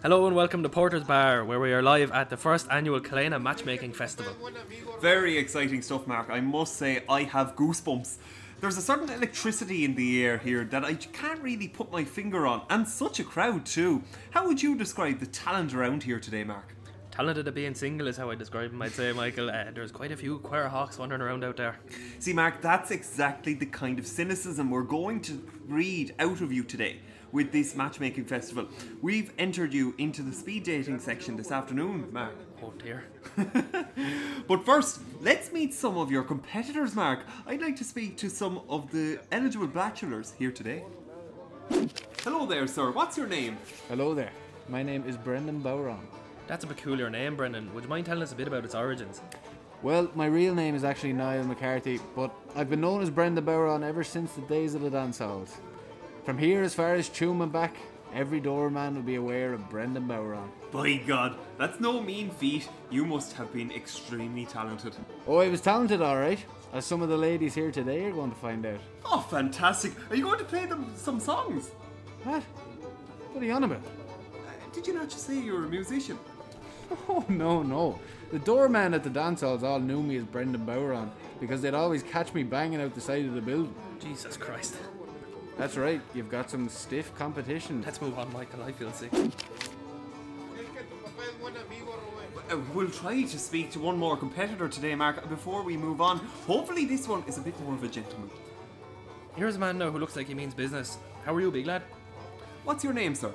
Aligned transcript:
Hello 0.00 0.28
and 0.28 0.36
welcome 0.36 0.62
to 0.62 0.68
Porter's 0.68 1.02
Bar, 1.02 1.44
where 1.44 1.58
we 1.58 1.72
are 1.72 1.82
live 1.82 2.12
at 2.12 2.30
the 2.30 2.36
first 2.36 2.68
annual 2.70 3.00
Kalena 3.00 3.42
Matchmaking 3.42 3.92
Festival. 3.92 4.32
Very 5.00 5.36
exciting 5.36 5.82
stuff, 5.82 6.06
Mark. 6.06 6.30
I 6.30 6.38
must 6.38 6.76
say, 6.76 7.02
I 7.08 7.24
have 7.24 7.56
goosebumps. 7.56 8.18
There's 8.60 8.78
a 8.78 8.80
certain 8.80 9.10
electricity 9.10 9.84
in 9.84 9.96
the 9.96 10.24
air 10.24 10.38
here 10.38 10.62
that 10.66 10.84
I 10.84 10.94
can't 10.94 11.42
really 11.42 11.66
put 11.66 11.90
my 11.90 12.04
finger 12.04 12.46
on, 12.46 12.62
and 12.70 12.86
such 12.86 13.18
a 13.18 13.24
crowd 13.24 13.66
too. 13.66 14.04
How 14.30 14.46
would 14.46 14.62
you 14.62 14.76
describe 14.76 15.18
the 15.18 15.26
talent 15.26 15.74
around 15.74 16.04
here 16.04 16.20
today, 16.20 16.44
Mark? 16.44 16.76
Talented 17.10 17.48
at 17.48 17.54
being 17.56 17.74
single 17.74 18.06
is 18.06 18.16
how 18.16 18.30
I 18.30 18.36
describe 18.36 18.70
him, 18.70 18.80
I'd 18.80 18.92
say, 18.92 19.10
Michael. 19.10 19.50
Uh, 19.50 19.72
there's 19.74 19.90
quite 19.90 20.12
a 20.12 20.16
few 20.16 20.38
choir 20.38 20.68
hawks 20.68 20.96
wandering 20.96 21.22
around 21.22 21.42
out 21.42 21.56
there. 21.56 21.76
See, 22.20 22.32
Mark, 22.32 22.62
that's 22.62 22.92
exactly 22.92 23.54
the 23.54 23.66
kind 23.66 23.98
of 23.98 24.06
cynicism 24.06 24.70
we're 24.70 24.82
going 24.82 25.22
to 25.22 25.44
read 25.66 26.14
out 26.20 26.40
of 26.40 26.52
you 26.52 26.62
today 26.62 27.00
with 27.32 27.52
this 27.52 27.74
matchmaking 27.74 28.24
festival. 28.24 28.66
We've 29.02 29.32
entered 29.38 29.72
you 29.72 29.94
into 29.98 30.22
the 30.22 30.32
speed 30.32 30.64
dating 30.64 30.98
section 31.00 31.36
this 31.36 31.50
afternoon, 31.50 32.08
Mark. 32.12 32.34
Oh 32.62 32.72
dear. 32.82 33.04
But 34.48 34.64
first, 34.64 35.00
let's 35.20 35.52
meet 35.52 35.74
some 35.74 35.98
of 35.98 36.10
your 36.10 36.22
competitors, 36.22 36.94
Mark. 36.94 37.20
I'd 37.46 37.60
like 37.60 37.76
to 37.76 37.84
speak 37.84 38.16
to 38.18 38.30
some 38.30 38.62
of 38.66 38.90
the 38.90 39.18
eligible 39.30 39.66
bachelors 39.66 40.32
here 40.38 40.50
today. 40.50 40.84
Hello 42.24 42.46
there, 42.46 42.66
sir. 42.66 42.90
What's 42.90 43.18
your 43.18 43.26
name? 43.26 43.58
Hello 43.88 44.14
there. 44.14 44.32
My 44.70 44.82
name 44.82 45.04
is 45.06 45.18
Brendan 45.18 45.60
Bowron. 45.60 46.00
That's 46.46 46.64
a 46.64 46.66
peculiar 46.66 47.10
name, 47.10 47.36
Brendan. 47.36 47.72
Would 47.74 47.84
you 47.84 47.90
mind 47.90 48.06
telling 48.06 48.22
us 48.22 48.32
a 48.32 48.36
bit 48.36 48.48
about 48.48 48.64
its 48.64 48.74
origins? 48.74 49.20
Well, 49.82 50.10
my 50.14 50.26
real 50.26 50.54
name 50.54 50.74
is 50.74 50.82
actually 50.82 51.12
Niall 51.12 51.44
McCarthy, 51.44 52.00
but 52.16 52.34
I've 52.56 52.70
been 52.70 52.80
known 52.80 53.02
as 53.02 53.10
Brendan 53.10 53.44
Bowron 53.44 53.86
ever 53.86 54.02
since 54.02 54.32
the 54.32 54.40
days 54.42 54.74
of 54.74 54.80
the 54.80 54.90
dance 54.90 55.18
halls. 55.18 55.58
From 56.28 56.36
here 56.36 56.62
as 56.62 56.74
far 56.74 56.92
as 56.92 57.08
Tuam 57.08 57.42
and 57.42 57.50
back, 57.50 57.74
every 58.12 58.38
doorman 58.38 58.96
will 58.96 59.00
be 59.00 59.14
aware 59.14 59.54
of 59.54 59.66
Brendan 59.70 60.06
Bowron. 60.06 60.50
By 60.70 60.96
God, 60.96 61.38
that's 61.56 61.80
no 61.80 62.02
mean 62.02 62.28
feat. 62.28 62.68
You 62.90 63.06
must 63.06 63.32
have 63.32 63.50
been 63.50 63.72
extremely 63.72 64.44
talented. 64.44 64.94
Oh, 65.26 65.38
I 65.38 65.48
was 65.48 65.62
talented, 65.62 66.02
alright, 66.02 66.44
as 66.74 66.84
some 66.84 67.00
of 67.00 67.08
the 67.08 67.16
ladies 67.16 67.54
here 67.54 67.70
today 67.70 68.04
are 68.04 68.12
going 68.12 68.28
to 68.30 68.36
find 68.36 68.66
out. 68.66 68.78
Oh, 69.06 69.26
fantastic. 69.30 69.92
Are 70.10 70.16
you 70.16 70.24
going 70.24 70.38
to 70.38 70.44
play 70.44 70.66
them 70.66 70.92
some 70.96 71.18
songs? 71.18 71.70
What? 72.24 72.42
What 73.32 73.42
are 73.42 73.46
you 73.46 73.52
on 73.54 73.64
about? 73.64 73.78
Uh, 73.78 74.50
Did 74.74 74.86
you 74.86 74.92
not 74.92 75.08
just 75.08 75.26
say 75.26 75.40
you 75.40 75.54
were 75.54 75.64
a 75.64 75.70
musician? 75.70 76.18
Oh, 77.08 77.24
no, 77.30 77.62
no. 77.62 77.98
The 78.32 78.38
doorman 78.38 78.92
at 78.92 79.02
the 79.02 79.08
dance 79.08 79.40
halls 79.40 79.62
all 79.62 79.80
knew 79.80 80.02
me 80.02 80.18
as 80.18 80.24
Brendan 80.24 80.66
Bowron 80.66 81.08
because 81.40 81.62
they'd 81.62 81.72
always 81.72 82.02
catch 82.02 82.34
me 82.34 82.42
banging 82.42 82.82
out 82.82 82.94
the 82.94 83.00
side 83.00 83.24
of 83.24 83.32
the 83.32 83.40
building. 83.40 83.74
Jesus 83.98 84.36
Christ. 84.36 84.76
That's 85.58 85.76
right, 85.76 86.00
you've 86.14 86.30
got 86.30 86.48
some 86.48 86.68
stiff 86.68 87.12
competition. 87.16 87.82
Let's 87.84 88.00
move 88.00 88.16
on, 88.16 88.32
Michael. 88.32 88.62
I 88.62 88.70
feel 88.70 88.92
sick. 88.92 89.12
Uh, 92.50 92.56
we'll 92.72 92.88
try 92.88 93.22
to 93.22 93.38
speak 93.38 93.72
to 93.72 93.80
one 93.80 93.98
more 93.98 94.16
competitor 94.16 94.68
today, 94.68 94.94
Mark, 94.94 95.28
before 95.28 95.64
we 95.64 95.76
move 95.76 96.00
on. 96.00 96.18
Hopefully, 96.46 96.84
this 96.84 97.08
one 97.08 97.24
is 97.26 97.38
a 97.38 97.40
bit 97.40 97.60
more 97.60 97.74
of 97.74 97.82
a 97.82 97.88
gentleman. 97.88 98.30
Here's 99.34 99.56
a 99.56 99.58
man 99.58 99.78
now 99.78 99.90
who 99.90 99.98
looks 99.98 100.14
like 100.14 100.28
he 100.28 100.34
means 100.34 100.54
business. 100.54 100.96
How 101.26 101.34
are 101.34 101.40
you, 101.40 101.50
big 101.50 101.66
lad? 101.66 101.82
What's 102.64 102.84
your 102.84 102.92
name, 102.92 103.16
sir? 103.16 103.34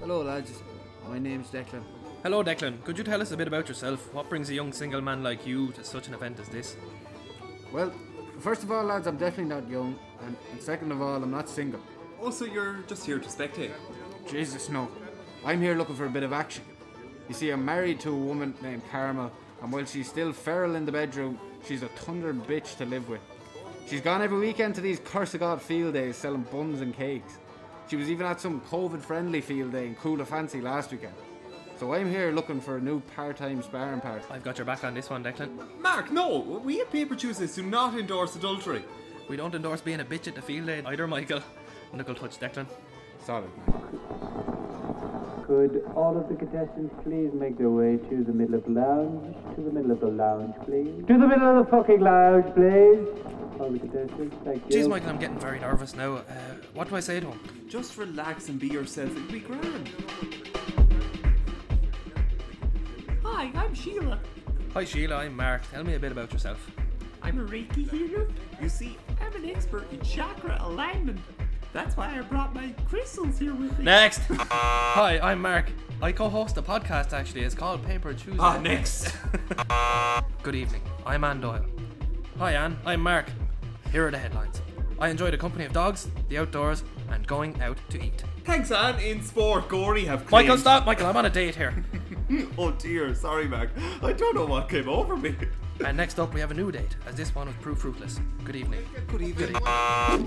Hello, 0.00 0.22
lads. 0.22 0.60
My 1.08 1.20
name's 1.20 1.50
Declan. 1.50 1.84
Hello, 2.24 2.42
Declan. 2.42 2.82
Could 2.84 2.98
you 2.98 3.04
tell 3.04 3.22
us 3.22 3.30
a 3.30 3.36
bit 3.36 3.46
about 3.46 3.68
yourself? 3.68 4.12
What 4.12 4.28
brings 4.28 4.50
a 4.50 4.54
young 4.54 4.72
single 4.72 5.00
man 5.00 5.22
like 5.22 5.46
you 5.46 5.70
to 5.72 5.84
such 5.84 6.08
an 6.08 6.14
event 6.14 6.40
as 6.40 6.48
this? 6.48 6.76
Well, 7.72 7.92
first 8.40 8.64
of 8.64 8.72
all, 8.72 8.84
lads, 8.84 9.06
I'm 9.06 9.16
definitely 9.16 9.54
not 9.54 9.70
young, 9.70 9.98
and, 10.24 10.36
and 10.52 10.62
second 10.62 10.92
of 10.92 11.00
all, 11.02 11.22
I'm 11.22 11.30
not 11.30 11.48
single. 11.48 11.80
Oh, 12.20 12.30
so 12.30 12.44
you're 12.44 12.78
just 12.86 13.06
here 13.06 13.18
to 13.18 13.28
spectate? 13.28 13.70
Jesus, 14.28 14.68
no. 14.68 14.88
I'm 15.44 15.60
here 15.60 15.74
looking 15.74 15.94
for 15.94 16.06
a 16.06 16.10
bit 16.10 16.22
of 16.22 16.32
action. 16.32 16.64
You 17.28 17.34
see, 17.34 17.50
I'm 17.50 17.64
married 17.64 18.00
to 18.00 18.10
a 18.10 18.16
woman 18.16 18.54
named 18.62 18.82
Karma, 18.90 19.30
and 19.62 19.72
while 19.72 19.84
she's 19.84 20.08
still 20.08 20.32
feral 20.32 20.74
in 20.74 20.84
the 20.84 20.92
bedroom, 20.92 21.38
she's 21.66 21.82
a 21.82 21.88
thunder 21.88 22.34
bitch 22.34 22.76
to 22.78 22.86
live 22.86 23.08
with. 23.08 23.20
She's 23.86 24.00
gone 24.00 24.20
every 24.20 24.38
weekend 24.38 24.74
to 24.74 24.80
these 24.80 25.00
curse 25.02 25.34
of 25.34 25.40
God 25.40 25.62
field 25.62 25.94
days 25.94 26.16
selling 26.16 26.42
buns 26.42 26.80
and 26.80 26.94
cakes. 26.94 27.38
She 27.88 27.96
was 27.96 28.10
even 28.10 28.26
at 28.26 28.40
some 28.40 28.60
COVID 28.62 29.00
friendly 29.00 29.40
field 29.40 29.72
day 29.72 29.86
in 29.86 29.94
Coolafancy 29.94 30.62
last 30.62 30.90
weekend. 30.90 31.14
So 31.78 31.94
I'm 31.94 32.10
here 32.10 32.32
looking 32.32 32.60
for 32.60 32.76
a 32.76 32.80
new 32.80 33.00
part 33.00 33.36
time 33.36 33.62
sparring 33.62 34.00
partner. 34.00 34.26
I've 34.30 34.42
got 34.42 34.58
your 34.58 34.64
back 34.64 34.84
on 34.84 34.94
this 34.94 35.08
one, 35.08 35.22
Declan. 35.22 35.80
Mark, 35.80 36.10
no, 36.10 36.60
we 36.64 36.80
at 36.80 36.90
Paper 36.90 37.14
Tuesdays 37.14 37.54
do 37.54 37.62
not 37.62 37.96
endorse 37.96 38.34
adultery. 38.36 38.84
We 39.28 39.36
don't 39.36 39.54
endorse 39.54 39.82
being 39.82 40.00
a 40.00 40.04
bitch 40.04 40.26
at 40.26 40.34
the 40.34 40.42
field 40.42 40.66
day 40.66 40.82
either, 40.86 41.06
Michael. 41.06 41.40
Knuckle 41.92 42.14
touch, 42.14 42.38
Declan. 42.40 42.66
Solid, 43.24 43.50
man. 43.66 43.82
Could 45.46 45.84
all 45.94 46.16
of 46.18 46.28
the 46.28 46.34
contestants 46.34 46.94
please 47.02 47.30
make 47.34 47.58
their 47.58 47.70
way 47.70 47.96
to 47.96 48.24
the 48.24 48.32
middle 48.32 48.54
of 48.54 48.64
the 48.64 48.70
lounge? 48.70 49.36
To 49.56 49.62
the 49.62 49.70
middle 49.70 49.90
of 49.90 50.00
the 50.00 50.06
lounge, 50.08 50.54
please. 50.64 51.04
To 51.06 51.18
the 51.18 51.26
middle 51.26 51.58
of 51.58 51.64
the 51.64 51.70
fucking 51.70 52.00
lounge, 52.00 52.54
please. 52.54 53.06
All 53.60 53.70
the 53.70 53.78
contestants, 53.78 54.36
thank 54.44 54.62
you. 54.70 54.76
Jeez, 54.82 54.88
Michael, 54.88 55.10
I'm 55.10 55.18
getting 55.18 55.38
very 55.38 55.58
nervous 55.58 55.94
now. 55.94 56.16
Uh, 56.16 56.22
what 56.74 56.88
do 56.88 56.96
I 56.96 57.00
say 57.00 57.20
to 57.20 57.26
him? 57.26 57.40
Just 57.68 57.96
relax 57.98 58.48
and 58.48 58.58
be 58.58 58.68
yourself, 58.68 59.10
it'll 59.10 59.32
be 59.32 59.40
grand. 59.40 59.90
Hi, 63.24 63.50
I'm 63.54 63.74
Sheila. 63.74 64.20
Hi, 64.74 64.84
Sheila. 64.84 65.16
I'm 65.16 65.36
Mark. 65.36 65.62
Tell 65.70 65.82
me 65.84 65.94
a 65.94 65.98
bit 65.98 66.12
about 66.12 66.32
yourself. 66.32 66.70
I'm 67.22 67.40
a 67.40 67.44
Reiki 67.44 67.88
healer. 67.90 68.28
You 68.60 68.68
see, 68.68 68.96
I'm 69.17 69.17
an 69.38 69.48
expert 69.50 69.90
in 69.92 70.00
chakra 70.00 70.58
alignment. 70.60 71.20
That's 71.72 71.96
why 71.96 72.16
I 72.18 72.20
brought 72.22 72.54
my 72.54 72.74
crystals 72.88 73.38
here 73.38 73.54
with 73.54 73.76
me. 73.78 73.84
Next. 73.84 74.20
Hi, 74.28 75.18
I'm 75.22 75.40
Mark. 75.40 75.70
I 76.02 76.12
co-host 76.12 76.56
a 76.56 76.62
podcast. 76.62 77.12
Actually, 77.12 77.42
it's 77.42 77.54
called 77.54 77.84
Paper 77.84 78.14
Tuesday. 78.14 78.38
ah, 78.40 78.58
next. 78.58 79.14
Good 80.42 80.54
evening. 80.54 80.82
I'm 81.06 81.24
Anne 81.24 81.40
Doyle. 81.40 81.64
Hi, 82.38 82.52
Anne. 82.54 82.76
I'm 82.86 83.00
Mark. 83.00 83.26
Here 83.92 84.06
are 84.06 84.10
the 84.10 84.18
headlines. 84.18 84.60
I 84.98 85.08
enjoy 85.10 85.30
the 85.30 85.38
company 85.38 85.64
of 85.64 85.72
dogs, 85.72 86.08
the 86.28 86.38
outdoors, 86.38 86.82
and 87.10 87.24
going 87.26 87.60
out 87.60 87.78
to 87.90 88.02
eat. 88.02 88.24
Thanks, 88.44 88.72
Anne. 88.72 88.98
In 88.98 89.22
sport, 89.22 89.68
Gorey 89.68 90.04
have 90.06 90.28
Michael, 90.30 90.48
claimed- 90.48 90.60
stop. 90.60 90.86
Michael, 90.86 91.06
I'm 91.06 91.16
on 91.16 91.26
a 91.26 91.30
date 91.30 91.54
here. 91.54 91.74
Oh 92.58 92.72
dear, 92.72 93.14
sorry, 93.14 93.48
Mark. 93.48 93.70
I 94.02 94.12
don't 94.12 94.34
know 94.34 94.44
what 94.44 94.68
came 94.68 94.86
over 94.86 95.16
me. 95.16 95.34
And 95.84 95.96
next 95.96 96.18
up, 96.18 96.34
we 96.34 96.40
have 96.40 96.50
a 96.50 96.54
new 96.54 96.70
date, 96.72 96.96
as 97.06 97.14
this 97.14 97.34
one 97.34 97.46
was 97.46 97.56
proved 97.56 97.80
fruitless. 97.80 98.20
Good 98.44 98.56
evening. 98.56 98.84
Good 99.06 99.22
evening. 99.22 99.56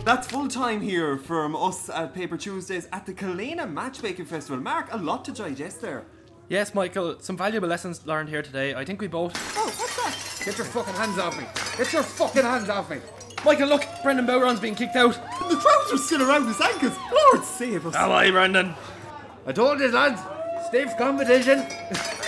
That's 0.05 0.27
full 0.27 0.47
time 0.47 0.81
here 0.81 1.17
from 1.17 1.55
us 1.55 1.89
at 1.89 2.13
Paper 2.13 2.37
Tuesdays 2.37 2.87
at 2.91 3.05
the 3.05 3.13
Kalena 3.13 3.71
Matchmaking 3.71 4.25
Festival. 4.25 4.61
Mark, 4.61 4.87
a 4.91 4.97
lot 4.97 5.25
to 5.25 5.31
digest 5.31 5.81
there. 5.81 6.05
Yes, 6.49 6.73
Michael, 6.73 7.17
some 7.19 7.37
valuable 7.37 7.67
lessons 7.67 8.05
learned 8.05 8.29
here 8.29 8.41
today. 8.41 8.73
I 8.73 8.83
think 8.83 8.99
we 9.01 9.07
both. 9.07 9.33
Oh, 9.57 9.65
what's 9.65 9.95
that? 9.97 10.45
Get 10.45 10.57
your 10.57 10.67
fucking 10.67 10.93
hands 10.95 11.19
off 11.19 11.37
me! 11.37 11.45
Get 11.77 11.93
your 11.93 12.03
fucking 12.03 12.43
hands 12.43 12.69
off 12.69 12.89
me! 12.89 12.97
Michael, 13.45 13.67
look, 13.67 13.85
Brendan 14.03 14.25
Bowron's 14.25 14.59
being 14.59 14.75
kicked 14.75 14.95
out. 14.95 15.13
The 15.49 15.55
trousers 15.55 15.93
are 15.93 16.03
still 16.03 16.21
around 16.23 16.47
his 16.47 16.59
ankles. 16.59 16.97
Lord 17.11 17.45
save 17.45 17.85
us. 17.87 17.95
How 17.95 18.11
are 18.11 18.25
you, 18.25 18.31
Brendan? 18.31 18.73
I 19.45 19.51
told 19.51 19.79
you, 19.79 19.87
lads! 19.89 20.21
Stiff 20.71 20.97
competition! 20.97 21.65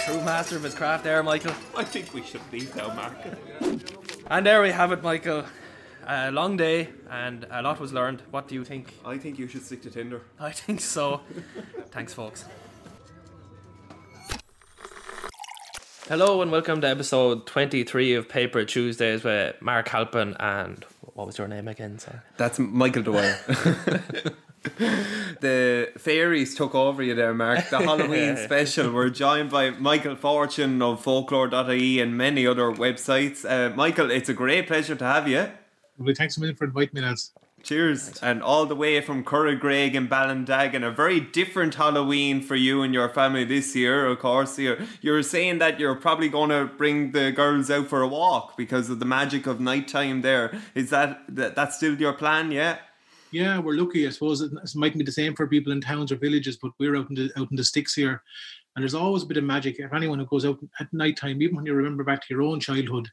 True 0.04 0.20
master 0.20 0.58
of 0.58 0.64
his 0.64 0.76
craft 0.76 1.06
there, 1.06 1.24
Michael. 1.24 1.54
I 1.78 1.86
think 1.86 2.14
we 2.14 2.22
should 2.24 2.42
leave 2.52 2.76
now, 2.76 2.94
Mark. 2.94 3.16
And 4.28 4.46
there 4.46 4.62
we 4.62 4.70
have 4.70 4.92
it, 4.92 5.02
Michael. 5.02 5.46
A 6.06 6.30
long 6.30 6.58
day 6.58 6.90
and 7.10 7.48
a 7.50 7.62
lot 7.62 7.80
was 7.80 7.94
learned. 7.94 8.22
What 8.32 8.50
do 8.50 8.56
you 8.56 8.66
think? 8.66 8.96
I 9.06 9.18
think 9.18 9.40
you 9.40 9.48
should 9.48 9.64
stick 9.64 9.82
to 9.84 9.90
Tinder. 9.90 10.24
I 10.42 10.52
think 10.52 10.82
so. 10.82 11.22
Thanks, 11.92 12.14
folks. 12.14 12.44
Hello 16.10 16.42
and 16.42 16.52
welcome 16.52 16.82
to 16.82 16.88
episode 16.90 17.48
23 17.48 18.14
of 18.16 18.28
Paper 18.28 18.66
Tuesdays 18.66 19.24
with 19.24 19.56
Mark 19.62 19.88
Halpin 19.88 20.36
and 20.38 20.84
what 21.14 21.28
was 21.28 21.38
your 21.38 21.48
name 21.48 21.68
again? 21.68 22.00
Sorry. 22.00 22.20
That's 22.38 22.60
Michael 22.60 23.04
Dwyer. 23.04 23.38
the 25.42 25.92
fairies 25.98 26.56
took 26.56 26.74
over 26.74 27.04
you 27.04 27.14
there, 27.14 27.34
Mark. 27.34 27.70
The 27.70 27.80
Halloween 27.80 28.38
special. 28.44 28.92
We're 28.92 29.10
joined 29.10 29.52
by 29.52 29.72
Michael 29.72 30.16
Fortune 30.16 30.82
of 30.82 31.04
folklore.ie 31.04 32.00
and 32.00 32.18
many 32.18 32.48
other 32.48 32.72
websites. 32.72 33.46
Uh, 33.48 33.76
Michael, 33.76 34.10
it's 34.10 34.30
a 34.30 34.34
great 34.34 34.68
pleasure 34.68 34.96
to 34.96 35.06
have 35.06 35.28
you. 35.28 35.50
Well, 35.98 36.14
thanks 36.16 36.38
a 36.38 36.40
million 36.40 36.56
for 36.56 36.66
inviting 36.66 36.92
me, 36.94 37.02
lads. 37.02 37.32
Cheers. 37.64 38.20
And 38.22 38.44
all 38.44 38.66
the 38.66 38.76
way 38.76 39.00
from 39.00 39.24
Curragregg 39.24 39.96
and 39.96 40.10
Ballindaggin, 40.10 40.86
a 40.86 40.92
very 40.92 41.22
different 41.22 41.76
Halloween 41.76 42.42
for 42.42 42.58
you 42.58 42.82
and 42.82 42.94
your 42.94 43.08
family 43.08 43.46
this 43.46 43.74
year, 43.74 44.06
of 44.06 44.20
course. 44.20 44.60
You're, 44.60 44.80
you're 45.02 45.24
saying 45.24 45.60
that 45.60 45.80
you're 45.80 45.96
probably 45.96 46.28
going 46.28 46.50
to 46.50 46.66
bring 46.66 47.14
the 47.14 47.32
girls 47.32 47.72
out 47.72 47.88
for 47.88 48.02
a 48.02 48.08
walk 48.08 48.58
because 48.58 48.90
of 48.90 49.00
the 49.00 49.06
magic 49.06 49.48
of 49.48 49.62
nighttime 49.62 50.22
there. 50.24 50.54
Is 50.76 50.90
that, 50.90 51.24
that 51.30 51.56
that's 51.56 51.78
still 51.78 51.96
your 51.96 52.12
plan, 52.12 52.52
yeah? 52.52 52.80
Yeah, 53.32 53.60
we're 53.60 53.78
lucky. 53.78 54.06
I 54.06 54.10
suppose 54.10 54.42
it, 54.42 54.52
it 54.52 54.76
mightn't 54.76 55.00
be 55.00 55.06
the 55.06 55.12
same 55.12 55.34
for 55.34 55.48
people 55.48 55.72
in 55.72 55.80
towns 55.80 56.12
or 56.12 56.18
villages, 56.18 56.58
but 56.58 56.74
we're 56.78 56.98
out 56.98 57.10
in 57.10 57.16
the 57.16 57.32
out 57.36 57.50
in 57.50 57.58
the 57.58 57.64
sticks 57.64 57.96
here. 57.96 58.22
And 58.76 58.82
there's 58.82 58.96
always 58.96 59.24
a 59.24 59.28
bit 59.28 59.38
of 59.38 59.44
magic. 59.44 59.76
If 59.78 59.94
anyone 59.94 60.18
who 60.18 60.26
goes 60.26 60.46
out 60.46 60.58
at 60.80 60.92
night 60.94 61.16
time, 61.16 61.42
even 61.42 61.56
when 61.56 61.66
you 61.66 61.74
remember 61.74 62.04
back 62.04 62.22
to 62.22 62.28
your 62.30 62.42
own 62.42 62.60
childhood, 62.60 63.08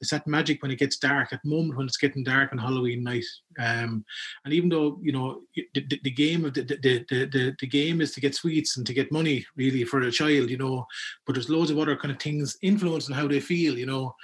it's 0.00 0.10
that 0.10 0.26
magic 0.26 0.62
when 0.62 0.70
it 0.70 0.78
gets 0.78 0.98
dark, 0.98 1.30
that 1.30 1.44
moment 1.44 1.78
when 1.78 1.86
it's 1.86 1.96
getting 1.96 2.22
dark 2.22 2.52
on 2.52 2.58
Halloween 2.58 3.02
night. 3.02 3.24
Um, 3.58 4.04
and 4.44 4.52
even 4.52 4.68
though 4.68 4.98
you 5.02 5.12
know 5.12 5.40
the, 5.54 5.66
the, 5.74 6.00
the 6.04 6.10
game 6.10 6.44
of 6.44 6.52
the 6.52 6.62
the, 6.62 7.04
the 7.08 7.56
the 7.58 7.66
game 7.66 8.02
is 8.02 8.12
to 8.12 8.20
get 8.20 8.34
sweets 8.34 8.76
and 8.76 8.86
to 8.86 8.92
get 8.92 9.10
money 9.10 9.46
really 9.56 9.84
for 9.84 10.00
a 10.02 10.12
child, 10.12 10.50
you 10.50 10.58
know, 10.58 10.86
but 11.26 11.32
there's 11.34 11.48
loads 11.48 11.70
of 11.70 11.78
other 11.78 11.96
kind 11.96 12.12
of 12.12 12.20
things 12.20 12.58
influencing 12.60 13.14
how 13.14 13.26
they 13.26 13.40
feel, 13.40 13.78
you 13.78 13.86
know. 13.86 14.14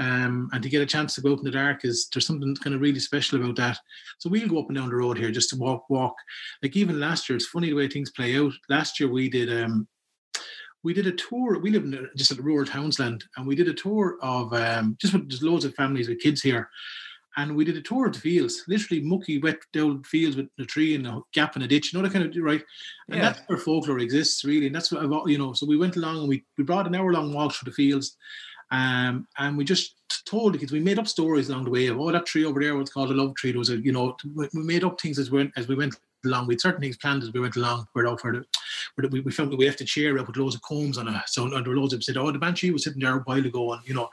Um, 0.00 0.48
and 0.52 0.62
to 0.62 0.68
get 0.68 0.82
a 0.82 0.86
chance 0.86 1.14
to 1.14 1.20
go 1.20 1.32
out 1.32 1.38
in 1.38 1.44
the 1.44 1.50
dark 1.50 1.84
is 1.84 2.08
there's 2.12 2.26
something 2.26 2.54
kind 2.56 2.74
of 2.74 2.80
really 2.80 3.00
special 3.00 3.42
about 3.42 3.56
that. 3.56 3.78
So 4.18 4.30
we'll 4.30 4.48
go 4.48 4.60
up 4.60 4.68
and 4.68 4.76
down 4.76 4.90
the 4.90 4.94
road 4.94 5.18
here 5.18 5.30
just 5.30 5.50
to 5.50 5.56
walk, 5.56 5.90
walk. 5.90 6.14
Like 6.62 6.76
even 6.76 7.00
last 7.00 7.28
year, 7.28 7.36
it's 7.36 7.46
funny 7.46 7.68
the 7.68 7.74
way 7.74 7.88
things 7.88 8.12
play 8.12 8.38
out. 8.38 8.52
Last 8.68 9.00
year 9.00 9.10
we 9.10 9.28
did 9.28 9.52
um 9.52 9.88
we 10.82 10.94
did 10.94 11.06
a 11.06 11.12
tour. 11.12 11.58
We 11.58 11.70
live 11.70 11.84
in 11.84 11.94
a- 11.94 12.14
just 12.16 12.30
at 12.30 12.38
rural 12.42 12.66
Townsland, 12.66 13.22
and 13.36 13.46
we 13.46 13.56
did 13.56 13.68
a 13.68 13.74
tour 13.74 14.16
of 14.22 14.52
um, 14.52 14.96
just 15.00 15.12
with 15.12 15.28
there's 15.28 15.42
loads 15.42 15.64
of 15.64 15.74
families 15.74 16.08
with 16.08 16.20
kids 16.20 16.40
here, 16.42 16.70
and 17.36 17.54
we 17.56 17.64
did 17.64 17.76
a 17.76 17.82
tour 17.82 18.06
of 18.06 18.12
the 18.14 18.20
fields, 18.20 18.64
literally 18.68 19.02
mucky, 19.02 19.38
wet 19.38 19.58
down 19.72 20.02
fields 20.04 20.36
with 20.36 20.48
a 20.58 20.64
tree 20.64 20.94
and 20.94 21.06
a 21.06 21.20
gap 21.32 21.56
in 21.56 21.62
a 21.62 21.68
ditch, 21.68 21.92
you 21.92 21.98
know 21.98 22.02
that 22.06 22.12
kind 22.12 22.24
of 22.24 22.42
right. 22.42 22.62
And 23.08 23.16
Yeah. 23.18 23.22
that's 23.32 23.40
where 23.46 23.58
folklore 23.58 23.98
exists, 24.00 24.44
really, 24.44 24.66
and 24.66 24.74
that's 24.74 24.90
what 24.92 25.28
you 25.28 25.38
know. 25.38 25.52
So 25.52 25.66
we 25.66 25.76
went 25.76 25.96
along 25.96 26.18
and 26.20 26.28
we 26.28 26.44
we 26.56 26.64
brought 26.64 26.86
an 26.86 26.94
hour 26.94 27.12
long 27.12 27.32
walk 27.32 27.54
through 27.54 27.70
the 27.70 27.74
fields, 27.74 28.16
um, 28.70 29.26
and 29.38 29.56
we 29.56 29.64
just 29.64 29.96
told 30.26 30.54
the 30.54 30.58
kids 30.58 30.72
we 30.72 30.80
made 30.80 30.98
up 30.98 31.06
stories 31.08 31.48
along 31.48 31.64
the 31.64 31.70
way 31.70 31.86
of 31.86 31.98
oh 31.98 32.10
that 32.12 32.26
tree 32.26 32.44
over 32.44 32.60
there 32.60 32.76
was 32.76 32.90
called 32.90 33.10
a 33.10 33.14
love 33.14 33.34
tree. 33.34 33.50
It 33.50 33.56
was 33.56 33.70
a 33.70 33.78
you 33.78 33.92
know 33.92 34.16
we 34.34 34.48
we 34.54 34.62
made 34.62 34.84
up 34.84 35.00
things 35.00 35.18
as 35.18 35.30
we 35.30 35.38
went 35.38 35.52
as 35.56 35.68
we 35.68 35.74
went 35.74 35.94
along. 36.24 36.48
Had 36.48 36.60
certain 36.60 36.80
things 36.80 36.96
planned 36.96 37.22
as 37.22 37.32
we 37.32 37.40
went 37.40 37.56
along. 37.56 37.86
We're 37.94 38.08
out 38.08 38.20
for 38.20 38.32
the 38.32 39.08
we, 39.08 39.20
we 39.20 39.32
found 39.32 39.52
that 39.52 39.56
we 39.56 39.66
left 39.66 39.80
a 39.80 39.84
chair 39.84 40.18
up 40.18 40.26
with 40.26 40.36
loads 40.36 40.54
of 40.54 40.62
combs 40.62 40.98
on 40.98 41.08
it. 41.08 41.14
So 41.26 41.44
and 41.44 41.52
there 41.52 41.72
were 41.72 41.78
loads 41.78 41.92
of 41.92 42.02
said, 42.02 42.16
Oh, 42.16 42.30
the 42.30 42.38
banshee 42.38 42.70
was 42.70 42.84
sitting 42.84 43.00
there 43.00 43.16
a 43.16 43.20
while 43.20 43.44
ago, 43.44 43.72
and 43.72 43.82
you 43.86 43.94
know, 43.94 44.08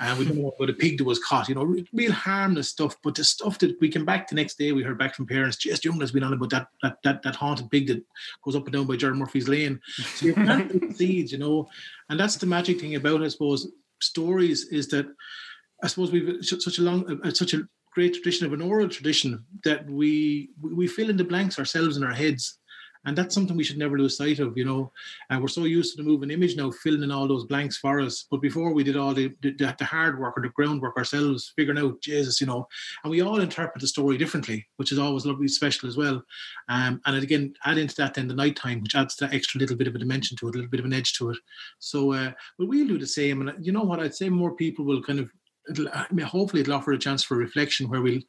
and 0.00 0.18
we 0.18 0.24
don't 0.24 0.38
know 0.38 0.48
about 0.48 0.70
a 0.70 0.74
pig 0.74 0.98
that 0.98 1.04
was 1.04 1.18
caught, 1.18 1.48
you 1.48 1.54
know, 1.54 1.76
real 1.92 2.12
harmless 2.12 2.68
stuff. 2.68 2.96
But 3.02 3.14
the 3.14 3.24
stuff 3.24 3.58
that 3.58 3.80
we 3.80 3.88
came 3.88 4.04
back 4.04 4.28
the 4.28 4.34
next 4.34 4.58
day, 4.58 4.72
we 4.72 4.82
heard 4.82 4.98
back 4.98 5.14
from 5.14 5.26
parents, 5.26 5.56
just 5.56 5.84
young 5.84 6.00
has 6.00 6.12
been 6.12 6.24
on 6.24 6.32
about 6.32 6.50
that 6.50 6.68
that 6.82 6.98
that 7.04 7.22
that 7.22 7.36
haunted 7.36 7.70
pig 7.70 7.88
that 7.88 8.04
goes 8.44 8.56
up 8.56 8.64
and 8.64 8.72
down 8.72 8.86
by 8.86 8.96
Jared 8.96 9.16
Murphy's 9.16 9.48
lane. 9.48 9.80
So 10.14 10.26
you're 10.26 10.34
planting 10.34 10.94
seeds, 10.94 11.32
you 11.32 11.38
know, 11.38 11.68
and 12.08 12.18
that's 12.18 12.36
the 12.36 12.46
magic 12.46 12.80
thing 12.80 12.94
about, 12.94 13.22
I 13.22 13.28
suppose, 13.28 13.68
stories 14.00 14.66
is 14.68 14.88
that 14.88 15.06
I 15.82 15.86
suppose 15.86 16.10
we've 16.10 16.44
such 16.44 16.78
a 16.78 16.82
long, 16.82 17.20
uh, 17.24 17.30
such 17.32 17.54
a 17.54 17.68
great 17.98 18.14
tradition 18.14 18.46
of 18.46 18.52
an 18.52 18.62
oral 18.62 18.88
tradition 18.88 19.44
that 19.64 19.84
we 19.90 20.50
we 20.60 20.86
fill 20.86 21.10
in 21.10 21.16
the 21.16 21.30
blanks 21.32 21.58
ourselves 21.58 21.96
in 21.96 22.04
our 22.04 22.14
heads, 22.22 22.60
and 23.04 23.18
that's 23.18 23.34
something 23.34 23.56
we 23.56 23.64
should 23.64 23.82
never 23.84 23.98
lose 23.98 24.16
sight 24.16 24.38
of. 24.38 24.56
You 24.56 24.66
know, 24.66 24.92
and 25.28 25.40
we're 25.40 25.48
so 25.48 25.64
used 25.64 25.90
to 25.90 25.98
the 25.98 26.08
moving 26.08 26.30
image 26.30 26.54
now, 26.54 26.70
filling 26.70 27.02
in 27.02 27.10
all 27.10 27.26
those 27.26 27.50
blanks 27.52 27.76
for 27.76 27.98
us. 28.06 28.26
But 28.30 28.40
before 28.40 28.72
we 28.72 28.84
did 28.84 28.96
all 28.96 29.14
the 29.14 29.34
the, 29.42 29.74
the 29.80 29.84
hard 29.84 30.14
work 30.20 30.38
or 30.38 30.42
the 30.42 30.50
groundwork 30.50 30.96
ourselves, 30.96 31.52
figuring 31.56 31.80
out 31.82 32.00
Jesus, 32.00 32.40
you 32.40 32.46
know, 32.46 32.68
and 33.02 33.10
we 33.10 33.20
all 33.20 33.40
interpret 33.40 33.80
the 33.80 33.88
story 33.88 34.16
differently, 34.16 34.64
which 34.76 34.92
is 34.92 35.00
always 35.00 35.26
lovely, 35.26 35.48
special 35.48 35.88
as 35.88 35.96
well. 35.96 36.22
Um, 36.68 37.00
and 37.04 37.20
again, 37.20 37.54
add 37.64 37.78
into 37.78 37.96
that 37.96 38.14
then 38.14 38.28
the 38.28 38.42
nighttime, 38.42 38.80
which 38.80 38.94
adds 38.94 39.16
that 39.16 39.34
extra 39.34 39.58
little 39.58 39.76
bit 39.76 39.88
of 39.88 39.96
a 39.96 39.98
dimension 40.04 40.36
to 40.36 40.46
it, 40.46 40.54
a 40.54 40.58
little 40.58 40.70
bit 40.70 40.80
of 40.80 40.86
an 40.86 40.98
edge 41.00 41.14
to 41.14 41.30
it. 41.30 41.38
So, 41.80 42.12
uh, 42.12 42.30
well, 42.58 42.68
we'll 42.68 42.86
do 42.92 42.96
the 42.96 43.14
same. 43.20 43.40
And 43.40 43.50
uh, 43.50 43.54
you 43.60 43.72
know 43.72 43.86
what? 43.88 43.98
I'd 43.98 44.14
say 44.14 44.28
more 44.28 44.54
people 44.54 44.84
will 44.84 45.02
kind 45.02 45.18
of 45.18 45.30
hopefully 46.24 46.62
it'll 46.62 46.74
offer 46.74 46.92
a 46.92 46.98
chance 46.98 47.22
for 47.22 47.36
reflection 47.36 47.88
where 47.88 48.02
we'll 48.02 48.20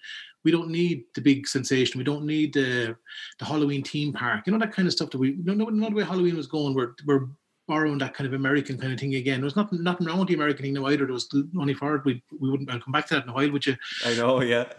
we 0.44 0.52
don't 0.52 0.70
need 0.70 1.04
the 1.16 1.22
big 1.22 1.48
sensation. 1.48 1.98
We 1.98 2.04
don't 2.04 2.26
need 2.26 2.54
the 2.54 2.96
the 3.40 3.46
Halloween 3.46 3.84
theme 3.84 4.14
park. 4.14 4.46
You 4.46 4.54
know 4.54 4.60
that 4.60 4.74
kind 4.74 4.88
of 4.88 4.94
stuff 4.94 5.10
that 5.12 5.18
we 5.18 5.38
no 5.44 5.54
no 5.54 5.66
not 5.66 5.90
the 5.90 5.96
way 5.96 6.04
Halloween 6.04 6.38
was 6.38 6.48
going. 6.48 6.74
We're 6.74 6.94
we're 7.06 7.28
borrowing 7.68 8.00
that 8.00 8.16
kind 8.16 8.28
of 8.28 8.34
American 8.34 8.78
kind 8.78 8.94
of 8.94 9.00
thing 9.00 9.16
again. 9.16 9.42
There's 9.42 9.56
nothing 9.56 9.84
nothing 9.84 10.08
wrong 10.08 10.20
with 10.20 10.30
the 10.30 10.34
American 10.34 10.64
thing 10.64 10.74
now 10.74 10.88
either. 10.88 11.06
There 11.06 11.14
was 11.14 11.30
only 11.60 11.74
for 11.74 11.96
it. 11.96 12.06
We 12.06 12.24
we 12.40 12.50
wouldn't 12.50 12.70
I'll 12.70 12.80
come 12.80 12.92
back 12.92 13.08
to 13.08 13.16
that 13.16 13.24
in 13.24 13.30
a 13.30 13.34
while, 13.34 13.52
would 13.52 13.66
you? 13.66 13.76
I 14.06 14.16
know, 14.16 14.42
yeah. 14.42 14.72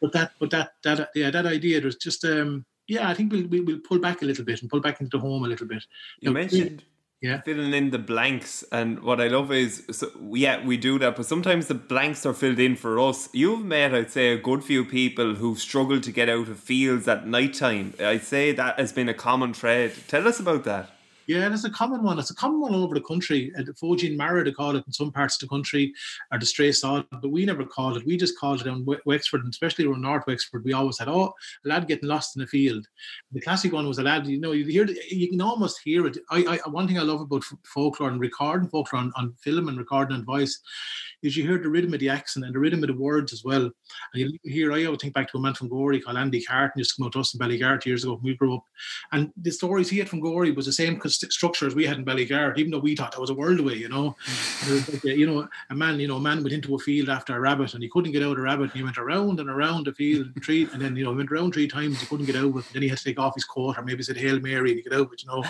But 0.00 0.12
that 0.12 0.32
but 0.38 0.50
that 0.50 0.72
that 0.84 1.10
yeah 1.14 1.30
that 1.30 1.46
idea. 1.46 1.80
There's 1.80 1.96
just 1.96 2.24
um 2.24 2.64
yeah 2.86 3.08
I 3.08 3.14
think 3.14 3.32
we'll 3.32 3.48
we, 3.48 3.60
we'll 3.60 3.80
pull 3.80 3.98
back 3.98 4.22
a 4.22 4.24
little 4.24 4.44
bit 4.44 4.60
and 4.60 4.70
pull 4.70 4.80
back 4.80 5.00
into 5.00 5.16
the 5.16 5.20
home 5.20 5.44
a 5.44 5.48
little 5.48 5.66
bit. 5.66 5.84
You 6.20 6.30
Now, 6.30 6.34
mentioned 6.34 6.84
Yeah. 7.20 7.40
filling 7.42 7.74
in 7.74 7.90
the 7.90 7.98
blanks, 7.98 8.62
and 8.70 9.00
what 9.02 9.20
I 9.20 9.26
love 9.26 9.50
is, 9.50 9.84
so, 9.90 10.08
yeah, 10.32 10.64
we 10.64 10.76
do 10.76 11.00
that, 11.00 11.16
but 11.16 11.26
sometimes 11.26 11.66
the 11.66 11.74
blanks 11.74 12.24
are 12.24 12.32
filled 12.32 12.60
in 12.60 12.76
for 12.76 13.00
us. 13.00 13.28
You've 13.32 13.64
met, 13.64 13.92
I'd 13.92 14.12
say, 14.12 14.28
a 14.32 14.36
good 14.38 14.62
few 14.62 14.84
people 14.84 15.34
who've 15.34 15.58
struggled 15.58 16.04
to 16.04 16.12
get 16.12 16.28
out 16.28 16.46
of 16.48 16.60
fields 16.60 17.08
at 17.08 17.26
night 17.26 17.54
time. 17.54 17.94
I'd 17.98 18.22
say 18.22 18.52
that 18.52 18.78
has 18.78 18.92
been 18.92 19.08
a 19.08 19.14
common 19.14 19.52
thread. 19.52 19.94
Tell 20.06 20.28
us 20.28 20.38
about 20.38 20.62
that. 20.64 20.90
Yeah, 21.28 21.50
that's 21.50 21.64
a 21.64 21.70
common 21.70 22.02
one. 22.02 22.18
It's 22.18 22.30
a 22.30 22.34
common 22.34 22.58
one 22.58 22.74
all 22.74 22.82
over 22.82 22.94
the 22.94 23.02
country. 23.02 23.52
Uh, 23.56 23.62
the 23.62 23.74
Fóidín 23.74 24.16
Mearaí, 24.16 24.46
they 24.46 24.50
call 24.50 24.74
it 24.76 24.84
in 24.86 24.92
some 24.94 25.12
parts 25.12 25.34
of 25.34 25.40
the 25.40 25.54
country, 25.54 25.92
or 26.32 26.38
the 26.38 26.46
stray 26.46 26.72
sod, 26.72 27.04
but 27.10 27.28
we 27.28 27.44
never 27.44 27.66
called 27.66 27.98
it. 27.98 28.06
We 28.06 28.16
just 28.16 28.38
called 28.38 28.62
it 28.62 28.66
on 28.66 28.86
Wexford, 29.04 29.42
and 29.42 29.52
especially 29.52 29.84
around 29.84 30.00
North 30.00 30.26
Wexford. 30.26 30.64
We 30.64 30.72
always 30.72 30.98
had, 30.98 31.08
oh, 31.08 31.34
a 31.66 31.68
lad 31.68 31.86
getting 31.86 32.08
lost 32.08 32.34
in 32.34 32.40
the 32.40 32.46
field. 32.46 32.86
The 33.32 33.42
classic 33.42 33.74
one 33.74 33.86
was 33.86 33.98
a 33.98 34.02
lad, 34.02 34.26
you 34.26 34.40
know, 34.40 34.52
you 34.52 34.64
hear, 34.64 34.86
you 35.10 35.28
can 35.28 35.42
almost 35.42 35.80
hear 35.84 36.06
it. 36.06 36.16
I, 36.30 36.58
I 36.64 36.68
One 36.70 36.88
thing 36.88 36.98
I 36.98 37.02
love 37.02 37.20
about 37.20 37.44
folklore 37.74 38.08
and 38.08 38.20
recording 38.20 38.70
folklore 38.70 39.02
on, 39.02 39.12
on 39.16 39.34
film 39.42 39.68
and 39.68 39.76
recording 39.76 40.16
on 40.16 40.24
voice 40.24 40.58
is 41.22 41.36
you 41.36 41.42
hear 41.42 41.58
the 41.58 41.68
rhythm 41.68 41.92
of 41.92 42.00
the 42.00 42.08
accent 42.08 42.46
and 42.46 42.54
the 42.54 42.58
rhythm 42.58 42.82
of 42.82 42.88
the 42.88 42.96
words 42.96 43.32
as 43.32 43.44
well. 43.44 43.64
And 43.64 43.72
you 44.14 44.38
hear, 44.44 44.72
I 44.72 44.84
always 44.84 45.00
think 45.00 45.14
back 45.14 45.30
to 45.32 45.38
a 45.38 45.40
man 45.40 45.54
from 45.54 45.68
Gorey 45.68 46.00
called 46.00 46.16
Andy 46.16 46.42
Carton, 46.42 46.78
used 46.78 46.94
to 46.94 46.96
come 46.96 47.06
out 47.06 47.12
to 47.12 47.20
us 47.20 47.34
in 47.34 47.40
Ballygarrett 47.40 47.84
years 47.84 48.04
ago 48.04 48.14
when 48.14 48.22
we 48.22 48.36
grew 48.36 48.54
up. 48.54 48.64
And 49.12 49.30
the 49.36 49.50
stories 49.50 49.90
he 49.90 49.98
had 49.98 50.08
from 50.08 50.20
Gorey 50.20 50.52
was 50.52 50.66
the 50.66 50.72
same 50.72 50.98
cons- 50.98 51.17
structure 51.18 51.66
as 51.66 51.74
we 51.74 51.86
had 51.86 51.98
in 51.98 52.04
Ballygarrett, 52.04 52.58
even 52.58 52.70
though 52.70 52.78
we 52.78 52.96
thought 52.96 53.12
that 53.12 53.20
was 53.20 53.30
a 53.30 53.34
world 53.34 53.60
away, 53.60 53.74
you 53.74 53.88
know. 53.88 54.16
And 54.62 54.72
was 54.72 54.92
like, 54.92 55.04
uh, 55.04 55.08
you 55.08 55.26
know, 55.26 55.48
a 55.70 55.74
man, 55.74 56.00
you 56.00 56.08
know, 56.08 56.16
a 56.16 56.20
man 56.20 56.42
went 56.42 56.52
into 56.52 56.74
a 56.74 56.78
field 56.78 57.08
after 57.08 57.36
a 57.36 57.40
rabbit 57.40 57.74
and 57.74 57.82
he 57.82 57.88
couldn't 57.88 58.12
get 58.12 58.22
out 58.22 58.38
a 58.38 58.40
rabbit 58.40 58.64
and 58.64 58.72
he 58.72 58.82
went 58.82 58.98
around 58.98 59.40
and 59.40 59.50
around 59.50 59.86
the 59.86 59.92
field 59.92 60.26
and 60.26 60.44
three 60.44 60.68
and 60.72 60.80
then, 60.80 60.96
you 60.96 61.04
know, 61.04 61.10
he 61.10 61.16
went 61.16 61.30
around 61.30 61.52
three 61.52 61.68
times, 61.68 62.00
he 62.00 62.06
couldn't 62.06 62.26
get 62.26 62.36
out, 62.36 62.52
but 62.54 62.64
then 62.72 62.82
he 62.82 62.88
had 62.88 62.98
to 62.98 63.04
take 63.04 63.18
off 63.18 63.34
his 63.34 63.44
coat 63.44 63.78
or 63.78 63.82
maybe 63.82 64.02
said 64.02 64.16
Hail 64.16 64.40
Mary 64.40 64.70
and 64.70 64.78
he 64.78 64.82
get 64.82 64.98
out, 64.98 65.10
but 65.10 65.22
you 65.22 65.28
know, 65.28 65.44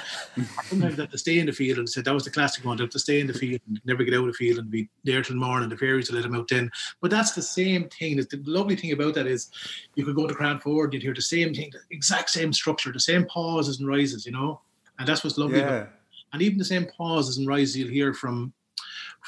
sometimes 0.64 0.96
they 0.96 1.02
had 1.02 1.10
to 1.10 1.18
stay 1.18 1.38
in 1.38 1.46
the 1.46 1.52
field 1.52 1.78
and 1.78 1.88
said 1.88 2.04
that 2.04 2.14
was 2.14 2.24
the 2.24 2.30
classic 2.30 2.64
one, 2.64 2.76
they 2.76 2.84
have 2.84 2.90
to 2.90 2.98
stay 2.98 3.20
in 3.20 3.26
the 3.26 3.34
field 3.34 3.60
and 3.66 3.80
never 3.84 4.04
get 4.04 4.14
out 4.14 4.20
of 4.20 4.26
the 4.26 4.32
field 4.32 4.58
and 4.58 4.70
be 4.70 4.88
there 5.04 5.22
till 5.22 5.36
morning, 5.36 5.68
the 5.68 5.76
fairies 5.76 6.10
will 6.10 6.16
let 6.16 6.26
him 6.26 6.34
out 6.34 6.48
then. 6.48 6.70
But 7.00 7.10
that's 7.10 7.32
the 7.32 7.42
same 7.42 7.88
thing. 7.88 8.16
The 8.16 8.42
lovely 8.44 8.76
thing 8.76 8.92
about 8.92 9.14
that 9.14 9.26
is 9.26 9.50
you 9.94 10.04
could 10.04 10.16
go 10.16 10.26
to 10.26 10.34
Cranford, 10.34 10.92
you'd 10.92 11.02
hear 11.02 11.14
the 11.14 11.22
same 11.22 11.54
thing, 11.54 11.70
the 11.72 11.80
exact 11.90 12.30
same 12.30 12.52
structure, 12.52 12.92
the 12.92 13.00
same 13.00 13.24
pauses 13.26 13.80
and 13.80 13.88
rises, 13.88 14.26
you 14.26 14.32
know. 14.32 14.60
And 14.98 15.08
that's 15.08 15.24
what's 15.24 15.38
lovely 15.38 15.60
about 15.60 15.74
Yeah. 15.74 15.86
and 16.32 16.42
even 16.42 16.58
the 16.58 16.64
same 16.64 16.86
pauses 16.86 17.38
and 17.38 17.46
rises 17.46 17.76
you'll 17.76 17.88
hear 17.88 18.12
from, 18.12 18.52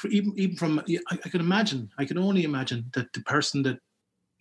even 0.09 0.33
even 0.37 0.55
from 0.55 0.79
I, 0.79 1.19
I 1.25 1.29
can 1.29 1.41
imagine 1.41 1.89
I 1.97 2.05
can 2.05 2.17
only 2.17 2.43
imagine 2.43 2.85
that 2.93 3.11
the 3.13 3.21
person 3.21 3.63
that 3.63 3.79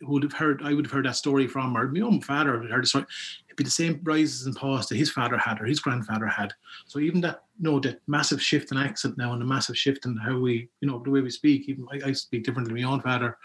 who 0.00 0.12
would 0.12 0.22
have 0.22 0.32
heard 0.32 0.62
I 0.62 0.72
would 0.74 0.86
have 0.86 0.92
heard 0.92 1.04
that 1.06 1.16
story 1.16 1.46
from 1.46 1.76
or 1.76 1.88
my 1.88 2.00
own 2.00 2.20
father 2.20 2.52
would 2.52 2.62
have 2.62 2.70
heard 2.70 2.84
the 2.84 2.88
story 2.88 3.04
it'd 3.46 3.56
be 3.56 3.64
the 3.64 3.70
same 3.70 4.00
rises 4.02 4.46
and 4.46 4.56
pauses 4.56 4.88
that 4.88 4.96
his 4.96 5.10
father 5.10 5.36
had 5.36 5.60
or 5.60 5.66
his 5.66 5.80
grandfather 5.80 6.26
had. 6.26 6.54
So 6.86 6.98
even 7.00 7.20
that 7.22 7.44
you 7.58 7.64
know 7.70 7.80
that 7.80 8.00
massive 8.06 8.42
shift 8.42 8.72
in 8.72 8.78
accent 8.78 9.18
now 9.18 9.32
and 9.32 9.42
the 9.42 9.46
massive 9.46 9.76
shift 9.76 10.06
in 10.06 10.16
how 10.16 10.38
we 10.38 10.68
you 10.80 10.88
know 10.88 10.98
the 11.02 11.10
way 11.10 11.20
we 11.20 11.30
speak 11.30 11.68
even 11.68 11.86
I, 11.92 12.08
I 12.08 12.12
speak 12.12 12.44
differently 12.44 12.72
than 12.74 12.82
my 12.82 12.90
own 12.90 13.00
father. 13.02 13.36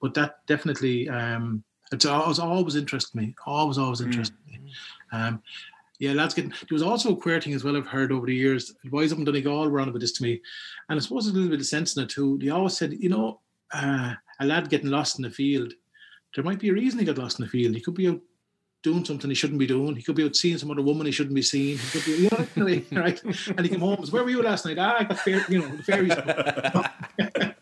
But 0.00 0.14
that 0.14 0.44
definitely 0.46 1.08
um 1.08 1.62
it's 1.92 2.06
always 2.06 2.38
always 2.38 2.76
interested 2.76 3.16
me 3.16 3.34
always 3.46 3.78
always 3.78 4.00
interested 4.00 4.36
me. 4.46 4.60
Um 5.12 5.42
yeah, 6.00 6.14
lads 6.14 6.32
getting. 6.32 6.50
There 6.50 6.72
was 6.72 6.82
also 6.82 7.12
a 7.12 7.16
queer 7.16 7.40
thing 7.40 7.52
as 7.52 7.62
well. 7.62 7.76
I've 7.76 7.86
heard 7.86 8.10
over 8.10 8.24
the 8.26 8.34
years. 8.34 8.74
The 8.82 8.88
boys 8.88 9.12
up 9.12 9.18
in 9.18 9.24
Donegal 9.24 9.68
were 9.68 9.80
on 9.80 9.90
about 9.90 10.00
this 10.00 10.12
to 10.12 10.22
me, 10.22 10.40
and 10.88 10.98
I 10.98 11.00
suppose 11.00 11.24
there's 11.24 11.34
a 11.34 11.38
little 11.38 11.50
bit 11.50 11.60
of 11.60 11.66
sense 11.66 11.94
in 11.94 12.02
it 12.02 12.08
too. 12.08 12.38
They 12.38 12.48
always 12.48 12.76
said, 12.76 12.94
you 12.98 13.10
know, 13.10 13.40
uh, 13.74 14.14
a 14.40 14.46
lad 14.46 14.70
getting 14.70 14.88
lost 14.88 15.18
in 15.18 15.24
the 15.24 15.30
field. 15.30 15.74
There 16.34 16.42
might 16.42 16.58
be 16.58 16.70
a 16.70 16.72
reason 16.72 16.98
he 16.98 17.04
got 17.04 17.18
lost 17.18 17.38
in 17.38 17.44
the 17.44 17.50
field. 17.50 17.74
He 17.74 17.82
could 17.82 17.94
be 17.94 18.08
out 18.08 18.20
doing 18.82 19.04
something 19.04 19.28
he 19.28 19.34
shouldn't 19.34 19.58
be 19.58 19.66
doing. 19.66 19.94
He 19.94 20.02
could 20.02 20.16
be 20.16 20.24
out 20.24 20.34
seeing 20.34 20.56
some 20.56 20.70
other 20.70 20.80
woman 20.80 21.04
he 21.04 21.12
shouldn't 21.12 21.34
be 21.34 21.42
seeing. 21.42 21.76
He 21.76 21.90
could 21.90 22.04
be, 22.06 22.12
you 22.12 22.30
know, 22.30 22.46
right? 23.02 23.22
And 23.22 23.60
he 23.60 23.68
came 23.68 23.80
home. 23.80 23.96
and 23.96 24.06
said, 24.06 24.14
Where 24.14 24.24
were 24.24 24.30
you 24.30 24.42
last 24.42 24.64
night? 24.64 24.78
Ah, 24.78 24.96
I 25.00 25.04
got 25.04 25.18
fair, 25.18 25.44
you 25.50 25.58
know, 25.58 25.68
the 25.68 25.82
fairies. 25.82 26.16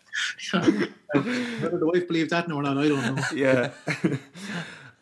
Whether 1.13 1.79
the 1.79 1.91
wife 1.93 2.07
believed 2.07 2.31
that 2.31 2.53
or 2.53 2.63
not, 2.63 2.79
I 2.79 2.89
don't 2.89 3.17
know. 3.17 3.23
Yeah. 3.35 3.73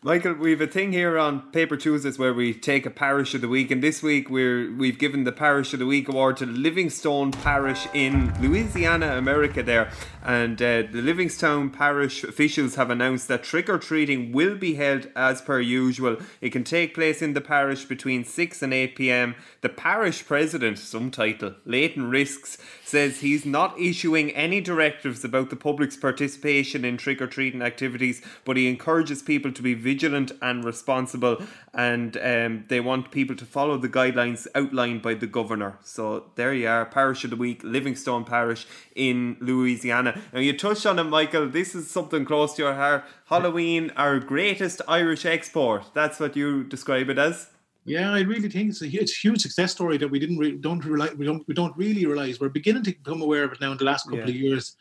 Michael, 0.03 0.33
we 0.33 0.51
have 0.51 0.61
a 0.61 0.67
thing 0.67 0.91
here 0.91 1.17
on 1.17 1.51
Paper 1.51 1.75
Tuesdays 1.75 2.19
where 2.19 2.31
we 2.31 2.53
take 2.53 2.85
a 2.85 2.91
parish 2.91 3.33
of 3.33 3.41
the 3.41 3.47
week, 3.47 3.71
and 3.71 3.81
this 3.81 4.03
week 4.03 4.29
we're 4.29 4.71
we've 4.75 4.99
given 4.99 5.23
the 5.23 5.31
Parish 5.31 5.73
of 5.73 5.79
the 5.79 5.87
Week 5.87 6.07
award 6.07 6.37
to 6.37 6.45
Livingston 6.45 7.31
Parish 7.31 7.87
in 7.95 8.31
Louisiana, 8.39 9.17
America. 9.17 9.63
There, 9.63 9.89
and 10.23 10.61
uh, 10.61 10.83
the 10.83 11.01
Livingston 11.01 11.71
Parish 11.71 12.23
officials 12.23 12.75
have 12.75 12.91
announced 12.91 13.27
that 13.29 13.43
trick 13.43 13.69
or 13.69 13.79
treating 13.79 14.31
will 14.31 14.55
be 14.55 14.75
held 14.75 15.09
as 15.15 15.41
per 15.41 15.59
usual. 15.59 16.17
It 16.41 16.51
can 16.51 16.63
take 16.63 16.93
place 16.93 17.23
in 17.23 17.33
the 17.33 17.41
parish 17.41 17.85
between 17.85 18.23
six 18.23 18.61
and 18.61 18.75
eight 18.75 18.95
p.m. 18.95 19.33
The 19.61 19.69
parish 19.69 20.27
president, 20.27 20.77
some 20.77 21.09
title, 21.09 21.55
Layton 21.65 22.07
Ricks, 22.07 22.59
says 22.85 23.21
he's 23.21 23.47
not 23.47 23.77
issuing 23.79 24.29
any 24.31 24.61
directives 24.61 25.25
about 25.25 25.49
the 25.49 25.55
public's 25.55 25.97
participation 25.97 26.85
in 26.85 26.97
trick 26.97 27.19
or 27.19 27.27
treating 27.27 27.63
activities, 27.63 28.21
but 28.45 28.57
he 28.57 28.69
encourages 28.69 29.23
people 29.23 29.51
to 29.51 29.63
be 29.63 29.73
vigilant 29.87 30.31
and 30.41 30.65
responsible, 30.65 31.35
and 31.73 32.17
um, 32.17 32.65
they 32.67 32.81
want 32.89 33.11
people 33.11 33.35
to 33.37 33.45
follow 33.45 33.77
the 33.77 33.93
guidelines 33.99 34.45
outlined 34.53 35.01
by 35.01 35.13
the 35.13 35.27
governor. 35.39 35.71
So 35.83 36.03
there 36.35 36.53
you 36.53 36.67
are, 36.67 36.85
Parish 36.85 37.23
of 37.23 37.29
the 37.29 37.41
Week, 37.47 37.61
Livingston 37.63 38.23
Parish 38.25 38.67
in 38.95 39.37
Louisiana. 39.39 40.11
Now 40.33 40.41
you 40.41 40.53
touched 40.57 40.85
on 40.85 40.99
it, 40.99 41.03
Michael. 41.05 41.47
This 41.47 41.73
is 41.73 41.89
something 41.89 42.25
close 42.25 42.53
to 42.55 42.63
your 42.63 42.75
heart. 42.75 43.05
Halloween, 43.25 43.91
our 43.95 44.19
greatest 44.19 44.81
Irish 44.87 45.25
export. 45.25 45.83
That's 45.93 46.19
what 46.19 46.35
you 46.35 46.63
describe 46.63 47.09
it 47.09 47.17
as. 47.17 47.47
Yeah, 47.87 48.11
I 48.11 48.19
really 48.19 48.49
think 48.49 48.69
it's 48.69 48.81
a 48.81 48.87
huge, 48.87 49.17
huge 49.19 49.41
success 49.41 49.71
story 49.71 49.97
that 49.97 50.09
we 50.09 50.19
didn't 50.19 50.37
re- 50.37 50.57
don't 50.57 50.83
realize 50.83 51.15
we 51.15 51.25
don't 51.25 51.47
we 51.47 51.53
don't 51.53 51.75
really 51.77 52.05
realize. 52.05 52.39
We're 52.39 52.49
beginning 52.49 52.83
to 52.83 52.91
become 52.91 53.21
aware 53.21 53.43
of 53.45 53.53
it 53.53 53.61
now 53.61 53.71
in 53.71 53.77
the 53.77 53.85
last 53.85 54.03
couple 54.03 54.19
Yeah. 54.19 54.25
of 54.25 54.35
years. 54.35 54.75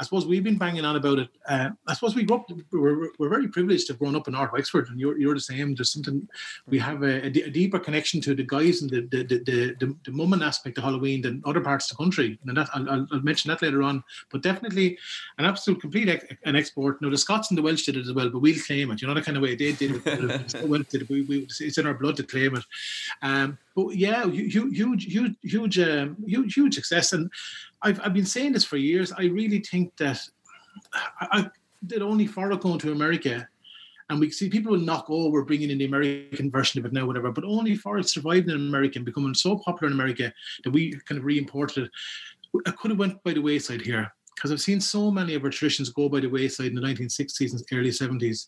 I 0.00 0.04
suppose 0.04 0.26
we've 0.26 0.42
been 0.42 0.58
banging 0.58 0.84
on 0.84 0.96
about 0.96 1.20
it. 1.20 1.28
Uh, 1.48 1.70
I 1.86 1.94
suppose 1.94 2.16
we 2.16 2.24
grew 2.24 2.36
up. 2.36 2.50
We're, 2.72 3.10
we're 3.18 3.28
very 3.28 3.46
privileged 3.48 3.86
to 3.86 3.92
have 3.92 4.00
grown 4.00 4.16
up 4.16 4.26
in 4.28 4.34
North 4.34 4.52
Wexford, 4.52 4.88
and 4.88 4.98
you're, 4.98 5.18
you're 5.18 5.34
the 5.34 5.40
same. 5.40 5.74
There's 5.74 5.92
something 5.92 6.28
we 6.66 6.78
have 6.80 7.02
a, 7.04 7.26
a 7.26 7.30
d- 7.30 7.42
a 7.42 7.50
deeper 7.50 7.78
connection 7.78 8.20
to 8.22 8.34
the 8.34 8.42
guys 8.42 8.82
and 8.82 8.90
the 8.90 9.02
the 9.02 9.22
the, 9.24 9.38
the, 9.38 9.76
the, 9.80 9.96
the 10.04 10.10
mumming 10.12 10.42
aspect 10.42 10.78
of 10.78 10.84
Halloween 10.84 11.22
than 11.22 11.42
other 11.46 11.60
parts 11.60 11.90
of 11.90 11.96
the 11.96 12.02
country. 12.02 12.38
And 12.44 12.56
that 12.56 12.68
I'll, 12.74 12.90
I'll, 12.90 13.06
I'll 13.12 13.20
mention 13.20 13.50
that 13.50 13.62
later 13.62 13.82
on. 13.84 14.02
But 14.32 14.42
definitely 14.42 14.98
an 15.38 15.44
absolute 15.44 15.80
complete 15.80 16.08
ex- 16.08 16.24
an 16.44 16.56
export. 16.56 17.00
Now 17.02 17.10
the 17.10 17.18
Scots 17.18 17.50
and 17.50 17.58
the 17.58 17.62
Welsh 17.62 17.84
did 17.86 17.96
it 17.96 18.06
as 18.06 18.12
well, 18.12 18.30
but 18.30 18.40
we'll 18.42 18.58
claim 18.66 18.90
it. 18.90 19.00
You 19.00 19.06
know 19.06 19.14
the 19.14 19.22
kind 19.22 19.36
of 19.36 19.42
way 19.44 19.54
they 19.54 19.72
did 19.72 19.92
it. 19.96 20.04
the 20.04 20.66
Welsh 20.66 20.86
did 20.88 21.02
it. 21.02 21.08
We, 21.08 21.22
we, 21.22 21.46
it's 21.60 21.78
in 21.78 21.86
our 21.86 21.94
blood 21.94 22.16
to 22.16 22.22
claim 22.24 22.47
Um, 23.22 23.58
but 23.74 23.96
yeah, 23.96 24.22
hu- 24.22 24.48
hu- 24.48 24.70
huge, 24.70 25.04
huge, 25.04 25.34
huge, 25.42 25.78
um, 25.78 26.16
huge, 26.26 26.54
huge 26.54 26.74
success. 26.74 27.12
And 27.12 27.30
I've, 27.82 28.00
I've 28.02 28.14
been 28.14 28.26
saying 28.26 28.52
this 28.52 28.64
for 28.64 28.76
years. 28.76 29.12
I 29.12 29.24
really 29.24 29.60
think 29.60 29.96
that 29.98 30.20
I, 30.94 31.26
I 31.32 31.50
did 31.86 32.02
only 32.02 32.26
for 32.26 32.54
going 32.56 32.78
to 32.80 32.92
America. 32.92 33.48
And 34.10 34.20
we 34.20 34.30
see 34.30 34.48
people 34.48 34.72
will 34.72 34.80
knock, 34.80 35.06
oh, 35.10 35.28
we're 35.28 35.44
bringing 35.44 35.70
in 35.70 35.78
the 35.78 35.84
American 35.84 36.50
version 36.50 36.80
of 36.80 36.86
it 36.86 36.94
now, 36.94 37.06
whatever. 37.06 37.30
But 37.30 37.44
only 37.44 37.74
for 37.76 37.98
it 37.98 38.08
surviving 38.08 38.50
in 38.50 38.56
America 38.56 38.98
and 38.98 39.04
becoming 39.04 39.34
so 39.34 39.58
popular 39.58 39.88
in 39.88 39.98
America 39.98 40.32
that 40.64 40.70
we 40.70 40.92
kind 41.06 41.18
of 41.18 41.24
re-imported 41.24 41.84
it. 41.84 41.90
I 42.66 42.70
could 42.70 42.90
have 42.90 42.98
went 42.98 43.22
by 43.22 43.34
the 43.34 43.42
wayside 43.42 43.82
here 43.82 44.10
because 44.38 44.52
I've 44.52 44.60
seen 44.60 44.80
so 44.80 45.10
many 45.10 45.34
of 45.34 45.42
our 45.42 45.50
traditions 45.50 45.90
go 45.90 46.08
by 46.08 46.20
the 46.20 46.28
wayside 46.28 46.68
in 46.68 46.74
the 46.76 46.80
1960s 46.80 47.52
and 47.52 47.62
early 47.72 47.90
70s, 47.90 48.46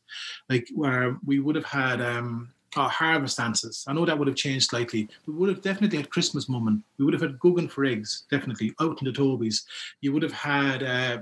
like 0.49 0.69
where 0.73 1.19
we 1.27 1.41
would 1.41 1.57
have 1.57 1.65
had 1.65 2.01
um, 2.01 2.49
uh, 2.77 2.89
harvest 2.89 3.39
dances. 3.39 3.85
I 3.89 3.93
know 3.93 4.05
that 4.05 4.19
would 4.19 4.29
have 4.29 4.37
changed 4.37 4.71
slightly. 4.71 5.09
We 5.27 5.35
would 5.35 5.49
have 5.49 5.63
definitely 5.63 5.99
had 5.99 6.11
Christmas 6.11 6.49
mumming. 6.49 6.83
We 6.99 7.05
would 7.05 7.15
have 7.15 7.23
had 7.23 7.39
Guggen 7.39 7.71
for 7.71 7.85
eggs, 7.85 8.25
definitely 8.31 8.73
out 8.81 9.01
in 9.01 9.07
the 9.07 9.13
Tobies. 9.13 9.65
You 10.01 10.13
would 10.13 10.23
have 10.23 10.33
had 10.33 10.83
uh, 10.83 11.19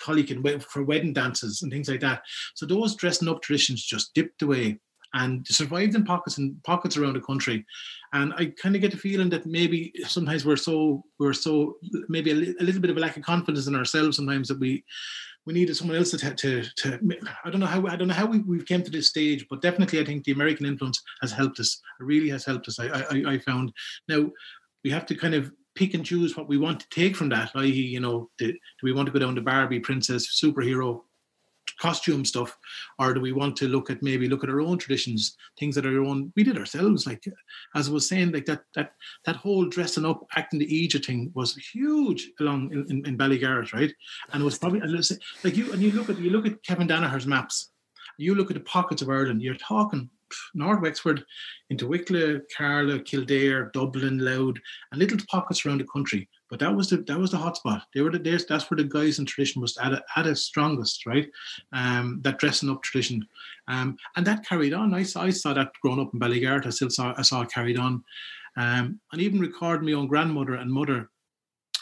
colleague 0.00 0.62
for 0.62 0.82
wedding 0.82 1.12
dances 1.12 1.62
and 1.62 1.72
things 1.72 1.88
like 1.88 2.00
that. 2.00 2.22
So 2.54 2.66
those 2.66 2.94
dressing 2.94 3.28
up 3.28 3.42
traditions 3.42 3.82
just 3.82 4.14
dipped 4.14 4.42
away 4.42 4.78
and 5.14 5.46
survived 5.46 5.94
in 5.94 6.04
pockets 6.04 6.38
and 6.38 6.62
pockets 6.62 6.96
around 6.96 7.14
the 7.14 7.20
country. 7.20 7.66
And 8.12 8.32
I 8.36 8.46
kind 8.46 8.74
of 8.74 8.80
get 8.80 8.92
the 8.92 8.96
feeling 8.96 9.28
that 9.30 9.46
maybe 9.46 9.92
sometimes 10.06 10.44
we're 10.44 10.56
so 10.56 11.04
we're 11.18 11.32
so 11.32 11.76
maybe 12.08 12.30
a, 12.30 12.34
li- 12.34 12.56
a 12.60 12.64
little 12.64 12.80
bit 12.80 12.90
of 12.90 12.96
a 12.96 13.00
lack 13.00 13.16
of 13.16 13.22
confidence 13.22 13.66
in 13.66 13.74
ourselves 13.74 14.16
sometimes 14.16 14.48
that 14.48 14.60
we 14.60 14.84
we 15.46 15.52
needed 15.52 15.76
someone 15.76 15.96
else 15.96 16.10
to, 16.10 16.18
to, 16.18 16.62
to 16.62 17.00
I 17.44 17.50
don't 17.50 17.60
know 17.60 17.66
how 17.66 17.86
I 17.86 17.96
don't 17.96 18.08
know 18.08 18.14
how 18.14 18.26
we, 18.26 18.40
we 18.40 18.62
came 18.62 18.82
to 18.82 18.90
this 18.90 19.08
stage, 19.08 19.46
but 19.48 19.62
definitely 19.62 20.00
I 20.00 20.04
think 20.04 20.24
the 20.24 20.32
American 20.32 20.66
influence 20.66 21.02
has 21.22 21.32
helped 21.32 21.60
us. 21.60 21.80
It 22.00 22.04
really 22.04 22.28
has 22.30 22.44
helped 22.44 22.68
us. 22.68 22.78
I 22.78 22.86
I, 22.86 23.32
I 23.34 23.38
found 23.38 23.72
now 24.08 24.30
we 24.84 24.90
have 24.90 25.06
to 25.06 25.14
kind 25.14 25.34
of 25.34 25.52
pick 25.74 25.94
and 25.94 26.04
choose 26.04 26.36
what 26.36 26.48
we 26.48 26.58
want 26.58 26.80
to 26.80 26.88
take 26.90 27.16
from 27.16 27.28
that. 27.30 27.52
I.e., 27.54 27.68
you 27.68 28.00
know, 28.00 28.28
do 28.38 28.52
we 28.82 28.92
want 28.92 29.06
to 29.06 29.12
go 29.12 29.18
down 29.18 29.34
the 29.34 29.40
Barbie 29.40 29.80
princess 29.80 30.40
superhero 30.42 31.02
costume 31.80 32.24
stuff, 32.24 32.56
or 32.98 33.14
do 33.14 33.20
we 33.20 33.32
want 33.32 33.56
to 33.56 33.68
look 33.68 33.90
at 33.90 34.02
maybe 34.02 34.28
look 34.28 34.44
at 34.44 34.50
our 34.50 34.60
own 34.60 34.78
traditions, 34.78 35.36
things 35.58 35.74
that 35.74 35.86
are 35.86 35.98
our 35.98 36.04
own? 36.04 36.32
We 36.36 36.44
did 36.44 36.58
ourselves, 36.58 37.06
like 37.06 37.24
as 37.74 37.88
I 37.88 37.92
was 37.92 38.08
saying, 38.08 38.32
like 38.32 38.46
that 38.46 38.62
that 38.74 38.92
that 39.24 39.36
whole 39.36 39.64
dressing 39.64 40.04
up, 40.04 40.26
acting 40.36 40.60
the 40.60 40.74
Egypt 40.74 41.06
thing 41.06 41.32
was 41.34 41.56
huge 41.56 42.30
along 42.40 42.72
in, 42.72 42.86
in, 42.90 43.06
in 43.06 43.18
Ballygarrett, 43.18 43.72
right? 43.72 43.92
And 44.32 44.42
it 44.42 44.44
was 44.44 44.58
probably 44.58 44.80
like 44.80 45.56
you 45.56 45.72
and 45.72 45.82
you 45.82 45.92
look 45.92 46.10
at 46.10 46.18
you 46.18 46.30
look 46.30 46.46
at 46.46 46.62
Kevin 46.62 46.86
Danaher's 46.86 47.26
maps, 47.26 47.70
you 48.18 48.34
look 48.34 48.50
at 48.50 48.54
the 48.54 48.60
pockets 48.64 49.02
of 49.02 49.08
Ireland, 49.08 49.42
you're 49.42 49.54
talking 49.54 50.10
North 50.54 50.80
Wexford 50.80 51.24
into 51.70 51.88
Wicklow, 51.88 52.40
Carlow, 52.56 52.98
Kildare, 53.00 53.70
Dublin, 53.72 54.18
Louth, 54.18 54.56
and 54.92 55.00
little 55.00 55.18
pockets 55.28 55.64
around 55.64 55.78
the 55.78 55.84
country. 55.84 56.28
But 56.50 56.58
that 56.58 56.74
was 56.74 56.90
the 56.90 56.98
that 56.98 57.18
was 57.18 57.30
the 57.30 57.36
hotspot. 57.36 57.82
They 57.94 58.00
were 58.00 58.10
the 58.10 58.18
there's, 58.18 58.44
that's 58.44 58.70
where 58.70 58.76
the 58.76 58.84
guising 58.84 59.26
tradition 59.26 59.62
was 59.62 59.76
at, 59.78 59.92
a- 59.92 60.04
at 60.16 60.26
its 60.26 60.42
strongest, 60.42 61.06
right? 61.06 61.30
Um, 61.72 62.20
that 62.22 62.38
dressing 62.38 62.68
up 62.68 62.82
tradition, 62.82 63.26
um, 63.68 63.96
and 64.16 64.26
that 64.26 64.44
carried 64.46 64.74
on. 64.74 64.92
I 64.92 65.04
saw 65.04 65.22
I 65.22 65.30
saw 65.30 65.54
that 65.54 65.70
growing 65.82 66.00
up 66.00 66.12
in 66.12 66.20
Ballygarrett. 66.20 66.66
I 66.66 66.70
still 66.70 66.90
saw 66.90 67.14
I 67.16 67.22
saw 67.22 67.42
it 67.42 67.52
carried 67.52 67.78
on, 67.78 68.02
um, 68.56 69.00
and 69.12 69.22
even 69.22 69.40
recording 69.40 69.86
my 69.86 69.92
own 69.96 70.08
grandmother 70.08 70.54
and 70.54 70.72
mother 70.72 71.08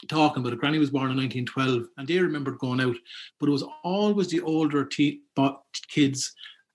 talking 0.08 0.42
about 0.42 0.52
it. 0.52 0.60
Granny 0.60 0.78
was 0.78 0.90
born 0.90 1.10
in 1.10 1.16
1912, 1.16 1.88
and 1.96 2.06
they 2.06 2.18
remembered 2.20 2.58
going 2.58 2.80
out, 2.80 2.96
but 3.40 3.48
it 3.48 3.52
was 3.52 3.64
always 3.82 4.28
the 4.28 4.40
older 4.42 4.84
te- 4.84 5.22
kids 5.88 6.32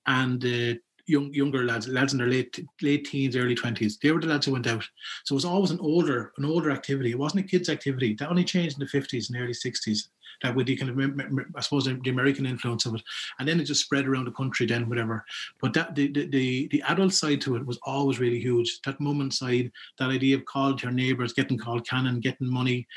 and 0.08 0.44
uh, 0.44 0.74
young 1.06 1.34
younger 1.34 1.64
lads, 1.64 1.88
lads 1.88 2.14
in 2.14 2.20
their 2.20 2.28
late 2.28 2.60
late 2.82 3.06
teens, 3.06 3.36
early 3.36 3.56
20s. 3.56 4.00
They 4.02 4.12
were 4.12 4.22
the 4.22 4.28
lads 4.28 4.46
who 4.46 4.54
went 4.54 4.68
out. 4.68 4.88
So 5.26 5.34
it 5.34 5.38
was 5.38 5.46
always 5.46 5.72
an 5.72 5.80
older 5.80 6.34
an 6.38 6.46
older 6.46 6.72
activity. 6.72 7.12
It 7.12 7.20
wasn't 7.20 7.46
a 7.46 7.48
kids' 7.48 7.70
activity. 7.70 8.16
That 8.20 8.30
only 8.30 8.44
changed 8.44 8.80
in 8.80 8.86
the 8.86 9.00
50s 9.00 9.30
and 9.30 9.42
early 9.42 9.54
60s. 9.54 10.08
That 10.42 10.56
with 10.56 10.68
the 10.68 10.76
kind 10.76 10.92
of 10.92 11.46
I 11.56 11.62
suppose 11.62 11.86
the 11.86 12.10
American 12.10 12.46
influence 12.46 12.86
of 12.86 12.96
it, 12.96 13.04
and 13.40 13.48
then 13.48 13.60
it 13.60 13.66
just 13.66 13.84
spread 13.86 14.08
around 14.08 14.26
the 14.26 14.32
country. 14.32 14.66
Then 14.66 14.90
whatever, 14.90 15.26
but 15.62 15.74
that 15.74 15.96
the 15.96 16.12
the 16.12 16.68
the, 16.72 16.84
adult 16.88 17.14
side 17.14 17.42
to 17.42 17.56
it 17.56 17.66
was 17.66 17.80
always 17.84 18.20
really 18.20 18.40
huge. 18.40 18.82
That 18.86 19.00
moment 19.00 19.34
side, 19.34 19.72
that 20.00 20.10
idea 20.10 20.38
of 20.38 20.46
calling 20.46 20.80
your 20.80 20.92
neighbours, 20.92 21.34
getting 21.34 21.58
colcannon, 21.58 22.22
getting 22.22 22.48
money. 22.48 22.88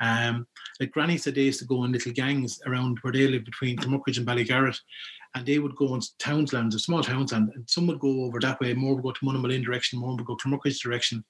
Um, 0.00 0.46
like 0.80 0.90
Granny 0.90 1.18
said, 1.18 1.34
they 1.34 1.42
used 1.42 1.60
to 1.60 1.66
go 1.66 1.84
in 1.84 1.92
little 1.92 2.12
gangs 2.12 2.60
around 2.66 2.98
where 3.02 3.12
they 3.12 3.28
lived 3.28 3.44
between 3.44 3.76
Clonmuckridge 3.76 4.18
and 4.18 4.26
Ballygarrett, 4.26 4.78
and 5.34 5.46
they 5.46 5.58
would 5.58 5.76
go 5.76 5.94
in 5.94 6.00
townslands, 6.18 6.74
a 6.74 6.78
small 6.78 7.02
townsland, 7.02 7.54
and 7.54 7.68
some 7.68 7.86
would 7.86 8.00
go 8.00 8.24
over 8.24 8.40
that 8.40 8.60
way, 8.60 8.74
more 8.74 8.94
would 8.94 9.04
go 9.04 9.12
to 9.12 9.24
Munnamalin 9.24 9.64
direction, 9.64 9.98
more 9.98 10.16
would 10.16 10.24
go 10.24 10.36
Clonmuckridge 10.36 10.80
direction, 10.80 11.24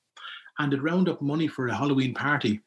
and 0.59 0.73
they'd 0.73 0.83
round 0.83 1.09
up 1.09 1.21
money 1.21 1.49
for 1.49 1.69
a 1.69 1.75
Halloween 1.75 2.15
party, 2.15 2.61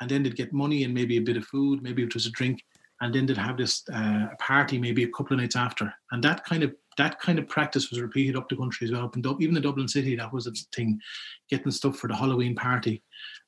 and 0.00 0.10
then 0.10 0.22
they'd 0.22 0.36
get 0.36 0.52
money 0.52 0.84
and 0.84 0.92
maybe 0.92 1.16
a 1.16 1.22
bit 1.22 1.36
of 1.36 1.46
food, 1.46 1.82
maybe 1.82 2.02
it 2.02 2.14
was 2.14 2.26
a 2.26 2.30
drink, 2.30 2.64
and 3.00 3.14
then 3.14 3.26
they'd 3.26 3.36
have 3.36 3.56
this 3.56 3.82
uh, 3.92 4.26
party 4.38 4.78
maybe 4.78 5.04
a 5.04 5.08
couple 5.08 5.34
of 5.34 5.40
nights 5.40 5.56
after, 5.56 5.92
and 6.12 6.22
that 6.24 6.44
kind 6.44 6.62
of 6.62 6.74
that 6.96 7.20
kind 7.20 7.38
of 7.38 7.48
practice 7.48 7.90
was 7.90 8.00
repeated 8.00 8.36
up 8.36 8.48
the 8.48 8.56
country 8.56 8.86
as 8.86 8.92
well. 8.92 9.04
Up 9.04 9.16
in 9.16 9.24
even 9.40 9.56
in 9.56 9.62
Dublin 9.62 9.88
City, 9.88 10.16
that 10.16 10.32
was 10.32 10.46
a 10.46 10.52
thing, 10.74 11.00
getting 11.50 11.70
stuff 11.70 11.96
for 11.98 12.08
the 12.08 12.16
Halloween 12.16 12.54
party. 12.54 13.02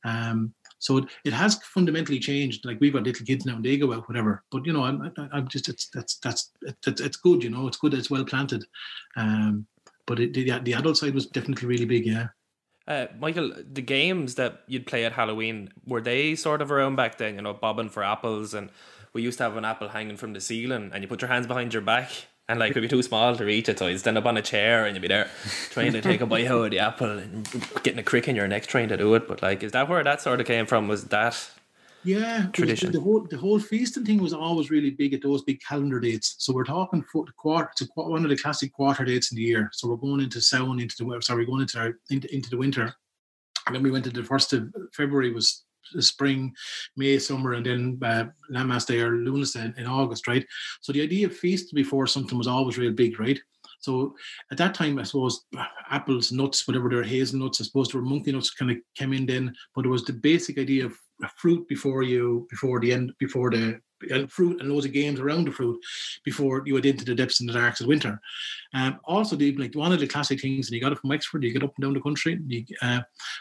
Um, 0.05 0.55
so 0.78 0.99
it, 0.99 1.07
it 1.25 1.33
has 1.33 1.57
fundamentally 1.64 2.19
changed. 2.19 2.64
Like 2.64 2.78
we've 2.81 2.93
got 2.93 3.05
little 3.05 3.26
kids 3.26 3.47
now, 3.47 3.57
and 3.57 3.64
they 3.64 3.76
go 3.76 3.93
out, 3.93 4.09
whatever. 4.09 4.45
But 4.50 4.67
you 4.67 4.73
know, 4.73 4.85
I'm, 4.85 5.12
I'm 5.33 5.49
just 5.49 5.69
it's 5.69 5.88
that's 5.93 6.19
that's 6.19 6.52
it's, 6.87 7.00
it's 7.00 7.17
good. 7.17 7.43
You 7.43 7.50
know, 7.50 7.67
it's 7.67 7.78
good. 7.78 7.95
It's 7.95 8.11
well 8.11 8.25
planted. 8.25 8.64
Um, 9.17 9.67
but 10.07 10.21
it, 10.21 10.35
the 10.35 10.59
the 10.61 10.75
adult 10.75 10.97
side 10.97 11.14
was 11.14 11.26
definitely 11.26 11.69
really 11.69 11.85
big. 11.85 12.07
Yeah. 12.07 12.28
Uh, 12.88 13.07
Michael, 13.21 13.52
the 13.71 13.83
games 13.83 14.37
that 14.37 14.62
you'd 14.66 14.87
play 14.87 15.04
at 15.04 15.12
Halloween 15.12 15.71
were 15.87 16.00
they 16.00 16.35
sort 16.35 16.62
of 16.62 16.73
around 16.73 16.97
back 16.97 17.18
then? 17.18 17.35
You 17.35 17.42
know, 17.42 17.52
bobbing 17.52 17.90
for 17.90 18.02
apples, 18.02 18.54
and 18.54 18.71
we 19.12 19.21
used 19.21 19.37
to 19.38 19.45
have 19.45 19.59
an 19.59 19.66
apple 19.66 19.90
hanging 19.90 20.16
from 20.16 20.33
the 20.33 20.40
ceiling, 20.40 20.90
and 20.95 21.02
you 21.02 21.09
put 21.09 21.21
your 21.21 21.28
hands 21.28 21.47
behind 21.47 21.75
your 21.75 21.83
back, 21.83 22.11
and 22.49 22.59
like 22.59 22.71
it'd 22.71 22.83
be 22.83 22.88
too 22.88 23.02
small 23.02 23.37
to 23.37 23.45
reach 23.45 23.68
it, 23.68 23.78
so 23.78 23.88
you'd 23.88 24.00
stand 24.00 24.16
up 24.16 24.25
on 24.25 24.38
a 24.38 24.42
chair, 24.42 24.87
and 24.87 24.97
you'd 24.97 25.02
be 25.02 25.09
there 25.09 25.28
trying 25.68 25.92
to 25.92 26.00
take 26.00 26.23
a 26.23 26.26
bite 26.26 26.47
out 26.47 26.64
of 26.64 26.71
the 26.71 26.78
apple, 26.78 27.18
and 27.18 27.47
getting 27.83 27.99
a 27.99 28.02
crick 28.02 28.26
in 28.26 28.35
your 28.35 28.49
neck 28.49 28.66
trying 28.66 28.88
to 28.88 28.97
do 28.97 29.14
it. 29.14 29.28
But 29.28 29.42
like, 29.42 29.62
is 29.62 29.73
that 29.73 29.87
where 29.87 30.02
that 30.02 30.23
sort 30.23 30.40
of 30.40 30.47
came 30.47 30.64
from? 30.64 30.88
Was 30.88 31.04
that 31.09 31.50
Yeah, 32.05 32.47
Tradition. 32.52 32.93
The 32.93 33.00
whole 33.00 33.26
the 33.28 33.37
whole 33.37 33.59
feasting 33.59 34.05
thing 34.05 34.23
was 34.23 34.33
always 34.33 34.71
really 34.71 34.90
big 34.90 35.14
at 35.14 35.23
those 35.23 35.43
big 35.43 35.61
calendar 35.61 35.99
dates. 35.99 36.37
So 36.38 36.52
we're 36.52 36.64
talking 36.64 37.05
for 37.12 37.25
the 37.25 37.33
quarter. 37.33 37.71
Qu- 37.78 38.11
one 38.11 38.25
of 38.25 38.31
the 38.31 38.37
classic 38.37 38.73
quarter 38.73 39.05
dates 39.05 39.33
in 39.33 39.37
the 39.37 39.43
year. 39.43 39.69
So 39.73 39.88
we're 39.88 39.97
going 39.97 40.21
into 40.21 40.40
Samhain, 40.40 40.81
into 40.81 40.95
the 40.99 41.05
winter. 41.05 41.23
Sorry, 41.23 41.45
going 41.45 41.62
into 41.62 41.78
our, 41.78 41.99
into, 42.11 42.33
into 42.33 42.50
the 42.50 42.57
winter, 42.57 42.95
and 43.67 43.75
then 43.75 43.83
we 43.83 43.90
went 43.90 44.05
to 44.05 44.11
the 44.11 44.23
first 44.23 44.52
of 44.52 44.73
February 44.95 45.33
was 45.33 45.64
the 45.95 46.02
spring, 46.02 46.55
May, 46.97 47.19
summer, 47.19 47.55
and 47.55 47.64
then 47.64 47.99
uh, 48.02 48.26
Lammas 48.50 48.87
Day 48.87 49.00
or 49.00 49.17
Lunas 49.17 49.52
Day 49.52 49.73
in, 49.76 49.87
August, 49.87 50.28
right? 50.28 50.47
So 50.81 50.93
the 50.93 51.02
idea 51.02 51.26
of 51.26 51.37
feasting 51.37 51.76
before 51.76 52.07
something 52.07 52.37
was 52.37 52.47
always 52.47 52.78
real 52.78 52.93
big, 52.93 53.19
right? 53.19 53.38
So 53.81 54.14
at 54.50 54.59
that 54.59 54.75
time, 54.75 54.99
I 54.99 55.05
suppose 55.05 55.47
apples, 55.90 56.33
nuts, 56.33 56.67
whatever 56.67 56.88
they 56.88 56.97
were, 56.97 57.02
hazelnuts, 57.02 57.61
I 57.61 57.64
suppose 57.64 57.88
there 57.88 58.00
were 58.00 58.07
monkey 58.07 58.33
nuts 58.33 58.50
kind 58.50 58.71
of 58.71 58.76
came 58.97 59.12
in 59.12 59.25
then, 59.25 59.55
but 59.75 59.87
it 59.87 59.88
was 59.88 60.05
the 60.05 60.12
basic 60.12 60.59
idea 60.59 60.85
of 60.85 60.95
fruit 61.37 61.67
before 61.69 62.03
you, 62.03 62.47
before 62.51 62.81
the 62.81 62.93
end, 62.93 63.13
before 63.19 63.51
the 63.51 63.81
fruit 64.29 64.61
and 64.61 64.71
loads 64.71 64.87
of 64.87 64.93
games 64.93 65.21
around 65.21 65.47
the 65.47 65.53
fruit 65.53 65.81
before 66.25 66.63
you 66.67 66.75
went 66.75 66.87
into 66.87 67.05
the 67.05 67.15
depths 67.15 67.41
and 67.41 67.49
the 67.49 67.53
darks 67.53 67.81
of 67.81 67.87
winter. 67.87 68.21
Um, 68.75 69.01
also, 69.05 69.35
the, 69.35 69.57
like 69.57 69.75
one 69.75 69.93
of 69.93 70.01
the 70.01 70.07
classic 70.07 70.41
things, 70.41 70.69
and 70.69 70.75
you 70.75 70.81
got 70.81 70.93
it 70.93 70.99
from 70.99 71.11
Wexford, 71.11 71.43
you 71.43 71.53
get 71.53 71.63
up 71.63 71.73
and 71.77 71.83
down 71.83 71.95
the 71.95 72.01
country, 72.01 72.39
you, 72.47 72.65
uh, 72.83 73.01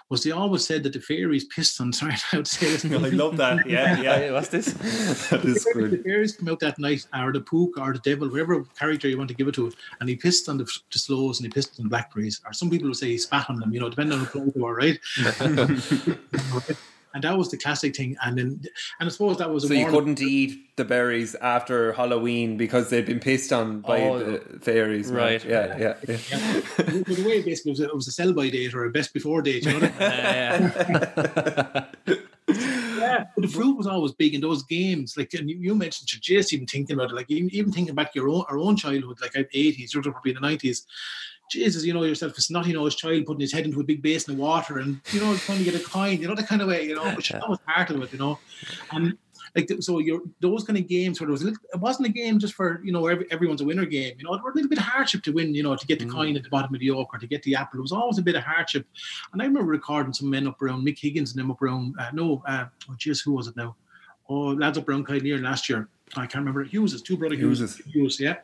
was 0.09 0.23
they 0.23 0.31
always 0.31 0.65
said 0.65 0.83
that 0.83 0.93
the 0.93 1.01
fairies 1.01 1.45
pissed 1.45 1.79
on. 1.81 1.91
Sorry, 1.93 2.15
I 2.31 2.37
would 2.37 2.47
say 2.47 2.75
this. 2.75 2.85
I 2.85 3.09
love 3.09 3.37
that. 3.37 3.67
Yeah, 3.67 4.01
yeah. 4.01 4.31
What's 4.31 4.49
this? 4.49 4.73
that 5.29 5.43
is 5.43 5.63
the 5.63 5.73
good. 5.73 6.03
fairies 6.03 6.35
come 6.35 6.49
out 6.49 6.59
that 6.61 6.79
night, 6.79 7.05
or 7.13 7.33
the 7.33 7.41
pook, 7.41 7.77
or 7.77 7.93
the 7.93 7.99
devil, 7.99 8.29
whatever 8.29 8.63
character 8.79 9.07
you 9.07 9.17
want 9.17 9.29
to 9.29 9.35
give 9.35 9.47
it 9.47 9.55
to, 9.55 9.71
and 9.99 10.09
he 10.09 10.15
pissed 10.15 10.47
on 10.49 10.57
the, 10.57 10.65
the 10.91 10.99
sloes 10.99 11.39
and 11.39 11.45
he 11.45 11.49
pissed 11.49 11.79
on 11.79 11.85
the 11.85 11.89
blackberries. 11.89 12.41
Or 12.45 12.53
some 12.53 12.69
people 12.69 12.87
would 12.87 12.97
say 12.97 13.07
he 13.07 13.17
spat 13.17 13.49
on 13.49 13.59
them, 13.59 13.73
you 13.73 13.79
know, 13.79 13.89
depending 13.89 14.19
on 14.19 14.25
who 14.25 14.51
they 14.51 14.61
were, 14.61 14.75
right? 14.75 14.97
and 17.17 17.23
that 17.23 17.35
was 17.35 17.49
the 17.49 17.57
classic 17.57 17.95
thing. 17.95 18.15
And 18.23 18.37
then, 18.37 18.61
and 18.99 19.09
I 19.09 19.09
suppose 19.09 19.37
that 19.39 19.49
was 19.49 19.63
a 19.63 19.67
So 19.69 19.73
you 19.73 19.87
couldn't 19.87 20.21
eat 20.21 20.75
the 20.77 20.85
berries 20.85 21.33
after 21.41 21.91
Halloween 21.93 22.57
because 22.57 22.91
they'd 22.91 23.07
been 23.07 23.19
pissed 23.19 23.51
on 23.51 23.81
by 23.81 24.01
Oh, 24.01 24.19
the 24.19 24.59
fairies. 24.59 25.11
man. 25.11 25.21
right. 25.23 25.43
Yeah, 25.43 25.77
yeah, 25.79 25.93
yeah. 26.07 26.17
Yeah. 26.29 26.61
But 26.77 27.15
the 27.17 27.23
way 27.25 27.41
basically 27.41 27.71
it 27.71 27.73
was, 27.73 27.79
a, 27.79 27.85
it 27.85 27.95
was 27.95 28.07
a 28.07 28.11
sell 28.11 28.33
by 28.33 28.49
date 28.49 28.75
or 28.75 28.85
a 28.85 28.91
best 28.91 29.15
before 29.15 29.41
date, 29.41 29.65
you 29.65 29.71
know. 29.73 29.79
what 29.79 29.93
I 29.99 30.59
mean? 30.59 30.95
Uh, 30.95 31.85
yeah, 32.47 33.25
but 33.35 33.41
the 33.41 33.47
fruit 33.47 33.75
was 33.75 33.87
always 33.87 34.11
big 34.11 34.35
in 34.35 34.41
those 34.41 34.61
games. 34.63 35.17
Like 35.17 35.33
and 35.33 35.49
you, 35.49 35.57
you 35.57 35.73
mentioned, 35.73 36.07
just 36.21 36.53
even 36.53 36.67
thinking 36.67 36.95
about 36.95 37.09
it, 37.09 37.15
like 37.15 37.31
even, 37.31 37.49
even 37.53 37.71
thinking 37.71 37.95
back 37.95 38.13
to 38.13 38.19
your 38.19 38.29
own 38.29 38.45
our 38.49 38.59
own 38.59 38.75
childhood, 38.75 39.19
like 39.21 39.35
eighties, 39.53 39.93
you're 39.93 40.03
probably 40.03 40.31
in 40.31 40.35
the 40.35 40.41
nineties. 40.41 40.85
Jesus, 41.49 41.85
you 41.85 41.93
know 41.93 42.03
yourself, 42.03 42.37
a 42.37 42.41
snotty 42.41 42.73
nosed 42.73 42.97
child 42.97 43.25
putting 43.25 43.41
his 43.41 43.53
head 43.53 43.65
into 43.65 43.79
a 43.79 43.83
big 43.83 44.01
basin 44.01 44.33
of 44.33 44.39
water, 44.39 44.79
and 44.79 44.99
you 45.11 45.19
know 45.19 45.35
trying 45.37 45.59
to 45.59 45.63
get 45.63 45.75
a 45.75 45.83
coin, 45.83 46.19
you 46.19 46.27
know 46.27 46.35
that 46.35 46.47
kind 46.47 46.61
of 46.61 46.67
way, 46.67 46.85
you 46.87 46.95
know, 46.95 47.09
which 47.15 47.29
that 47.29 47.47
was 47.47 47.59
part 47.59 47.89
of 47.89 48.01
it, 48.01 48.11
you 48.11 48.19
know, 48.19 48.37
and 48.91 49.17
like 49.55 49.71
so 49.79 49.99
you're 49.99 50.21
those 50.39 50.63
kind 50.63 50.77
of 50.77 50.87
games 50.87 51.19
where 51.19 51.27
there 51.27 51.31
was 51.31 51.41
a 51.41 51.45
little, 51.45 51.59
it 51.73 51.79
wasn't 51.79 52.05
a 52.05 52.11
game 52.11 52.39
just 52.39 52.53
for 52.53 52.81
you 52.83 52.91
know 52.91 53.07
every, 53.07 53.25
everyone's 53.31 53.61
a 53.61 53.65
winner 53.65 53.85
game 53.85 54.13
you 54.17 54.23
know 54.23 54.33
it 54.33 54.43
was 54.43 54.51
a 54.53 54.55
little 54.55 54.69
bit 54.69 54.77
of 54.77 54.83
hardship 54.83 55.23
to 55.23 55.31
win 55.31 55.53
you 55.53 55.63
know 55.63 55.75
to 55.75 55.87
get 55.87 55.99
the 55.99 56.05
coin 56.05 56.35
at 56.35 56.43
the 56.43 56.49
bottom 56.49 56.73
of 56.73 56.79
the 56.79 56.91
oak 56.91 57.13
or 57.13 57.17
to 57.17 57.27
get 57.27 57.41
the 57.43 57.55
apple. 57.55 57.79
It 57.79 57.81
was 57.81 57.91
always 57.91 58.17
a 58.17 58.21
bit 58.21 58.35
of 58.35 58.43
hardship. 58.43 58.85
And 59.33 59.41
I 59.41 59.45
remember 59.45 59.71
recording 59.71 60.13
some 60.13 60.29
men 60.29 60.47
up 60.47 60.61
around 60.61 60.85
Mick 60.85 60.99
Higgins 60.99 61.31
and 61.31 61.39
them 61.39 61.51
up 61.51 61.61
around 61.61 61.95
uh, 61.99 62.09
no 62.13 62.43
uh, 62.47 62.65
oh 62.89 62.93
jeez 62.93 63.23
who 63.23 63.33
was 63.33 63.47
it 63.47 63.55
now? 63.55 63.75
Oh 64.29 64.49
lads 64.49 64.77
up 64.77 64.87
around 64.87 65.05
Kyle 65.05 65.19
last 65.39 65.69
year 65.69 65.89
I 66.15 66.21
can't 66.21 66.35
remember 66.35 66.63
Hughes 66.63 66.99
two 67.01 67.17
brother 67.17 67.35
Hughes. 67.35 67.77
Hughes 67.85 68.19
yeah 68.19 68.37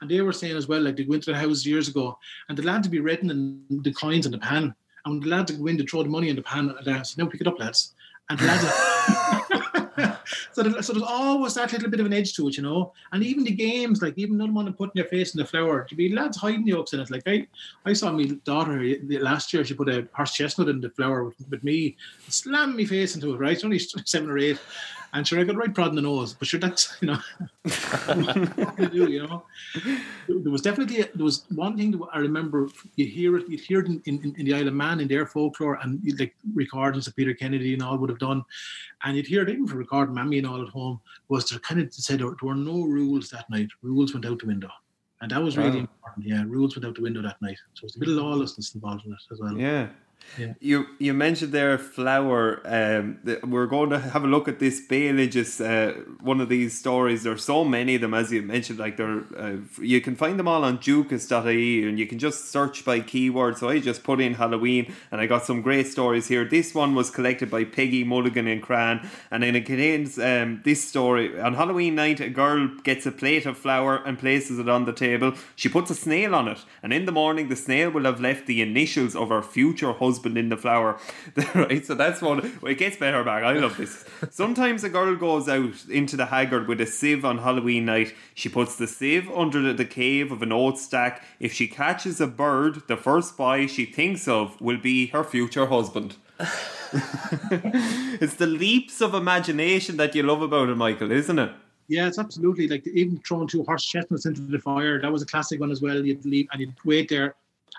and 0.00 0.10
they 0.10 0.20
were 0.20 0.32
saying 0.32 0.56
as 0.56 0.68
well 0.68 0.82
like 0.82 0.96
they 0.96 1.04
go 1.04 1.14
into 1.14 1.32
the 1.32 1.38
house 1.38 1.64
years 1.64 1.88
ago 1.88 2.18
and 2.48 2.58
the 2.58 2.62
lads 2.62 2.86
to 2.86 2.90
be 2.90 3.00
written 3.00 3.30
in 3.30 3.82
the 3.82 3.92
coins 3.92 4.26
in 4.26 4.32
the 4.32 4.38
pan 4.38 4.74
and 5.04 5.22
the 5.22 5.28
lads 5.28 5.52
would 5.52 5.60
go 5.60 5.66
in 5.66 5.78
to 5.78 5.84
throw 5.84 6.02
the 6.02 6.08
money 6.08 6.28
in 6.28 6.36
the 6.36 6.42
pan 6.42 6.70
uh, 6.70 7.02
so 7.02 7.22
now 7.22 7.28
pick 7.28 7.40
it 7.40 7.46
up 7.46 7.58
lads 7.58 7.94
and 8.28 8.38
the 8.38 8.44
lads 8.44 9.62
so, 10.52 10.62
there, 10.62 10.82
so 10.82 10.92
there's 10.92 11.04
always 11.06 11.54
that 11.54 11.72
little 11.72 11.90
bit 11.90 12.00
of 12.00 12.06
an 12.06 12.12
edge 12.12 12.34
to 12.34 12.48
it, 12.48 12.56
you 12.56 12.62
know. 12.62 12.92
And 13.12 13.22
even 13.22 13.44
the 13.44 13.50
games, 13.50 14.02
like 14.02 14.14
even 14.16 14.36
none 14.36 14.54
one 14.54 14.72
putting 14.72 14.92
your 14.94 15.06
face 15.06 15.34
in 15.34 15.38
the 15.38 15.46
flour, 15.46 15.84
to 15.84 15.94
be 15.94 16.10
lads 16.10 16.36
hiding 16.36 16.64
the 16.64 16.74
oaks 16.74 16.92
in 16.92 17.00
it. 17.00 17.10
Like 17.10 17.22
I, 17.26 17.46
I 17.84 17.92
saw 17.92 18.12
my 18.12 18.24
daughter 18.44 18.82
last 19.08 19.52
year. 19.52 19.64
She 19.64 19.74
put 19.74 19.88
a 19.88 20.06
horse 20.12 20.34
chestnut 20.34 20.68
in 20.68 20.80
the 20.80 20.90
flour 20.90 21.24
with, 21.24 21.36
with 21.50 21.64
me, 21.64 21.96
slammed 22.28 22.76
me 22.76 22.84
face 22.84 23.14
into 23.14 23.34
it. 23.34 23.38
Right, 23.38 23.62
only 23.64 23.78
seven 23.78 24.30
or 24.30 24.38
eight, 24.38 24.58
and 25.16 25.26
sure 25.26 25.40
I 25.40 25.44
got 25.44 25.56
right 25.56 25.74
prod 25.74 25.88
in 25.88 25.96
the 25.96 26.02
nose. 26.02 26.34
But 26.34 26.46
sure, 26.46 26.60
that's 26.60 26.94
you 27.00 27.08
know, 27.08 27.18
what 27.62 28.92
do, 28.92 29.10
you 29.10 29.26
know. 29.26 29.44
There 30.28 30.52
was 30.52 30.60
definitely 30.60 31.02
there 31.02 31.24
was 31.24 31.44
one 31.54 31.76
thing 31.76 31.90
that 31.92 32.06
I 32.12 32.18
remember. 32.18 32.68
You 32.96 33.06
hear 33.06 33.36
it, 33.38 33.48
you 33.48 33.56
hear 33.56 33.80
it 33.80 33.86
in, 33.86 34.02
in, 34.04 34.34
in 34.36 34.44
the 34.44 34.54
Isle 34.54 34.68
of 34.68 34.74
Man 34.74 35.00
in 35.00 35.08
their 35.08 35.26
folklore, 35.26 35.78
and 35.82 36.00
like 36.18 36.34
recordings 36.54 37.06
that 37.06 37.16
Peter 37.16 37.34
Kennedy 37.34 37.72
and 37.72 37.82
all 37.82 37.96
would 37.96 38.10
have 38.10 38.18
done, 38.18 38.44
and 39.04 39.16
you'd 39.16 39.26
hear 39.26 39.42
it 39.42 39.48
even 39.48 39.66
for 39.66 39.76
recording 39.76 40.14
Mammy 40.14 40.38
and 40.38 40.46
all 40.46 40.62
at 40.62 40.68
home. 40.68 41.00
Was 41.28 41.48
there 41.48 41.58
kind 41.60 41.80
of 41.80 41.92
said 41.94 42.20
there 42.20 42.34
were 42.42 42.54
no 42.54 42.82
rules 42.82 43.30
that 43.30 43.48
night. 43.48 43.68
Rules 43.82 44.12
went 44.12 44.26
out 44.26 44.38
the 44.40 44.46
window, 44.46 44.70
and 45.22 45.30
that 45.30 45.42
was 45.42 45.56
really 45.56 45.70
Wow. 45.70 45.88
important. 45.88 46.26
Yeah, 46.26 46.44
rules 46.46 46.76
went 46.76 46.86
out 46.86 46.94
the 46.94 47.02
window 47.02 47.22
that 47.22 47.40
night. 47.40 47.58
So 47.74 47.86
it's 47.86 47.96
a 47.96 47.98
bit 47.98 48.10
of 48.10 48.16
lawlessness 48.16 48.74
involved 48.74 49.06
in 49.06 49.12
it 49.12 49.18
as 49.32 49.40
well. 49.40 49.56
Yeah. 49.56 49.88
Yeah. 50.38 50.54
You 50.60 50.86
you 50.98 51.14
mentioned 51.14 51.52
there 51.52 51.78
flour. 51.78 52.60
Um, 52.64 53.20
we're 53.44 53.66
going 53.66 53.90
to 53.90 53.98
have 53.98 54.24
a 54.24 54.26
look 54.26 54.48
at 54.48 54.58
this 54.58 54.80
Baelige's 54.80 55.60
uh, 55.60 55.94
one 56.20 56.40
of 56.40 56.48
these 56.48 56.78
stories. 56.78 57.22
There's 57.22 57.44
so 57.44 57.64
many 57.64 57.94
of 57.94 58.00
them, 58.00 58.12
as 58.12 58.32
you 58.32 58.42
mentioned. 58.42 58.78
Like 58.78 58.96
they're 58.96 59.22
uh, 59.36 59.56
you 59.80 60.00
can 60.00 60.14
find 60.16 60.38
them 60.38 60.48
all 60.48 60.64
on 60.64 60.78
Duchas.ie, 60.78 61.88
and 61.88 61.98
you 61.98 62.06
can 62.06 62.18
just 62.18 62.50
search 62.50 62.84
by 62.84 63.00
keyword. 63.00 63.56
So 63.58 63.68
I 63.68 63.78
just 63.78 64.04
put 64.04 64.20
in 64.20 64.34
Halloween, 64.34 64.92
and 65.10 65.20
I 65.20 65.26
got 65.26 65.44
some 65.44 65.62
great 65.62 65.86
stories 65.86 66.28
here. 66.28 66.44
This 66.44 66.74
one 66.74 66.94
was 66.94 67.10
collected 67.10 67.50
by 67.50 67.64
Peggy 67.64 68.04
Mulligan 68.04 68.46
in 68.46 68.60
Cran, 68.60 69.08
and 69.30 69.42
then 69.42 69.56
it 69.56 69.64
contains 69.64 70.18
um, 70.18 70.60
this 70.64 70.84
story. 70.84 71.40
On 71.40 71.54
Halloween 71.54 71.94
night, 71.94 72.20
a 72.20 72.28
girl 72.28 72.68
gets 72.82 73.06
a 73.06 73.12
plate 73.12 73.46
of 73.46 73.56
flour 73.56 74.02
and 74.04 74.18
places 74.18 74.58
it 74.58 74.68
on 74.68 74.84
the 74.84 74.92
table. 74.92 75.32
She 75.54 75.68
puts 75.68 75.90
a 75.90 75.94
snail 75.94 76.34
on 76.34 76.48
it, 76.48 76.58
and 76.82 76.92
in 76.92 77.06
the 77.06 77.12
morning, 77.12 77.48
the 77.48 77.56
snail 77.56 77.90
will 77.90 78.04
have 78.04 78.20
left 78.20 78.46
the 78.46 78.60
initials 78.60 79.16
of 79.16 79.30
her 79.30 79.42
future 79.42 79.92
husband 79.92 80.15
in 80.24 80.48
the 80.48 80.56
flour. 80.56 80.98
right, 81.54 81.84
so 81.84 81.94
that's 81.94 82.22
one. 82.22 82.58
Well, 82.62 82.72
it 82.72 82.78
gets 82.78 82.96
better 82.96 83.22
back. 83.24 83.42
I 83.42 83.52
love 83.52 83.76
this. 83.76 84.04
Sometimes 84.30 84.84
a 84.84 84.88
girl 84.88 85.16
goes 85.16 85.48
out 85.48 85.84
into 85.90 86.16
the 86.16 86.26
haggard 86.26 86.68
with 86.68 86.80
a 86.80 86.86
sieve 86.86 87.24
on 87.24 87.38
Halloween 87.38 87.84
night. 87.84 88.14
She 88.34 88.48
puts 88.48 88.76
the 88.76 88.86
sieve 88.86 89.30
under 89.30 89.60
the, 89.60 89.72
the 89.74 89.84
cave 89.84 90.32
of 90.32 90.42
an 90.42 90.52
old 90.52 90.78
stack. 90.78 91.22
If 91.40 91.52
she 91.52 91.68
catches 91.68 92.20
a 92.20 92.26
bird, 92.26 92.82
the 92.88 92.96
first 92.96 93.36
boy 93.36 93.66
she 93.66 93.84
thinks 93.84 94.26
of 94.28 94.60
will 94.60 94.78
be 94.78 95.08
her 95.08 95.24
future 95.24 95.66
husband. 95.66 96.16
it's 96.40 98.34
the 98.34 98.46
leaps 98.46 99.00
of 99.00 99.14
imagination 99.14 99.96
that 99.96 100.14
you 100.14 100.22
love 100.22 100.42
about 100.42 100.68
it, 100.68 100.76
Michael, 100.76 101.10
isn't 101.10 101.38
it? 101.38 101.52
Yeah, 101.88 102.08
it's 102.08 102.18
absolutely 102.18 102.68
like 102.68 102.86
even 102.88 103.18
throwing 103.18 103.46
two 103.46 103.62
horse 103.64 103.84
chestnuts 103.84 104.26
into 104.26 104.40
the 104.42 104.58
fire. 104.58 105.00
That 105.00 105.12
was 105.12 105.22
a 105.22 105.26
classic 105.26 105.60
one 105.60 105.70
as 105.70 105.80
well. 105.80 106.04
You'd 106.04 106.24
leave 106.24 106.48
and 106.52 106.60
you'd 106.60 106.74
wait 106.84 107.08
there, 107.08 107.36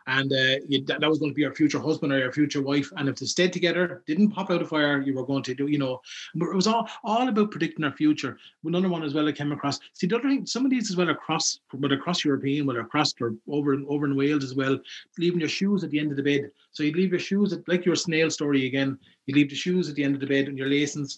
and 0.07 0.31
uh, 0.31 0.63
you'd, 0.67 0.87
that, 0.87 1.01
that 1.01 1.09
was 1.09 1.19
going 1.19 1.31
to 1.31 1.35
be 1.35 1.41
your 1.41 1.53
future 1.53 1.79
husband 1.79 2.13
or 2.13 2.17
your 2.17 2.31
future 2.31 2.61
wife. 2.61 2.91
And 2.95 3.09
if 3.09 3.17
they 3.17 3.25
stayed 3.25 3.51
together, 3.53 4.03
didn't 4.07 4.31
pop 4.31 4.49
out 4.49 4.61
of 4.61 4.69
fire, 4.69 5.01
you 5.01 5.13
were 5.13 5.25
going 5.25 5.43
to 5.43 5.53
do, 5.53 5.67
you 5.67 5.77
know. 5.77 6.01
But 6.35 6.49
it 6.49 6.55
was 6.55 6.67
all 6.67 6.89
all 7.03 7.27
about 7.27 7.51
predicting 7.51 7.83
our 7.85 7.91
future. 7.91 8.37
Another 8.63 8.89
one 8.89 9.03
as 9.03 9.13
well 9.13 9.27
I 9.27 9.33
came 9.33 9.51
across. 9.51 9.79
See, 9.93 10.07
the 10.07 10.17
other 10.17 10.29
thing, 10.29 10.45
some 10.45 10.65
of 10.65 10.71
these 10.71 10.89
as 10.89 10.95
well 10.95 11.09
across, 11.09 11.59
but 11.73 11.91
across 11.91 12.23
European, 12.23 12.65
whether 12.65 12.79
across 12.79 13.13
or 13.19 13.35
over 13.49 13.73
in 13.73 13.85
over 13.89 14.05
in 14.05 14.15
Wales 14.15 14.43
as 14.43 14.55
well, 14.55 14.79
leaving 15.17 15.41
your 15.41 15.49
shoes 15.49 15.83
at 15.83 15.91
the 15.91 15.99
end 15.99 16.11
of 16.11 16.17
the 16.17 16.23
bed. 16.23 16.51
So 16.71 16.83
you'd 16.83 16.95
leave 16.95 17.11
your 17.11 17.19
shoes 17.19 17.51
at 17.51 17.67
like 17.67 17.85
your 17.85 17.95
snail 17.95 18.31
story 18.31 18.65
again. 18.65 18.97
You 19.25 19.35
leave 19.35 19.49
the 19.49 19.55
shoes 19.55 19.89
at 19.89 19.95
the 19.95 20.03
end 20.03 20.15
of 20.15 20.21
the 20.21 20.27
bed 20.27 20.47
and 20.47 20.57
your 20.57 20.69
lacings 20.69 21.17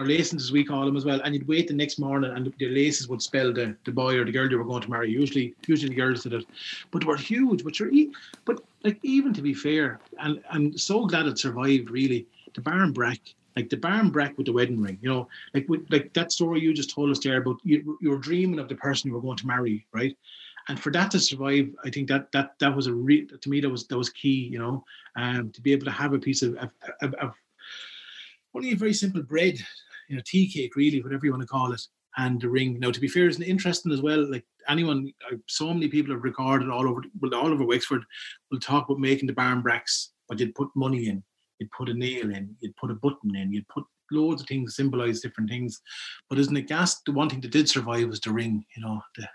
or 0.00 0.06
lacings 0.06 0.42
as 0.42 0.52
we 0.52 0.64
call 0.64 0.86
them 0.86 0.96
as 0.96 1.04
well, 1.04 1.20
and 1.20 1.34
you'd 1.34 1.46
wait 1.46 1.68
the 1.68 1.74
next 1.74 1.98
morning 1.98 2.32
and 2.34 2.52
the 2.58 2.68
laces 2.68 3.06
would 3.08 3.20
spell 3.20 3.52
the, 3.52 3.76
the 3.84 3.92
boy 3.92 4.16
or 4.16 4.24
the 4.24 4.32
girl 4.32 4.50
you 4.50 4.56
were 4.56 4.64
going 4.64 4.82
to 4.82 4.90
marry. 4.90 5.10
Usually, 5.10 5.54
usually 5.66 5.90
the 5.90 6.00
girls 6.00 6.22
did 6.22 6.32
it, 6.32 6.46
but 6.90 7.00
they 7.00 7.06
were 7.06 7.16
huge. 7.16 7.62
But 7.62 7.78
you're, 7.78 7.90
but 8.46 8.62
like 8.82 8.98
even 9.02 9.34
to 9.34 9.42
be 9.42 9.52
fair, 9.52 10.00
and 10.18 10.42
I'm 10.50 10.76
so 10.78 11.06
glad 11.06 11.26
it 11.26 11.38
survived. 11.38 11.90
Really, 11.90 12.26
the 12.54 12.62
barmbrack, 12.62 13.20
like 13.56 13.68
the 13.68 13.76
barmbrack 13.76 14.38
with 14.38 14.46
the 14.46 14.52
wedding 14.54 14.80
ring. 14.80 14.98
You 15.02 15.10
know, 15.10 15.28
like 15.52 15.66
like 15.90 16.12
that 16.14 16.32
story 16.32 16.60
you 16.60 16.72
just 16.72 16.94
told 16.94 17.10
us 17.10 17.18
there 17.18 17.36
about 17.36 17.58
you, 17.62 17.98
you 18.00 18.10
were 18.10 18.18
dreaming 18.18 18.58
of 18.58 18.68
the 18.68 18.76
person 18.76 19.08
you 19.08 19.14
were 19.14 19.20
going 19.20 19.36
to 19.36 19.46
marry, 19.46 19.86
right? 19.92 20.16
And 20.68 20.80
for 20.80 20.90
that 20.92 21.10
to 21.10 21.20
survive, 21.20 21.68
I 21.84 21.90
think 21.90 22.08
that 22.08 22.32
that 22.32 22.58
that 22.60 22.74
was 22.74 22.86
a 22.86 22.94
re- 22.94 23.26
to 23.26 23.50
me 23.50 23.60
that 23.60 23.68
was 23.68 23.86
that 23.88 23.98
was 23.98 24.08
key. 24.08 24.48
You 24.50 24.60
know, 24.60 24.84
um, 25.16 25.50
to 25.50 25.60
be 25.60 25.72
able 25.72 25.84
to 25.84 25.90
have 25.90 26.14
a 26.14 26.18
piece 26.18 26.42
of, 26.42 26.54
of, 26.56 26.70
of, 27.02 27.14
of 27.14 27.34
only 28.54 28.72
a 28.72 28.76
very 28.76 28.94
simple 28.94 29.22
bread, 29.22 29.58
you 30.10 30.16
know, 30.16 30.22
tea 30.26 30.50
cake, 30.50 30.74
really, 30.76 31.02
whatever 31.02 31.24
you 31.24 31.32
want 31.32 31.42
to 31.42 31.48
call 31.48 31.72
it, 31.72 31.80
and 32.16 32.40
the 32.40 32.48
ring. 32.48 32.78
Now, 32.80 32.90
to 32.90 33.00
be 33.00 33.08
fair, 33.08 33.28
it's 33.28 33.40
interesting 33.40 33.92
as 33.92 34.02
well. 34.02 34.28
Like 34.30 34.44
anyone, 34.68 35.12
uh, 35.30 35.36
so 35.46 35.72
many 35.72 35.88
people 35.88 36.12
have 36.12 36.24
recorded 36.24 36.68
all 36.68 36.88
over, 36.88 37.02
well, 37.20 37.34
all 37.34 37.52
over 37.52 37.64
Wexford, 37.64 38.02
will 38.50 38.58
talk 38.58 38.88
about 38.88 38.98
making 38.98 39.28
the 39.28 39.32
barmbracks, 39.32 40.08
but 40.28 40.40
you'd 40.40 40.54
put 40.56 40.68
money 40.74 41.08
in, 41.08 41.22
you'd 41.60 41.70
put 41.70 41.88
a 41.88 41.94
nail 41.94 42.30
in, 42.30 42.54
you'd 42.58 42.76
put 42.76 42.90
a 42.90 42.94
button 42.94 43.36
in, 43.36 43.52
you'd 43.52 43.68
put 43.68 43.84
loads 44.12 44.42
of 44.42 44.48
things 44.48 44.74
symbolize 44.74 45.20
different 45.20 45.48
things. 45.48 45.80
But 46.28 46.40
isn't 46.40 46.56
it 46.56 46.66
gas? 46.66 47.00
The 47.06 47.12
one 47.12 47.30
thing 47.30 47.40
that 47.42 47.52
did 47.52 47.68
survive 47.68 48.08
was 48.08 48.20
the 48.20 48.32
ring. 48.32 48.64
You 48.76 48.82
know, 48.82 49.00
the 49.16 49.28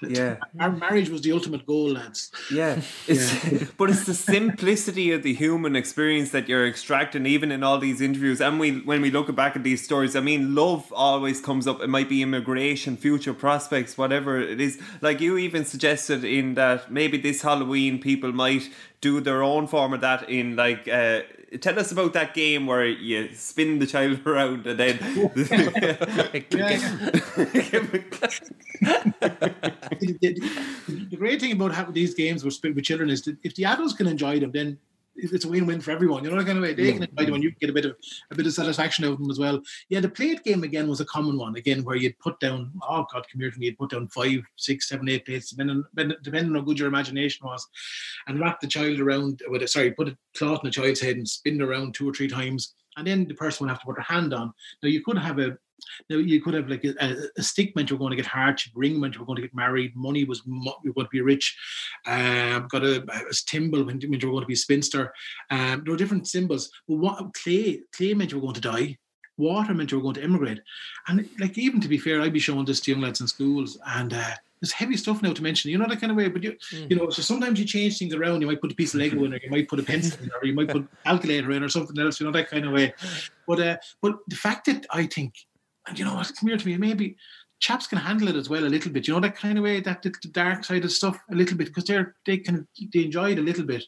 Yeah. 0.00 0.36
Our 0.60 0.72
marriage 0.72 1.08
was 1.08 1.22
the 1.22 1.32
ultimate 1.32 1.66
goal, 1.66 1.92
lads. 1.92 2.30
Yeah, 2.52 2.80
it's 3.06 3.70
but 3.78 3.90
it's 3.90 4.04
the 4.04 4.14
simplicity 4.14 5.12
of 5.12 5.22
the 5.22 5.34
human 5.34 5.74
experience 5.76 6.30
that 6.30 6.48
you're 6.48 6.66
extracting, 6.66 7.26
even 7.26 7.50
in 7.50 7.62
all 7.62 7.78
these 7.78 8.00
interviews. 8.00 8.40
And 8.40 8.60
we, 8.60 8.80
when 8.80 9.00
we 9.02 9.10
look 9.10 9.34
back 9.34 9.56
at 9.56 9.64
these 9.64 9.84
stories, 9.84 10.14
I 10.14 10.20
mean, 10.20 10.54
love 10.54 10.92
always 10.92 11.40
comes 11.40 11.66
up. 11.66 11.80
It 11.80 11.88
might 11.88 12.08
be 12.08 12.22
immigration, 12.22 12.96
future 12.96 13.34
prospects, 13.34 13.98
whatever 13.98 14.40
it 14.40 14.60
is. 14.60 14.80
Like 15.00 15.20
you 15.20 15.36
even 15.38 15.64
suggested 15.64 16.24
in 16.24 16.54
that 16.54 16.90
maybe 16.92 17.18
this 17.18 17.42
Halloween 17.42 18.00
people 18.00 18.32
might 18.32 18.70
do 19.00 19.20
their 19.20 19.42
own 19.42 19.66
form 19.66 19.92
of 19.92 20.00
that 20.02 20.28
in 20.28 20.56
like. 20.56 20.88
Uh, 20.88 21.22
Tell 21.62 21.78
us 21.78 21.90
about 21.92 22.12
that 22.12 22.34
game 22.34 22.66
where 22.66 22.84
you 22.84 23.30
spin 23.32 23.78
the 23.78 23.86
child 23.86 24.20
around 24.26 24.66
and 24.66 24.78
then 24.78 24.98
the, 28.82 30.18
the- 30.20 31.06
the 31.10 31.16
great 31.16 31.40
thing 31.40 31.52
about 31.52 31.74
having 31.74 31.94
these 31.94 32.14
games 32.14 32.44
with, 32.44 32.58
with 32.62 32.84
children 32.84 33.10
is 33.10 33.22
that 33.22 33.36
if 33.42 33.54
the 33.54 33.64
adults 33.64 33.94
can 33.94 34.06
enjoy 34.06 34.38
them, 34.40 34.50
then 34.52 34.78
it's 35.18 35.44
a 35.44 35.48
win-win 35.48 35.80
for 35.80 35.90
everyone. 35.90 36.24
You 36.24 36.30
know, 36.30 36.44
kind 36.44 36.58
of 36.58 36.62
way 36.62 36.74
they 36.74 36.92
can 36.92 37.02
invite 37.02 37.26
them, 37.26 37.34
and 37.34 37.42
you 37.42 37.50
get 37.50 37.70
a 37.70 37.72
bit 37.72 37.84
of 37.84 37.96
a 38.30 38.34
bit 38.34 38.46
of 38.46 38.52
satisfaction 38.52 39.04
out 39.04 39.12
of 39.12 39.18
them 39.18 39.30
as 39.30 39.38
well. 39.38 39.60
Yeah, 39.88 40.00
the 40.00 40.08
plate 40.08 40.44
game 40.44 40.62
again 40.62 40.88
was 40.88 41.00
a 41.00 41.04
common 41.04 41.36
one 41.36 41.56
again, 41.56 41.84
where 41.84 41.96
you'd 41.96 42.18
put 42.18 42.38
down, 42.40 42.72
oh 42.88 43.04
god, 43.12 43.26
come 43.30 43.40
here 43.40 43.50
to 43.50 43.58
me, 43.58 43.66
you'd 43.66 43.78
put 43.78 43.90
down 43.90 44.08
five, 44.08 44.40
six, 44.56 44.88
seven, 44.88 45.08
eight 45.08 45.26
plates, 45.26 45.50
depending 45.50 45.84
depending 46.22 46.52
on 46.52 46.54
how 46.54 46.60
good 46.62 46.78
your 46.78 46.88
imagination 46.88 47.46
was, 47.46 47.66
and 48.26 48.40
wrap 48.40 48.60
the 48.60 48.66
child 48.66 49.00
around 49.00 49.42
with 49.48 49.62
a 49.62 49.68
sorry, 49.68 49.90
put 49.90 50.08
a 50.08 50.16
cloth 50.36 50.60
on 50.60 50.64
the 50.64 50.70
child's 50.70 51.00
head 51.00 51.16
and 51.16 51.28
spin 51.28 51.60
it 51.60 51.64
around 51.64 51.94
two 51.94 52.08
or 52.08 52.12
three 52.14 52.28
times, 52.28 52.74
and 52.96 53.06
then 53.06 53.26
the 53.26 53.34
person 53.34 53.64
would 53.64 53.70
have 53.70 53.80
to 53.80 53.86
put 53.86 53.96
their 53.96 54.04
hand 54.04 54.32
on. 54.32 54.52
Now 54.82 54.88
you 54.88 55.02
could 55.02 55.18
have 55.18 55.38
a 55.38 55.58
now 56.10 56.16
you 56.16 56.40
could 56.40 56.54
have 56.54 56.68
like 56.68 56.84
a, 56.84 57.16
a 57.36 57.42
stick 57.42 57.74
meant 57.74 57.90
you 57.90 57.96
were 57.96 58.00
going 58.00 58.10
to 58.10 58.16
get 58.16 58.26
hard, 58.26 58.60
ring 58.74 58.98
meant 59.00 59.14
you 59.14 59.20
were 59.20 59.26
going 59.26 59.36
to 59.36 59.42
get 59.42 59.54
married, 59.54 59.94
money 59.96 60.24
was 60.24 60.42
you 60.46 60.72
were 60.84 60.92
going 60.92 61.06
to 61.06 61.10
be 61.10 61.20
rich, 61.20 61.56
um, 62.06 62.66
got 62.70 62.84
a, 62.84 63.02
a 63.02 63.34
timble 63.46 63.84
meant 63.84 64.02
you 64.02 64.08
were 64.10 64.16
going 64.18 64.42
to 64.42 64.46
be 64.46 64.54
a 64.54 64.56
spinster. 64.56 65.12
Um, 65.50 65.82
there 65.84 65.92
were 65.92 65.98
different 65.98 66.28
symbols, 66.28 66.70
but 66.88 66.96
what 66.96 67.34
clay 67.34 67.80
clay 67.92 68.14
meant 68.14 68.32
you 68.32 68.38
were 68.38 68.42
going 68.42 68.54
to 68.54 68.60
die. 68.60 68.98
Water 69.36 69.72
meant 69.72 69.92
you 69.92 69.98
were 69.98 70.02
going 70.02 70.16
to 70.16 70.24
immigrate, 70.24 70.60
and 71.06 71.28
like 71.38 71.56
even 71.56 71.80
to 71.80 71.86
be 71.88 71.96
fair, 71.96 72.20
I'd 72.20 72.32
be 72.32 72.40
showing 72.40 72.64
this 72.64 72.80
to 72.80 72.90
young 72.90 73.02
lads 73.02 73.20
in 73.20 73.28
schools, 73.28 73.78
and 73.86 74.12
uh, 74.12 74.30
there's 74.60 74.72
heavy 74.72 74.96
stuff 74.96 75.22
now 75.22 75.32
to 75.32 75.42
mention, 75.44 75.70
you 75.70 75.78
know 75.78 75.86
that 75.86 76.00
kind 76.00 76.10
of 76.10 76.16
way. 76.16 76.28
But 76.28 76.42
you, 76.42 76.56
Mm. 76.72 76.90
you 76.90 76.96
know, 76.96 77.08
so 77.10 77.22
sometimes 77.22 77.60
you 77.60 77.64
change 77.64 77.98
things 77.98 78.12
around. 78.14 78.40
You 78.40 78.48
might 78.48 78.60
put 78.60 78.72
a 78.72 78.74
piece 78.74 78.94
of 78.94 79.00
Lego 79.00 79.22
in, 79.24 79.32
or 79.32 79.38
you 79.40 79.48
might 79.48 79.68
put 79.68 79.78
a 79.78 79.84
pencil 79.84 80.18
in, 80.24 80.30
or 80.30 80.44
you 80.44 80.54
might 80.54 80.68
put 80.68 80.88
calculator 81.06 81.52
in, 81.52 81.62
or 81.62 81.68
something 81.68 81.96
else. 82.00 82.18
You 82.18 82.26
know 82.26 82.32
that 82.32 82.50
kind 82.50 82.66
of 82.66 82.72
way. 82.72 82.92
But 83.46 83.60
uh, 83.60 83.76
but 84.02 84.16
the 84.26 84.34
fact 84.34 84.66
that 84.66 84.84
I 84.90 85.06
think, 85.06 85.34
and 85.88 85.98
you 85.98 86.04
know 86.04 86.14
what, 86.14 86.32
come 86.38 86.48
here 86.48 86.58
to 86.58 86.66
me, 86.66 86.76
maybe 86.76 87.16
chaps 87.60 87.86
can 87.86 87.98
handle 87.98 88.28
it 88.28 88.36
as 88.36 88.48
well 88.48 88.64
a 88.64 88.66
little 88.66 88.92
bit. 88.92 89.06
You 89.06 89.14
know 89.14 89.20
that 89.20 89.36
kind 89.36 89.58
of 89.58 89.64
way, 89.64 89.80
that 89.80 90.02
the, 90.02 90.14
the 90.22 90.28
dark 90.28 90.64
side 90.64 90.84
of 90.84 90.92
stuff 90.92 91.18
a 91.30 91.34
little 91.34 91.56
bit 91.56 91.68
because 91.68 91.84
they're 91.84 92.14
they 92.26 92.38
can 92.38 92.66
they 92.92 93.04
enjoy 93.04 93.32
it 93.32 93.38
a 93.38 93.42
little 93.42 93.64
bit. 93.64 93.84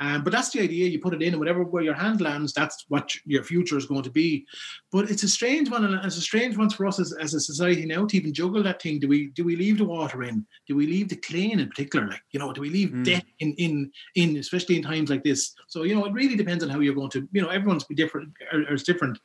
Um, 0.00 0.24
but 0.24 0.32
that's 0.32 0.48
the 0.48 0.60
idea. 0.60 0.88
You 0.88 0.98
put 0.98 1.12
it 1.12 1.20
in, 1.20 1.34
and 1.34 1.38
whatever 1.38 1.62
where 1.62 1.82
your 1.82 1.94
hand 1.94 2.22
lands, 2.22 2.54
that's 2.54 2.86
what 2.88 3.12
your 3.26 3.44
future 3.44 3.76
is 3.76 3.84
going 3.84 4.02
to 4.02 4.10
be. 4.10 4.46
But 4.90 5.10
it's 5.10 5.22
a 5.24 5.28
strange 5.28 5.70
one, 5.70 5.84
and 5.84 5.94
it's 6.04 6.16
a 6.16 6.22
strange 6.22 6.56
one 6.56 6.70
for 6.70 6.86
us 6.86 6.98
as, 6.98 7.12
as 7.20 7.34
a 7.34 7.40
society 7.40 7.84
now 7.84 8.06
to 8.06 8.16
even 8.16 8.32
juggle 8.32 8.62
that 8.62 8.80
thing. 8.80 8.98
Do 8.98 9.08
we 9.08 9.28
do 9.28 9.44
we 9.44 9.56
leave 9.56 9.76
the 9.76 9.84
water 9.84 10.22
in? 10.22 10.46
Do 10.66 10.74
we 10.74 10.86
leave 10.86 11.10
the 11.10 11.16
clay 11.16 11.52
in, 11.52 11.60
in 11.60 11.68
particular? 11.68 12.08
Like 12.08 12.22
you 12.30 12.40
know, 12.40 12.50
do 12.52 12.62
we 12.62 12.70
leave 12.70 12.90
hmm. 12.90 13.02
debt 13.02 13.24
in 13.40 13.52
in 13.58 13.92
in 14.14 14.38
especially 14.38 14.76
in 14.76 14.82
times 14.82 15.10
like 15.10 15.22
this? 15.22 15.54
So 15.68 15.82
you 15.82 15.94
know, 15.94 16.06
it 16.06 16.14
really 16.14 16.36
depends 16.36 16.64
on 16.64 16.70
how 16.70 16.80
you're 16.80 16.94
going 16.94 17.10
to. 17.10 17.28
You 17.32 17.42
know, 17.42 17.50
everyone's 17.50 17.84
be 17.84 17.94
different 17.94 18.32
or, 18.52 18.60
or 18.60 18.72
is 18.72 18.84
different. 18.84 19.18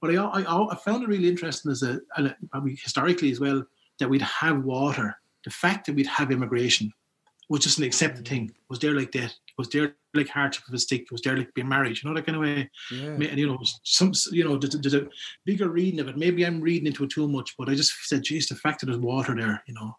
But 0.00 0.16
I, 0.16 0.24
I 0.24 0.72
I 0.72 0.76
found 0.76 1.02
it 1.02 1.08
really 1.10 1.28
interesting 1.28 1.70
as 1.70 1.82
a, 1.82 2.00
it- 2.16 2.36
probably 2.50 2.76
historically 2.76 3.30
as 3.30 3.40
well 3.40 3.62
that 3.98 4.08
we'd 4.08 4.22
have 4.22 4.64
water. 4.64 5.18
The 5.44 5.50
fact 5.50 5.84
that 5.84 5.94
we'd 5.94 6.06
have 6.06 6.32
immigration 6.32 6.90
was 7.50 7.60
just 7.60 7.76
an 7.76 7.84
accepted 7.84 8.26
hmm. 8.26 8.34
thing. 8.34 8.54
Was 8.70 8.78
there 8.78 8.94
like 8.94 9.12
that? 9.12 9.34
Was 9.58 9.68
there 9.68 9.96
like 10.14 10.28
hardship 10.28 10.64
of 10.68 10.74
a 10.74 10.78
stick? 10.78 11.06
Was 11.12 11.20
there 11.22 11.36
like 11.36 11.52
being 11.54 11.68
married? 11.68 11.96
You 12.02 12.08
know 12.08 12.14
that 12.16 12.26
kind 12.26 12.36
of 12.36 12.42
way. 12.42 12.70
Ma- 13.18 13.26
And 13.26 13.38
you 13.38 13.46
know, 13.46 13.58
some 13.84 14.12
you 14.32 14.44
know, 14.44 14.56
there's, 14.58 14.74
there's 14.80 14.94
a 14.94 15.06
bigger 15.44 15.68
reading 15.68 16.00
of 16.00 16.08
it. 16.08 16.16
Maybe 16.16 16.44
I'm 16.44 16.60
reading 16.60 16.86
into 16.86 17.04
it 17.04 17.10
too 17.10 17.28
much, 17.28 17.54
but 17.56 17.68
I 17.68 17.74
just 17.74 17.92
said, 18.08 18.22
geez, 18.24 18.48
the 18.48 18.54
fact 18.56 18.80
that 18.80 18.86
there's 18.86 18.98
water 18.98 19.34
there, 19.34 19.62
you 19.66 19.74
know. 19.74 19.96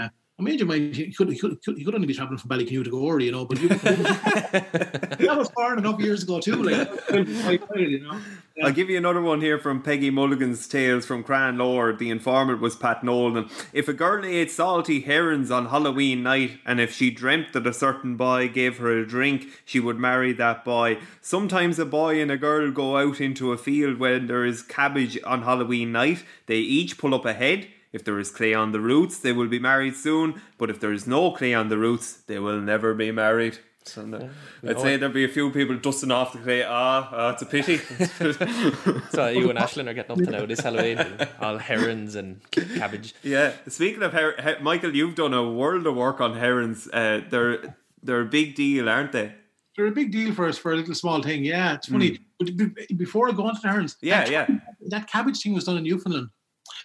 Uh, 0.00 0.08
I 0.38 0.44
made 0.44 0.60
your 0.60 0.68
mind. 0.68 0.94
He 0.94 1.12
could, 1.12 1.30
he 1.30 1.38
could, 1.38 1.58
he 1.64 1.82
could 1.82 1.96
only 1.96 2.06
be 2.06 2.14
traveling 2.14 2.38
from 2.38 2.48
Ballycanoe 2.50 2.84
to 2.84 2.90
Gorey, 2.90 3.24
you 3.24 3.32
know. 3.32 3.44
But 3.44 3.60
you, 3.60 3.68
that 3.70 5.34
was 5.36 5.50
far 5.56 5.76
enough 5.76 5.98
years 6.00 6.22
ago 6.22 6.38
too. 6.38 6.62
Like, 6.62 6.88
you 7.74 8.00
know. 8.00 8.20
I'll 8.62 8.72
give 8.72 8.88
you 8.88 8.98
another 8.98 9.20
one 9.20 9.40
here 9.40 9.58
from 9.58 9.82
Peggy 9.82 10.10
Mulligan's 10.10 10.68
Tales 10.68 11.06
from 11.06 11.24
Cran 11.24 11.58
Lord. 11.58 11.98
The 11.98 12.10
informant 12.10 12.60
was 12.60 12.76
Pat 12.76 13.02
Nolan. 13.02 13.50
If 13.72 13.88
a 13.88 13.92
girl 13.92 14.24
ate 14.24 14.52
salty 14.52 15.00
herons 15.00 15.50
on 15.50 15.66
Halloween 15.66 16.22
night 16.22 16.60
and 16.64 16.80
if 16.80 16.92
she 16.92 17.10
dreamt 17.10 17.52
that 17.52 17.66
a 17.66 17.72
certain 17.72 18.16
boy 18.16 18.48
gave 18.48 18.78
her 18.78 18.96
a 18.96 19.06
drink, 19.06 19.46
she 19.64 19.80
would 19.80 19.98
marry 19.98 20.32
that 20.34 20.64
boy. 20.64 20.98
Sometimes 21.20 21.80
a 21.80 21.84
boy 21.84 22.20
and 22.20 22.30
a 22.30 22.36
girl 22.36 22.70
go 22.70 22.96
out 22.96 23.20
into 23.20 23.50
a 23.50 23.58
field 23.58 23.98
when 23.98 24.28
there 24.28 24.44
is 24.44 24.62
cabbage 24.62 25.18
on 25.24 25.42
Halloween 25.42 25.90
night. 25.90 26.24
They 26.46 26.58
each 26.58 26.96
pull 26.96 27.14
up 27.14 27.24
a 27.24 27.32
head. 27.32 27.66
If 27.92 28.04
there 28.04 28.18
is 28.18 28.30
clay 28.30 28.54
on 28.54 28.72
the 28.72 28.80
roots, 28.80 29.18
they 29.18 29.32
will 29.32 29.48
be 29.48 29.58
married 29.58 29.96
soon. 29.96 30.40
But 30.58 30.70
if 30.70 30.78
there 30.80 30.92
is 30.92 31.06
no 31.06 31.30
clay 31.30 31.54
on 31.54 31.68
the 31.68 31.78
roots, 31.78 32.12
they 32.26 32.38
will 32.38 32.60
never 32.60 32.94
be 32.94 33.10
married. 33.10 33.58
So 33.88 34.04
no, 34.04 34.28
I'd 34.66 34.78
say 34.78 34.98
there'd 34.98 35.14
be 35.14 35.24
a 35.24 35.28
few 35.28 35.50
people 35.50 35.76
dusting 35.76 36.10
off 36.10 36.34
the 36.34 36.38
clay. 36.40 36.62
Ah, 36.62 37.08
ah 37.10 37.30
it's 37.30 37.40
a 37.42 37.46
pity. 37.46 37.78
So 39.10 39.28
you 39.28 39.48
and 39.48 39.58
Ashlyn 39.58 39.88
are 39.88 39.94
getting 39.94 40.12
up 40.12 40.18
to 40.18 40.30
now 40.30 40.44
this 40.44 40.60
Halloween, 40.60 40.98
all 41.40 41.56
herons 41.56 42.14
and 42.14 42.40
cabbage. 42.76 43.14
Yeah. 43.22 43.52
Speaking 43.66 44.02
of 44.02 44.12
her- 44.12 44.34
he- 44.42 44.62
Michael, 44.62 44.94
you've 44.94 45.14
done 45.14 45.32
a 45.32 45.48
world 45.50 45.86
of 45.86 45.96
work 45.96 46.20
on 46.20 46.36
herons. 46.36 46.86
Uh, 46.92 47.22
they're 47.30 47.76
they're 48.02 48.20
a 48.20 48.26
big 48.26 48.54
deal, 48.54 48.88
aren't 48.90 49.12
they? 49.12 49.32
They're 49.74 49.86
a 49.86 49.92
big 49.92 50.12
deal 50.12 50.34
for 50.34 50.46
us 50.46 50.58
for 50.58 50.72
a 50.72 50.76
little 50.76 50.94
small 50.94 51.22
thing. 51.22 51.44
Yeah, 51.44 51.74
it's 51.74 51.88
funny. 51.88 52.18
But 52.38 52.56
be- 52.56 52.94
before 52.94 53.30
I 53.30 53.32
go 53.32 53.44
on 53.44 53.54
to 53.54 53.60
the 53.62 53.68
herons. 53.68 53.96
Yeah, 54.02 54.24
that, 54.24 54.30
yeah. 54.30 54.46
that 54.88 55.08
cabbage 55.08 55.40
thing 55.40 55.54
was 55.54 55.64
done 55.64 55.78
in 55.78 55.84
Newfoundland. 55.84 56.28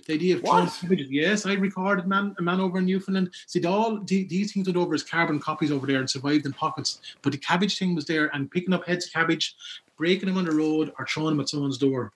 The 0.05 0.13
idea 0.13 0.35
of 0.37 0.43
What? 0.43 0.83
Yes, 0.89 1.45
I 1.45 1.53
recorded 1.53 2.07
man 2.07 2.35
a 2.39 2.41
man 2.41 2.59
over 2.59 2.77
in 2.79 2.85
Newfoundland. 2.85 3.33
See, 3.47 3.63
all 3.65 3.99
the- 3.99 4.25
these 4.25 4.51
things 4.53 4.67
went 4.67 4.77
over 4.77 4.93
as 4.93 5.03
carbon 5.03 5.39
copies 5.39 5.71
over 5.71 5.87
there 5.87 5.99
and 5.99 6.09
survived 6.09 6.45
in 6.45 6.53
pockets. 6.53 7.01
But 7.21 7.31
the 7.31 7.37
cabbage 7.37 7.77
thing 7.77 7.95
was 7.95 8.05
there, 8.05 8.33
and 8.35 8.49
picking 8.51 8.73
up 8.73 8.85
heads 8.85 9.05
of 9.07 9.13
cabbage, 9.13 9.55
breaking 9.97 10.27
them 10.27 10.37
on 10.37 10.45
the 10.45 10.51
road, 10.55 10.91
or 10.97 11.05
throwing 11.05 11.31
them 11.35 11.39
at 11.41 11.49
someone's 11.49 11.77
door. 11.77 12.13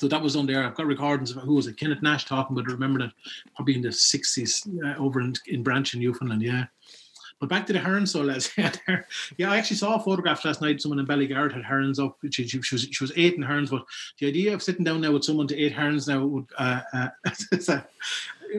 So 0.00 0.08
that 0.08 0.22
was 0.22 0.34
done 0.34 0.46
there. 0.46 0.64
I've 0.64 0.74
got 0.74 0.86
recordings 0.86 1.30
of 1.30 1.42
who 1.42 1.54
was 1.54 1.66
it? 1.66 1.76
Kenneth 1.76 2.02
Nash 2.02 2.24
talking, 2.24 2.56
but 2.56 2.66
I 2.66 2.72
remember 2.72 3.00
that 3.00 3.12
probably 3.54 3.74
in 3.74 3.82
the 3.82 3.92
sixties 3.92 4.66
uh, 4.84 4.94
over 4.96 5.20
in, 5.20 5.34
in 5.46 5.62
Branch 5.62 5.92
in 5.94 6.00
Newfoundland. 6.00 6.42
Yeah. 6.42 6.64
But 7.42 7.48
back 7.48 7.66
to 7.66 7.72
the 7.72 7.80
herons, 7.80 8.12
so 8.12 8.20
lads. 8.20 8.52
Yeah, 9.36 9.50
I 9.50 9.56
actually 9.56 9.76
saw 9.76 9.96
a 9.96 10.00
photograph 10.00 10.44
last 10.44 10.62
night. 10.62 10.80
Someone 10.80 11.00
in 11.00 11.06
Ballygarrett 11.08 11.52
had 11.52 11.64
herons 11.64 11.98
up. 11.98 12.16
She, 12.30 12.46
she, 12.46 12.62
she 12.62 12.74
was 12.76 12.82
she 12.82 13.02
was 13.02 13.18
eating 13.18 13.42
herons, 13.42 13.70
but 13.70 13.84
the 14.20 14.28
idea 14.28 14.54
of 14.54 14.62
sitting 14.62 14.84
down 14.84 15.00
now 15.00 15.10
with 15.10 15.24
someone 15.24 15.48
to 15.48 15.56
eat 15.56 15.72
herons 15.72 16.06
now 16.06 16.24
would 16.24 16.46
uh, 16.56 16.82
uh, 16.94 17.08
as 17.52 17.68
a 17.68 17.84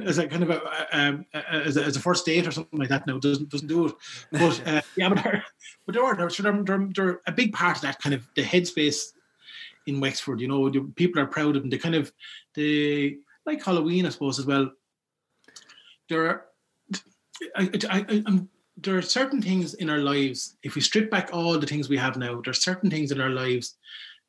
as 0.03 0.17
a 0.17 0.27
kind 0.27 0.43
of 0.43 0.49
a, 0.49 0.61
um, 0.91 1.25
as 1.33 1.77
a 1.77 1.83
as 1.85 1.95
a 1.95 2.01
first 2.01 2.25
date 2.25 2.45
or 2.45 2.51
something 2.51 2.77
like 2.77 2.89
that. 2.89 3.07
Now 3.07 3.19
doesn't 3.19 3.47
doesn't 3.47 3.69
do 3.69 3.85
it. 3.85 3.95
But 4.33 4.61
uh, 4.67 4.81
yeah, 4.97 5.07
but 5.07 5.23
they're, 5.23 5.45
but 5.85 5.95
there 5.95 6.03
are 6.03 6.17
they're, 6.17 6.63
they're, 6.63 6.89
they're, 6.93 7.21
a 7.25 7.31
big 7.31 7.53
part 7.53 7.77
of 7.77 7.83
that 7.83 8.01
kind 8.01 8.13
of 8.13 8.27
the 8.35 8.43
headspace 8.43 9.13
in 9.87 10.01
Wexford. 10.01 10.41
You 10.41 10.49
know, 10.49 10.69
the 10.69 10.81
people 10.97 11.21
are 11.21 11.25
proud 11.25 11.55
of 11.55 11.61
them. 11.61 11.69
They 11.69 11.77
kind 11.77 11.95
of 11.95 12.11
they 12.53 13.19
like 13.45 13.63
Halloween, 13.63 14.05
I 14.05 14.09
suppose, 14.09 14.39
as 14.39 14.45
well. 14.45 14.69
There 16.09 16.27
are 16.27 16.45
I, 17.55 17.69
I, 17.89 18.05
I, 18.09 18.23
I'm, 18.25 18.49
there 18.77 18.97
are 18.97 19.01
certain 19.01 19.41
things 19.41 19.75
in 19.75 19.89
our 19.89 19.99
lives. 19.99 20.57
If 20.63 20.75
we 20.75 20.81
strip 20.81 21.11
back 21.11 21.29
all 21.31 21.57
the 21.59 21.67
things 21.67 21.89
we 21.89 21.97
have 21.97 22.17
now, 22.17 22.41
there 22.41 22.51
are 22.51 22.53
certain 22.53 22.89
things 22.89 23.11
in 23.11 23.21
our 23.21 23.29
lives 23.29 23.75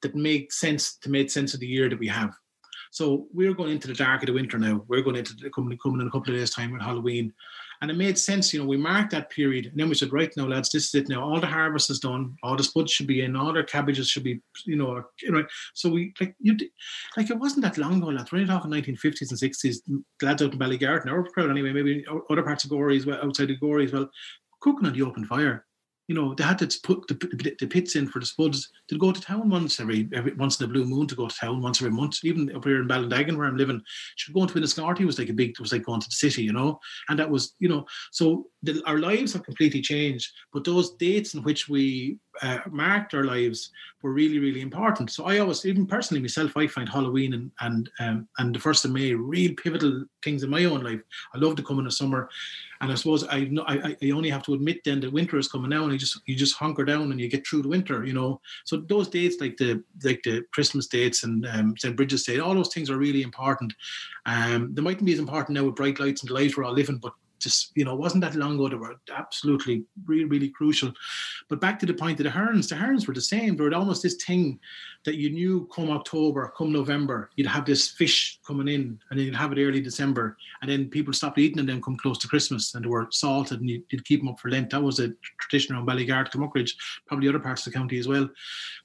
that 0.02 0.14
make 0.14 0.52
sense 0.52 0.96
to 0.98 1.10
make 1.10 1.30
sense 1.30 1.54
of 1.54 1.60
the 1.60 1.66
year 1.66 1.88
that 1.88 1.98
we 1.98 2.08
have. 2.08 2.34
So 2.90 3.26
we're 3.32 3.54
going 3.54 3.72
into 3.72 3.88
the 3.88 3.94
dark 3.94 4.22
of 4.22 4.26
the 4.26 4.32
winter 4.32 4.58
now. 4.58 4.84
We're 4.86 5.02
going 5.02 5.16
into 5.16 5.34
the, 5.34 5.50
coming, 5.50 5.76
coming 5.78 6.00
in 6.00 6.06
a 6.06 6.10
couple 6.10 6.32
of 6.32 6.38
days' 6.38 6.50
time 6.50 6.72
with 6.72 6.82
Halloween. 6.82 7.32
And 7.84 7.90
it 7.90 7.98
made 7.98 8.16
sense, 8.16 8.50
you 8.50 8.58
know, 8.58 8.64
we 8.64 8.78
marked 8.78 9.10
that 9.10 9.28
period. 9.28 9.66
And 9.66 9.76
then 9.76 9.90
we 9.90 9.94
said, 9.94 10.10
right 10.10 10.32
now, 10.38 10.46
lads, 10.46 10.70
this 10.70 10.86
is 10.86 10.94
it 10.94 11.10
now. 11.10 11.22
All 11.22 11.38
the 11.38 11.46
harvest 11.46 11.90
is 11.90 11.98
done. 11.98 12.34
All 12.42 12.56
the 12.56 12.64
spuds 12.64 12.90
should 12.90 13.06
be 13.06 13.20
in. 13.20 13.36
All 13.36 13.52
their 13.52 13.62
cabbages 13.62 14.08
should 14.08 14.24
be, 14.24 14.40
you 14.64 14.76
know, 14.76 15.04
you 15.20 15.30
know. 15.30 15.44
So 15.74 15.90
we, 15.90 16.14
like, 16.18 16.34
you, 16.40 16.56
like 17.18 17.28
it 17.28 17.38
wasn't 17.38 17.62
that 17.64 17.76
long 17.76 17.98
ago, 17.98 18.06
lads. 18.06 18.32
We're 18.32 18.38
only 18.38 18.48
talking 18.48 18.70
1950s 18.70 19.32
and 19.32 19.38
60s. 19.38 19.80
Lads 20.22 20.42
out 20.42 20.54
in 20.54 20.58
Ballygarden, 20.58 21.12
or 21.12 21.24
crowd 21.24 21.50
anyway, 21.50 21.74
maybe 21.74 22.06
other 22.30 22.42
parts 22.42 22.64
of 22.64 22.70
Gorey 22.70 22.96
as 22.96 23.04
well, 23.04 23.20
outside 23.22 23.50
of 23.50 23.60
Gorey 23.60 23.84
as 23.84 23.92
well, 23.92 24.08
cooking 24.60 24.86
on 24.86 24.94
the 24.94 25.02
open 25.02 25.26
fire. 25.26 25.66
You 26.06 26.14
know, 26.14 26.34
they 26.34 26.44
had 26.44 26.58
to 26.58 26.68
put 26.82 27.08
the, 27.08 27.14
the, 27.14 27.56
the 27.58 27.66
pits 27.66 27.96
in 27.96 28.08
for 28.08 28.20
the 28.20 28.26
spuds. 28.26 28.70
They'd 28.88 29.00
go 29.00 29.10
to 29.10 29.20
town 29.20 29.48
once 29.48 29.80
every, 29.80 30.08
every 30.12 30.34
once 30.34 30.60
in 30.60 30.66
a 30.66 30.68
blue 30.68 30.84
moon 30.84 31.06
to 31.06 31.14
go 31.14 31.28
to 31.28 31.34
town 31.34 31.62
once 31.62 31.80
every 31.80 31.92
month. 31.92 32.24
Even 32.24 32.54
up 32.54 32.64
here 32.64 32.82
in 32.82 32.88
Ballindaggin 32.88 33.36
where 33.36 33.46
I'm 33.46 33.56
living, 33.56 33.80
should 34.16 34.34
go 34.34 34.44
to 34.44 34.54
Enniscorthy 34.54 35.06
was 35.06 35.18
like 35.18 35.30
a 35.30 35.32
big, 35.32 35.50
it 35.50 35.60
was 35.60 35.72
like 35.72 35.84
going 35.84 36.00
to 36.00 36.08
the 36.08 36.14
city, 36.14 36.42
you 36.42 36.52
know. 36.52 36.78
And 37.08 37.18
that 37.18 37.30
was, 37.30 37.54
you 37.58 37.68
know, 37.68 37.86
so 38.12 38.46
the, 38.62 38.82
our 38.86 38.98
lives 38.98 39.32
have 39.32 39.44
completely 39.44 39.80
changed. 39.80 40.30
But 40.52 40.64
those 40.64 40.94
dates 40.96 41.34
in 41.34 41.42
which 41.42 41.68
we 41.68 42.18
uh, 42.42 42.58
marked 42.70 43.14
our 43.14 43.24
lives 43.24 43.70
were 44.02 44.12
really, 44.12 44.38
really 44.38 44.60
important. 44.60 45.10
So 45.10 45.24
I 45.24 45.38
always, 45.38 45.64
even 45.64 45.86
personally 45.86 46.20
myself, 46.20 46.56
I 46.56 46.66
find 46.66 46.88
Halloween 46.88 47.34
and 47.34 47.50
and 47.60 47.90
um, 48.00 48.28
and 48.38 48.54
the 48.54 48.58
first 48.58 48.84
of 48.84 48.90
May 48.90 49.14
real 49.14 49.54
pivotal 49.54 50.04
things 50.22 50.42
in 50.42 50.50
my 50.50 50.64
own 50.64 50.82
life. 50.82 51.00
I 51.34 51.38
love 51.38 51.56
to 51.56 51.62
come 51.62 51.78
in 51.78 51.84
the 51.84 51.90
summer, 51.90 52.28
and 52.80 52.92
I 52.92 52.94
suppose 52.96 53.24
I 53.24 53.50
I, 53.66 53.96
I 54.02 54.10
only 54.10 54.30
have 54.30 54.42
to 54.44 54.54
admit 54.54 54.84
then 54.84 55.00
that 55.00 55.12
winter 55.12 55.38
is 55.38 55.48
coming 55.48 55.70
now, 55.70 55.84
and 55.84 55.92
you 55.92 55.98
just 55.98 56.20
you 56.26 56.34
just 56.34 56.56
hunker 56.56 56.84
down 56.84 57.10
and 57.10 57.20
you 57.20 57.28
get 57.28 57.46
through 57.46 57.62
the 57.62 57.68
winter, 57.68 58.04
you 58.04 58.12
know. 58.12 58.40
So 58.64 58.78
those 58.78 59.08
dates 59.08 59.40
like 59.40 59.56
the 59.56 59.82
like 60.02 60.22
the 60.24 60.44
Christmas 60.52 60.86
dates 60.86 61.24
and 61.24 61.46
um, 61.46 61.76
St 61.76 61.96
Bridget's 61.96 62.24
Day, 62.24 62.38
all 62.38 62.54
those 62.54 62.74
things 62.74 62.90
are 62.90 62.98
really 62.98 63.22
important. 63.22 63.72
Um, 64.26 64.74
they 64.74 64.82
mightn't 64.82 65.06
be 65.06 65.12
as 65.12 65.18
important 65.18 65.56
now 65.56 65.64
with 65.64 65.76
bright 65.76 66.00
lights 66.00 66.22
and 66.22 66.30
the 66.30 66.34
lives 66.34 66.56
we're 66.56 66.64
all 66.64 66.72
living, 66.72 66.98
but 66.98 67.12
just 67.44 67.72
you 67.74 67.84
know, 67.84 67.94
wasn't 67.94 68.22
that 68.22 68.34
long 68.34 68.54
ago. 68.54 68.68
They 68.68 68.74
were 68.74 68.96
absolutely 69.14 69.84
really, 70.06 70.24
really 70.24 70.48
crucial. 70.48 70.92
But 71.48 71.60
back 71.60 71.78
to 71.80 71.86
the 71.86 71.94
point 71.94 72.18
of 72.20 72.24
the 72.24 72.30
herons, 72.30 72.68
the 72.68 72.76
herons 72.76 73.06
were 73.06 73.14
the 73.14 73.20
same. 73.20 73.56
They 73.56 73.64
were 73.64 73.74
almost 73.74 74.02
this 74.02 74.16
thing 74.16 74.58
that 75.04 75.16
you 75.16 75.30
knew 75.30 75.68
come 75.74 75.90
October, 75.90 76.52
come 76.56 76.72
November, 76.72 77.30
you'd 77.36 77.46
have 77.46 77.66
this 77.66 77.90
fish 77.90 78.40
coming 78.46 78.68
in, 78.68 78.98
and 79.10 79.18
then 79.18 79.26
you'd 79.26 79.36
have 79.36 79.52
it 79.52 79.62
early 79.62 79.80
December, 79.80 80.36
and 80.62 80.70
then 80.70 80.88
people 80.88 81.12
stopped 81.12 81.38
eating 81.38 81.58
them. 81.58 81.66
Then 81.66 81.82
come 81.82 81.96
close 81.96 82.18
to 82.18 82.28
Christmas, 82.28 82.74
and 82.74 82.84
they 82.84 82.88
were 82.88 83.06
salted, 83.10 83.60
and 83.60 83.70
you'd, 83.70 84.04
keep 84.04 84.20
them 84.20 84.28
up 84.28 84.40
for 84.40 84.50
Lent. 84.50 84.70
That 84.70 84.82
was 84.82 84.98
a 84.98 85.12
tradition 85.38 85.74
around 85.74 85.86
Ballygarrett, 85.86 86.32
Muckridge, 86.32 86.72
probably 87.06 87.28
other 87.28 87.38
parts 87.38 87.66
of 87.66 87.72
the 87.72 87.78
county 87.78 87.98
as 87.98 88.08
well. 88.08 88.28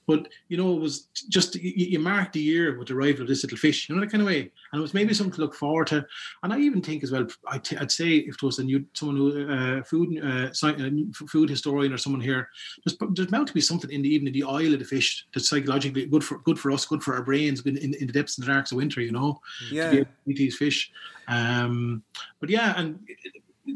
But 0.10 0.28
you 0.48 0.58
know, 0.58 0.76
it 0.76 0.82
was 0.82 1.10
just 1.30 1.54
you, 1.54 1.86
you 1.93 2.00
marked 2.00 2.34
the 2.34 2.41
year 2.41 2.80
with 2.80 2.88
the 2.88 2.95
arrival 2.95 3.22
of 3.22 3.28
this 3.28 3.43
little 3.43 3.60
fish, 3.60 3.88
you 3.88 3.93
know 3.93 4.02
that 4.02 4.10
kind 4.10 4.24
of 4.24 4.28
way, 4.28 4.39
and 4.72 4.80
it 4.80 4.82
was 4.82 4.95
maybe 4.95 5.13
something 5.13 5.36
to 5.36 5.41
look 5.41 5.54
forward 5.54 5.86
to. 5.88 6.04
And 6.41 6.52
I 6.52 6.60
even 6.60 6.82
think 6.82 7.04
as 7.04 7.12
well, 7.12 7.28
I'd, 7.48 7.91
say 7.91 8.15
if 8.15 8.34
it 8.34 8.41
was 8.41 8.58
a 8.58 8.63
new 8.63 8.84
someone 8.93 9.17
who 9.17 9.48
uh, 9.48 9.84
food 9.84 10.19
uh, 10.24 10.50
uh, 10.65 10.89
food 11.28 11.48
historian 11.52 11.93
or 11.93 12.00
someone 12.00 12.22
here, 12.22 12.50
there's, 12.84 12.98
there's 13.13 13.30
bound 13.30 13.50
to 13.50 13.54
be 13.54 13.62
something 13.62 13.91
in 13.91 14.02
the 14.02 14.10
even 14.10 14.26
in 14.26 14.34
the 14.34 14.43
oil 14.43 14.74
of 14.74 14.80
the 14.80 14.86
fish 14.86 15.28
that's 15.32 15.48
psychologically 15.48 16.08
good 16.08 16.24
for 16.24 16.39
good 16.39 16.58
for 16.58 16.72
us, 16.72 16.88
good 16.88 17.04
for 17.04 17.13
our 17.13 17.22
brains 17.22 17.62
in, 17.67 17.78
in, 17.78 17.93
in 17.93 18.08
the 18.08 18.13
depths 18.13 18.39
and 18.39 18.48
the 18.48 18.52
darks 18.52 18.72
of 18.72 18.78
winter, 18.78 19.02
you 19.02 19.12
know, 19.12 19.39
to 19.60 19.69
be 19.69 19.76
Yeah. 19.76 19.91
able 19.91 20.06
to 20.06 20.32
eat 20.32 20.38
these 20.38 20.58
fish. 20.58 20.91
Um, 21.28 22.02
but 22.39 22.50
yeah, 22.50 22.74
and 22.78 23.00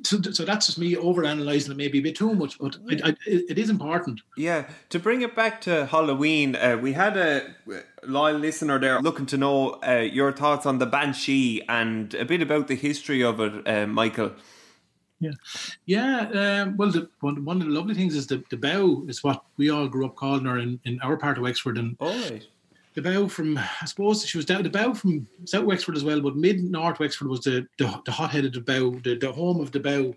so, 0.03 0.21
so 0.21 0.45
that's 0.45 0.65
just 0.65 0.77
me 0.77 0.95
over 0.97 1.25
analyzing 1.25 1.71
it 1.71 1.77
maybe 1.77 1.99
a 1.99 2.01
bit 2.01 2.15
too 2.15 2.33
much, 2.33 2.57
but 2.59 2.77
I, 2.89 3.09
I, 3.09 3.09
it 3.25 3.45
it 3.49 3.57
is 3.59 3.69
important. 3.69 4.21
Yeah, 4.37 4.67
to 4.89 4.99
bring 4.99 5.21
it 5.21 5.35
back 5.35 5.61
to 5.61 5.85
Halloween, 5.85 6.55
uh, 6.55 6.77
we 6.81 6.93
had 6.93 7.17
a 7.17 7.55
loyal 8.03 8.37
listener 8.37 8.79
there 8.79 8.99
looking 9.01 9.25
to 9.27 9.37
know 9.37 9.79
uh, 9.87 10.07
your 10.11 10.31
thoughts 10.31 10.65
on 10.65 10.79
the 10.79 10.85
Banshee 10.85 11.61
and 11.67 12.13
a 12.15 12.25
bit 12.25 12.41
about 12.41 12.67
the 12.67 12.75
history 12.75 13.23
of 13.23 13.39
it, 13.39 13.67
uh, 13.67 13.87
Michael. 13.87 14.31
Yeah, 15.85 16.27
um, 16.33 16.77
well, 16.77 16.91
the, 16.91 17.09
one, 17.21 17.45
one 17.45 17.61
of 17.61 17.67
the 17.67 17.73
lovely 17.73 17.93
things 17.93 18.15
is 18.15 18.27
the, 18.27 18.43
the 18.49 18.57
bow 18.57 19.05
is 19.07 19.23
what 19.23 19.43
we 19.57 19.69
all 19.69 19.87
grew 19.87 20.05
up 20.05 20.15
calling 20.15 20.45
her 20.45 20.57
in, 20.57 20.79
in 20.83 20.99
our 21.01 21.17
part 21.17 21.37
of 21.37 21.43
Wexford. 21.43 21.77
And 21.77 21.95
All 21.99 22.09
right. 22.09 22.45
The 22.93 23.01
bow 23.01 23.27
from, 23.27 23.57
I 23.57 23.85
suppose 23.85 24.25
she 24.25 24.37
was 24.37 24.45
down, 24.45 24.63
the 24.63 24.69
bow 24.69 24.93
from 24.93 25.27
South 25.45 25.65
Wexford 25.65 25.97
as 25.97 26.03
well, 26.03 26.21
but 26.21 26.35
mid 26.35 26.63
North 26.63 26.99
Wexford 26.99 27.27
was 27.27 27.41
the, 27.41 27.67
the, 27.77 28.01
the 28.05 28.11
hot-headed 28.11 28.65
bow, 28.65 28.91
the, 29.03 29.15
the 29.15 29.31
home 29.31 29.59
of 29.59 29.71
the 29.71 29.79
bow. 29.79 30.13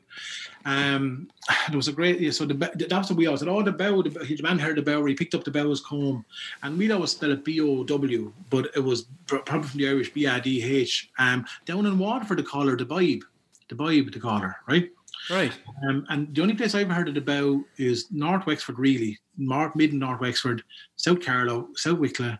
Um, 0.64 1.30
there 1.68 1.76
was 1.76 1.88
a 1.88 1.92
great, 1.92 2.20
yeah, 2.20 2.30
so 2.30 2.44
the, 2.44 2.54
bow- 2.54 2.72
that's 2.74 3.08
what 3.08 3.16
we 3.16 3.26
always 3.26 3.40
said, 3.40 3.48
oh, 3.48 3.62
the 3.62 3.72
bow, 3.72 4.02
the, 4.02 4.10
the 4.10 4.42
man 4.42 4.58
heard 4.58 4.76
the 4.76 4.82
bow, 4.82 5.04
he 5.04 5.14
picked 5.14 5.34
up 5.34 5.44
the 5.44 5.50
bow's 5.50 5.80
comb. 5.80 6.24
And 6.62 6.76
we'd 6.76 6.90
always 6.90 7.12
spell 7.12 7.32
it 7.32 7.44
B-O-W, 7.44 8.32
but 8.50 8.70
it 8.74 8.80
was 8.80 9.06
probably 9.26 9.68
from 9.68 9.78
the 9.78 9.88
Irish 9.88 10.12
B-I-D-H. 10.12 11.10
Um, 11.18 11.46
down 11.64 11.86
in 11.86 11.98
Waterford, 11.98 12.38
they 12.38 12.42
call 12.42 12.66
her 12.66 12.76
the 12.76 12.84
Bibe. 12.84 13.22
The 13.68 13.74
Bibe, 13.74 14.12
the 14.12 14.20
call 14.20 14.38
her, 14.40 14.56
right? 14.68 14.90
Right. 15.30 15.52
Um, 15.88 16.06
and 16.08 16.32
the 16.34 16.42
only 16.42 16.54
place 16.54 16.74
I've 16.74 16.90
heard 16.90 17.08
it 17.08 17.16
about 17.16 17.60
is 17.78 18.06
North 18.12 18.46
Wexford, 18.46 18.78
really, 18.78 19.18
North, 19.36 19.74
mid 19.74 19.92
North 19.92 20.20
Wexford, 20.20 20.62
South 20.96 21.24
Carlow, 21.24 21.68
South 21.74 21.98
Wicklow, 21.98 22.36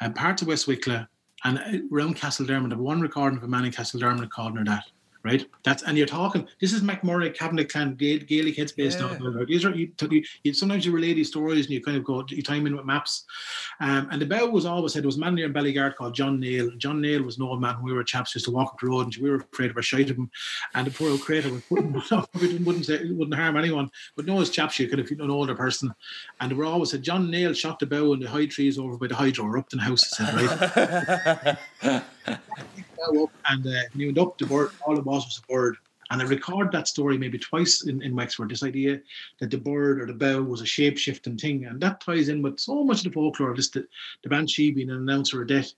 and 0.00 0.14
parts 0.14 0.42
of 0.42 0.48
West 0.48 0.66
Wicklow, 0.66 1.06
and 1.44 1.58
uh, 1.58 1.94
around 1.94 2.16
Castledermot. 2.16 2.72
I've 2.72 2.78
one 2.78 3.00
recording 3.00 3.38
of 3.38 3.44
a 3.44 3.48
man 3.48 3.64
in 3.64 3.72
Castledermot 3.72 4.30
calling 4.30 4.56
her 4.56 4.64
that. 4.64 4.84
Right, 5.22 5.44
that's 5.64 5.82
and 5.82 5.98
you're 5.98 6.06
talking. 6.06 6.48
This 6.62 6.72
is 6.72 6.80
MacMurrough 6.80 7.34
Kavanagh 7.36 7.64
Clan 7.64 7.94
Gaelic 7.94 8.56
heads 8.56 8.72
based 8.72 9.00
Yeah. 9.00 9.06
on. 9.08 9.44
These 9.46 9.66
are 9.66 9.74
you, 9.74 9.92
you, 10.10 10.22
you, 10.44 10.54
sometimes 10.54 10.86
you 10.86 10.92
relay 10.92 11.12
these 11.12 11.28
stories 11.28 11.66
and 11.66 11.74
you 11.74 11.82
kind 11.82 11.98
of 11.98 12.04
go 12.04 12.24
you 12.30 12.42
time 12.42 12.66
in 12.66 12.74
with 12.74 12.86
maps. 12.86 13.26
Um, 13.80 14.08
and 14.10 14.22
the 14.22 14.24
bow 14.24 14.46
was 14.48 14.64
always 14.64 14.94
said 14.94 15.02
there 15.02 15.08
was 15.08 15.18
a 15.18 15.20
man 15.20 15.34
near 15.34 15.44
in 15.44 15.52
Ballygarrett 15.52 15.96
called 15.96 16.14
John 16.14 16.40
Nail. 16.40 16.70
John 16.78 17.02
Nail 17.02 17.22
was 17.22 17.36
an 17.36 17.42
old 17.42 17.60
man. 17.60 17.74
when 17.76 17.84
We 17.84 17.92
were 17.92 18.02
chaps 18.02 18.34
used 18.34 18.46
to 18.46 18.50
walk 18.50 18.72
up 18.72 18.80
the 18.80 18.86
road 18.86 19.02
and 19.08 19.16
we 19.16 19.28
were 19.28 19.44
afraid 19.52 19.70
of 19.70 19.76
a 19.76 19.82
shite 19.82 20.08
of 20.08 20.16
him. 20.16 20.30
And 20.74 20.86
the 20.86 20.90
poor 20.90 21.10
old 21.10 21.20
crater 21.20 21.52
was 21.52 21.62
wouldn't, 21.68 21.92
wouldn't, 22.34 22.66
wouldn't, 22.66 22.86
say, 22.86 23.04
wouldn't 23.10 23.34
harm 23.34 23.58
anyone. 23.58 23.90
But 24.16 24.24
no, 24.24 24.40
as 24.40 24.48
chaps, 24.48 24.78
you 24.78 24.88
could 24.88 25.00
have 25.00 25.10
an 25.10 25.30
older 25.30 25.54
person. 25.54 25.92
And 26.40 26.50
they 26.50 26.54
were 26.54 26.64
always 26.64 26.92
said 26.92 27.02
John 27.02 27.30
Nail 27.30 27.52
shot 27.52 27.78
the 27.78 27.84
bow 27.84 28.14
in 28.14 28.20
the 28.20 28.28
high 28.28 28.46
trees 28.46 28.78
over 28.78 28.96
by 28.96 29.08
the 29.08 29.16
hydro 29.16 29.44
or 29.44 29.58
Upton 29.58 29.80
House. 29.80 30.16
He 30.16 30.24
said, 30.24 31.58
right? 31.82 32.04
bow 33.00 33.24
up 33.24 33.30
and 33.48 33.66
uh, 33.66 33.70
when 33.92 34.00
he 34.00 34.06
went 34.06 34.18
up 34.18 34.38
the 34.38 34.46
bird, 34.46 34.70
all 34.86 34.98
it 34.98 35.04
was 35.04 35.24
was 35.24 35.40
a 35.42 35.52
bird. 35.52 35.76
And 36.10 36.20
I 36.20 36.24
record 36.24 36.72
that 36.72 36.88
story 36.88 37.16
maybe 37.16 37.38
twice 37.38 37.84
in, 37.84 38.02
in 38.02 38.16
Wexford, 38.16 38.50
this 38.50 38.64
idea 38.64 39.00
that 39.38 39.50
the 39.50 39.58
bird 39.58 40.00
or 40.00 40.06
the 40.06 40.12
bow 40.12 40.42
was 40.42 40.60
a 40.60 40.66
shape 40.66 40.98
shifting 40.98 41.38
thing. 41.38 41.66
And 41.66 41.80
that 41.80 42.00
ties 42.00 42.28
in 42.28 42.42
with 42.42 42.58
so 42.58 42.82
much 42.82 42.98
of 42.98 43.04
the 43.04 43.10
folklore 43.12 43.50
of 43.50 43.56
this, 43.56 43.70
the, 43.70 43.86
the 44.24 44.28
Banshee 44.28 44.72
being 44.72 44.90
an 44.90 44.96
announcer 44.96 45.42
of 45.42 45.48
death. 45.48 45.72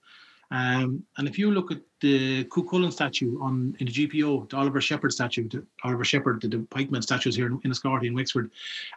Um, 0.51 1.05
and 1.19 1.29
if 1.29 1.39
you 1.39 1.51
look 1.51 1.71
at 1.71 1.81
the 2.03 2.45
Cuchulainn 2.47 2.93
statue 2.93 3.41
on 3.41 3.77
in 3.79 3.87
the 3.87 3.93
GPO, 3.93 4.51
the 4.51 4.57
Oliver 4.57 4.81
Sheppard 4.81 5.13
statue, 5.13 5.49
the 5.49 5.65
Oliver 5.85 6.05
Sheppard, 6.05 6.41
the, 6.43 6.49
the 6.49 6.57
pikeman 6.57 7.01
statues 7.01 7.37
here 7.37 7.47
in, 7.47 7.61
in 7.65 7.73
in 8.03 8.15
Wexford, 8.15 8.51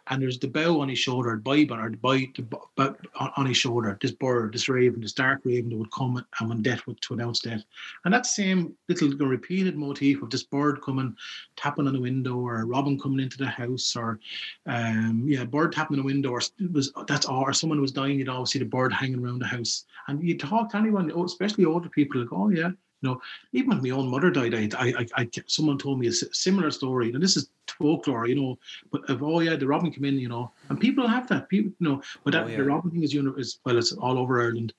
and 0.08 0.22
there's 0.22 0.40
the 0.40 0.48
bow 0.48 0.82
on 0.82 0.90
his 0.90 0.98
shoulder, 0.98 1.40
the 1.44 1.72
on, 1.72 1.80
or 1.80 1.92
the 1.92 1.98
bu- 1.98 2.96
on, 3.16 3.46
his 3.46 3.58
shoulder, 3.58 3.96
this 4.02 4.12
bird, 4.12 4.54
this 4.54 4.68
raven, 4.68 5.02
this 5.02 5.14
dark 5.14 5.42
raven 5.44 5.70
that 5.70 5.78
would 5.78 5.92
come 5.92 6.26
and 6.40 6.50
when 6.50 6.64
death 6.64 6.88
would 6.88 7.00
to 7.02 7.14
announce 7.14 7.42
death. 7.42 7.64
And 8.06 8.14
that 8.14 8.26
same 8.26 8.74
little 8.88 9.28
repeated 9.28 9.78
motif 9.78 10.24
of 10.24 10.32
this 10.32 10.44
bird 10.44 10.82
coming, 10.82 11.16
tapping 11.56 11.86
on 11.86 11.94
the 11.94 12.02
window, 12.02 12.38
or 12.38 12.62
a 12.62 12.66
robin 12.66 13.00
coming 13.00 13.20
into 13.20 13.38
the 13.38 13.46
house, 13.46 13.96
or 13.96 14.20
um, 14.66 15.24
yeah, 15.28 15.44
a 15.44 15.46
bird 15.46 15.74
tapping 15.74 16.00
on 16.00 16.02
the 16.02 16.12
window, 16.12 16.32
or 16.32 16.42
was 16.72 16.92
that's 17.08 17.28
or 17.28 17.54
someone 17.54 17.82
was 17.82 17.92
dying, 17.92 18.18
you'd 18.18 18.30
always 18.30 18.50
see 18.50 18.60
the 18.60 18.66
bird 18.66 18.92
hanging 18.92 19.24
around 19.24 19.40
the 19.40 19.46
house. 19.46 19.86
And 20.08 20.24
you 20.24 20.36
talk 20.36 20.72
to 20.72 20.78
anyone, 20.78 21.12
oh, 21.14 21.26
especially 21.26 21.66
older 21.66 21.90
people, 21.90 22.22
like, 22.22 22.34
oh 22.34 22.50
yeah, 22.50 22.72
you 23.06 23.12
know, 23.12 23.22
even 23.54 23.70
when 23.70 23.84
my 23.84 23.90
own 23.92 24.10
mother 24.10 24.32
died, 24.32 24.74
I, 24.74 24.88
I, 25.00 25.08
I, 25.16 25.30
someone 25.46 25.78
told 25.78 26.00
me 26.00 26.08
a 26.08 26.12
similar 26.12 26.72
story. 26.72 27.12
And 27.14 27.22
this 27.22 27.38
is 27.38 27.50
folklore, 27.68 28.28
you 28.28 28.36
know, 28.36 28.58
but 28.92 29.08
of 29.10 29.22
oh 29.22 29.40
yeah, 29.42 29.56
the 29.56 29.68
robin 29.68 29.92
came 29.92 30.06
in, 30.06 30.18
you 30.18 30.30
know, 30.30 30.52
and 30.70 30.80
people 30.80 31.08
have 31.08 31.28
that, 31.30 31.48
people, 31.50 31.72
you 31.80 31.88
know, 31.88 32.02
but 32.24 32.34
that 32.34 32.44
Oh, 32.46 32.48
yeah. 32.48 32.58
the 32.58 32.64
robin 32.64 32.92
thing 32.92 33.04
is, 33.04 33.14
uni- 33.14 33.34
is 33.38 33.60
well, 33.66 33.78
it's 33.78 33.92
all 33.94 34.18
over 34.18 34.42
Ireland. 34.42 34.74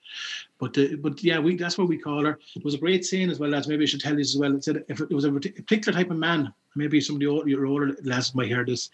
But 0.59 0.77
uh, 0.79 0.97
but 1.01 1.23
yeah, 1.23 1.39
we 1.39 1.57
that's 1.57 1.77
what 1.79 1.89
we 1.89 1.99
call 1.99 2.25
her. 2.25 2.39
It 2.55 2.65
was 2.65 2.75
a 2.75 2.79
great 2.79 3.05
saying 3.05 3.31
as 3.31 3.39
well 3.39 3.55
as 3.55 3.69
maybe 3.69 3.85
I 3.85 3.87
should 3.87 4.01
tell 4.01 4.15
you 4.15 4.21
as 4.21 4.37
well. 4.37 4.55
It 4.55 4.65
said 4.65 4.85
if 4.89 5.01
it 5.01 5.11
was 5.11 5.25
a 5.25 5.31
particular 5.33 5.97
type 5.97 6.11
of 6.11 6.17
man, 6.17 6.53
maybe 6.75 7.01
some 7.01 7.17
of 7.17 7.21
the 7.21 7.27
older, 7.27 7.49
your 7.49 7.67
older 7.67 7.95
lads 8.05 8.35
might 8.35 8.47
hear 8.49 8.65
this. 8.65 8.89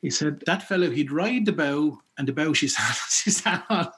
He 0.00 0.08
said 0.10 0.40
that 0.46 0.62
fellow 0.62 0.90
he'd 0.90 1.12
ride 1.12 1.44
the 1.44 1.52
bow 1.52 2.00
and 2.18 2.26
the 2.26 2.32
bow 2.32 2.52
she 2.54 2.66
sat 2.68 2.96
she 3.10 3.30
sat 3.30 3.64
on. 3.68 3.88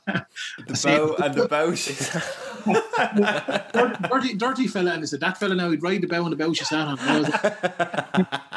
The 0.66 0.80
bow 0.82 1.14
and 1.24 1.34
the 1.34 1.46
bow. 1.48 1.74
dirty, 3.72 4.08
dirty, 4.08 4.34
dirty 4.34 4.66
fella, 4.66 4.92
and 4.92 5.02
he 5.02 5.06
said 5.06 5.20
that 5.20 5.38
fella 5.38 5.54
now 5.54 5.70
he'd 5.70 5.82
ride 5.82 6.00
the 6.02 6.06
bow 6.08 6.22
and 6.24 6.32
the 6.32 6.36
bow 6.36 6.52
she 6.52 6.64
sat 6.64 6.86
on. 6.88 6.96
Like, 7.22 7.32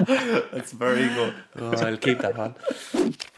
That's 0.51 0.71
very 0.71 1.07
good. 1.09 1.33
Oh, 1.59 1.71
I'll 1.77 1.97
keep 1.97 2.19
that 2.19 2.37
one. 2.37 2.55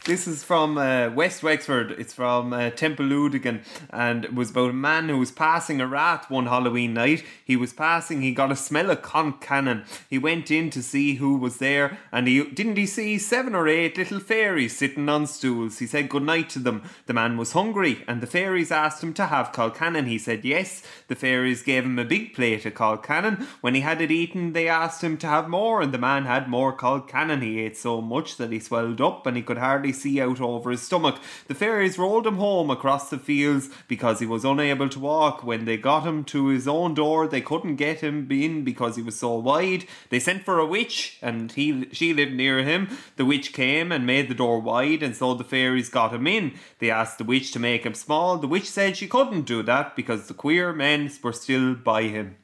This 0.04 0.26
is 0.26 0.39
from 0.44 0.78
uh, 0.78 1.10
West 1.10 1.42
Wexford. 1.42 1.92
It's 1.92 2.14
from 2.14 2.52
uh, 2.52 2.70
Temple 2.70 3.06
Ludigan, 3.06 3.62
and 3.90 4.24
it 4.24 4.34
was 4.34 4.50
about 4.50 4.70
a 4.70 4.74
man 4.74 5.08
who 5.08 5.18
was 5.18 5.30
passing 5.30 5.80
a 5.80 5.86
rat 5.86 6.30
one 6.30 6.46
Halloween 6.46 6.94
night. 6.94 7.24
He 7.44 7.56
was 7.56 7.72
passing. 7.72 8.22
He 8.22 8.32
got 8.32 8.52
a 8.52 8.56
smell 8.56 8.90
of 8.90 9.02
colcannon. 9.02 9.84
He 10.08 10.18
went 10.18 10.50
in 10.50 10.70
to 10.70 10.82
see 10.82 11.14
who 11.16 11.36
was 11.36 11.58
there, 11.58 11.98
and 12.12 12.28
he 12.28 12.44
didn't 12.44 12.76
he 12.76 12.86
see 12.86 13.18
seven 13.18 13.54
or 13.54 13.68
eight 13.68 13.96
little 13.96 14.20
fairies 14.20 14.76
sitting 14.76 15.08
on 15.08 15.26
stools. 15.26 15.78
He 15.78 15.86
said 15.86 16.08
good 16.08 16.22
night 16.22 16.48
to 16.50 16.58
them. 16.58 16.82
The 17.06 17.14
man 17.14 17.36
was 17.36 17.52
hungry, 17.52 18.04
and 18.06 18.20
the 18.20 18.26
fairies 18.26 18.70
asked 18.70 19.02
him 19.02 19.12
to 19.14 19.26
have 19.26 19.52
colcannon. 19.52 20.06
He 20.06 20.18
said 20.18 20.44
yes. 20.44 20.82
The 21.08 21.16
fairies 21.16 21.62
gave 21.62 21.84
him 21.84 21.98
a 21.98 22.04
big 22.04 22.34
plate 22.34 22.64
of 22.66 22.74
colcannon. 22.74 23.46
When 23.60 23.74
he 23.74 23.80
had 23.80 24.00
it 24.00 24.10
eaten, 24.10 24.52
they 24.52 24.68
asked 24.68 25.02
him 25.02 25.16
to 25.18 25.26
have 25.26 25.48
more, 25.48 25.82
and 25.82 25.92
the 25.92 25.98
man 25.98 26.24
had 26.24 26.48
more 26.48 26.76
colcannon. 26.76 27.42
He 27.42 27.60
ate 27.60 27.76
so 27.76 28.00
much 28.00 28.36
that 28.36 28.52
he 28.52 28.60
swelled 28.60 29.00
up, 29.00 29.26
and 29.26 29.36
he 29.36 29.42
could 29.42 29.58
hardly 29.58 29.92
see 29.92 30.20
out 30.20 30.29
over 30.38 30.70
his 30.70 30.82
stomach. 30.82 31.18
The 31.48 31.54
fairies 31.54 31.98
rolled 31.98 32.26
him 32.26 32.36
home 32.36 32.68
across 32.68 33.08
the 33.08 33.18
fields 33.18 33.70
because 33.88 34.20
he 34.20 34.26
was 34.26 34.44
unable 34.44 34.90
to 34.90 35.00
walk. 35.00 35.42
When 35.42 35.64
they 35.64 35.78
got 35.78 36.06
him 36.06 36.24
to 36.24 36.48
his 36.48 36.68
own 36.68 36.92
door, 36.92 37.26
they 37.26 37.40
couldn't 37.40 37.76
get 37.76 38.00
him 38.00 38.30
in 38.30 38.64
because 38.64 38.96
he 38.96 39.02
was 39.02 39.18
so 39.18 39.36
wide. 39.36 39.86
They 40.10 40.20
sent 40.20 40.44
for 40.44 40.58
a 40.58 40.66
witch, 40.66 41.18
and 41.22 41.50
he 41.52 41.88
she 41.92 42.12
lived 42.12 42.34
near 42.34 42.62
him. 42.62 42.98
The 43.16 43.24
witch 43.24 43.54
came 43.54 43.90
and 43.90 44.04
made 44.04 44.28
the 44.28 44.34
door 44.34 44.60
wide, 44.60 45.02
and 45.02 45.16
so 45.16 45.32
the 45.32 45.44
fairies 45.44 45.88
got 45.88 46.12
him 46.12 46.26
in. 46.26 46.52
They 46.78 46.90
asked 46.90 47.16
the 47.16 47.24
witch 47.24 47.52
to 47.52 47.58
make 47.58 47.84
him 47.84 47.94
small. 47.94 48.36
The 48.36 48.48
witch 48.48 48.68
said 48.68 48.98
she 48.98 49.08
couldn't 49.08 49.46
do 49.46 49.62
that 49.62 49.96
because 49.96 50.28
the 50.28 50.34
queer 50.34 50.72
men 50.74 51.10
were 51.22 51.32
still 51.32 51.74
by 51.74 52.02
him. 52.02 52.36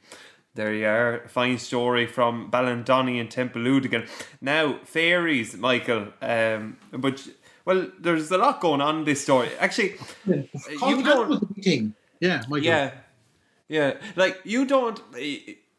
There 0.57 0.73
you 0.73 0.87
are, 0.87 1.23
fine 1.27 1.59
story 1.59 2.07
from 2.07 2.49
Ballandonny 2.49 3.19
and 3.19 3.29
Temple 3.29 3.61
Ludigan. 3.61 4.09
Now, 4.41 4.79
fairies, 4.85 5.55
Michael. 5.55 6.07
Um, 6.19 6.77
but 6.91 7.27
well, 7.67 7.85
there's 7.99 8.31
a 8.31 8.37
lot 8.37 8.61
going 8.61 8.79
on 8.79 8.99
in 8.99 9.03
this 9.03 9.21
story. 9.21 9.49
Actually, 9.59 9.95
you 10.25 11.03
don't. 11.03 11.53
Yeah, 12.21 12.41
Michael. 12.47 12.65
Yeah, 12.65 12.91
yeah. 13.67 13.93
Like 14.15 14.39
you 14.45 14.65
don't. 14.65 14.97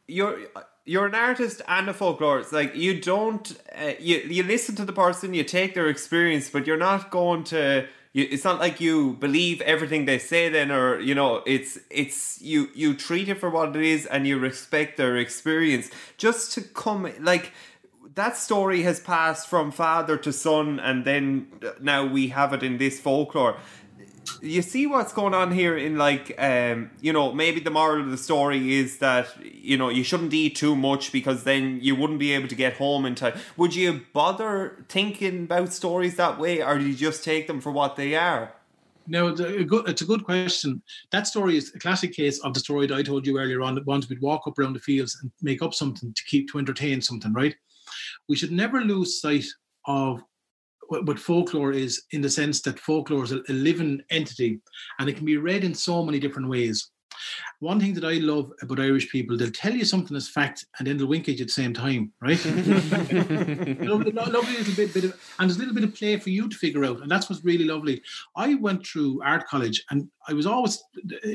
You're 0.07 0.39
you're 0.85 1.07
an 1.07 1.15
artist 1.15 1.63
and 1.67 1.89
a 1.89 1.95
folklorist. 1.95 2.53
Like 2.53 2.77
you 2.77 3.01
don't. 3.01 3.59
Uh, 3.75 3.93
you 3.99 4.19
you 4.19 4.43
listen 4.43 4.77
to 4.77 4.85
the 4.85 4.93
person, 4.93 5.33
you 5.33 5.45
take 5.45 5.75
their 5.75 5.89
experience, 5.89 6.51
but 6.51 6.67
you're 6.67 6.77
not 6.77 7.11
going 7.11 7.45
to. 7.45 7.87
You, 8.13 8.29
it's 8.31 8.45
not 8.45 8.59
like 8.59 8.83
you 8.83 9.15
believe 9.15 9.63
everything 9.63 10.05
they 10.05 10.19
say. 10.19 10.51
Then, 10.51 10.71
or 10.71 11.01
you 11.01 11.15
know, 11.15 11.43
it's 11.47 11.79
it's 11.91 12.39
you 12.43 12.69
you 12.75 12.93
treat 12.93 13.31
it 13.31 13.41
for 13.41 13.49
what 13.49 13.75
it 13.75 13.83
is, 13.83 14.05
and 14.05 14.27
you 14.27 14.39
respect 14.39 14.99
their 14.99 15.17
experience. 15.17 15.91
Just 16.19 16.53
to 16.53 16.61
come 16.61 17.11
like 17.19 17.53
that 18.19 18.37
story 18.37 18.83
has 18.83 18.99
passed 18.99 19.47
from 19.47 19.71
father 19.71 20.17
to 20.17 20.33
son, 20.33 20.81
and 20.81 21.05
then 21.05 21.47
now 21.81 22.05
we 22.05 22.29
have 22.29 22.53
it 22.53 22.65
in 22.65 22.77
this 22.77 22.99
folklore. 22.99 23.57
You 24.43 24.61
see 24.61 24.89
what's 24.89 25.13
going 25.13 25.35
on 25.35 25.53
here 25.53 25.77
in 25.77 25.97
like 25.97 26.35
um 26.39 26.91
you 27.01 27.13
know 27.13 27.33
maybe 27.33 27.61
the 27.61 27.71
moral 27.71 28.03
of 28.03 28.11
the 28.11 28.19
story 28.19 28.75
is 28.75 28.99
that 28.99 29.27
you 29.43 29.77
know 29.77 29.89
you 29.89 30.03
shouldn't 30.03 30.35
eat 30.35 30.57
too 30.57 30.75
much 30.75 31.13
because 31.13 31.45
then 31.45 31.79
you 31.81 31.95
wouldn't 31.95 32.19
be 32.19 32.33
able 32.33 32.49
to 32.49 32.57
get 32.57 32.75
home 32.75 33.07
in 33.07 33.15
time. 33.15 33.39
Would 33.57 33.75
you 33.77 34.03
bother 34.13 34.85
thinking 34.89 35.45
about 35.45 35.73
stories 35.73 36.17
that 36.17 36.39
way, 36.41 36.61
or 36.61 36.77
do 36.79 36.87
you 36.89 36.97
just 36.97 37.23
take 37.23 37.47
them 37.47 37.61
for 37.61 37.71
what 37.71 37.95
they 37.95 38.17
are? 38.17 38.53
No, 39.07 39.29
it's 39.29 39.41
a 39.41 39.65
good, 39.65 39.89
it's 39.89 40.03
a 40.03 40.11
good 40.13 40.25
question. 40.25 40.83
That 41.13 41.27
story 41.27 41.57
is 41.57 41.73
a 41.75 41.79
classic 41.79 42.13
case 42.13 42.41
of 42.41 42.53
the 42.53 42.61
story 42.61 42.87
that 42.89 42.99
I 42.99 43.03
told 43.03 43.27
you 43.27 43.39
earlier 43.39 43.63
on. 43.63 43.75
That 43.75 43.87
once 43.87 44.09
we'd 44.09 44.21
walk 44.21 44.43
up 44.47 44.59
around 44.59 44.75
the 44.75 44.81
fields 44.81 45.17
and 45.23 45.31
make 45.41 45.63
up 45.63 45.73
something 45.73 46.13
to 46.13 46.25
keep 46.25 46.51
to 46.51 46.59
entertain 46.59 47.01
something, 47.01 47.33
right? 47.33 47.55
We 48.29 48.37
should 48.37 48.53
never 48.53 48.81
lose 48.83 49.21
sight 49.21 49.47
of 49.87 50.23
what, 50.89 51.19
folklore 51.19 51.73
is, 51.73 52.05
in 52.13 52.21
the 52.21 52.31
sense 52.31 52.63
that 52.63 52.79
folklore 52.79 53.25
is 53.25 53.33
a 53.33 53.43
living 53.49 54.01
entity, 54.11 54.61
and 54.99 55.09
it 55.09 55.17
can 55.17 55.27
be 55.27 55.37
read 55.37 55.65
in 55.65 55.75
so 55.75 56.05
many 56.05 56.19
different 56.19 56.49
ways. 56.49 56.91
One 57.61 57.81
thing 57.81 57.95
that 57.95 58.05
I 58.05 58.15
love 58.15 58.53
about 58.63 58.79
Irish 58.79 59.11
people, 59.11 59.37
they'll 59.37 59.51
tell 59.51 59.75
you 59.75 59.85
something 59.85 60.17
as 60.17 60.29
fact 60.29 60.67
and 60.79 60.87
then 60.87 60.97
they'll 60.97 61.09
wink 61.09 61.29
at 61.29 61.39
you 61.39 61.43
at 61.43 61.49
the 61.49 61.53
same 61.53 61.75
time, 61.75 62.13
right? 62.21 62.45
lovely, 62.47 64.13
lovely 64.13 64.57
little 64.57 64.75
bit, 64.77 64.95
bit 64.95 65.05
of, 65.05 65.21
and 65.39 65.51
there's 65.51 65.57
a 65.57 65.59
little 65.59 65.75
bit 65.75 65.83
of 65.83 65.95
play 65.95 66.17
for 66.19 66.31
you 66.31 66.49
to 66.49 66.57
figure 66.57 66.85
out, 66.85 67.01
and 67.01 67.11
that's 67.11 67.29
what's 67.29 67.45
really 67.45 67.65
lovely. 67.65 68.01
I 68.37 68.55
went 68.55 68.87
through 68.87 69.23
art 69.25 69.49
college, 69.49 69.85
and 69.91 70.09
I 70.29 70.35
was 70.35 70.47
always 70.47 70.83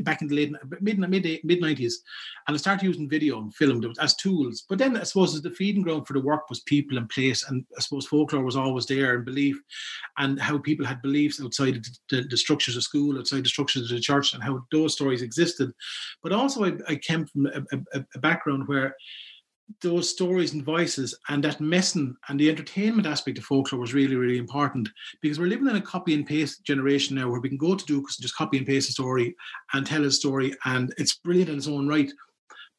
back 0.04 0.22
in 0.22 0.28
the 0.28 0.36
late 0.36 0.54
mid 0.80 1.00
mid 1.00 1.40
mid 1.44 1.60
nineties, 1.60 2.04
and 2.48 2.56
I 2.56 2.58
started 2.58 2.86
using 2.86 3.10
video 3.10 3.40
and 3.40 3.54
film 3.54 3.84
as 4.00 4.16
tools. 4.16 4.64
But 4.70 4.78
then 4.78 4.96
I 4.96 5.04
suppose 5.04 5.42
the 5.42 5.50
feeding 5.50 5.82
ground 5.82 6.08
for 6.08 6.14
the 6.14 6.22
work 6.22 6.50
was 6.50 6.62
people 6.62 6.98
and 6.98 7.10
place, 7.10 7.50
and 7.50 7.66
I 7.78 7.82
suppose 7.82 8.06
folklore 8.06 8.44
was 8.44 8.56
always 8.56 8.86
there 8.86 9.16
and 9.16 9.26
belief, 9.26 9.60
and 10.20 10.40
how 10.40 10.58
people 10.58 10.86
had 10.86 11.02
beliefs 11.02 11.42
outside 11.44 11.84
the, 12.10 12.22
the 12.30 12.38
structures 12.38 12.78
of 12.78 12.84
school, 12.84 13.18
outside 13.18 13.44
the 13.44 13.50
structures 13.50 13.92
of 13.92 13.98
the 13.98 14.02
church, 14.02 14.34
and 14.34 14.44
how 14.44 14.64
those 14.72 14.94
stories 14.94 15.22
existed. 15.22 15.74
But 16.24 16.32
also, 16.32 16.66
I, 16.66 16.74
I 16.88 16.96
came 16.96 17.26
from 17.26 17.48
a, 17.48 17.78
a, 17.94 18.06
a 18.16 18.20
background 18.20 18.68
where 18.68 18.96
those 19.82 20.10
stories 20.10 20.54
and 20.54 20.64
voices 20.64 21.16
and 21.30 21.44
that 21.44 21.62
messing 21.62 22.16
and 22.30 22.40
the 22.40 22.50
entertainment 22.50 23.08
aspect 23.08 23.38
of 23.38 23.44
folklore 23.44 23.82
was 23.82 23.94
really, 23.94 24.16
really 24.16 24.38
important 24.38 24.90
because 25.22 25.40
we're 25.40 25.48
living 25.48 25.68
in 25.68 25.76
a 25.76 25.82
copy 25.82 26.14
and 26.14 26.26
paste 26.26 26.64
generation 26.64 27.16
now 27.16 27.30
where 27.30 27.40
we 27.40 27.50
can 27.50 27.58
go 27.58 27.76
to 27.76 27.86
Dúchas 27.86 28.18
and 28.18 28.22
just 28.22 28.36
copy 28.36 28.58
and 28.58 28.68
paste 28.68 28.90
a 28.90 28.94
story 28.94 29.36
and 29.74 29.86
tell 29.86 30.06
a 30.06 30.12
story 30.12 30.54
and 30.66 30.94
it's 30.98 31.16
brilliant 31.16 31.50
in 31.50 31.58
its 31.58 31.68
own 31.68 31.88
right. 31.88 32.12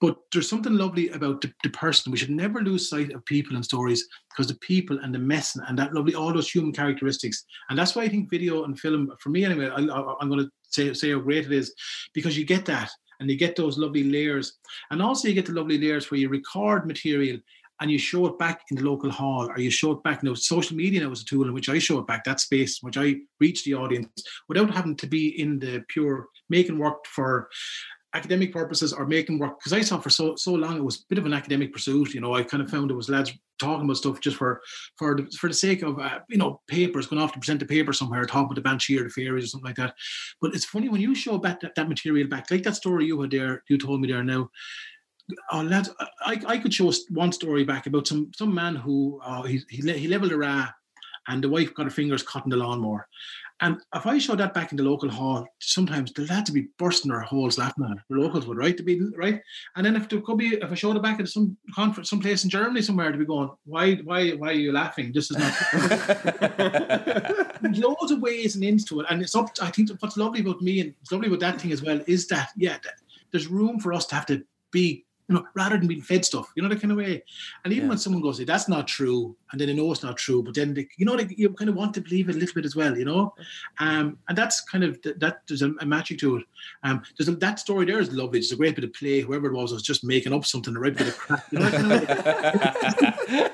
But 0.01 0.17
there's 0.33 0.49
something 0.49 0.75
lovely 0.75 1.09
about 1.11 1.41
the, 1.41 1.53
the 1.63 1.71
person. 1.71 2.13
We 2.13 2.19
should 2.19 2.31
never 2.31 2.61
lose 2.61 2.91
sight 2.91 3.13
of 3.13 3.25
people 3.25 3.57
and 3.57 3.65
stories 3.65 4.07
because 4.31 4.49
the 4.49 4.59
people 4.59 4.99
and 4.99 5.15
the 5.15 5.19
messing 5.19 5.63
and 5.67 5.79
that 5.79 5.95
lovely, 5.95 6.15
all 6.15 6.33
those 6.33 6.51
human 6.51 6.73
characteristics. 6.73 7.45
And 7.71 7.79
that's 7.79 7.95
why 7.95 8.03
I 8.03 8.09
think 8.09 8.29
video 8.29 8.65
and 8.65 8.79
film, 8.79 9.13
for 9.21 9.31
me 9.31 9.45
anyway, 9.45 9.69
I, 9.69 9.79
I'm 10.21 10.29
going 10.29 10.41
to 10.41 10.51
say, 10.69 10.93
say 10.93 11.13
how 11.13 11.21
great 11.21 11.47
it 11.47 11.53
is 11.53 11.75
because 12.13 12.37
you 12.37 12.45
get 12.45 12.67
that 12.67 12.91
and 13.25 13.31
you 13.31 13.39
get 13.39 13.57
those 13.57 13.79
lovely 13.79 14.05
layers. 14.05 14.59
And 14.91 15.01
also 15.01 15.29
you 15.29 15.35
get 15.35 15.47
the 15.47 15.53
lovely 15.53 15.79
layers 15.79 16.11
where 16.11 16.21
you 16.21 16.29
record 16.29 16.87
material 16.87 17.39
and 17.81 17.91
you 17.91 17.97
show 17.97 18.27
it 18.27 18.39
back 18.39 18.61
in 18.71 18.77
the 18.77 18.85
local 18.85 19.11
hall 19.11 19.49
or 19.49 19.59
you 19.59 19.71
show 19.71 19.93
it 19.93 20.03
back. 20.03 20.23
You 20.23 20.29
Now, 20.29 20.35
social 20.35 20.77
media 20.77 21.01
now 21.01 21.11
is 21.11 21.23
a 21.23 21.25
tool 21.25 21.47
in 21.47 21.55
which 21.55 21.71
I 21.71 21.79
show 21.79 21.99
it 22.01 22.07
back, 22.07 22.23
that 22.25 22.41
space 22.41 22.83
in 22.83 22.87
which 22.87 22.99
I 22.99 23.17
reach 23.41 23.65
the 23.65 23.73
audience 23.73 24.11
without 24.47 24.75
having 24.75 24.95
to 24.97 25.07
be 25.07 25.41
in 25.41 25.59
the 25.59 25.83
pure 25.89 26.29
making 26.51 26.79
work 26.79 27.07
for 27.07 27.49
academic 28.15 28.53
purposes 28.53 28.93
or 28.93 29.07
making 29.07 29.39
work 29.39 29.59
because 29.59 29.73
I 29.73 29.81
saw 29.81 29.99
for 29.99 30.11
so 30.11 30.37
so 30.37 30.53
long 30.53 30.77
it 30.77 30.85
was 30.85 30.97
a 30.97 31.05
bit 31.09 31.19
of 31.19 31.27
an 31.27 31.35
academic 31.35 31.73
pursuit. 31.73 32.15
You 32.15 32.21
know, 32.21 32.35
I 32.35 32.43
kind 32.43 32.63
of 32.63 32.71
found 32.71 32.91
it 32.91 32.95
was 32.95 33.09
lads 33.09 33.33
talking 33.59 33.85
about 33.85 33.97
stuff 33.97 34.21
just 34.21 34.37
for 34.37 34.61
for 34.97 35.17
the, 35.17 35.31
for 35.39 35.49
the 35.49 35.55
sake 35.55 35.83
of 35.83 35.99
uh, 35.99 36.21
you 36.29 36.39
know 36.39 36.61
papers 36.69 37.07
going 37.07 37.21
off 37.21 37.33
to 37.33 37.39
present 37.39 37.63
a 37.63 37.67
paper 37.67 37.93
somewhere, 37.93 38.25
talk 38.25 38.45
about 38.45 38.55
the 38.55 38.61
Banshee 38.61 38.99
or 38.99 39.05
the 39.05 39.11
fairies 39.11 39.45
or 39.45 39.49
something 39.49 39.67
like 39.67 39.77
that. 39.77 39.95
But 40.41 40.55
it's 40.55 40.65
funny 40.65 40.89
when 40.89 41.01
you 41.01 41.15
show 41.15 41.39
back 41.39 41.61
that, 41.61 41.75
that 41.75 41.89
material 41.89 42.29
back, 42.29 42.51
like 42.51 42.63
that 42.63 42.77
story 42.77 43.07
you 43.07 43.21
had 43.21 43.33
there, 43.33 43.63
you 43.69 43.79
told 43.79 44.01
me 44.01 44.09
there 44.09 44.25
now. 44.25 44.51
Oh, 45.53 45.63
lads, 45.63 45.89
I, 46.27 46.41
I 46.47 46.59
could 46.59 46.75
show 46.75 46.93
one 47.09 47.33
story 47.33 47.65
back 47.65 47.87
about 47.87 48.07
some 48.07 48.31
some 48.37 48.55
man 48.55 48.77
who 48.77 49.21
uh, 49.25 49.43
he, 49.43 49.63
he 49.69 49.91
he 49.93 50.09
leveled 50.09 50.33
a 50.33 50.37
ra, 50.37 50.69
and 51.29 51.43
the 51.43 51.49
wife 51.49 51.75
got 51.75 51.87
her 51.87 51.91
fingers 51.91 52.23
caught 52.23 52.45
in 52.45 52.51
the 52.51 52.57
lawnmower, 52.57 53.09
and 53.61 53.81
if 53.95 54.05
I 54.05 54.19
showed 54.19 54.39
that 54.39 54.53
back 54.53 54.73
in 54.73 54.77
the 54.77 54.83
local 54.83 55.09
hall, 55.09 55.47
sometimes 55.61 56.13
the 56.13 56.27
lads 56.27 56.51
would 56.51 56.61
be 56.61 56.69
bursting 56.77 57.11
their 57.11 57.21
holes 57.21 57.57
laughing 57.57 57.85
at 57.85 57.93
it. 57.93 57.99
The 58.11 58.17
locals 58.17 58.47
would, 58.47 58.59
right? 58.59 58.77
To 58.77 58.83
be 58.83 59.01
right. 59.17 59.41
And 59.77 59.87
then 59.87 59.95
if 59.95 60.09
there 60.09 60.21
could 60.21 60.39
be, 60.39 60.49
if 60.49 60.73
I 60.73 60.75
showed 60.75 60.97
it 60.97 61.03
back 61.03 61.21
at 61.21 61.29
some 61.29 61.57
conference, 61.73 62.11
some 62.11 62.21
place 62.21 62.43
in 62.43 62.51
Germany 62.51 62.83
somewhere, 62.83 63.13
to 63.13 63.19
be 63.19 63.25
going, 63.25 63.51
why, 63.65 63.95
why, 63.97 64.31
why 64.31 64.49
are 64.49 64.53
you 64.53 64.73
laughing? 64.73 65.13
This 65.13 65.31
is 65.31 65.39
not. 65.39 65.55
Loads 67.63 68.11
of 68.11 68.21
ways 68.21 68.57
and 68.57 68.65
into 68.65 69.01
it, 69.01 69.07
and 69.09 69.23
it's 69.23 69.37
up. 69.37 69.51
I 69.63 69.71
think 69.71 69.91
what's 70.01 70.17
lovely 70.17 70.41
about 70.41 70.61
me 70.61 70.81
and 70.81 70.95
it's 71.01 71.13
lovely 71.13 71.29
about 71.29 71.41
that 71.41 71.61
thing 71.61 71.73
as 71.73 71.83
well 71.83 72.01
is 72.07 72.27
that 72.29 72.51
yeah, 72.57 72.79
there's 73.31 73.47
room 73.47 73.79
for 73.79 73.93
us 73.93 74.07
to 74.07 74.15
have 74.15 74.27
to 74.27 74.45
be 74.73 75.04
you 75.29 75.35
know, 75.35 75.47
rather 75.55 75.79
than 75.79 75.87
being 75.87 76.03
fed 76.03 76.25
stuff, 76.25 76.53
you 76.55 76.63
know, 76.63 76.69
that 76.69 76.81
kind 76.81 76.93
of 76.93 76.99
way. 76.99 77.23
And 77.65 77.73
even 77.73 77.85
yeah. 77.85 77.89
when 77.91 77.99
someone 77.99 78.23
goes, 78.23 78.39
that's 78.45 78.69
not 78.69 78.87
true, 78.87 79.35
and 79.53 79.61
then 79.61 79.69
they 79.69 79.75
know 79.75 79.91
it's 79.91 80.03
not 80.03 80.17
true, 80.17 80.43
but 80.43 80.55
then 80.55 80.75
they, 80.75 80.87
you 80.99 81.07
know, 81.07 81.17
they, 81.17 81.33
you 81.35 81.51
kind 81.51 81.71
of 81.71 81.77
want 81.77 81.95
to 81.95 82.01
believe 82.01 82.29
it 82.29 82.37
a 82.37 82.39
little 82.39 82.55
bit 82.55 82.67
as 82.67 82.77
well, 82.77 82.97
you 82.97 83.05
know. 83.05 83.35
Um, 83.79 84.19
and 84.29 84.37
that's 84.37 84.61
kind 84.61 84.85
of 84.85 85.01
that. 85.03 85.41
There's 85.49 85.63
a, 85.63 85.73
a 85.81 85.87
magic 85.87 86.19
to 86.19 86.37
it. 86.37 86.45
Um, 86.83 87.03
there's 87.17 87.29
a, 87.29 87.37
that 87.37 87.59
story 87.59 87.87
there 87.87 88.01
is 88.01 88.13
lovely. 88.13 88.39
It's 88.39 88.53
a 88.53 88.57
great 88.57 88.75
bit 88.75 88.85
of 88.85 88.93
play. 88.93 89.21
Whoever 89.21 89.47
it 89.47 89.55
was 89.55 89.73
was 89.73 89.83
just 89.83 90.05
making 90.05 90.33
up 90.33 90.45
something, 90.45 90.77
a 90.77 90.81
right 90.81 90.97
bit 90.97 91.09
of 91.09 91.17
crap. 91.17 91.45
You 91.51 91.61
know, 91.61 91.71
kind 91.71 91.93
of 91.93 93.51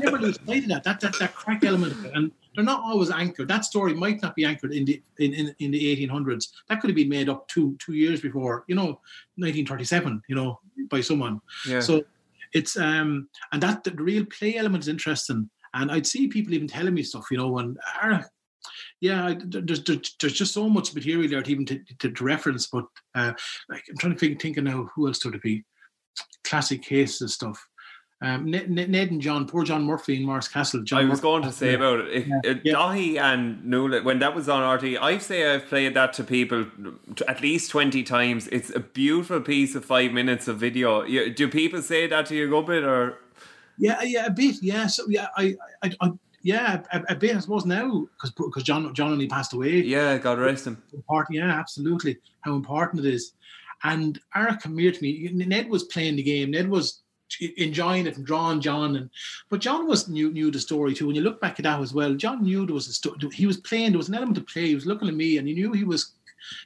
never 0.00 0.18
lose 0.18 0.38
sight 0.46 0.64
of 0.64 0.68
that. 0.68 0.84
That 0.84 1.00
that 1.00 1.18
that 1.18 1.34
crack 1.34 1.64
element, 1.64 1.92
of 1.92 2.04
it. 2.04 2.12
and 2.14 2.32
they're 2.54 2.64
not 2.64 2.82
always 2.84 3.10
anchored. 3.10 3.48
That 3.48 3.64
story 3.64 3.94
might 3.94 4.22
not 4.22 4.34
be 4.34 4.44
anchored 4.44 4.72
in 4.72 4.84
the 4.84 5.02
in, 5.18 5.34
in, 5.34 5.54
in 5.58 5.70
the 5.70 6.08
1800s. 6.08 6.48
That 6.68 6.80
could 6.80 6.90
have 6.90 6.96
been 6.96 7.08
made 7.08 7.28
up 7.28 7.48
two 7.48 7.76
two 7.78 7.94
years 7.94 8.20
before, 8.20 8.64
you 8.68 8.74
know, 8.74 9.00
1937, 9.36 10.22
you 10.28 10.34
know, 10.34 10.60
by 10.88 11.00
someone. 11.00 11.40
Yeah. 11.66 11.80
So 11.80 12.04
it's 12.52 12.76
um 12.76 13.28
and 13.52 13.62
that 13.62 13.84
the 13.84 13.90
real 13.92 14.24
play 14.26 14.56
element 14.56 14.84
is 14.84 14.88
interesting. 14.88 15.50
And 15.74 15.90
I'd 15.90 16.06
see 16.06 16.28
people 16.28 16.54
even 16.54 16.68
telling 16.68 16.94
me 16.94 17.02
stuff, 17.02 17.26
you 17.30 17.38
know, 17.38 17.58
and 17.58 17.76
uh, 18.00 18.22
yeah, 19.00 19.34
there's, 19.44 19.82
there's 19.82 20.16
there's 20.20 20.32
just 20.32 20.54
so 20.54 20.68
much 20.68 20.94
material 20.94 21.28
there 21.28 21.42
to 21.42 21.50
even 21.50 21.66
to, 21.66 21.80
to, 21.98 22.10
to 22.10 22.24
reference. 22.24 22.68
But 22.68 22.86
uh, 23.14 23.32
like 23.68 23.84
I'm 23.90 23.96
trying 23.98 24.12
to 24.14 24.18
think, 24.18 24.40
thinking 24.40 24.64
now, 24.64 24.88
who 24.94 25.08
else 25.08 25.18
could 25.18 25.34
it 25.34 25.42
be? 25.42 25.64
Classic 26.44 26.80
cases 26.80 27.20
and 27.20 27.30
stuff. 27.30 27.66
Um, 28.24 28.50
Ned, 28.50 28.70
Ned, 28.70 29.10
and 29.10 29.20
John, 29.20 29.46
poor 29.46 29.64
John 29.64 29.84
Murphy 29.84 30.16
in 30.16 30.26
Morriscastle. 30.26 30.82
John 30.84 31.00
I 31.00 31.02
was 31.02 31.18
Murphy, 31.18 31.22
going 31.22 31.42
to 31.42 31.52
say 31.52 31.74
about 31.74 32.00
it. 32.00 32.08
If, 32.08 32.26
Yeah. 32.26 32.54
Yeah. 32.64 32.72
Dahi 32.72 33.18
and 33.20 33.62
Nula, 33.62 34.02
when 34.02 34.18
that 34.20 34.34
was 34.34 34.48
on 34.48 34.62
RT, 34.62 34.96
I 34.98 35.18
say 35.18 35.54
I've 35.54 35.66
played 35.66 35.92
that 35.94 36.14
to 36.14 36.24
people 36.24 36.64
at 37.28 37.42
least 37.42 37.70
20 37.70 38.02
times. 38.02 38.48
It's 38.48 38.70
a 38.70 38.80
beautiful 38.80 39.42
piece 39.42 39.74
of 39.74 39.84
five 39.84 40.12
minutes 40.12 40.48
of 40.48 40.56
video. 40.56 41.02
You, 41.02 41.34
do 41.34 41.48
people 41.48 41.82
say 41.82 42.06
that 42.06 42.24
to 42.26 42.34
you, 42.34 42.48
go 42.48 42.62
bit, 42.62 42.82
or 42.82 43.18
Yeah, 43.76 44.00
yeah, 44.02 44.26
a 44.26 44.30
bit. 44.30 44.56
Yeah, 44.62 44.86
so 44.86 45.04
yeah, 45.08 45.26
I, 45.36 45.54
I, 45.82 45.92
I 46.00 46.12
yeah, 46.42 46.82
a, 46.92 47.02
a 47.10 47.14
bit. 47.14 47.36
I 47.36 47.40
suppose 47.40 47.66
now 47.66 48.06
because 48.16 48.30
because 48.30 48.62
John 48.62 48.94
John 48.94 49.12
only 49.12 49.26
passed 49.26 49.52
away. 49.52 49.82
yeah, 49.82 50.16
God 50.18 50.38
rest 50.38 50.66
him. 50.66 50.82
important. 50.94 51.36
Yeah, 51.38 51.50
absolutely. 51.50 52.18
How 52.40 52.54
important 52.54 53.04
it 53.04 53.12
is. 53.12 53.32
And 53.82 54.18
Ara 54.34 54.56
came 54.56 54.78
here 54.78 54.92
to 54.92 55.02
me. 55.02 55.30
Ned 55.32 55.68
was 55.68 55.84
playing 55.84 56.16
the 56.16 56.22
game. 56.22 56.52
Ned 56.52 56.68
was 56.68 57.02
enjoying 57.56 58.06
it 58.06 58.16
and 58.16 58.26
drawing 58.26 58.60
John. 58.60 58.96
And 58.96 59.10
but 59.48 59.60
John 59.60 59.86
was 59.86 60.08
knew 60.08 60.30
knew 60.30 60.50
the 60.50 60.60
story 60.60 60.94
too. 60.94 61.06
When 61.06 61.16
you 61.16 61.22
look 61.22 61.40
back 61.40 61.58
at 61.58 61.64
that 61.64 61.80
as 61.80 61.94
well, 61.94 62.14
John 62.14 62.42
knew 62.42 62.66
there 62.66 62.74
was 62.74 62.88
a 62.88 62.92
story. 62.92 63.18
He 63.32 63.46
was 63.46 63.58
playing. 63.58 63.92
There 63.92 63.98
was 63.98 64.08
an 64.08 64.14
element 64.14 64.38
of 64.38 64.46
play. 64.46 64.66
He 64.66 64.74
was 64.74 64.86
looking 64.86 65.08
at 65.08 65.14
me, 65.14 65.38
and 65.38 65.48
he 65.48 65.54
knew 65.54 65.72
he 65.72 65.84
was. 65.84 66.12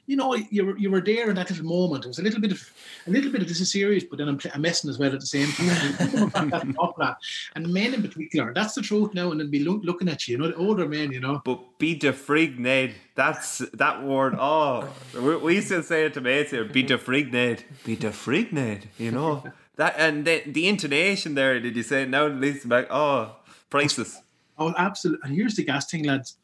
You 0.07 0.17
know, 0.17 0.35
you 0.35 0.65
were 0.65 0.77
you 0.77 0.91
were 0.91 0.99
there 0.99 1.29
in 1.29 1.37
that 1.37 1.49
little 1.49 1.65
moment. 1.65 2.03
It 2.03 2.09
was 2.09 2.19
a 2.19 2.21
little 2.21 2.41
bit 2.41 2.51
of 2.51 2.69
a 3.07 3.11
little 3.11 3.31
bit 3.31 3.41
of 3.41 3.47
this 3.47 3.61
is 3.61 3.71
serious, 3.71 4.03
but 4.03 4.17
then 4.17 4.27
I'm, 4.27 4.37
pl- 4.37 4.51
I'm 4.53 4.61
messing 4.61 4.89
as 4.89 4.99
well 4.99 5.13
at 5.13 5.21
the 5.21 5.25
same 5.25 5.47
time. 5.53 7.15
and 7.55 7.73
men 7.73 7.93
in 7.93 8.01
particular, 8.01 8.53
that's 8.53 8.75
the 8.75 8.81
truth 8.81 9.13
now. 9.13 9.31
And 9.31 9.39
then 9.39 9.49
be 9.49 9.59
look, 9.59 9.81
looking 9.85 10.09
at 10.09 10.27
you, 10.27 10.33
you 10.33 10.37
know, 10.37 10.49
the 10.49 10.55
older 10.55 10.85
men, 10.85 11.13
you 11.13 11.21
know. 11.21 11.41
But 11.45 11.77
be 11.77 11.95
de 11.95 12.11
frig 12.11 12.59
Ned. 12.59 12.93
That's 13.15 13.59
that 13.73 14.03
word. 14.03 14.35
Oh, 14.37 14.89
we, 15.13 15.37
we 15.37 15.61
still 15.61 15.81
say 15.81 16.05
it 16.05 16.13
to 16.15 16.19
mates 16.21 16.51
here. 16.51 16.65
Be 16.65 16.83
de 16.91 16.97
frig 16.97 17.31
Ned. 17.31 17.63
Be 17.85 17.95
de 17.95 18.09
frig 18.09 18.51
Ned. 18.51 18.89
You 18.97 19.11
know 19.11 19.43
that, 19.79 19.95
and 19.97 20.25
the, 20.25 20.43
the 20.45 20.67
intonation 20.67 21.35
there. 21.35 21.57
Did 21.59 21.75
you 21.75 21.83
say 21.83 22.05
now? 22.05 22.27
Listen 22.27 22.69
back. 22.69 22.87
Oh, 22.89 23.37
priceless. 23.69 24.21
Oh, 24.57 24.73
absolutely. 24.77 25.21
And 25.23 25.33
here's 25.33 25.55
the 25.55 25.63
gas 25.63 25.89
thing, 25.89 26.03
lads. 26.03 26.35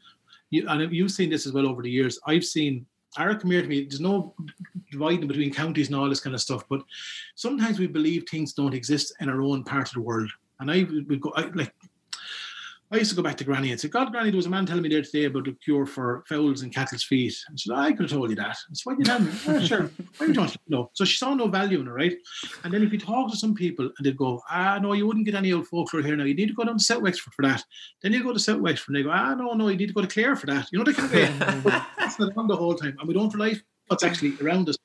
You, 0.52 0.67
and 0.69 0.91
you've 0.93 1.12
seen 1.12 1.30
this 1.30 1.45
as 1.45 1.52
well 1.52 1.67
over 1.67 1.82
the 1.82 1.89
years. 1.89 2.17
I've 2.26 2.45
seen 2.45 2.86
Ara 3.17 3.38
come 3.38 3.52
here 3.52 3.62
to 3.62 3.67
me. 3.67 3.82
There's 3.82 4.00
no 4.00 4.34
dividing 4.89 5.28
between 5.28 5.54
counties 5.54 5.88
and 5.88 5.98
all 5.98 6.08
this 6.08 6.21
kind 6.21 6.34
of 6.34 6.39
stuff, 6.39 6.63
but 6.69 6.82
sometimes 7.36 7.78
we 7.78 7.88
believe 7.88 8.24
things 8.24 8.54
don't 8.54 8.74
exist 8.74 9.13
in 9.19 9.30
our 9.30 9.41
own 9.41 9.65
part 9.65 9.89
of 9.89 9.95
the 9.95 10.02
world. 10.02 10.32
And 10.62 10.71
I 10.71 10.84
would 10.84 11.19
go 11.19 11.34
I, 11.36 11.41
like. 11.54 11.74
I 12.95 12.99
used 12.99 13.10
to 13.10 13.15
go 13.17 13.21
back 13.21 13.36
to 13.38 13.43
Granny 13.43 13.71
and 13.71 13.79
say, 13.79 13.89
God, 13.89 14.12
Granny, 14.12 14.29
there 14.29 14.38
was 14.38 14.45
a 14.45 14.49
man 14.49 14.65
telling 14.65 14.81
me 14.81 14.88
there 14.88 15.01
today 15.01 15.25
about 15.25 15.43
the 15.43 15.51
cure 15.51 15.86
for 15.86 16.23
fowls 16.29 16.62
and 16.62 16.73
cattle's 16.73 17.03
feet. 17.03 17.36
And 17.49 17.60
she 17.60 17.67
said, 17.67 17.77
I 17.77 17.91
could 17.91 18.03
have 18.03 18.12
told 18.12 18.29
you 18.29 18.38
that. 18.38 18.55
And 18.69 18.77
so 18.77 18.84
why 18.86 18.95
did 18.95 18.99
you 18.99 19.05
tell 19.05 19.19
me? 19.19 19.31
"Ah, 19.47 19.60
sure. 19.60 19.91
Why 20.17 20.27
you 20.27 20.34
don't 20.34 20.58
know? 20.69 20.89
So 20.93 21.03
she 21.03 21.17
saw 21.17 21.34
no 21.34 21.49
value 21.49 21.81
in 21.81 21.88
it, 21.88 21.91
right? 21.91 22.15
And 22.63 22.73
then 22.73 22.84
if 22.84 22.93
you 22.93 22.99
talk 22.99 23.29
to 23.31 23.38
some 23.38 23.53
people 23.53 23.86
and 23.86 24.05
they'd 24.05 24.15
go, 24.15 24.41
ah, 24.49 24.79
no, 24.81 24.93
you 24.93 25.05
wouldn't 25.05 25.25
get 25.25 25.36
any 25.36 25.51
old 25.51 25.67
folklore 25.67 26.03
here 26.03 26.15
now. 26.15 26.23
You 26.23 26.36
need 26.36 26.47
to 26.47 26.53
go 26.53 26.63
down 26.63 26.77
to 26.77 26.84
South 26.84 27.01
Wexford 27.01 27.34
for 27.34 27.41
that. 27.41 27.62
Then 28.01 28.13
you 28.13 28.23
go 28.23 28.31
to 28.31 28.39
South 28.39 28.62
Wexford 28.62 28.95
and 28.95 28.97
they 28.97 29.03
go, 29.03 29.13
ah, 29.13 29.36
no, 29.36 29.51
no, 29.53 29.67
you 29.67 29.75
need 29.75 29.88
to 29.88 29.93
go 29.93 30.01
to 30.01 30.08
Clare 30.08 30.38
for 30.38 30.45
that. 30.45 30.67
You 30.71 30.79
know, 30.79 30.86
they 30.86 30.93
kind 30.93 31.13
of 31.13 31.65
way. 31.65 31.73
That's 31.97 32.17
not 32.17 32.31
on 32.38 32.47
the 32.47 32.55
whole 32.55 32.75
time. 32.75 32.95
And 32.97 33.08
we 33.10 33.13
don't 33.13 33.34
realize 33.34 33.62
what's 33.88 34.03
actually 34.03 34.38
around 34.41 34.69
us, 34.69 34.77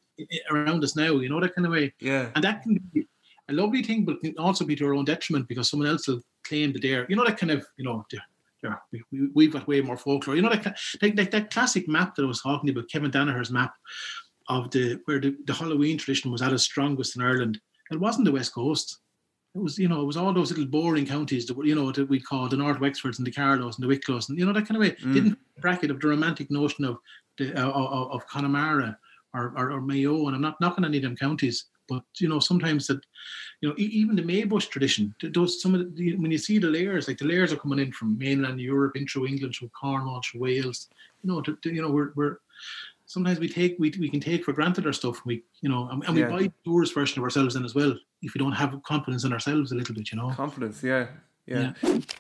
around 0.51 0.83
us 0.83 0.97
now, 0.97 1.13
you 1.21 1.29
know, 1.29 1.41
that 1.41 1.55
kind 1.55 1.67
of 1.67 1.73
way. 1.73 1.95
Yeah. 2.01 2.31
And 2.35 2.43
that 2.43 2.63
can 2.63 2.81
be 2.93 3.07
a 3.49 3.53
lovely 3.53 3.85
thing, 3.85 4.05
but 4.05 4.21
can 4.21 4.37
also 4.37 4.65
be 4.65 4.75
to 4.77 4.87
our 4.87 4.95
own 4.95 5.05
detriment 5.05 5.47
because 5.47 5.71
someone 5.71 5.89
else 5.89 6.09
will 6.09 6.23
claim 6.51 6.73
that 6.73 6.83
they're, 6.83 7.07
you 7.09 7.17
know, 7.17 7.25
that 7.25 7.39
kind 7.39 7.53
of, 7.53 7.65
you 7.79 7.85
know, 7.87 8.05
they're, 8.11 8.27
they're, 8.61 8.83
we, 8.93 9.03
we, 9.11 9.19
we've 9.35 9.53
got 9.53 9.69
way 9.69 9.81
more 9.81 9.97
folklore. 9.97 10.37
You 10.37 10.43
know, 10.43 10.51
that, 10.51 10.77
like, 11.01 11.17
like 11.17 11.31
that 11.31 11.51
classic 11.51 11.89
map 11.89 12.15
that 12.15 12.25
I 12.25 12.27
was 12.27 12.43
talking 12.43 12.71
about, 12.71 12.91
Kevin 12.93 13.11
Danaher's 13.11 13.51
map 13.51 13.73
of 14.49 14.71
the 14.73 15.01
where 15.07 15.21
the, 15.21 15.37
the 15.47 15.55
Halloween 15.55 15.97
tradition 15.97 16.31
was 16.33 16.43
at 16.43 16.53
its 16.53 16.65
strongest 16.65 17.17
in 17.17 17.23
Ireland. 17.23 17.61
It 17.91 18.01
wasn't 18.01 18.27
the 18.27 18.33
West 18.39 18.53
Coast. 18.53 18.99
It 19.55 19.63
was, 19.63 19.79
you 19.79 19.89
know, 19.89 20.01
it 20.03 20.07
was 20.07 20.17
all 20.17 20.33
those 20.33 20.51
little 20.51 20.67
boring 20.67 21.07
counties 21.07 21.47
that, 21.47 21.57
were, 21.57 21.67
you 21.67 21.75
know, 21.75 21.91
that 21.93 22.09
we 22.09 22.21
call 22.21 22.49
the 22.49 22.57
North 22.57 22.79
Wexfords 22.79 23.19
and 23.19 23.27
the 23.27 23.33
Carlows 23.33 23.77
and 23.77 23.85
the 23.85 23.89
Wicklow's 23.89 24.29
and, 24.29 24.39
you 24.39 24.47
know, 24.47 24.53
that 24.53 24.67
kind 24.69 24.77
of 24.77 24.83
way. 24.83 24.93
Mm. 25.03 25.15
Didn't 25.15 25.39
bracket 25.59 25.91
of 25.91 26.01
the 26.01 26.09
romantic 26.09 26.51
notion 26.51 26.85
of 26.85 26.99
the 27.39 27.47
uh, 27.55 27.71
of, 27.71 28.13
of 28.13 28.27
Connemara 28.27 28.97
or, 29.35 29.53
or, 29.57 29.73
or 29.73 29.81
Mayo, 29.81 30.27
and 30.27 30.37
I'm 30.37 30.43
not 30.43 30.61
knocking 30.61 30.85
any 30.85 30.99
of 30.99 31.03
them 31.03 31.17
counties, 31.17 31.67
but 31.91 32.05
you 32.23 32.29
know 32.29 32.39
sometimes 32.41 32.87
that, 32.87 33.01
you 33.61 33.69
know, 33.69 33.75
e- 33.77 33.95
even 34.01 34.15
the 34.17 34.23
Maybush 34.23 34.69
tradition, 34.71 35.15
those 35.35 35.61
some 35.63 35.75
of 35.75 35.81
the, 35.97 36.17
when 36.17 36.31
you 36.31 36.39
see 36.39 36.59
the 36.59 36.69
layers, 36.79 37.09
like 37.09 37.19
the 37.19 37.27
layers 37.33 37.53
are 37.53 37.57
coming 37.65 37.81
in 37.85 37.93
from 37.93 38.17
mainland 38.17 38.61
Europe, 38.61 38.97
in 38.97 39.07
through 39.07 39.27
England, 39.27 39.55
through 39.57 39.71
Cornwall, 39.81 40.23
through 40.25 40.41
Wales, 40.41 40.89
you 41.23 41.29
know, 41.31 41.41
to, 41.43 41.57
to- 41.63 41.75
you 41.75 41.83
know, 41.83 41.91
we're 41.91 42.13
we're 42.19 42.37
sometimes 43.07 43.39
we 43.41 43.49
take 43.49 43.75
we, 43.83 43.93
we 43.99 44.09
can 44.09 44.21
take 44.21 44.45
for 44.45 44.53
granted 44.53 44.87
our 44.87 44.93
stuff. 44.93 45.17
We 45.27 45.43
you 45.63 45.69
know, 45.69 45.89
and, 45.91 46.03
and 46.05 46.15
we 46.15 46.21
Yeah. 46.23 46.31
buy 46.31 46.43
the 46.45 46.53
tourist 46.65 46.95
version 46.95 47.19
of 47.19 47.25
ourselves 47.25 47.57
in 47.57 47.65
as 47.65 47.75
well. 47.75 47.93
If 48.23 48.35
we 48.35 48.39
don't 48.39 48.53
have 48.63 48.71
confidence 48.93 49.25
in 49.25 49.33
ourselves 49.33 49.73
a 49.73 49.75
little 49.75 49.95
bit, 49.95 50.11
you 50.13 50.19
know. 50.19 50.31
Confidence, 50.45 50.83
yeah. 50.83 51.07
Yeah. 51.51 51.73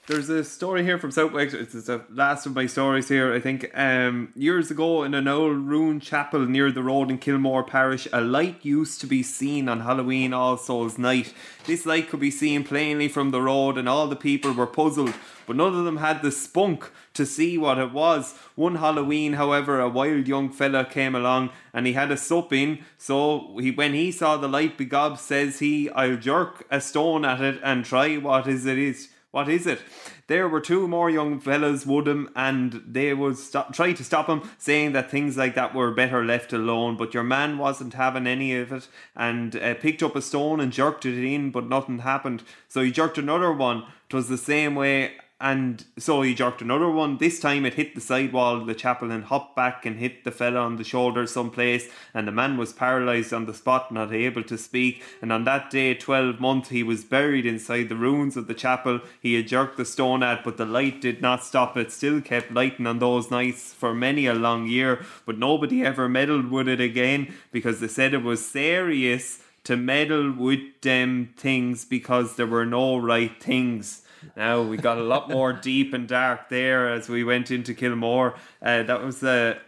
There's 0.08 0.28
a 0.28 0.42
story 0.42 0.82
here 0.82 0.98
from 0.98 1.12
South 1.12 1.32
Wexford. 1.32 1.60
It's 1.60 1.86
the 1.86 2.04
last 2.10 2.46
of 2.46 2.54
my 2.56 2.66
stories 2.66 3.08
here, 3.08 3.32
I 3.32 3.38
think. 3.38 3.70
Um, 3.74 4.32
years 4.34 4.72
ago, 4.72 5.04
in 5.04 5.14
an 5.14 5.28
old 5.28 5.56
ruined 5.56 6.02
chapel 6.02 6.46
near 6.46 6.72
the 6.72 6.82
road 6.82 7.10
in 7.10 7.18
Kilmore 7.18 7.62
Parish, 7.62 8.08
a 8.12 8.20
light 8.20 8.58
used 8.62 9.00
to 9.02 9.06
be 9.06 9.22
seen 9.22 9.68
on 9.68 9.80
Halloween 9.80 10.32
All 10.32 10.56
Souls 10.56 10.98
Night. 10.98 11.32
This 11.64 11.86
light 11.86 12.08
could 12.08 12.18
be 12.18 12.32
seen 12.32 12.64
plainly 12.64 13.06
from 13.06 13.30
the 13.30 13.40
road, 13.40 13.78
and 13.78 13.88
all 13.88 14.08
the 14.08 14.16
people 14.16 14.52
were 14.52 14.66
puzzled, 14.66 15.14
but 15.46 15.54
none 15.54 15.76
of 15.76 15.84
them 15.84 15.98
had 15.98 16.22
the 16.22 16.32
spunk 16.32 16.90
to 17.14 17.24
see 17.24 17.56
what 17.56 17.78
it 17.78 17.92
was. 17.92 18.34
One 18.56 18.76
Halloween, 18.76 19.34
however, 19.34 19.78
a 19.78 19.88
wild 19.88 20.26
young 20.26 20.50
fella 20.50 20.84
came 20.84 21.14
along 21.14 21.50
and 21.72 21.86
he 21.86 21.92
had 21.92 22.10
a 22.10 22.16
sup 22.16 22.52
in. 22.52 22.80
So 22.98 23.56
he, 23.58 23.70
when 23.70 23.94
he 23.94 24.10
saw 24.10 24.36
the 24.36 24.48
light, 24.48 24.76
begob 24.76 25.18
says 25.18 25.60
he, 25.60 25.88
"I'll 25.90 26.16
jerk 26.16 26.66
a 26.70 26.80
stone 26.80 27.24
at 27.24 27.40
it 27.40 27.60
and 27.62 27.84
try 27.84 28.16
what 28.16 28.48
is 28.48 28.66
it 28.66 28.78
is." 28.78 29.08
What 29.32 29.48
is 29.48 29.64
it? 29.64 29.80
There 30.26 30.48
were 30.48 30.60
two 30.60 30.88
more 30.88 31.08
young 31.08 31.38
fellas 31.38 31.86
would 31.86 32.08
him, 32.08 32.30
and 32.34 32.82
they 32.84 33.14
would 33.14 33.36
stop, 33.36 33.72
try 33.72 33.92
to 33.92 34.02
stop 34.02 34.26
him, 34.26 34.42
saying 34.58 34.90
that 34.92 35.08
things 35.08 35.36
like 35.36 35.54
that 35.54 35.72
were 35.72 35.92
better 35.92 36.24
left 36.24 36.52
alone. 36.52 36.96
But 36.96 37.14
your 37.14 37.22
man 37.22 37.56
wasn't 37.56 37.94
having 37.94 38.26
any 38.26 38.56
of 38.56 38.72
it, 38.72 38.88
and 39.14 39.54
uh, 39.54 39.74
picked 39.74 40.02
up 40.02 40.16
a 40.16 40.22
stone 40.22 40.58
and 40.58 40.72
jerked 40.72 41.06
it 41.06 41.22
in, 41.22 41.52
but 41.52 41.68
nothing 41.68 42.00
happened. 42.00 42.42
So 42.66 42.82
he 42.82 42.90
jerked 42.90 43.18
another 43.18 43.52
one. 43.52 43.84
It 44.08 44.14
was 44.14 44.28
the 44.28 44.38
same 44.38 44.74
way, 44.74 45.12
and 45.40 45.82
so 45.96 46.20
he 46.20 46.34
jerked 46.34 46.60
another 46.60 46.90
one. 46.90 47.16
This 47.16 47.40
time 47.40 47.64
it 47.64 47.74
hit 47.74 47.94
the 47.94 48.00
side 48.02 48.30
wall 48.30 48.56
of 48.56 48.66
the 48.66 48.74
chapel 48.74 49.10
and 49.10 49.24
hopped 49.24 49.56
back 49.56 49.86
and 49.86 49.96
hit 49.96 50.22
the 50.22 50.30
fella 50.30 50.60
on 50.60 50.76
the 50.76 50.84
shoulder 50.84 51.26
someplace. 51.26 51.88
And 52.12 52.28
the 52.28 52.32
man 52.32 52.58
was 52.58 52.74
paralysed 52.74 53.32
on 53.32 53.46
the 53.46 53.54
spot, 53.54 53.90
not 53.90 54.12
able 54.12 54.42
to 54.42 54.58
speak. 54.58 55.02
And 55.22 55.32
on 55.32 55.44
that 55.44 55.70
day, 55.70 55.94
12 55.94 56.40
month, 56.40 56.68
he 56.68 56.82
was 56.82 57.04
buried 57.04 57.46
inside 57.46 57.88
the 57.88 57.96
ruins 57.96 58.36
of 58.36 58.48
the 58.48 58.54
chapel 58.54 59.00
he 59.22 59.32
had 59.34 59.48
jerked 59.48 59.78
the 59.78 59.86
stone 59.86 60.22
at, 60.22 60.44
but 60.44 60.58
the 60.58 60.66
light 60.66 61.00
did 61.00 61.22
not 61.22 61.42
stop 61.42 61.74
it. 61.74 61.90
Still 61.90 62.20
kept 62.20 62.52
lighting 62.52 62.86
on 62.86 62.98
those 62.98 63.30
nights 63.30 63.72
for 63.72 63.94
many 63.94 64.26
a 64.26 64.34
long 64.34 64.66
year. 64.66 65.06
But 65.24 65.38
nobody 65.38 65.82
ever 65.82 66.06
meddled 66.06 66.50
with 66.50 66.68
it 66.68 66.82
again 66.82 67.32
because 67.50 67.80
they 67.80 67.88
said 67.88 68.12
it 68.12 68.22
was 68.22 68.46
serious 68.46 69.42
to 69.64 69.76
meddle 69.78 70.32
with 70.32 70.82
them 70.82 71.32
things 71.36 71.86
because 71.86 72.36
there 72.36 72.46
were 72.46 72.66
no 72.66 72.98
right 72.98 73.42
things. 73.42 74.02
Now 74.36 74.62
we 74.62 74.76
got 74.76 74.98
a 74.98 75.02
lot 75.02 75.28
more 75.28 75.52
deep 75.70 75.94
and 75.94 76.06
dark 76.08 76.48
there 76.48 76.92
as 76.92 77.08
we 77.08 77.24
went 77.24 77.50
into 77.50 77.74
Kilmore. 77.74 78.34
Uh, 78.62 78.82
that 78.82 79.02
was 79.02 79.20
the, 79.20 79.58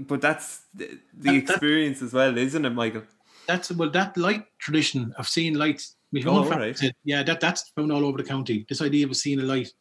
but 0.00 0.20
that's 0.20 0.62
the, 0.74 0.98
the 1.16 1.36
experience 1.36 2.02
as 2.02 2.12
well, 2.12 2.36
isn't 2.36 2.64
it, 2.64 2.70
Michael? 2.70 3.02
That's 3.46 3.70
well, 3.72 3.90
that 3.90 4.16
light 4.16 4.46
tradition 4.58 5.14
of 5.18 5.28
seeing 5.28 5.54
lights. 5.54 5.96
Oh, 6.24 6.30
own 6.30 6.46
friend 6.46 6.62
alright. 6.62 6.78
said, 6.78 6.94
yeah, 7.04 7.24
that 7.24 7.40
that's 7.40 7.70
found 7.70 7.90
all 7.90 8.04
over 8.04 8.18
the 8.18 8.24
county. 8.24 8.64
This 8.68 8.80
idea 8.80 9.06
of 9.06 9.16
seeing 9.16 9.40
a 9.40 9.42
light. 9.42 9.72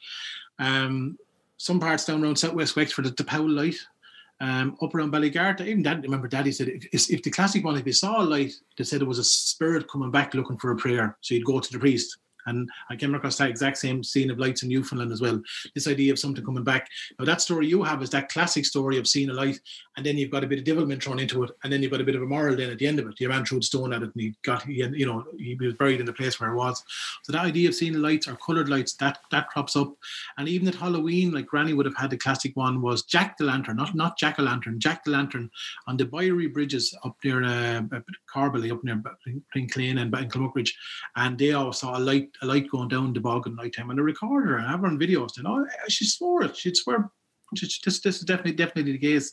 Um, 0.58 1.18
some 1.58 1.80
parts 1.80 2.06
down 2.06 2.24
around 2.24 2.38
southwest 2.38 2.76
Wexford, 2.76 3.16
the 3.16 3.24
Powell 3.24 3.50
light. 3.50 3.78
Um, 4.42 4.76
up 4.82 4.94
around 4.94 5.14
Ballygarrett, 5.14 5.62
even 5.62 5.84
Dad, 5.84 6.04
remember 6.04 6.28
Daddy 6.28 6.52
said 6.52 6.68
if, 6.68 7.10
if 7.10 7.24
the 7.24 7.32
classic 7.32 7.64
one, 7.64 7.78
if 7.78 7.86
you 7.86 7.94
saw 7.94 8.22
a 8.22 8.24
light, 8.24 8.52
they 8.78 8.84
said 8.84 9.02
it 9.02 9.08
was 9.08 9.20
a 9.20 9.24
spirit 9.24 9.88
coming 9.90 10.12
back 10.12 10.34
looking 10.34 10.58
for 10.58 10.72
a 10.72 10.76
prayer. 10.76 11.18
So 11.22 11.36
you'd 11.36 11.46
go 11.46 11.60
to 11.60 11.72
the 11.72 11.80
priest. 11.80 12.18
And 12.46 12.70
I 12.90 12.96
came 12.96 13.16
across 13.16 13.38
that 13.38 13.50
exact 13.50 13.78
same 13.78 14.04
scene 14.04 14.32
of 14.32 14.40
lights 14.40 14.64
in 14.64 14.70
Newfoundland 14.70 15.12
as 15.12 15.22
well. 15.22 15.42
This 15.74 15.88
idea 15.88 16.12
of 16.12 16.20
something 16.20 16.44
coming 16.44 16.64
back. 16.64 16.90
Now 17.20 17.26
that 17.26 17.42
story 17.42 17.68
you 17.68 17.84
have 17.84 18.02
is 18.02 18.10
that 18.12 18.30
classic 18.30 18.66
story 18.66 18.98
of 18.98 19.08
seeing 19.08 19.30
a 19.30 19.34
light, 19.34 19.60
and 19.98 20.06
then 20.06 20.18
you've 20.18 20.32
got 20.32 20.44
a 20.44 20.48
bit 20.48 20.60
of 20.60 20.66
devilment 20.66 21.04
thrown 21.04 21.20
into 21.20 21.44
it, 21.44 21.52
and 21.64 21.72
then 21.72 21.82
you've 21.82 21.92
got 21.92 22.02
a 22.02 22.06
bit 22.06 22.16
of 22.16 22.22
a 22.22 22.26
moral 22.26 22.56
then 22.56 22.70
at 22.70 22.80
the 22.80 22.88
end 22.88 23.00
of 23.00 23.08
it. 23.08 23.20
You 23.20 23.30
ran 23.30 23.46
through 23.46 23.60
the 23.60 23.66
stone 23.66 23.94
at 23.94 24.04
it, 24.04 24.12
and 24.14 24.22
he 24.22 24.34
got, 24.44 24.64
he, 24.64 24.84
you 24.94 25.06
know, 25.06 25.26
he 25.38 25.56
was 25.56 25.74
buried 25.74 26.00
in 26.00 26.06
the 26.06 26.14
place 26.14 26.40
where 26.40 26.52
it 26.52 26.56
was. 26.56 26.84
So 27.24 27.32
that 27.32 27.46
idea 27.46 27.70
of 27.70 27.76
seeing 27.76 27.94
lights 27.94 28.28
or 28.28 28.36
coloured 28.36 28.70
lights, 28.70 28.94
that 28.96 29.20
that 29.32 29.50
crops 29.50 29.76
up. 29.76 29.94
And 30.38 30.48
even 30.48 30.68
at 30.68 30.76
Halloween, 30.76 31.32
like 31.32 31.48
Granny 31.48 31.74
would 31.74 31.86
have 31.86 31.98
had 31.98 32.10
the 32.10 32.18
classic 32.18 32.56
one 32.56 32.82
was 32.82 33.04
Jack 33.04 33.38
the 33.38 33.46
Lantern, 33.46 33.78
not 33.78 33.96
not 33.96 34.18
Jack 34.18 34.40
o' 34.40 34.44
Lantern, 34.44 34.80
Jack 34.80 35.04
the 35.04 35.12
Lantern 35.12 35.50
on 35.88 35.98
the 35.98 36.06
Byery 36.06 36.52
bridges 36.52 36.96
up 37.04 37.16
near 37.24 37.44
uh, 37.44 37.82
Carberley, 38.28 38.72
up 38.72 38.84
near 38.84 39.02
Clane 39.72 40.00
and 40.00 40.12
Kilmuckridge, 40.14 40.72
and 41.16 41.38
they 41.38 41.54
all 41.54 41.74
saw 41.74 41.98
a 41.98 42.00
light 42.00 42.30
a 42.42 42.46
light 42.46 42.70
going 42.70 42.90
down 42.90 43.14
the 43.14 43.20
bog 43.20 43.48
at 43.48 43.56
night 43.56 43.76
time 43.76 43.90
and 43.90 44.00
a 44.00 44.04
recorder 44.04 44.58
and 44.58 44.68
have 44.68 44.82
her 44.82 44.88
on 44.88 45.00
videos. 45.00 45.38
And 45.38 45.48
oh, 45.48 45.66
she 45.88 46.06
swore 46.06 46.44
it. 46.44 46.58
She'd 46.58 46.78
swear. 46.78 47.10
This, 47.62 48.00
this 48.00 48.18
is 48.18 48.22
definitely 48.22 48.54
definitely 48.54 48.94
the 48.94 48.98
case. 48.98 49.32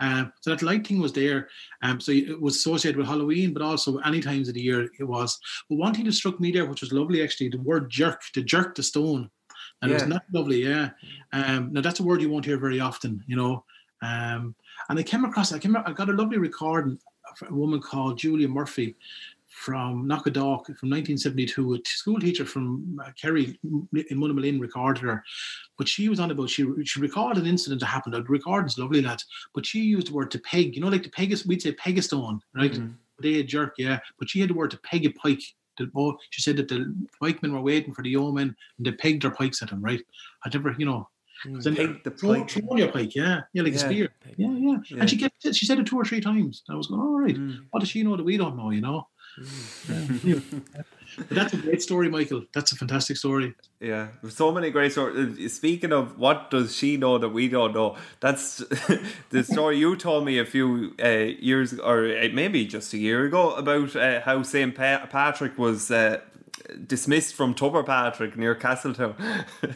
Um, 0.00 0.32
so 0.40 0.50
that 0.50 0.62
light 0.62 0.86
thing 0.86 1.00
was 1.00 1.12
there. 1.12 1.48
Um, 1.82 2.00
so 2.00 2.12
it 2.12 2.40
was 2.40 2.56
associated 2.56 2.96
with 2.96 3.06
Halloween, 3.06 3.52
but 3.52 3.60
also 3.60 3.98
any 3.98 4.20
times 4.20 4.48
of 4.48 4.54
the 4.54 4.62
year 4.62 4.88
it 4.98 5.04
was. 5.04 5.38
But 5.68 5.76
one 5.76 5.92
thing 5.92 6.06
that 6.06 6.12
struck 6.12 6.40
me 6.40 6.50
there, 6.50 6.64
which 6.64 6.80
was 6.80 6.92
lovely 6.92 7.22
actually, 7.22 7.50
the 7.50 7.60
word 7.60 7.90
jerk, 7.90 8.22
to 8.32 8.42
jerk 8.42 8.74
the 8.74 8.82
stone. 8.82 9.30
And 9.82 9.90
it 9.90 9.94
was 9.94 10.06
not 10.06 10.22
lovely, 10.32 10.64
yeah. 10.64 10.90
Um, 11.32 11.72
now 11.72 11.82
that's 11.82 12.00
a 12.00 12.04
word 12.04 12.22
you 12.22 12.30
won't 12.30 12.46
hear 12.46 12.58
very 12.58 12.80
often, 12.80 13.22
you 13.26 13.36
know. 13.36 13.64
Um, 14.02 14.54
and 14.88 14.98
I 14.98 15.02
came 15.02 15.24
across, 15.24 15.52
I 15.52 15.58
came, 15.58 15.76
I 15.76 15.92
got 15.92 16.08
a 16.08 16.12
lovely 16.12 16.38
recording 16.38 16.98
of 17.30 17.48
a 17.50 17.54
woman 17.54 17.80
called 17.80 18.18
Julia 18.18 18.48
Murphy 18.48 18.96
from 19.64 20.06
Knockadawk 20.08 20.66
from 20.78 20.88
1972. 20.90 21.74
A 21.74 21.78
school 21.84 22.20
teacher 22.20 22.44
from 22.44 22.98
uh, 23.04 23.10
Kerry 23.20 23.58
in 23.64 24.18
Munnamalin 24.18 24.60
recorded 24.60 25.02
her, 25.02 25.24
but 25.76 25.88
she 25.88 26.08
was 26.08 26.20
on 26.20 26.30
about 26.30 26.48
she 26.48 26.64
she 26.84 27.00
recorded 27.00 27.42
an 27.42 27.48
incident 27.48 27.80
that 27.80 27.86
happened. 27.86 28.14
The 28.14 28.22
recording's 28.22 28.78
lovely, 28.78 29.02
lads, 29.02 29.26
but 29.54 29.66
she 29.66 29.80
used 29.80 30.08
the 30.08 30.14
word 30.14 30.30
to 30.30 30.38
peg. 30.38 30.76
You 30.76 30.80
know, 30.82 30.88
like 30.88 31.02
the 31.02 31.10
peg 31.10 31.32
is 31.32 31.44
we'd 31.46 31.60
say 31.62 31.72
peg 31.72 31.98
a 31.98 32.02
stone, 32.02 32.40
right? 32.54 32.72
They 33.20 33.40
a 33.40 33.42
jerk, 33.42 33.74
yeah, 33.78 33.98
but 34.18 34.28
she 34.30 34.38
had 34.40 34.50
the 34.50 34.54
word 34.54 34.70
to 34.70 34.78
peg 34.78 35.04
a 35.04 35.10
pike. 35.10 35.42
The, 35.76 35.90
oh, 35.96 36.16
she 36.30 36.40
said 36.40 36.56
that 36.58 36.68
the 36.68 36.94
pikemen 37.20 37.52
were 37.52 37.60
waiting 37.60 37.92
for 37.94 38.02
the 38.02 38.10
yeomen 38.10 38.54
and 38.78 38.86
they 38.86 38.92
pegged 38.92 39.22
their 39.22 39.32
pikes 39.32 39.60
at 39.62 39.70
them, 39.70 39.80
right? 39.82 40.00
I 40.44 40.50
never, 40.52 40.74
you 40.78 40.86
know, 40.86 41.08
'cause 41.44 41.64
then 41.64 41.76
Peg 41.76 42.02
the 42.04 42.10
throw, 42.12 42.34
pike. 42.34 42.50
throw 42.50 42.76
your 42.76 42.90
pike, 42.92 43.14
yeah, 43.14 43.42
yeah, 43.52 43.62
like 43.62 43.72
Yeah, 43.74 43.78
a 43.78 43.88
spear, 43.88 44.08
yeah, 44.36 44.52
yeah. 44.56 44.76
Yeah. 44.90 44.96
And 45.00 45.10
she 45.10 45.16
get, 45.16 45.32
she 45.52 45.66
said 45.66 45.78
it 45.80 45.86
two 45.86 45.96
or 45.96 46.04
three 46.04 46.20
times. 46.20 46.62
And 46.68 46.74
I 46.74 46.76
was 46.78 46.86
going, 46.88 47.00
all 47.00 47.20
right, 47.20 47.36
Mm. 47.36 47.66
what 47.70 47.80
does 47.80 47.88
she 47.90 48.02
know 48.04 48.16
that 48.16 48.24
we 48.24 48.36
don't 48.36 48.56
know? 48.56 48.70
You 48.70 48.80
know. 48.80 49.06
Yeah. 50.24 50.40
that's 51.30 51.52
a 51.52 51.56
great 51.56 51.82
story, 51.82 52.08
Michael. 52.10 52.44
That's 52.52 52.72
a 52.72 52.76
fantastic 52.76 53.16
story. 53.16 53.54
Yeah, 53.80 54.08
so 54.28 54.52
many 54.52 54.70
great 54.70 54.92
stories. 54.92 55.54
Speaking 55.54 55.92
of 55.92 56.18
what 56.18 56.50
does 56.50 56.76
she 56.76 56.96
know 56.96 57.18
that 57.18 57.30
we 57.30 57.48
don't 57.48 57.74
know, 57.74 57.96
that's 58.20 58.58
the 59.30 59.44
story 59.44 59.78
you 59.78 59.96
told 59.96 60.24
me 60.24 60.38
a 60.38 60.44
few 60.44 60.94
uh, 61.02 61.08
years 61.08 61.78
or 61.78 62.06
uh, 62.06 62.28
maybe 62.32 62.66
just 62.66 62.92
a 62.94 62.98
year 62.98 63.24
ago 63.24 63.54
about 63.54 63.96
uh, 63.96 64.20
how 64.20 64.42
St. 64.42 64.74
Pa- 64.74 65.06
Patrick 65.10 65.56
was 65.58 65.90
uh, 65.90 66.20
dismissed 66.86 67.34
from 67.34 67.54
Tubber 67.54 67.82
Patrick 67.82 68.36
near 68.36 68.54
Castletown. 68.54 69.14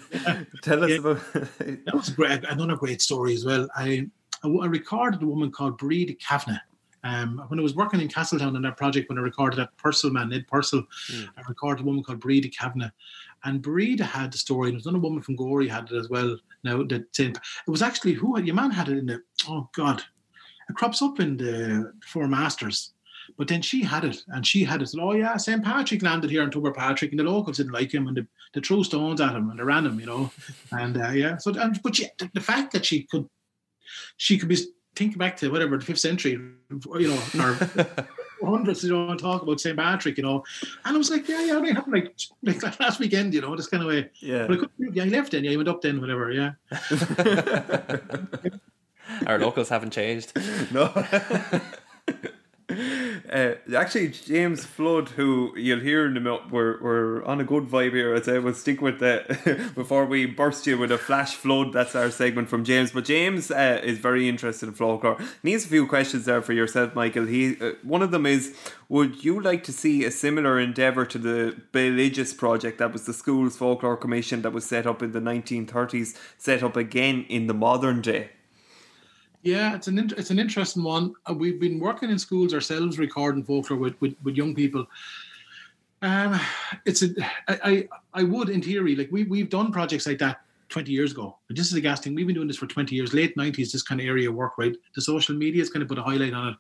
Tell 0.63 0.85
us 0.85 0.91
Yeah. 0.91 0.97
about. 0.99 1.21
That 1.59 1.95
was 1.95 2.11
great. 2.11 2.45
Another 2.45 2.77
great 2.77 3.01
story 3.01 3.35
as 3.35 3.45
well. 3.45 3.69
I 3.77 4.09
I, 4.45 4.49
I 4.49 4.67
recorded 4.67 5.23
a 5.23 5.27
woman 5.27 5.51
called 5.53 5.79
Breed 5.79 6.17
Kavanagh. 6.27 6.59
Um, 7.05 7.43
when 7.49 7.59
I 7.59 7.63
was 7.63 7.75
working 7.75 8.01
in 8.01 8.09
Castletown 8.09 8.55
on 8.55 8.63
that 8.63 8.77
project, 8.77 9.09
when 9.09 9.19
I 9.19 9.23
recorded 9.23 9.59
that 9.59 9.77
Purcell 9.77 10.11
man, 10.11 10.29
Ned 10.29 10.47
Purcell, 10.47 10.85
I 11.37 11.43
recorded 11.49 11.83
a 11.83 11.87
woman 11.87 12.05
called 12.05 12.21
Breed 12.21 12.53
Kavanagh. 12.57 12.91
and 13.45 13.61
Breda 13.61 14.05
had 14.05 14.33
the 14.33 14.39
story. 14.39 14.71
There 14.71 14.77
was 14.77 14.87
another 14.87 15.01
woman 15.03 15.23
from 15.23 15.37
Gorey 15.37 15.67
had 15.69 15.91
it 15.91 15.97
as 15.97 16.09
well. 16.09 16.37
Now 16.63 16.83
that 16.85 17.15
St. 17.15 17.37
it 17.37 17.71
was 17.71 17.83
actually 17.83 18.13
who 18.13 18.41
your 18.41 18.55
man 18.55 18.71
had 18.71 18.89
it 18.89 18.99
in 18.99 19.07
the 19.07 19.23
oh 19.49 19.69
god, 19.75 20.03
it 20.69 20.77
crops 20.77 21.03
up 21.03 21.19
in 21.19 21.37
the 21.37 21.93
Four 22.07 22.29
Masters. 22.29 22.93
But 23.39 23.49
then 23.49 23.63
she 23.63 23.83
had 23.83 24.05
it, 24.05 24.23
and 24.29 24.47
she 24.47 24.65
had 24.65 24.83
it. 24.83 24.89
Said, 24.89 25.01
oh 25.01 25.13
yeah, 25.13 25.37
St. 25.37 25.63
Patrick 25.63 26.03
landed 26.03 26.29
here 26.31 26.43
in 26.43 26.51
Tubber 26.51 26.73
Patrick, 26.73 27.13
and 27.13 27.21
the 27.21 27.25
locals 27.25 27.57
didn't 27.57 27.73
like 27.73 27.93
him, 27.93 28.09
and 28.09 28.17
they, 28.17 28.27
they 28.53 28.61
threw 28.61 28.83
stones 28.83 29.21
at 29.21 29.35
him, 29.35 29.49
and 29.49 29.59
they 29.59 29.63
ran 29.63 29.87
him, 29.87 29.99
you 29.99 30.07
know. 30.07 30.31
And 30.73 31.01
uh, 31.01 31.11
yeah, 31.11 31.37
so 31.37 31.53
and 31.55 31.81
but 31.83 31.97
she, 31.97 32.07
the 32.35 32.41
fact 32.41 32.73
that 32.73 32.85
she 32.85 33.05
could, 33.05 33.29
she 34.17 34.39
could 34.39 34.49
be 34.49 34.59
think 34.95 35.19
back 35.19 35.37
to 35.39 35.51
whatever 35.51 35.77
the 35.77 35.85
fifth 35.85 36.01
century, 36.01 36.33
you 36.33 37.09
know, 37.09 37.43
or 37.43 37.59
hundreds, 38.45 38.85
you 38.85 38.93
know, 38.93 39.09
and 39.09 39.19
talk 39.19 39.43
about 39.43 39.61
St. 39.61 39.77
Patrick, 39.77 40.17
you 40.17 40.23
know. 40.23 40.45
And 40.85 40.95
I 40.95 40.99
was 40.99 41.11
like, 41.11 41.29
yeah, 41.29 41.45
yeah, 41.45 41.59
they 41.61 41.73
happened 41.73 41.95
like, 41.95 42.15
like 42.43 42.63
last 42.81 43.01
weekend, 43.01 43.35
you 43.35 43.41
know, 43.41 43.57
this 43.57 43.69
kind 43.69 43.83
of 43.83 43.89
way. 43.89 44.11
Yeah. 44.21 44.47
But 44.47 44.53
I 44.53 44.61
couldn't, 44.61 44.95
yeah, 44.95 45.05
he 45.05 45.11
left 45.11 45.33
then, 45.33 45.43
yeah, 45.45 45.51
he 45.51 45.57
went 45.57 45.69
up 45.69 45.83
then, 45.83 46.01
whatever, 46.01 46.31
yeah. 46.31 46.53
Our 49.27 49.39
locals 49.39 49.69
haven't 49.69 49.93
changed. 49.93 50.33
No. 50.73 50.91
Uh, 53.33 53.55
actually, 53.75 54.09
James 54.09 54.67
Flood, 54.67 55.09
who 55.09 55.55
you'll 55.57 55.81
hear 55.81 56.05
in 56.07 56.19
a 56.19 56.21
minute, 56.21 56.51
we're, 56.51 56.79
we're 56.83 57.25
on 57.25 57.41
a 57.41 57.45
good 57.45 57.65
vibe 57.65 57.95
here. 57.95 58.15
I'd 58.15 58.27
say 58.27 58.39
we'll 58.39 58.53
stick 58.53 58.83
with 58.83 58.99
that 58.99 59.73
before 59.75 60.05
we 60.05 60.27
burst 60.27 60.67
you 60.67 60.77
with 60.77 60.93
a 60.93 60.99
flash 60.99 61.35
flood. 61.35 61.73
That's 61.73 61.95
our 61.95 62.11
segment 62.11 62.51
from 62.51 62.63
James. 62.63 62.93
But 62.93 63.07
James 63.07 63.51
uh, 63.51 63.81
is 63.83 63.97
very 63.97 64.29
interested 64.29 64.69
in 64.69 64.75
folklore. 64.75 65.17
He 65.43 65.53
has 65.53 65.65
a 65.65 65.69
few 65.69 65.87
questions 65.87 66.27
there 66.27 66.43
for 66.43 66.53
yourself, 66.53 66.95
Michael. 66.95 67.25
He 67.25 67.57
uh, 67.59 67.73
one 67.83 68.03
of 68.03 68.11
them 68.11 68.27
is: 68.27 68.55
Would 68.91 69.25
you 69.25 69.41
like 69.41 69.65
to 69.65 69.73
see 69.73 70.05
a 70.05 70.11
similar 70.11 70.61
endeavour 70.61 71.07
to 71.07 71.19
the 71.19 71.57
Religious 71.73 72.35
Project 72.35 72.77
that 72.79 72.93
was 72.93 73.07
the 73.07 73.15
school's 73.15 73.57
folklore 73.57 73.97
commission 73.97 74.43
that 74.43 74.53
was 74.53 74.67
set 74.67 74.87
up 74.87 75.03
in 75.03 75.13
the 75.13 75.21
1930s, 75.21 76.15
set 76.37 76.63
up 76.63 76.77
again 76.77 77.25
in 77.31 77.47
the 77.47 77.55
modern 77.55 78.03
day? 78.03 78.31
Yeah, 79.43 79.75
it's 79.75 79.89
an 79.89 79.99
it's 80.17 80.31
an 80.31 80.39
interesting 80.39 80.85
one. 80.85 81.15
Uh, 81.29 81.35
we've 81.35 81.59
been 81.59 81.81
working 81.81 82.11
in 82.11 82.19
schools 82.19 82.55
ourselves, 82.55 82.99
recording 82.99 83.43
folklore 83.43 83.79
with, 83.79 84.01
with, 84.01 84.15
with 84.23 84.37
young 84.37 84.55
people. 84.55 84.87
Um, 86.01 86.39
it's 86.85 87.03
a 87.03 87.09
I, 87.49 87.59
I 87.65 87.89
I 88.15 88.23
would 88.23 88.51
in 88.51 88.63
theory 88.63 88.95
like 88.95 89.11
we 89.11 89.25
we've 89.25 89.51
done 89.51 89.73
projects 89.73 90.07
like 90.07 90.19
that 90.19 90.43
20 90.69 90.91
years 90.93 91.13
ago. 91.13 91.37
But 91.49 91.57
this 91.57 91.67
is 91.67 91.75
a 91.75 91.81
gas 91.81 92.01
thing. 92.01 92.15
We've 92.15 92.27
been 92.27 92.35
doing 92.37 92.49
this 92.49 92.57
for 92.57 92.67
20 92.67 92.95
years, 92.95 93.13
late 93.13 93.37
90s, 93.37 93.73
this 93.73 93.83
kind 93.83 94.01
of 94.01 94.07
area 94.07 94.31
of 94.31 94.35
work, 94.37 94.57
right? 94.59 94.75
The 94.95 95.03
social 95.03 95.35
media 95.37 95.61
has 95.61 95.69
kind 95.71 95.83
of 95.83 95.89
put 95.89 95.99
a 95.99 96.03
highlight 96.03 96.33
on 96.33 96.49
it. 96.49 96.57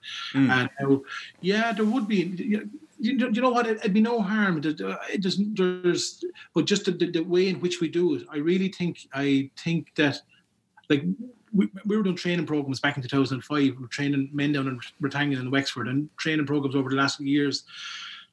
And 0.51 0.71
now, 0.81 1.03
yeah, 1.41 1.73
there 1.73 1.87
would 1.87 2.07
be, 2.09 2.17
you, 2.37 2.69
you 2.99 3.17
know- 3.17 3.29
you 3.29 3.41
know 3.41 3.49
what, 3.51 3.67
it'd 3.67 3.95
be 3.95 4.03
no 4.03 4.21
harm. 4.21 4.61
There- 4.61 4.91
uh, 4.91 4.99
It 5.11 5.23
doesn't, 5.23 5.57
there's, 5.57 6.23
but 6.55 6.67
just 6.67 6.85
the, 6.85 6.93
the, 6.93 7.11
the 7.11 7.21
way 7.23 7.49
in 7.49 7.59
which 7.61 7.81
we 7.81 7.89
do 7.89 8.15
it, 8.17 8.27
I 8.31 8.37
really 8.37 8.69
think, 8.69 9.09
I 9.15 9.51
think 9.57 9.93
that, 9.97 10.21
like, 10.91 11.05
we, 11.53 11.69
we 11.87 11.97
were 11.97 12.03
doing 12.03 12.17
training 12.17 12.47
programs 12.47 12.81
back 12.81 12.97
in 12.97 13.03
2005. 13.03 13.57
We 13.57 13.71
were 13.73 13.87
training 13.89 14.31
men 14.33 14.53
down 14.53 14.69
in 14.69 14.81
Britannia 15.01 15.39
and 15.39 15.53
Wexford 15.53 15.89
and 15.89 16.09
training 16.17 16.47
programs 16.47 16.77
over 16.77 16.91
the 16.91 16.97
last 16.97 17.19
few 17.19 17.27
years 17.27 17.65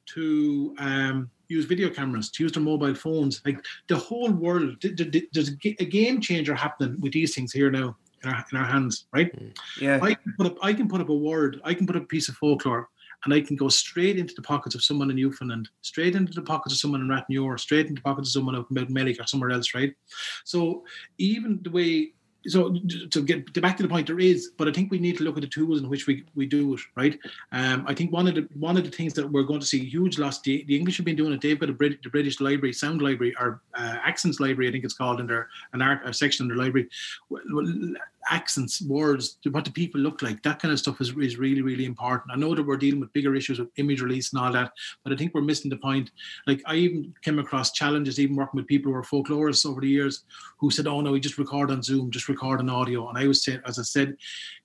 to 0.06 0.74
um, 0.78 1.30
use 1.48 1.64
video 1.64 1.90
cameras, 1.90 2.30
to 2.30 2.42
use 2.42 2.52
their 2.52 2.62
mobile 2.62 2.94
phones. 2.94 3.42
Like 3.44 3.64
the 3.88 3.96
whole 3.96 4.30
world, 4.30 4.80
th- 4.80 4.96
th- 4.96 5.12
th- 5.12 5.28
there's 5.32 5.50
a 5.50 5.84
game 5.84 6.20
changer 6.20 6.54
happening 6.54 7.00
with 7.00 7.12
these 7.12 7.34
things 7.34 7.52
here 7.52 7.70
now 7.70 7.96
in 8.24 8.30
our, 8.30 8.44
in 8.52 8.58
our 8.58 8.64
hands, 8.64 9.06
right? 9.12 9.32
Yeah. 9.80 9.98
I 10.02 10.14
can 10.14 10.34
put 10.36 10.46
up, 10.46 10.56
I 10.62 10.72
can 10.72 10.88
put 10.88 11.00
up 11.00 11.08
a 11.08 11.14
word, 11.14 11.60
I 11.64 11.74
can 11.74 11.86
put 11.86 11.96
up 11.96 12.04
a 12.04 12.06
piece 12.06 12.28
of 12.28 12.36
folklore, 12.36 12.88
and 13.24 13.34
I 13.34 13.40
can 13.40 13.56
go 13.56 13.68
straight 13.68 14.18
into 14.18 14.34
the 14.34 14.42
pockets 14.42 14.74
of 14.74 14.82
someone 14.82 15.10
in 15.10 15.16
Newfoundland, 15.16 15.68
straight 15.82 16.16
into 16.16 16.32
the 16.32 16.42
pockets 16.42 16.74
of 16.74 16.80
someone 16.80 17.02
in 17.02 17.08
Rathnure, 17.08 17.60
straight 17.60 17.86
into 17.86 18.00
the 18.00 18.04
pockets 18.04 18.28
of 18.28 18.32
someone 18.32 18.56
up 18.56 18.66
in 18.70 18.74
Mount 18.74 18.90
Mellick 18.90 19.20
or 19.20 19.26
somewhere 19.26 19.50
else, 19.50 19.74
right? 19.74 19.94
So 20.44 20.84
even 21.18 21.60
the 21.62 21.70
way 21.70 22.12
so 22.46 22.74
to 23.10 23.22
get 23.22 23.60
back 23.60 23.76
to 23.76 23.82
the 23.82 23.88
point 23.88 24.06
there 24.06 24.18
is 24.18 24.52
but 24.56 24.68
i 24.68 24.72
think 24.72 24.90
we 24.90 24.98
need 24.98 25.16
to 25.16 25.24
look 25.24 25.36
at 25.36 25.42
the 25.42 25.46
tools 25.46 25.80
in 25.80 25.88
which 25.88 26.06
we, 26.06 26.24
we 26.34 26.46
do 26.46 26.74
it 26.74 26.80
right? 26.96 27.18
Um, 27.52 27.84
i 27.86 27.94
think 27.94 28.12
one 28.12 28.26
of 28.26 28.34
the 28.34 28.48
one 28.54 28.76
of 28.76 28.84
the 28.84 28.90
things 28.90 29.12
that 29.14 29.30
we're 29.30 29.42
going 29.42 29.60
to 29.60 29.66
see 29.66 29.84
huge 29.84 30.18
loss 30.18 30.40
the, 30.40 30.64
the 30.64 30.76
english 30.76 30.96
have 30.96 31.06
been 31.06 31.16
doing 31.16 31.32
it. 31.32 31.40
They've 31.40 31.58
got 31.58 31.70
a 31.70 31.72
Brit, 31.72 32.02
the 32.02 32.10
british 32.10 32.40
library 32.40 32.72
sound 32.72 33.02
library 33.02 33.34
or 33.38 33.60
uh, 33.74 33.96
accents 34.02 34.40
library 34.40 34.68
i 34.68 34.72
think 34.72 34.84
it's 34.84 34.94
called 34.94 35.20
in 35.20 35.26
their 35.26 35.48
an 35.72 35.82
art 35.82 36.14
section 36.14 36.44
in 36.44 36.48
their 36.48 36.64
library 36.64 36.88
accents 38.28 38.82
words 38.82 39.38
what 39.50 39.64
do 39.64 39.70
people 39.70 40.00
look 40.00 40.22
like 40.22 40.42
that 40.42 40.60
kind 40.60 40.72
of 40.72 40.78
stuff 40.78 41.00
is, 41.00 41.10
is 41.18 41.38
really 41.38 41.62
really 41.62 41.84
important. 41.84 42.32
I 42.32 42.36
know 42.36 42.54
that 42.54 42.66
we're 42.66 42.76
dealing 42.76 43.00
with 43.00 43.12
bigger 43.12 43.34
issues 43.34 43.58
with 43.58 43.70
image 43.76 44.02
release 44.02 44.32
and 44.32 44.42
all 44.42 44.52
that 44.52 44.72
but 45.04 45.12
i 45.12 45.16
think 45.16 45.34
we're 45.34 45.40
missing 45.40 45.70
the 45.70 45.76
point. 45.76 46.10
Like 46.46 46.62
i 46.66 46.74
even 46.76 47.14
came 47.22 47.38
across 47.38 47.72
challenges 47.72 48.18
even 48.18 48.36
working 48.36 48.58
with 48.58 48.66
people 48.66 48.92
who 48.92 48.98
are 48.98 49.02
folklorists 49.02 49.66
over 49.66 49.80
the 49.80 49.88
years 49.88 50.24
who 50.58 50.70
said 50.70 50.86
oh 50.86 51.00
no 51.00 51.12
we 51.12 51.20
just 51.20 51.38
record 51.38 51.70
on 51.70 51.82
zoom 51.82 52.10
just 52.10 52.28
record 52.28 52.60
on 52.60 52.68
audio. 52.68 53.08
And 53.08 53.18
i 53.18 53.26
was 53.26 53.44
saying 53.44 53.60
as 53.66 53.78
i 53.78 53.82
said 53.82 54.16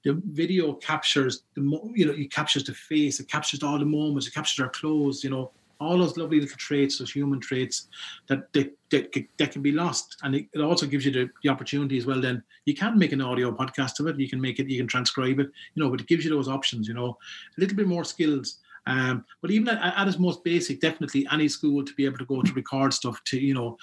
the 0.04 0.22
video 0.32 0.74
captures 0.74 1.44
the 1.56 1.62
you 1.94 2.06
know 2.06 2.14
it 2.14 2.32
captures 2.32 2.64
the 2.64 2.74
face 2.74 3.20
it 3.20 3.30
captures 3.30 3.64
all 3.64 3.80
the 3.80 3.86
moments 3.86 4.28
it 4.28 4.34
captures 4.34 4.64
our 4.64 4.70
clothes 4.70 5.24
you 5.24 5.30
know 5.30 5.52
all 5.80 5.98
those 5.98 6.18
lovely 6.18 6.40
little 6.40 6.58
traits 6.58 7.00
those 7.00 7.12
human 7.12 7.40
traits 7.40 7.88
that 8.28 8.52
that, 8.54 8.76
that, 8.92 9.26
that 9.38 9.52
can 9.52 9.62
be 9.62 9.72
lost. 9.72 10.18
And 10.24 10.36
it, 10.36 10.48
it 10.54 10.62
also 10.62 10.86
gives 10.86 11.06
you 11.06 11.12
the, 11.12 11.30
the 11.44 11.50
opportunity 11.50 11.98
as 11.98 12.06
well 12.06 12.22
then. 12.22 12.44
You 12.66 12.74
can 12.74 12.98
make 12.98 13.12
an 13.12 13.22
audio 13.22 13.52
podcast 13.52 14.00
of 14.00 14.08
it. 14.08 14.20
You 14.20 14.30
can 14.30 14.42
make 14.42 14.60
it 14.60 14.68
you 14.68 14.78
can 14.78 14.88
transcribe 14.88 15.40
it 15.40 15.50
you 15.74 15.84
know 15.84 15.90
but 15.90 16.02
it 16.02 16.08
gives 16.08 16.24
you 16.24 16.32
those 16.32 16.48
options 16.48 16.88
you 16.88 16.94
know 16.94 17.18
a 17.58 17.62
little 17.62 17.76
bit 17.76 17.88
more 17.88 18.04
skills. 18.04 18.60
Um, 18.88 19.26
but 19.42 19.52
even 19.52 19.70
at, 19.70 19.98
at 19.98 20.08
its 20.08 20.20
most 20.20 20.44
basic, 20.44 20.80
definitely 20.80 21.28
any 21.32 21.48
school 21.48 21.84
to 21.84 21.94
be 21.94 22.06
able 22.06 22.18
to 22.20 22.26
go 22.26 22.42
to 22.42 22.54
record 22.54 22.94
stuff 22.94 23.24
to, 23.26 23.40
you 23.40 23.54
know, 23.54 23.78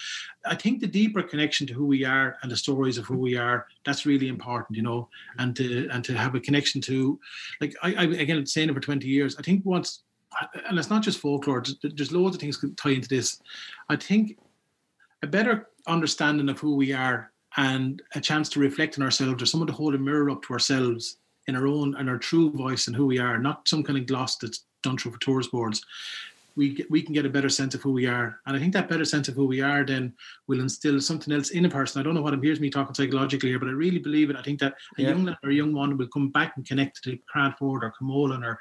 I 0.47 0.55
think 0.55 0.81
the 0.81 0.87
deeper 0.87 1.23
connection 1.23 1.67
to 1.67 1.75
who 1.75 1.87
we 1.87 2.05
are 2.05 2.37
and 2.43 2.51
the 2.51 2.57
stories 2.57 2.99
of 2.99 3.07
who 3.07 3.19
we 3.19 3.37
are, 3.37 3.67
that's 3.85 4.07
really 4.07 4.29
important, 4.29 4.77
you 4.77 4.83
know, 4.83 5.09
and 5.39 5.57
to 5.57 5.89
and 5.91 6.05
to 6.05 6.17
have 6.17 6.35
a 6.35 6.41
connection 6.41 6.81
to, 6.83 7.19
like 7.61 7.75
I, 7.83 7.95
I 7.95 8.05
again 8.05 8.47
saying 8.47 8.71
it 8.71 8.75
for 8.75 8.81
20 8.81 9.07
years, 9.07 9.37
I 9.37 9.43
think 9.43 9.65
once, 9.65 10.03
and 10.67 10.79
it's 10.79 10.91
not 10.91 11.03
just 11.03 11.19
folklore, 11.19 11.63
there's, 11.83 12.13
loads 12.13 12.37
of 12.37 12.41
things 12.41 12.61
that 12.61 12.77
tie 12.77 12.91
into 12.91 13.09
this. 13.09 13.41
I 13.89 13.97
think 13.97 14.39
a 15.23 15.27
better 15.27 15.69
understanding 15.87 16.49
of 16.49 16.59
who 16.59 16.75
we 16.77 16.93
are 16.93 17.33
and 17.57 18.03
a 18.15 18.21
chance 18.21 18.49
to 18.51 18.61
reflect 18.61 18.99
on 18.99 19.05
ourselves 19.05 19.43
or 19.43 19.47
someone 19.47 19.67
to 19.67 19.73
hold 19.73 19.95
a 19.95 19.99
mirror 19.99 20.31
up 20.31 20.43
to 20.43 20.53
ourselves 20.53 21.19
in 21.49 21.57
our 21.57 21.67
own 21.67 21.95
and 21.97 22.09
our 22.09 22.19
true 22.19 22.51
voice 22.53 22.87
and 22.87 22.97
who 22.97 23.07
we 23.07 23.19
are, 23.19 23.39
not 23.39 23.69
some 23.69 23.83
kind 23.83 23.99
of 23.99 24.07
gloss 24.07 24.37
that's 24.37 24.65
done 24.83 24.97
through 24.97 25.13
for 25.13 25.21
tourist 25.21 25.51
boards. 25.51 25.85
We 26.55 26.75
get, 26.75 26.91
we 26.91 27.01
can 27.01 27.15
get 27.15 27.25
a 27.25 27.31
better 27.31 27.49
sense 27.49 27.75
of 27.75 27.81
who 27.81 27.93
we 27.93 28.07
are, 28.07 28.39
and 28.45 28.55
I 28.55 28.61
think 28.61 28.75
that 28.75 28.87
better 28.87 29.07
sense 29.07 29.27
of 29.27 29.35
who 29.35 29.47
we 29.47 29.63
are 29.63 29.87
then 29.87 30.13
will 30.49 30.61
instill 30.61 31.01
something 31.01 31.33
else 31.33 31.49
in 31.49 31.65
a 31.65 31.69
person. 31.71 31.99
I 31.99 32.05
don't 32.05 32.13
know 32.15 32.21
what 32.21 32.35
it 32.35 32.45
hears 32.45 32.61
me 32.61 32.69
talking 32.69 32.95
psychologically 32.95 33.49
here, 33.49 33.59
but 33.59 33.69
I 33.69 33.73
really 33.73 33.99
believe 33.99 34.29
it. 34.29 34.37
I 34.37 34.43
think 34.43 34.61
that 34.61 34.75
a 34.99 35.03
Yeah. 35.03 35.09
young 35.09 35.25
lad 35.25 35.39
or 35.43 35.49
a 35.49 35.55
young 35.55 35.73
woman 35.73 35.97
will 35.97 36.09
come 36.09 36.29
back 36.29 36.53
and 36.57 36.67
connect 36.67 37.03
to 37.05 37.19
Cranford 37.27 37.83
or 37.83 37.95
Camolin 37.99 38.45
or 38.45 38.59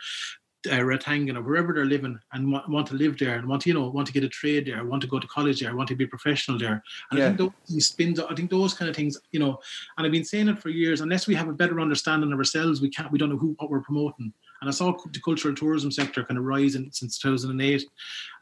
uh, 0.68 0.76
Rathangan 0.76 1.38
or 1.38 1.42
wherever 1.42 1.74
they're 1.74 1.86
living 1.86 2.20
and 2.34 2.52
want, 2.52 2.70
want 2.70 2.88
to 2.88 2.96
live 2.96 3.18
there 3.18 3.36
and 3.36 3.48
want 3.48 3.64
to, 3.64 3.70
you 3.70 3.74
know 3.74 3.90
want 3.90 4.08
to 4.08 4.14
get 4.14 4.24
a 4.24 4.30
trade 4.30 4.68
there, 4.68 4.84
want 4.86 5.02
to 5.02 5.08
go 5.08 5.20
to 5.20 5.28
college 5.28 5.62
there, 5.62 5.76
want 5.76 5.90
to 5.90 5.96
be 5.96 6.04
a 6.04 6.08
professional 6.08 6.58
there. 6.58 6.84
And 7.10 7.20
Yeah. 7.20 7.26
I 7.26 7.28
think 7.30 7.38
those 7.40 7.52
things 7.68 7.88
spins. 7.88 8.20
I 8.20 8.36
think 8.36 8.50
those 8.52 8.74
kind 8.74 8.90
of 8.90 8.96
things, 8.96 9.18
you 9.32 9.40
know. 9.40 9.60
And 9.98 10.06
I've 10.06 10.12
been 10.12 10.24
saying 10.24 10.50
it 10.50 10.60
for 10.60 10.70
years. 10.70 11.02
Unless 11.02 11.28
we 11.28 11.36
have 11.36 11.48
a 11.48 11.54
better 11.54 11.80
understanding 11.80 12.32
of 12.32 12.38
ourselves, 12.38 12.82
we 12.82 12.90
can't. 12.90 13.12
We 13.12 13.18
don't 13.18 13.30
know 13.30 13.38
who 13.38 13.56
what 13.60 13.70
we're 13.70 13.82
promoting. 13.82 14.34
And 14.62 14.70
I 14.70 14.72
saw 14.72 14.96
the 15.12 15.20
cultural 15.20 15.56
tourism 15.56 15.90
sector 15.90 16.24
kind 16.24 16.38
of 16.38 16.44
rising 16.44 16.90
since 16.92 17.18
2008. 17.18 17.84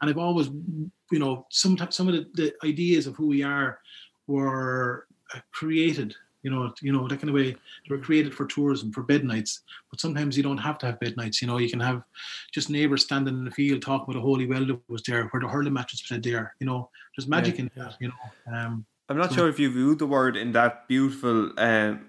And 0.01 0.09
I've 0.09 0.17
always, 0.17 0.47
you 1.11 1.20
know, 1.20 1.45
some 1.49 1.78
some 1.89 2.09
of 2.09 2.15
the, 2.15 2.28
the 2.34 2.53
ideas 2.67 3.07
of 3.07 3.15
who 3.15 3.28
we 3.28 3.43
are 3.43 3.80
were 4.28 5.07
uh, 5.34 5.39
created. 5.51 6.15
You 6.43 6.51
know, 6.51 6.73
you 6.81 6.91
know 6.93 7.07
that 7.07 7.17
kind 7.19 7.29
of 7.29 7.35
way. 7.35 7.51
They 7.51 7.95
were 7.95 7.97
created 7.97 8.33
for 8.33 8.45
tourism, 8.45 8.91
for 8.93 9.03
bed 9.03 9.23
nights. 9.25 9.61
But 9.91 9.99
sometimes 9.99 10.37
you 10.37 10.43
don't 10.43 10.57
have 10.57 10.77
to 10.79 10.85
have 10.85 10.99
bed 10.99 11.15
nights. 11.17 11.41
You 11.41 11.47
know, 11.47 11.57
you 11.57 11.69
can 11.69 11.79
have 11.81 12.01
just 12.53 12.69
neighbours 12.69 13.03
standing 13.03 13.35
in 13.37 13.45
the 13.45 13.51
field 13.51 13.81
talking 13.81 14.05
about 14.09 14.19
a 14.19 14.23
holy 14.23 14.45
well 14.47 14.65
that 14.65 14.79
was 14.87 15.03
there, 15.03 15.25
where 15.27 15.41
the 15.41 15.47
hurling 15.47 15.73
match 15.73 15.91
was 15.91 16.01
played 16.01 16.23
there. 16.23 16.55
You 16.59 16.67
know, 16.67 16.89
there's 17.17 17.27
magic 17.27 17.59
in 17.59 17.69
that. 17.75 17.95
You 17.99 18.07
know, 18.09 18.55
um, 18.57 18.85
I'm 19.09 19.17
not 19.17 19.29
So- 19.31 19.35
sure 19.37 19.49
if 19.49 19.59
you 19.59 19.69
viewed 19.71 19.99
the 19.99 20.07
word 20.07 20.37
in 20.37 20.51
that 20.53 20.87
beautiful. 20.87 21.51
Um, 21.57 22.05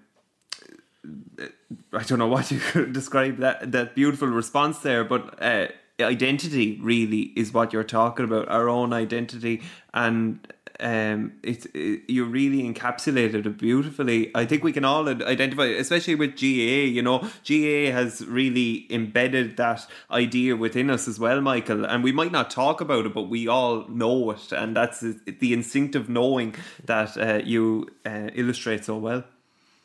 I 1.92 2.02
don't 2.02 2.18
know 2.18 2.26
what 2.28 2.50
you 2.50 2.58
could 2.60 2.92
describe 3.00 3.38
that 3.38 3.72
that 3.72 3.94
beautiful 3.94 4.28
response 4.28 4.78
there, 4.80 5.02
but 5.04 5.42
uh, 5.42 5.68
identity 6.00 6.78
really 6.82 7.32
is 7.36 7.52
what 7.52 7.72
you're 7.72 7.84
talking 7.84 8.24
about. 8.24 8.48
Our 8.48 8.68
own 8.68 8.92
identity, 8.92 9.62
and 9.94 10.46
um, 10.80 11.32
it's 11.42 11.66
it, 11.74 12.02
you 12.08 12.24
really 12.24 12.62
encapsulated 12.62 13.46
it 13.46 13.58
beautifully. 13.58 14.30
I 14.34 14.44
think 14.46 14.64
we 14.64 14.72
can 14.72 14.84
all 14.84 15.08
identify, 15.08 15.66
especially 15.66 16.14
with 16.14 16.36
GAA. 16.36 16.88
You 16.90 17.02
know, 17.02 17.18
GAA 17.46 17.92
has 17.92 18.26
really 18.26 18.86
embedded 18.90 19.56
that 19.56 19.86
idea 20.10 20.56
within 20.56 20.90
us 20.90 21.08
as 21.08 21.18
well, 21.20 21.40
Michael. 21.40 21.84
And 21.84 22.02
we 22.02 22.12
might 22.12 22.32
not 22.32 22.50
talk 22.50 22.80
about 22.80 23.06
it, 23.06 23.14
but 23.14 23.24
we 23.24 23.48
all 23.48 23.86
know 23.88 24.30
it, 24.30 24.52
and 24.52 24.76
that's 24.76 25.00
the 25.00 25.52
instinctive 25.52 26.08
knowing 26.08 26.54
that 26.84 27.16
uh, 27.16 27.40
you 27.44 27.88
uh, 28.06 28.30
illustrate 28.34 28.84
so 28.84 28.96
well. 28.96 29.24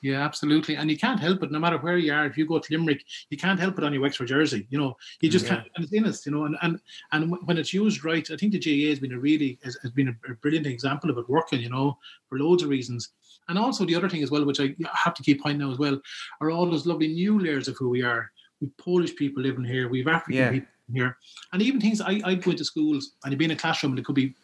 Yeah, 0.05 0.23
absolutely. 0.23 0.75
And 0.75 0.91
you 0.91 0.99
can't 0.99 1.19
help 1.19 1.41
it, 1.41 1.51
no 1.51 1.57
matter 1.57 1.79
where 1.79 1.97
you 1.97 2.13
are. 2.13 2.27
If 2.27 2.37
you 2.37 2.45
go 2.45 2.59
to 2.59 2.71
Limerick, 2.71 3.03
you 3.31 3.37
can't 3.37 3.59
help 3.59 3.79
it 3.79 3.83
on 3.83 3.91
your 3.91 4.03
Wexford 4.03 4.27
jersey. 4.27 4.67
You 4.69 4.77
know, 4.77 4.95
you 5.19 5.31
just 5.31 5.47
can't. 5.47 5.65
And 5.75 5.83
it's 5.83 5.93
in 5.93 6.05
us, 6.05 6.23
you 6.27 6.31
know. 6.31 6.45
And 6.45 6.55
and 6.61 6.79
and 7.11 7.35
when 7.45 7.57
it's 7.57 7.73
used 7.73 8.05
right, 8.05 8.29
I 8.29 8.37
think 8.37 8.51
the 8.51 8.59
GAA 8.59 8.91
has 8.91 8.99
been 8.99 9.13
a 9.13 9.17
really 9.17 9.57
has, 9.63 9.79
has 9.81 9.89
been 9.89 10.09
a, 10.09 10.33
brilliant 10.35 10.67
example 10.67 11.09
of 11.09 11.17
it 11.17 11.27
working. 11.27 11.59
You 11.59 11.71
know, 11.71 11.97
for 12.29 12.37
loads 12.37 12.61
of 12.61 12.69
reasons. 12.69 13.13
And 13.49 13.57
also 13.57 13.83
the 13.83 13.95
other 13.95 14.07
thing 14.07 14.21
as 14.21 14.29
well, 14.29 14.45
which 14.45 14.59
I 14.59 14.75
have 14.93 15.15
to 15.15 15.23
keep 15.23 15.41
pointing 15.41 15.63
out 15.63 15.71
as 15.71 15.79
well, 15.79 15.99
are 16.39 16.51
all 16.51 16.69
those 16.69 16.85
lovely 16.85 17.07
new 17.07 17.39
layers 17.39 17.67
of 17.67 17.75
who 17.75 17.89
we 17.89 18.03
are. 18.03 18.31
We've 18.61 18.77
Polish 18.77 19.15
people 19.15 19.41
living 19.41 19.65
here. 19.65 19.89
We've 19.89 20.07
African 20.07 20.35
Yeah. 20.35 20.51
people 20.51 20.69
here, 20.93 21.17
and 21.51 21.63
even 21.63 21.81
things 21.81 21.99
I 21.99 22.21
I 22.23 22.35
go 22.35 22.51
into 22.51 22.63
schools 22.63 23.13
and 23.23 23.31
you'd 23.31 23.39
be 23.39 23.45
in 23.45 23.49
a 23.49 23.55
classroom 23.55 23.93
and 23.93 23.99
it 23.99 24.05
could 24.05 24.13
be 24.13 24.35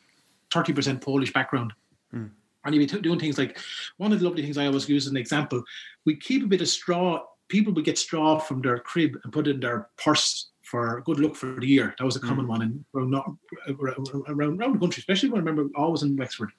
thirty 0.52 0.74
percent 0.74 1.02
Polish 1.02 1.32
background. 1.32 1.72
Hmm. 2.10 2.30
And 2.64 2.76
you'd 2.76 2.92
be 2.92 3.00
doing 3.00 3.20
things 3.20 3.38
like 3.38 3.58
one 3.98 4.14
of 4.14 4.20
the 4.20 4.26
lovely 4.26 4.44
things 4.44 4.58
I 4.58 4.68
always 4.68 4.88
use 4.88 5.08
as 5.08 5.12
an 5.12 5.18
example. 5.18 5.64
We 6.06 6.16
keep 6.16 6.44
a 6.44 6.48
bit 6.48 6.62
of 6.62 6.68
straw. 6.68 7.24
People 7.48 7.74
would 7.74 7.86
get 7.86 7.98
straw 7.98 8.40
from 8.40 8.62
their 8.62 8.80
crib 8.80 9.18
and 9.24 9.34
put 9.34 9.48
it 9.48 9.56
in 9.56 9.60
their 9.60 9.90
purse 9.98 10.52
for 10.64 11.02
good 11.06 11.20
luck 11.20 11.36
for 11.36 11.60
the 11.60 11.68
year. 11.68 11.94
That 11.98 12.06
was 12.06 12.16
a 12.16 12.22
common 12.22 12.48
one 12.48 12.62
in 12.62 12.86
around, 12.96 13.38
around, 13.68 14.08
around 14.30 14.58
the 14.58 14.80
country, 14.80 15.02
especially 15.02 15.30
when 15.30 15.42
I 15.42 15.44
remember 15.44 15.70
always 15.76 16.04
in 16.04 16.16
Wexford. 16.16 16.52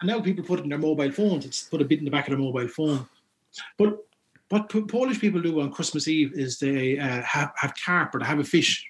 And 0.00 0.08
now 0.08 0.20
people 0.20 0.42
put 0.42 0.58
it 0.58 0.64
in 0.64 0.68
their 0.68 0.78
mobile 0.78 1.12
phones. 1.12 1.46
It's 1.46 1.62
put 1.62 1.80
a 1.80 1.84
bit 1.84 2.00
in 2.00 2.04
the 2.04 2.10
back 2.10 2.26
of 2.26 2.32
their 2.32 2.40
mobile 2.40 2.66
phone. 2.66 3.06
But 3.78 4.04
what 4.48 4.68
Polish 4.88 5.20
people 5.20 5.40
do 5.40 5.60
on 5.60 5.70
Christmas 5.70 6.08
Eve 6.08 6.32
is 6.34 6.58
they 6.58 6.98
uh, 6.98 7.22
have, 7.22 7.52
have 7.56 7.74
carp 7.84 8.14
or 8.14 8.18
they 8.18 8.26
have 8.26 8.40
a 8.40 8.44
fish, 8.44 8.84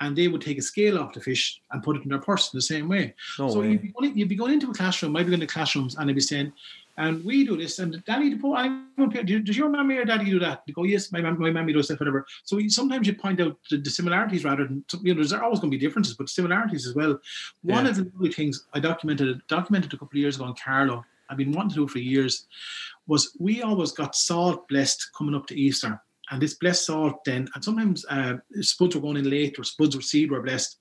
and 0.00 0.16
they 0.16 0.28
would 0.28 0.40
take 0.40 0.58
a 0.58 0.62
scale 0.62 0.98
off 0.98 1.12
the 1.12 1.20
fish 1.20 1.60
and 1.70 1.82
put 1.82 1.96
it 1.96 2.02
in 2.02 2.08
their 2.10 2.20
purse 2.20 2.52
in 2.52 2.56
the 2.58 2.62
same 2.62 2.88
way. 2.88 3.14
No 3.38 3.48
so 3.50 3.60
way. 3.60 3.70
you'd 3.72 3.82
be, 3.82 3.88
going, 3.88 4.16
you'd 4.16 4.28
be 4.28 4.36
going 4.36 4.52
into 4.54 4.70
a 4.70 4.74
classroom, 4.74 5.12
maybe 5.12 5.30
going 5.30 5.40
to 5.40 5.46
classrooms, 5.46 5.96
and 5.96 6.08
they'd 6.08 6.14
be 6.14 6.20
saying, 6.20 6.52
and 6.96 7.24
we 7.24 7.44
do 7.46 7.56
this, 7.56 7.78
and 7.78 8.02
Daddy, 8.06 8.30
the 8.30 8.38
po- 8.38 8.54
I- 8.54 8.82
does 9.22 9.56
your 9.56 9.68
mommy 9.68 9.98
or 9.98 10.04
daddy 10.04 10.24
do 10.24 10.40
that? 10.40 10.64
They 10.66 10.72
go, 10.72 10.82
yes, 10.82 11.12
my, 11.12 11.20
mom- 11.20 11.38
my 11.40 11.50
mommy 11.50 11.72
does 11.72 11.86
that, 11.88 12.00
whatever. 12.00 12.26
So 12.42 12.58
you, 12.58 12.68
sometimes 12.70 13.06
you 13.06 13.14
point 13.14 13.40
out 13.40 13.56
the, 13.70 13.76
the 13.76 13.88
similarities 13.90 14.42
rather 14.44 14.64
than, 14.66 14.84
you 15.02 15.14
know, 15.14 15.20
there's 15.20 15.32
always 15.32 15.60
going 15.60 15.70
to 15.70 15.78
be 15.78 15.84
differences, 15.86 16.14
but 16.16 16.28
similarities 16.28 16.88
as 16.88 16.96
well. 16.96 17.20
One 17.62 17.84
Yeah. 17.84 17.90
of 17.92 17.96
the 17.98 18.10
lovely 18.14 18.32
things 18.32 18.66
I 18.74 18.80
documented 18.80 19.40
documented 19.46 19.92
a 19.94 19.96
couple 19.96 20.16
of 20.18 20.20
years 20.20 20.34
ago 20.34 20.46
in 20.48 20.54
Carlow, 20.54 21.04
I've 21.30 21.36
been 21.36 21.52
wanting 21.52 21.70
to 21.70 21.74
do 21.76 21.86
for 21.88 22.00
years, 22.00 22.46
was 23.06 23.30
we 23.38 23.62
always 23.62 23.92
got 23.92 24.16
salt 24.16 24.66
blessed 24.68 25.10
coming 25.16 25.36
up 25.36 25.46
to 25.48 25.54
Easter. 25.56 26.02
And 26.30 26.42
this 26.42 26.54
blessed 26.54 26.86
salt 26.86 27.24
then, 27.24 27.48
and 27.54 27.64
sometimes 27.64 28.04
uh, 28.10 28.34
spuds 28.60 28.94
were 28.94 29.00
going 29.00 29.16
in 29.16 29.30
late 29.30 29.58
or 29.58 29.64
spuds 29.64 29.96
or 29.96 30.02
seed 30.02 30.30
were 30.30 30.42
blessed. 30.42 30.78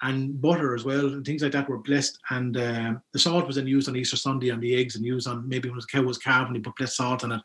And 0.00 0.40
butter 0.40 0.74
as 0.74 0.84
well 0.84 1.06
and 1.06 1.24
things 1.24 1.42
like 1.42 1.52
that 1.52 1.68
were 1.68 1.78
blessed. 1.78 2.18
And 2.30 2.56
uh, 2.56 2.94
the 3.12 3.18
salt 3.18 3.46
was 3.46 3.56
then 3.56 3.66
used 3.66 3.88
on 3.88 3.96
Easter 3.96 4.16
Sunday 4.16 4.50
on 4.50 4.60
the 4.60 4.74
eggs 4.76 4.94
and 4.94 5.04
used 5.04 5.26
on 5.26 5.46
maybe 5.48 5.68
when 5.68 5.78
the 5.78 5.86
cow 5.90 6.02
was 6.02 6.18
calved 6.18 6.48
and 6.48 6.56
they 6.56 6.60
put 6.60 6.76
blessed 6.76 6.96
salt 6.96 7.24
on 7.24 7.32
it. 7.32 7.40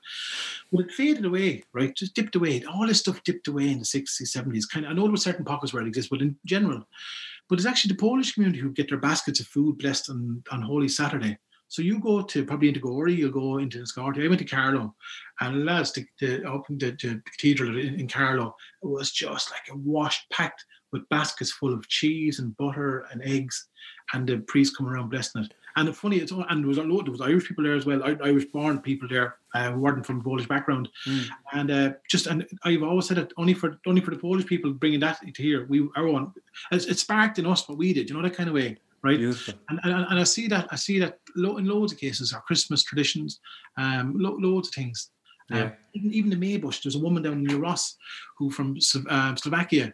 But 0.72 0.86
it 0.86 0.92
faded 0.92 1.26
away 1.26 1.64
right? 1.74 1.96
Just 1.96 2.14
dipped 2.14 2.36
away. 2.36 2.64
All 2.64 2.88
this 2.88 3.00
stuff 3.00 3.24
dipped 3.24 3.48
away 3.48 3.70
in 3.70 3.80
the 3.80 3.86
60s 3.86 4.22
70s 4.22 4.70
kind 4.72 4.86
of 4.86 4.92
I 4.92 4.94
know 4.94 5.04
there 5.04 5.12
were 5.12 5.18
certain 5.18 5.44
pockets 5.44 5.74
where 5.74 5.82
it 5.82 5.88
exists 5.88 6.10
but 6.10 6.22
in 6.22 6.38
general. 6.46 6.84
But 7.50 7.58
it's 7.58 7.68
actually 7.68 7.94
the 7.94 8.02
Polish 8.02 8.34
community 8.34 8.60
who 8.60 8.72
get 8.72 8.88
their 8.88 9.00
baskets 9.00 9.40
of 9.40 9.48
food 9.48 9.80
blessed 9.80 10.10
on, 10.10 10.44
on 10.52 10.62
Holy 10.62 10.88
Saturday 10.88 11.38
so 11.72 11.82
you 11.82 12.00
go 12.00 12.22
to 12.22 12.46
probably 12.46 12.68
into 12.68 12.82
Gorey, 12.82 13.14
you'll 13.14 13.32
go 13.32 13.60
into 13.60 13.80
Scarty. 13.84 14.26
I 14.26 14.28
went 14.28 14.40
to 14.40 14.46
Carlow, 14.46 14.94
and 15.40 15.64
lads, 15.66 15.94
the, 15.94 16.06
the 16.20 16.44
open 16.44 16.78
the, 16.78 16.92
the 17.02 17.22
cathedral 17.32 17.80
in, 17.80 17.98
in 18.02 18.08
Carlow 18.10 18.50
it 18.84 18.88
was 18.88 19.12
just 19.12 19.52
like 19.52 19.66
a 19.72 19.78
washed, 19.78 20.30
packed 20.30 20.66
with 20.92 21.08
baskets 21.08 21.54
full 21.54 21.74
of 21.74 21.88
cheese 21.88 22.40
and 22.40 22.58
butter 22.58 23.06
and 23.12 23.22
eggs, 23.24 23.68
and 24.14 24.28
the 24.28 24.40
priest 24.52 24.76
coming 24.76 24.92
around 24.92 25.10
blessing 25.10 25.44
it. 25.46 25.54
And 25.78 25.88
the 25.88 25.94
funny, 25.94 26.18
it's 26.18 26.34
all, 26.34 26.46
and 26.50 26.62
there 26.62 26.68
was 26.68 26.80
a 26.80 26.84
lot, 26.84 27.06
there 27.06 27.14
was 27.14 27.22
Irish 27.22 27.48
people 27.48 27.64
there 27.64 27.76
as 27.76 27.86
well, 27.86 28.04
I- 28.04 28.18
Irish-born 28.22 28.82
people 28.82 29.08
there 29.08 29.36
uh, 29.56 29.72
who 29.72 29.80
weren't 29.80 30.06
from 30.06 30.22
Polish 30.22 30.46
background, 30.50 30.90
and 31.54 31.72
uh, 31.72 31.92
just 32.10 32.28
and 32.28 32.46
I've 32.66 32.84
always 32.84 33.08
said 33.08 33.18
it 33.18 33.32
only 33.38 33.54
for 33.54 33.80
only 33.86 34.02
for 34.02 34.12
the 34.12 34.18
Polish 34.28 34.46
people 34.46 34.74
bringing 34.74 35.00
that 35.00 35.22
to 35.22 35.42
here. 35.42 35.66
We 35.70 35.88
everyone, 35.96 36.34
it, 36.74 36.90
it 36.90 37.00
sparked 37.00 37.40
in 37.40 37.46
us 37.46 37.70
what 37.70 37.78
we 37.78 37.94
did, 37.94 38.10
you 38.10 38.16
know 38.16 38.22
that 38.24 38.36
kind 38.36 38.50
of 38.50 38.56
way, 38.56 38.78
right? 39.04 39.18
Beautiful. 39.18 39.54
and, 39.70 39.80
and, 39.84 40.06
and 40.10 40.20
I 40.20 40.24
see 40.24 40.48
that 40.48 40.68
I 40.72 40.76
see 40.76 41.00
that 41.00 41.20
lo- 41.36 41.58
in 41.58 41.66
loads 41.66 41.92
of 41.94 42.00
cases, 42.00 42.34
our 42.34 42.42
Christmas 42.42 42.84
traditions, 42.84 43.40
um, 43.78 44.14
lo- 44.18 44.38
loads 44.40 44.68
of 44.70 44.74
things. 44.76 45.10
Um, 45.52 45.58
Yeah. 45.58 45.72
even, 45.94 46.14
even 46.14 46.30
the 46.30 46.38
Maybush. 46.46 46.82
There's 46.82 46.96
a 46.96 47.00
woman 47.00 47.24
down 47.24 47.46
in 47.46 47.60
Ross 47.62 47.98
who 48.38 48.50
from 48.52 48.78
um, 49.10 49.36
Slovakia, 49.38 49.94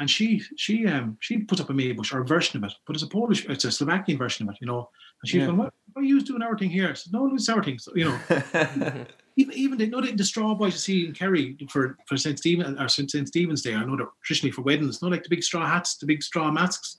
and 0.00 0.10
she 0.10 0.42
she 0.56 0.86
um 0.86 1.16
she 1.20 1.38
puts 1.38 1.60
up 1.60 1.70
a 1.70 1.72
Maybush 1.72 2.12
or 2.12 2.20
a 2.22 2.26
version 2.26 2.56
of 2.58 2.70
it, 2.70 2.76
but 2.86 2.96
it's 2.96 3.04
a 3.04 3.08
Polish, 3.08 3.46
it's 3.48 3.64
a 3.64 3.70
Slovakian 3.70 4.18
version 4.18 4.48
of 4.48 4.54
it, 4.54 4.60
you 4.60 4.66
know. 4.66 4.88
And 5.22 5.28
she's 5.28 5.40
Yeah. 5.40 5.46
going, 5.46 5.58
what, 5.58 5.72
are 5.96 6.02
you 6.02 6.20
doing 6.20 6.42
everything 6.42 6.68
here? 6.70 6.90
I 6.90 6.94
said, 6.94 7.12
no, 7.12 7.32
it's 7.34 7.48
everything. 7.48 7.78
So, 7.78 7.92
you 7.94 8.04
know, 8.04 8.18
even 9.36 9.54
even 9.54 9.78
the, 9.78 9.84
you 9.84 9.90
know, 9.92 10.00
the, 10.02 10.12
the 10.12 10.24
straw 10.24 10.54
boys 10.54 10.72
you 10.74 10.78
see 10.78 11.06
in 11.06 11.12
Kerry 11.14 11.56
for 11.70 11.96
for 12.08 12.16
St 12.16 12.38
Stephen 12.38 12.78
or 12.78 12.88
St 12.88 13.10
St 13.10 13.28
Stephen's 13.28 13.62
Day. 13.62 13.74
I 13.74 13.84
know 13.84 13.96
they're 13.96 14.08
traditionally 14.24 14.52
for 14.52 14.62
weddings. 14.62 15.00
Not 15.02 15.12
like 15.12 15.22
the 15.22 15.30
big 15.30 15.42
straw 15.44 15.66
hats, 15.66 15.96
the 15.96 16.06
big 16.06 16.22
straw 16.22 16.50
masks. 16.50 16.98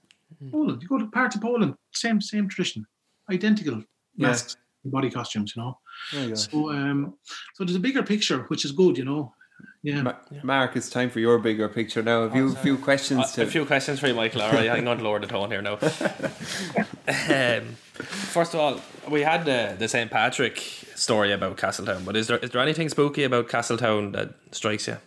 Poland, 0.51 0.81
you 0.81 0.87
go 0.87 0.97
to 0.97 1.07
parts 1.07 1.35
of 1.35 1.41
Poland, 1.41 1.73
same 1.93 2.21
same 2.21 2.47
tradition, 2.49 2.85
identical 3.31 3.81
masks, 4.17 4.55
and 4.83 4.91
body 4.91 5.09
costumes. 5.09 5.53
You 5.55 5.61
know. 5.63 5.79
You. 6.11 6.35
So 6.35 6.71
um, 6.71 7.15
so 7.55 7.63
there's 7.63 7.75
a 7.75 7.79
bigger 7.79 8.03
picture, 8.03 8.39
which 8.49 8.65
is 8.65 8.71
good. 8.71 8.97
You 8.97 9.05
know. 9.05 9.33
Yeah. 9.81 10.01
Ma- 10.03 10.13
Mark, 10.43 10.75
it's 10.75 10.89
time 10.89 11.09
for 11.09 11.19
your 11.19 11.39
bigger 11.39 11.67
picture 11.69 12.03
now. 12.03 12.23
Have 12.23 12.35
you 12.35 12.51
a 12.51 12.55
few 12.55 12.77
questions 12.77 13.21
Uh, 13.21 13.35
to? 13.35 13.41
a 13.43 13.45
few 13.47 13.65
questions 13.65 13.99
for 13.99 14.07
you, 14.07 14.13
Michael. 14.13 14.41
All 14.41 14.51
right, 14.51 14.69
I'm 14.69 14.83
going 14.83 14.97
to 14.99 15.03
lower 15.03 15.19
the 15.19 15.25
tone 15.27 15.49
here 15.49 15.61
now. 15.63 15.73
um, 17.07 17.75
first 17.97 18.53
of 18.53 18.59
all, 18.59 18.81
we 19.09 19.21
had 19.21 19.45
the, 19.45 19.75
the 19.79 19.87
St. 19.87 20.11
Patrick 20.11 20.57
story 20.95 21.31
about 21.31 21.57
Castletown, 21.57 22.03
but 22.03 22.15
is 22.15 22.27
there 22.27 22.37
is 22.37 22.51
there 22.51 22.61
anything 22.61 22.89
spooky 22.89 23.23
about 23.23 23.49
Castletown 23.49 24.11
that 24.11 24.33
strikes 24.51 24.87
you? 24.87 24.97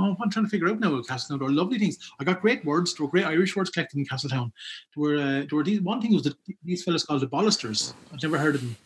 Oh, 0.00 0.16
I'm 0.22 0.30
trying 0.30 0.44
to 0.44 0.50
figure 0.50 0.68
out 0.68 0.78
now 0.78 0.94
with 0.94 1.08
Castletown. 1.08 1.44
Were 1.44 1.52
lovely 1.52 1.78
things. 1.78 1.98
I 2.20 2.24
got 2.24 2.40
great 2.40 2.64
words. 2.64 2.94
There 2.94 3.04
were 3.04 3.10
great 3.10 3.26
Irish 3.26 3.56
words 3.56 3.70
collected 3.70 3.98
in 3.98 4.06
Castletown. 4.06 4.52
There 4.94 5.02
were, 5.02 5.16
uh, 5.16 5.44
there 5.48 5.56
were 5.56 5.64
these, 5.64 5.80
one 5.80 6.00
thing 6.00 6.14
was 6.14 6.22
that 6.22 6.36
these 6.62 6.84
fellas 6.84 7.04
called 7.04 7.22
the 7.22 7.26
Bollisters. 7.26 7.94
I've 8.12 8.22
never 8.22 8.38
heard 8.38 8.54
of 8.54 8.60
them. 8.60 8.76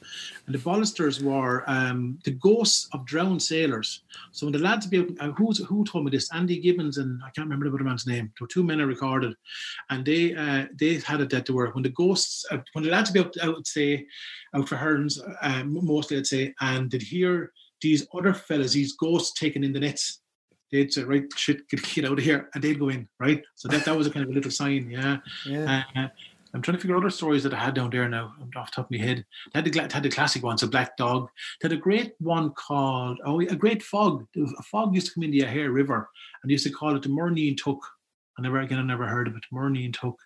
And 0.47 0.55
the 0.55 0.59
Bollisters 0.59 1.23
were 1.23 1.65
um, 1.67 2.19
the 2.25 2.31
ghosts 2.31 2.89
of 2.93 3.05
drowned 3.05 3.43
sailors. 3.43 4.05
So 4.31 4.47
when 4.47 4.53
the 4.53 4.59
lads 4.59 4.87
be 4.87 5.01
out, 5.01 5.11
uh, 5.21 5.33
who's, 5.33 5.59
who 5.59 5.85
told 5.85 6.07
me 6.07 6.11
this? 6.11 6.33
Andy 6.33 6.59
Gibbons 6.59 6.97
and 6.97 7.21
I 7.23 7.31
can't 7.31 7.47
remember 7.47 7.69
the 7.69 7.75
other 7.75 7.85
man's 7.85 8.07
name. 8.07 8.33
There 8.39 8.45
were 8.45 8.49
two 8.49 8.65
men 8.65 8.81
I 8.81 8.85
recorded, 8.85 9.35
and 9.91 10.05
they 10.05 10.35
uh, 10.35 10.67
they 10.75 10.95
had 11.01 11.21
it 11.21 11.31
that 11.31 11.47
they 11.47 11.53
were 11.53 11.71
when 11.71 11.83
the 11.83 11.91
ghosts 11.91 12.45
uh, 12.51 12.59
when 12.73 12.85
the 12.85 12.91
lads 12.91 13.11
be 13.11 13.21
out, 13.21 13.35
out 13.43 13.67
say 13.67 14.07
out 14.55 14.69
for 14.69 14.77
herons, 14.77 15.21
uh, 15.43 15.63
mostly 15.65 16.17
I'd 16.17 16.27
say, 16.27 16.55
and 16.61 16.91
they'd 16.91 17.03
hear 17.03 17.53
these 17.81 18.07
other 18.15 18.33
fellas, 18.33 18.73
these 18.73 18.95
ghosts 18.95 19.39
taken 19.39 19.65
in 19.65 19.73
the 19.73 19.81
nets 19.81 20.21
they'd 20.73 20.93
say, 20.93 21.05
right, 21.05 21.25
shit, 21.37 21.69
get, 21.69 21.83
get 21.95 22.05
out 22.07 22.19
of 22.19 22.25
here, 22.25 22.49
and 22.55 22.65
they'd 22.65 22.81
go 22.81 22.89
in, 22.89 23.09
right? 23.21 23.45
So 23.55 23.69
that, 23.69 23.85
that 23.85 23.97
was 23.97 24.07
a 24.07 24.11
kind 24.11 24.25
of 24.25 24.31
a 24.31 24.35
little 24.35 24.51
sign, 24.51 24.91
yeah. 24.91 25.19
Yeah. 25.47 25.85
Uh, 25.95 26.09
I'm 26.55 26.61
trying 26.61 26.77
to 26.77 26.81
figure 26.81 26.97
out 26.97 27.03
other 27.03 27.11
stories 27.11 27.43
that 27.45 27.55
I 27.55 27.59
had 27.59 27.75
down 27.75 27.91
there 27.91 28.09
now, 28.09 28.35
off 28.57 28.71
the 28.71 28.77
top 28.77 28.87
of 28.87 28.91
my 28.91 28.99
head. 28.99 29.25
They 29.53 29.61
had 29.61 29.73
the, 29.73 29.81
had 29.81 30.03
the 30.03 30.11
classic 30.11 30.43
ones, 30.43 30.63
a 30.63 30.67
black 30.67 30.97
dog. 30.97 31.29
They 31.61 31.69
had 31.69 31.79
a 31.79 31.81
great 31.81 32.15
one 32.19 32.51
called, 32.51 33.21
oh, 33.25 33.41
a 33.41 33.57
great 33.57 33.83
fog. 33.83 34.27
A 34.37 34.63
fog 34.63 34.95
used 34.95 35.07
to 35.09 35.15
come 35.15 35.23
in 35.23 35.31
the 35.31 35.41
Ahare 35.41 35.73
River, 35.73 36.11
and 36.43 36.51
they 36.51 36.53
used 36.53 36.67
to 36.67 36.73
call 36.73 36.95
it 36.95 37.03
the 37.03 37.09
Murneen 37.09 37.57
Took. 37.57 37.79
I 38.39 38.43
never, 38.43 38.61
again, 38.61 38.79
I 38.79 38.83
never 38.83 39.07
heard 39.07 39.29
of 39.29 39.37
it, 39.37 39.45
Murneen 39.53 39.99
Took. 39.99 40.19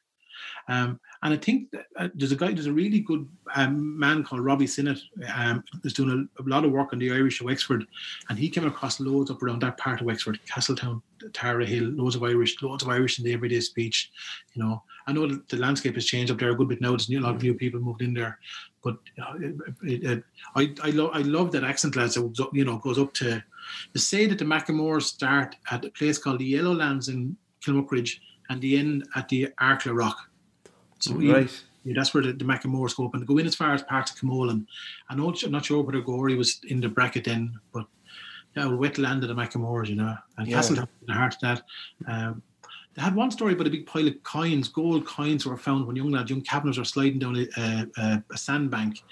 Um, 0.69 1.01
and 1.23 1.35
I 1.35 1.37
think 1.37 1.73
uh, 1.97 2.09
there's 2.15 2.33
a 2.33 2.37
guy, 2.37 2.53
there's 2.53 2.67
a 2.67 2.73
really 2.73 3.01
good 3.01 3.29
um, 3.55 3.99
man 3.99 4.23
called 4.25 4.45
Robbie 4.45 4.67
Sinnott, 4.67 5.01
um, 5.35 5.63
who's 5.83 5.93
doing 5.93 6.29
a, 6.39 6.43
a 6.43 6.45
lot 6.45 6.65
of 6.65 6.73
work 6.73 6.93
on 6.93 6.99
the 6.99 7.13
Irish 7.13 7.41
of 7.41 7.47
Wexford, 7.47 7.87
and 8.29 8.39
he 8.39 8.49
came 8.49 8.67
across 8.67 9.01
loads 9.01 9.31
up 9.31 9.43
around 9.43 9.63
that 9.63 9.79
part 9.79 10.01
of 10.01 10.07
Wexford, 10.07 10.39
Castletown, 10.47 11.03
Tara 11.33 11.65
Hill, 11.65 11.85
loads 11.85 12.17
of 12.17 12.23
Irish, 12.23 12.61
loads 12.63 12.83
of 12.83 12.89
Irish 12.89 13.19
in 13.19 13.25
the 13.25 13.33
everyday 13.33 13.61
speech. 13.61 14.11
You 14.55 14.63
know, 14.63 14.83
I 15.07 15.13
know 15.13 15.27
that 15.27 15.49
the 15.49 15.57
landscape 15.57 15.95
has 15.95 16.07
changed 16.07 16.33
up 16.33 16.39
there 16.39 16.51
a 16.51 16.57
good 16.57 16.69
bit 16.69 16.81
now. 16.81 16.91
There's 16.91 17.09
a 17.11 17.19
lot 17.19 17.37
of 17.37 17.43
new 17.43 17.55
people 17.55 17.81
moved 17.81 18.03
in 18.03 18.15
there, 18.15 18.39
but 18.83 18.99
you 19.17 19.23
know, 19.23 19.49
it, 19.83 19.93
it, 19.93 20.05
it, 20.05 20.25
I 20.55 20.75
I 20.83 20.91
love 20.91 21.11
I 21.13 21.23
love 21.23 21.53
that 21.53 21.65
accent, 21.65 21.97
lads. 21.97 22.15
That 22.15 22.51
you 22.53 22.65
know 22.65 22.79
goes 22.79 22.99
up 22.99 23.13
to. 23.15 23.43
They 23.93 24.01
say 24.01 24.27
that 24.27 24.39
the 24.39 24.45
Macamores 24.45 25.03
start 25.03 25.57
at 25.71 25.85
a 25.85 25.91
place 25.91 26.19
called 26.19 26.39
the 26.39 26.45
Yellowlands 26.45 27.09
in 27.09 27.37
Kilmuckridge 27.65 28.19
and 28.49 28.61
the 28.61 28.77
end 28.79 29.07
at 29.15 29.29
the 29.29 29.49
Arklow 29.61 29.97
Rock. 29.97 30.19
So 30.99 31.19
you- 31.19 31.35
Right. 31.35 31.65
yeah, 31.85 31.95
that's 31.97 32.15
where 32.15 32.23
the, 32.23 32.33
the 32.33 32.45
go 32.45 33.07
up 33.07 33.15
and 33.15 33.27
go 33.27 33.39
in 33.39 33.47
as 33.47 33.55
far 33.55 33.75
as 33.75 33.83
parts 33.83 34.11
of 34.13 34.19
Camolin. 34.19 34.67
I 35.09 35.15
know 35.15 35.33
I'm 35.45 35.51
not 35.53 35.65
sure 35.65 35.83
whether 35.83 36.01
Gorey 36.01 36.35
was 36.35 36.61
in 36.69 36.81
the 36.81 36.89
bracket 36.89 37.25
then, 37.25 37.59
but 37.73 37.87
yeah, 38.57 38.67
we 38.69 38.77
wet 38.77 38.99
land 38.99 39.23
of 39.23 39.29
the 39.29 39.35
Macamores, 39.35 39.89
you 39.89 39.97
know, 39.97 40.17
and 40.39 40.49
Yeah. 40.49 40.57
Castletown 40.57 40.89
in 41.03 41.07
the 41.07 41.13
heart 41.15 41.35
of 41.35 41.41
that. 41.43 41.63
Um, 42.07 42.43
they 42.95 43.03
had 43.03 43.15
one 43.15 43.31
story 43.31 43.53
about 43.53 43.67
a 43.67 43.71
big 43.71 43.85
pile 43.85 44.09
of 44.09 44.23
coins, 44.23 44.69
gold 44.69 45.05
coins 45.07 45.45
were 45.45 45.59
found 45.59 45.87
when 45.87 45.97
young 45.97 46.11
lads, 46.11 46.31
young 46.31 46.41
cabinets 46.41 46.79
were 46.79 46.85
sliding 46.85 47.19
down 47.19 47.37
a, 47.37 47.47
a, 47.61 48.23
a, 48.33 48.39
sandbank. 48.39 49.03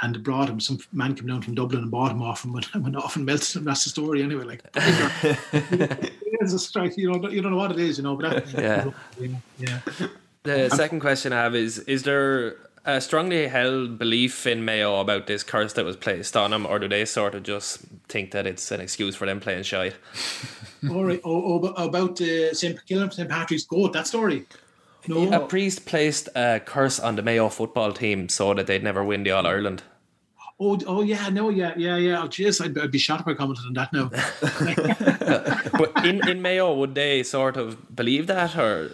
And 0.00 0.20
brought 0.24 0.48
him. 0.48 0.58
Some 0.58 0.78
man 0.92 1.14
came 1.14 1.26
down 1.28 1.42
from 1.42 1.54
Dublin 1.54 1.82
and 1.82 1.90
bought 1.90 2.10
him 2.10 2.22
off 2.22 2.44
and 2.44 2.52
went, 2.52 2.74
went 2.74 2.96
off 2.96 3.14
and 3.16 3.24
melted 3.24 3.54
him. 3.56 3.64
That's 3.64 3.84
the 3.84 3.90
story 3.90 4.22
anyway. 4.22 4.42
Like, 4.44 4.62
it's 6.42 6.52
a 6.52 6.58
strike. 6.58 6.96
You 6.96 7.12
know, 7.12 7.28
you 7.28 7.42
don't 7.42 7.52
know 7.52 7.58
what 7.58 7.70
it 7.72 7.78
is. 7.78 7.98
You 7.98 8.04
know, 8.04 8.16
but 8.16 8.46
that, 8.52 8.92
Yeah. 9.18 9.30
yeah. 9.58 9.80
The 10.42 10.70
second 10.70 11.00
question 11.00 11.32
I 11.32 11.42
have 11.42 11.54
is: 11.54 11.78
Is 11.80 12.02
there 12.02 12.56
a 12.84 13.00
strongly 13.00 13.46
held 13.46 13.98
belief 13.98 14.46
in 14.46 14.64
Mayo 14.64 15.00
about 15.00 15.26
this 15.26 15.42
curse 15.42 15.72
that 15.74 15.84
was 15.84 15.96
placed 15.96 16.36
on 16.36 16.52
him, 16.52 16.66
or 16.66 16.78
do 16.78 16.88
they 16.88 17.04
sort 17.04 17.34
of 17.34 17.44
just 17.44 17.78
think 18.08 18.32
that 18.32 18.46
it's 18.46 18.70
an 18.70 18.80
excuse 18.80 19.14
for 19.14 19.26
them 19.26 19.40
playing 19.40 19.62
shy? 19.62 19.92
All 20.90 21.04
right. 21.04 21.20
Oh, 21.24 21.62
oh, 21.64 21.84
about 21.84 22.20
uh, 22.20 22.52
St. 22.54 22.78
St. 22.86 23.28
Patrick's 23.28 23.64
goat, 23.64 23.92
that 23.92 24.06
story. 24.06 24.46
No. 25.08 25.32
A 25.32 25.40
priest 25.46 25.86
placed 25.86 26.28
a 26.36 26.60
curse 26.64 27.00
on 27.00 27.16
the 27.16 27.22
Mayo 27.22 27.48
football 27.48 27.92
team 27.92 28.28
so 28.28 28.54
that 28.54 28.66
they'd 28.68 28.84
never 28.84 29.02
win 29.02 29.24
the 29.24 29.32
All 29.32 29.46
Ireland. 29.46 29.82
Oh, 30.64 30.78
oh 30.86 31.02
yeah, 31.02 31.28
no, 31.28 31.48
yeah, 31.48 31.74
yeah, 31.76 31.96
yeah. 31.96 32.22
Oh, 32.22 32.28
jeez, 32.28 32.64
I'd, 32.64 32.78
I'd 32.78 32.92
be 32.92 32.98
shocked 32.98 33.22
if 33.22 33.28
I 33.28 33.34
commented 33.34 33.66
on 33.66 33.72
that 33.72 33.92
now. 33.92 34.10
But 35.78 36.06
in, 36.06 36.28
in 36.28 36.40
Mayo, 36.40 36.72
would 36.72 36.94
they 36.94 37.24
sort 37.24 37.56
of 37.56 37.96
believe 37.96 38.28
that, 38.28 38.56
or 38.56 38.90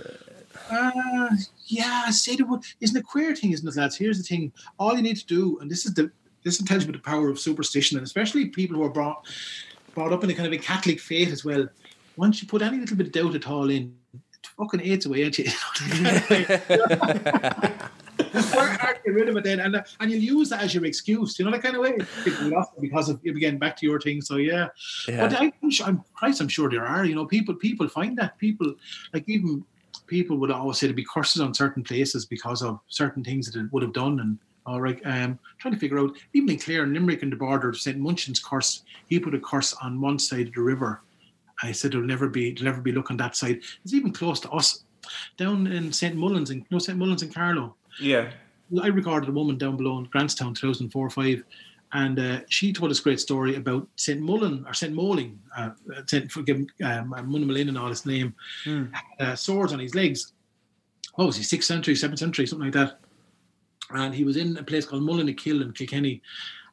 Uh, 0.71 1.29
yeah, 1.67 2.09
say 2.09 2.37
the 2.37 2.47
word. 2.47 2.63
Isn't 2.81 2.97
a 2.97 3.03
queer 3.03 3.37
thing, 3.37 3.53
isn't 3.53 3.69
it, 3.69 3.77
lads? 3.77 3.97
Here's 3.99 4.17
the 4.17 4.25
thing: 4.25 4.51
all 4.79 4.97
you 4.97 5.03
need 5.03 5.19
to 5.19 5.27
do, 5.27 5.59
and 5.61 5.71
this 5.71 5.85
is 5.85 5.93
the 5.93 6.11
this 6.43 6.57
tells 6.63 6.87
you 6.87 6.93
the 6.93 6.99
power 6.99 7.29
of 7.29 7.39
superstition, 7.39 7.99
and 7.99 8.07
especially 8.07 8.47
people 8.47 8.77
who 8.77 8.85
are 8.85 8.91
brought 8.99 9.27
brought 9.95 10.13
up 10.15 10.25
in 10.25 10.31
a 10.31 10.35
kind 10.35 10.47
of 10.47 10.53
a 10.55 10.59
Catholic 10.59 11.01
faith 11.01 11.33
as 11.33 11.45
well. 11.45 11.69
Once 12.17 12.41
you 12.41 12.49
put 12.49 12.63
any 12.63 12.79
little 12.79 12.97
bit 12.97 13.09
of 13.09 13.13
doubt 13.13 13.35
at 13.35 13.47
all 13.47 13.69
in, 13.69 13.95
it 14.15 14.47
fucking 14.57 14.81
aids 14.81 15.05
away 15.05 15.25
at 15.25 15.39
you. 15.39 15.51
Work 18.35 18.81
hard 18.81 18.97
to 18.97 19.03
get 19.05 19.15
rid 19.15 19.29
of 19.29 19.37
it 19.37 19.45
then, 19.45 19.61
and 19.61 19.83
and 20.01 20.11
you'll 20.11 20.39
use 20.39 20.49
that 20.51 20.63
as 20.63 20.75
your 20.75 20.85
excuse, 20.85 21.39
you 21.39 21.45
know, 21.45 21.51
that 21.51 21.63
kind 21.63 21.77
of 21.77 21.83
way. 21.83 21.97
People 22.25 22.49
lost 22.49 22.73
it 22.77 22.81
because 22.81 23.09
of 23.09 23.21
again 23.25 23.59
back 23.59 23.77
to 23.79 23.87
your 23.87 24.01
thing. 24.01 24.21
So 24.21 24.37
yeah, 24.37 24.69
Yeah. 25.09 25.29
but 25.29 25.41
I, 25.41 25.53
I'm, 25.63 25.71
I'm 25.85 26.05
Christ, 26.15 26.41
I'm 26.41 26.49
sure 26.49 26.69
there 26.71 26.87
are. 26.87 27.05
You 27.05 27.15
know, 27.15 27.27
people 27.27 27.55
people 27.55 27.89
find 27.89 28.17
that 28.19 28.39
people 28.39 28.75
like 29.13 29.25
even 29.29 29.65
people 30.07 30.37
would 30.39 30.51
always 30.51 30.79
say 30.79 30.89
to 30.89 30.95
be 30.95 31.05
curses 31.05 31.41
on 31.41 31.53
certain 31.55 31.83
places 31.85 32.25
because 32.27 32.63
of 32.63 32.81
certain 32.89 33.23
things 33.23 33.51
that 33.51 33.61
it 33.61 33.73
would 33.73 33.83
have 33.83 33.93
done. 33.93 34.21
And 34.21 34.39
all 34.67 34.81
right, 34.81 35.01
um, 35.05 35.39
trying 35.59 35.75
to 35.75 35.81
figure 35.81 35.99
out 35.99 36.17
even 36.35 36.51
in 36.51 36.59
Clare 36.59 36.83
and 36.83 36.93
Limerick 36.93 37.23
and 37.23 37.33
the 37.33 37.37
border 37.37 37.71
of 37.71 37.79
St. 37.79 37.99
Munchin's 37.99 38.41
curse, 38.41 38.83
he 39.09 39.19
put 39.19 39.35
a 39.35 39.41
curse 39.41 39.73
on 39.83 40.01
one 40.01 40.19
side 40.19 40.49
of 40.49 40.55
the 40.55 40.61
river. 40.61 41.03
I 41.63 41.73
said 41.73 41.93
it'll 41.95 42.07
never 42.07 42.29
be, 42.29 42.53
it'll 42.53 42.67
never 42.67 42.81
be 42.81 42.93
look 42.93 43.11
on 43.11 43.17
that 43.17 43.35
side. 43.35 43.61
It's 43.85 43.95
even 43.95 44.13
close 44.13 44.41
to 44.41 44.51
us, 44.51 44.85
down 45.37 45.67
in 45.67 45.93
St. 45.93 46.15
Mullins, 46.15 46.51
in 46.51 46.65
no 46.71 46.79
St. 46.79 46.99
Mullins 46.99 47.23
in 47.23 47.33
Carlow. 47.33 47.75
Yeah. 48.01 48.31
I 48.83 48.89
recorded 48.89 49.29
a 49.29 49.33
woman 49.33 49.57
down 49.57 49.77
below 49.77 49.99
in 49.99 50.07
Grantstown 50.07 50.55
2004 50.55 51.07
or 51.07 51.11
5, 51.11 51.43
and 51.93 52.19
uh, 52.19 52.41
she 52.49 52.73
told 52.73 52.91
us 52.91 53.01
a 53.01 53.03
great 53.03 53.21
story 53.21 53.57
about 53.57 53.89
St. 53.97 54.21
Mullen 54.21 54.65
or 54.67 54.75
St. 54.75 54.93
Moling, 54.93 55.39
uh, 55.57 55.71
St. 56.07 56.31
Forgive 56.31 56.59
um, 56.85 57.15
Munmalin 57.27 57.69
and 57.69 57.79
all 57.79 57.89
his 57.89 58.05
name, 58.05 58.35
uh, 59.21 59.35
swords 59.35 59.73
on 59.73 59.79
his 59.79 59.95
legs. 59.95 60.33
What 61.15 61.27
was 61.27 61.37
he, 61.37 61.43
6th 61.43 61.65
century, 61.65 61.95
7th 61.95 62.19
century, 62.19 62.47
something 62.47 62.67
like 62.67 62.75
that. 62.75 63.01
And 63.91 64.15
he 64.15 64.25
was 64.25 64.37
in 64.37 64.57
a 64.59 64.63
place 64.63 64.85
called 64.85 65.03
Mullinakill 65.03 65.63
in 65.63 65.73
Kilkenny. 65.73 66.21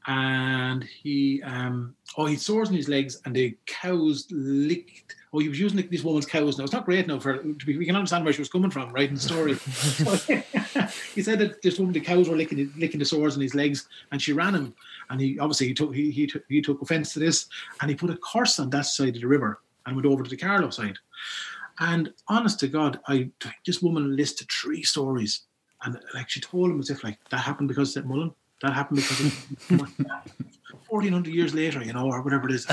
And 0.08 0.84
he, 0.84 1.42
um, 1.44 1.96
oh, 2.18 2.26
he 2.26 2.34
had 2.34 2.42
swords 2.42 2.70
on 2.70 2.76
his 2.76 2.90
legs, 2.90 3.22
and 3.26 3.36
the 3.36 3.58
cows 3.66 4.28
licked. 4.30 5.16
Oh, 5.36 5.40
he 5.40 5.50
was 5.50 5.60
using 5.60 5.86
these 5.90 6.04
woman's 6.04 6.26
cows. 6.26 6.58
Now 6.58 6.64
it's 6.64 6.72
not 6.72 6.86
great 6.86 7.08
now 7.08 7.20
for 7.20 7.38
to 7.38 7.66
be, 7.66 7.78
we 7.78 7.86
can 7.86 7.96
understand 7.96 8.24
where 8.24 8.34
she 8.34 8.40
was 8.40 8.50
coming 8.50 8.72
from, 8.72 8.94
right? 8.94 9.10
In 9.10 9.16
the 9.16 9.22
story, 9.22 9.56
So, 9.56 10.16
he 11.14 11.22
said 11.22 11.40
that 11.40 11.62
this 11.62 11.78
woman, 11.78 11.94
the 11.94 12.00
cows 12.00 12.30
were 12.30 12.38
licking 12.38 12.72
licking 12.78 13.00
the 13.00 13.06
sores 13.06 13.36
on 13.36 13.42
his 13.42 13.54
legs, 13.54 13.90
and 14.12 14.22
she 14.22 14.32
ran 14.32 14.56
him. 14.56 14.74
And 15.10 15.20
he 15.20 15.38
obviously 15.38 15.68
he 15.68 15.74
took 15.74 15.94
he 15.94 16.10
he 16.10 16.26
took, 16.26 16.44
he 16.48 16.62
took 16.62 16.82
offence 16.82 17.12
to 17.14 17.20
this, 17.20 17.48
and 17.82 17.90
he 17.90 17.96
put 17.96 18.12
a 18.12 18.18
curse 18.18 18.60
on 18.60 18.70
that 18.70 18.86
side 18.86 19.16
of 19.16 19.22
the 19.22 19.28
river 19.28 19.60
and 19.86 19.96
went 19.96 20.06
over 20.06 20.24
to 20.24 20.30
the 20.30 20.38
Carlow 20.38 20.70
side. 20.70 20.98
And 21.80 22.14
honest 22.30 22.60
to 22.62 22.70
God, 22.70 23.02
I 23.08 23.30
this 23.66 23.82
woman 23.82 24.16
listed 24.16 24.48
three 24.50 24.84
stories, 24.84 25.42
and 25.84 26.00
like 26.14 26.30
she 26.30 26.40
told 26.40 26.72
him 26.72 26.80
as 26.80 26.90
if 26.90 27.04
like 27.04 27.20
that 27.30 27.40
happened 27.40 27.68
because 27.68 27.98
of. 27.98 28.06
Mullen, 28.06 28.34
that 28.62 28.74
happened 28.74 28.98
because 28.98 29.20
of 29.22 30.22
fourteen 30.90 31.12
hundred 31.12 31.34
years 31.34 31.54
later, 31.54 31.84
you 31.84 31.92
know, 31.92 32.06
or 32.06 32.22
whatever 32.22 32.48
it 32.48 32.56
is. 32.56 32.66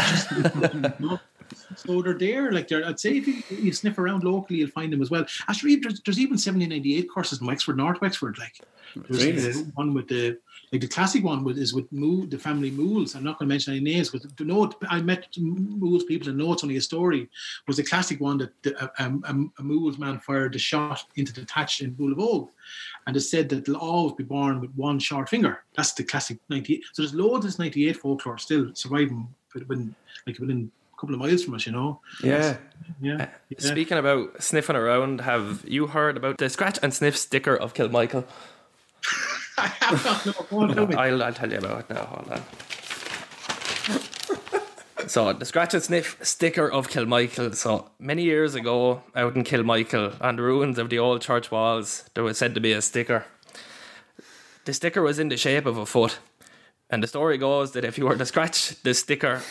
I 1.72 1.74
just- 1.74 1.88
no. 1.88 1.96
So 1.96 2.02
they're 2.02 2.18
there, 2.18 2.52
like 2.52 2.68
they're. 2.68 2.86
I'd 2.86 3.00
say 3.00 3.16
if 3.18 3.26
you, 3.26 3.42
you 3.50 3.72
sniff 3.72 3.98
around 3.98 4.24
locally, 4.24 4.60
you'll 4.60 4.70
find 4.70 4.92
them 4.92 5.02
as 5.02 5.10
well. 5.10 5.24
Actually, 5.48 5.76
there's, 5.76 6.00
there's 6.00 6.18
even 6.18 6.32
1798 6.34 7.08
courses 7.12 7.40
in 7.40 7.46
Wexford, 7.46 7.76
North 7.76 8.00
Wexford. 8.00 8.38
Like 8.38 8.60
there's 9.08 9.24
Really? 9.24 9.70
one 9.74 9.94
with 9.94 10.08
the 10.08 10.38
like 10.72 10.80
the 10.80 10.88
classic 10.88 11.22
one 11.22 11.44
with, 11.44 11.58
is 11.58 11.74
with 11.74 11.90
Moo, 11.92 12.26
the 12.26 12.38
family 12.38 12.70
Mools. 12.70 13.14
I'm 13.14 13.22
not 13.24 13.38
going 13.38 13.46
to 13.46 13.52
mention 13.52 13.74
any 13.74 13.82
names, 13.84 14.08
but 14.08 14.22
the 14.38 14.44
note 14.44 14.74
I 14.88 15.02
met 15.02 15.26
Mools 15.38 16.04
people 16.04 16.28
and 16.28 16.38
know 16.38 16.52
it's 16.54 16.64
only 16.64 16.76
a 16.76 16.80
story 16.80 17.28
was 17.66 17.76
the 17.76 17.82
classic 17.82 18.20
one 18.20 18.38
that 18.38 18.62
the, 18.62 18.82
a, 18.82 18.90
a, 19.04 19.44
a 19.58 19.62
Mools 19.62 19.98
man 19.98 20.18
fired 20.20 20.54
a 20.54 20.58
shot 20.58 21.04
into 21.16 21.32
the 21.34 21.44
thatch 21.44 21.82
in 21.82 21.90
Bull 21.90 22.12
of 22.12 22.48
and 23.06 23.16
it 23.16 23.20
said 23.20 23.48
that 23.50 23.64
they'll 23.66 23.76
always 23.76 24.14
be 24.14 24.24
born 24.24 24.60
with 24.60 24.70
one 24.74 24.98
short 24.98 25.28
finger. 25.28 25.62
That's 25.76 25.92
the 25.92 26.04
classic 26.04 26.38
98. 26.48 26.82
So 26.92 27.02
there's 27.02 27.14
loads 27.14 27.44
of 27.44 27.50
this 27.50 27.58
98 27.58 27.96
folklore 27.96 28.38
still 28.38 28.70
surviving 28.74 29.28
within 29.54 29.94
like 30.26 30.38
within 30.38 30.70
a 30.70 30.81
couple 31.03 31.16
of 31.16 31.20
miles 31.20 31.42
from 31.42 31.55
us, 31.55 31.66
you 31.66 31.72
know. 31.72 32.00
Yeah. 32.22 32.59
Yeah. 33.00 33.14
Uh, 33.14 33.26
yeah. 33.48 33.59
Speaking 33.59 33.98
about 33.98 34.40
sniffing 34.40 34.76
around, 34.76 35.22
have 35.22 35.64
you 35.66 35.88
heard 35.88 36.16
about 36.16 36.38
the 36.38 36.48
scratch 36.48 36.78
and 36.80 36.94
sniff 36.94 37.16
sticker 37.16 37.57
of 37.57 37.74
Kilmichael? 37.74 38.24
I 39.59 39.66
have 39.66 40.24
not. 40.24 40.53
No. 40.76 40.96
I'll, 40.96 41.22
I'll 41.24 41.32
tell 41.32 41.50
you 41.50 41.59
about 41.59 41.80
it 41.80 41.90
now. 41.90 42.05
Hold 42.05 42.30
on. 42.30 42.42
So 45.09 45.32
the 45.32 45.44
scratch 45.44 45.74
and 45.74 45.82
sniff 45.82 46.16
sticker 46.22 46.70
of 46.70 46.88
Kilmichael. 46.88 47.57
So 47.57 47.90
many 47.98 48.22
years 48.22 48.55
ago, 48.55 49.03
out 49.16 49.34
in 49.34 49.42
Kilmichael, 49.42 50.14
on 50.20 50.36
the 50.36 50.42
ruins 50.42 50.78
of 50.78 50.88
the 50.88 51.00
old 51.00 51.20
church 51.20 51.50
walls, 51.50 52.09
there 52.14 52.22
was 52.22 52.38
said 52.38 52.55
to 52.55 52.61
be 52.61 52.70
a 52.70 52.80
sticker. 52.80 53.24
The 54.66 54.72
sticker 54.72 55.03
was 55.03 55.18
in 55.18 55.30
the 55.30 55.36
shape 55.36 55.66
of 55.66 55.76
a 55.76 55.84
foot, 55.84 56.20
and 56.93 57.03
the 57.03 57.09
story 57.09 57.38
goes 57.38 57.72
that 57.72 57.84
if 57.84 57.99
you 57.99 58.07
were 58.07 58.16
to 58.16 58.24
scratch 58.24 58.80
the 58.82 58.95
sticker 58.95 59.43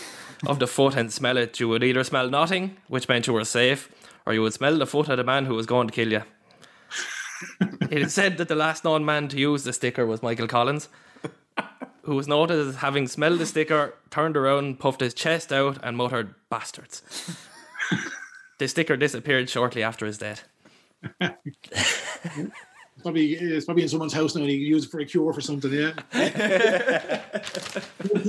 of 0.47 0.59
the 0.59 0.67
foot 0.67 0.95
and 0.95 1.11
smell 1.11 1.35
it, 1.35 1.59
you 1.59 1.67
would 1.67 1.83
either 1.83 2.05
smell 2.05 2.29
nothing, 2.29 2.77
which 2.87 3.09
meant 3.09 3.27
you 3.27 3.33
were 3.33 3.43
safe, 3.43 3.89
or 4.25 4.33
you 4.33 4.41
would 4.41 4.53
smell 4.53 4.77
the 4.77 4.87
foot 4.87 5.09
of 5.09 5.17
the 5.17 5.23
man 5.25 5.45
who 5.45 5.55
was 5.55 5.65
going 5.65 5.87
to 5.87 5.93
kill 5.93 6.11
you. 6.11 6.23
it 7.89 8.01
is 8.01 8.13
said 8.13 8.37
that 8.37 8.47
the 8.47 8.55
last 8.55 8.85
known 8.85 9.03
man 9.03 9.27
to 9.27 9.37
use 9.37 9.65
the 9.65 9.73
sticker 9.73 10.05
was 10.05 10.23
Michael 10.23 10.47
Collins 10.47 10.87
who 12.03 12.15
was 12.15 12.27
noted 12.27 12.67
as 12.67 12.75
having 12.77 13.07
smelled 13.07 13.39
the 13.39 13.45
sticker, 13.45 13.93
turned 14.09 14.35
around, 14.35 14.79
puffed 14.79 15.01
his 15.01 15.13
chest 15.13 15.53
out, 15.53 15.77
and 15.83 15.95
muttered, 15.95 16.33
Bastards. 16.49 17.01
the 18.57 18.67
sticker 18.67 18.97
disappeared 18.97 19.49
shortly 19.49 19.83
after 19.83 20.05
his 20.05 20.17
death. 20.17 20.47
Probably 23.01 23.33
it's 23.33 23.65
probably 23.65 23.83
in 23.83 23.89
someone's 23.89 24.13
house 24.13 24.35
now, 24.35 24.41
and 24.43 24.51
you 24.51 24.57
can 24.59 24.67
use 24.67 24.85
it 24.85 24.91
for 24.91 24.99
a 24.99 25.05
cure 25.05 25.33
for 25.33 25.41
something. 25.41 25.71
Yeah. 25.71 25.93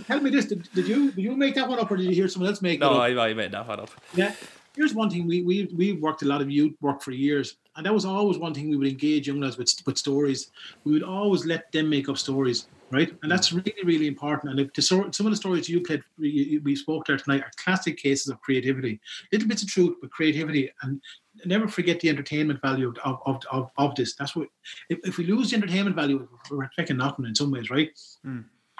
Tell 0.06 0.20
me 0.20 0.30
this: 0.30 0.46
did, 0.46 0.68
did 0.74 0.86
you 0.88 1.10
did 1.12 1.22
you 1.22 1.36
make 1.36 1.54
that 1.54 1.68
one 1.68 1.78
up, 1.78 1.90
or 1.90 1.96
did 1.96 2.06
you 2.06 2.14
hear 2.14 2.28
someone 2.28 2.50
else 2.50 2.62
make 2.62 2.80
No, 2.80 3.02
it? 3.02 3.12
Up? 3.16 3.18
I, 3.24 3.30
I 3.30 3.34
made 3.34 3.52
that 3.52 3.66
one 3.66 3.80
up. 3.80 3.90
Yeah. 4.14 4.34
Here's 4.74 4.94
one 4.94 5.10
thing 5.10 5.26
we 5.26 5.42
we 5.42 5.68
we 5.76 5.92
worked 5.92 6.22
a 6.22 6.26
lot 6.26 6.40
of 6.40 6.50
youth 6.50 6.74
work 6.80 7.02
for 7.02 7.10
years, 7.10 7.56
and 7.76 7.84
that 7.84 7.92
was 7.92 8.04
always 8.04 8.38
one 8.38 8.54
thing 8.54 8.70
we 8.70 8.76
would 8.76 8.88
engage 8.88 9.26
young 9.28 9.40
lads 9.40 9.58
with 9.58 9.70
with 9.86 9.98
stories. 9.98 10.50
We 10.84 10.92
would 10.92 11.02
always 11.02 11.44
let 11.44 11.70
them 11.72 11.90
make 11.90 12.08
up 12.08 12.16
stories, 12.16 12.66
right? 12.92 13.12
And 13.22 13.30
that's 13.32 13.52
really 13.52 13.74
really 13.84 14.06
important. 14.06 14.50
And 14.50 14.60
if 14.60 14.72
the, 14.74 14.82
some 14.82 15.26
of 15.26 15.32
the 15.32 15.36
stories 15.36 15.68
you 15.68 15.80
played, 15.80 16.02
we, 16.18 16.60
we 16.62 16.76
spoke 16.76 17.06
there 17.06 17.16
tonight, 17.16 17.42
are 17.42 17.50
classic 17.56 17.96
cases 17.96 18.28
of 18.28 18.40
creativity. 18.40 19.00
Little 19.32 19.48
bits 19.48 19.62
of 19.62 19.68
truth, 19.68 19.96
but 20.00 20.10
creativity, 20.10 20.70
and 20.82 21.00
never 21.44 21.66
forget 21.66 22.00
the 22.00 22.08
entertainment 22.08 22.60
value 22.60 22.92
of 23.04 23.20
of 23.24 23.42
of, 23.50 23.70
of 23.78 23.94
this. 23.94 24.14
That's 24.14 24.36
what 24.36 24.48
if, 24.88 24.98
if 25.04 25.18
we 25.18 25.26
lose 25.26 25.50
the 25.50 25.56
entertainment 25.56 25.96
value, 25.96 26.28
we're 26.50 26.70
taking 26.78 26.98
nothing 26.98 27.24
in 27.24 27.34
some 27.34 27.50
ways, 27.50 27.70
right? 27.70 27.90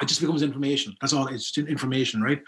It 0.01 0.09
just 0.09 0.21
becomes 0.21 0.43
information. 0.43 0.97
That's 1.01 1.13
all. 1.13 1.29
It's 1.29 1.51
just 1.51 1.69
information, 1.69 2.23
right? 2.23 2.43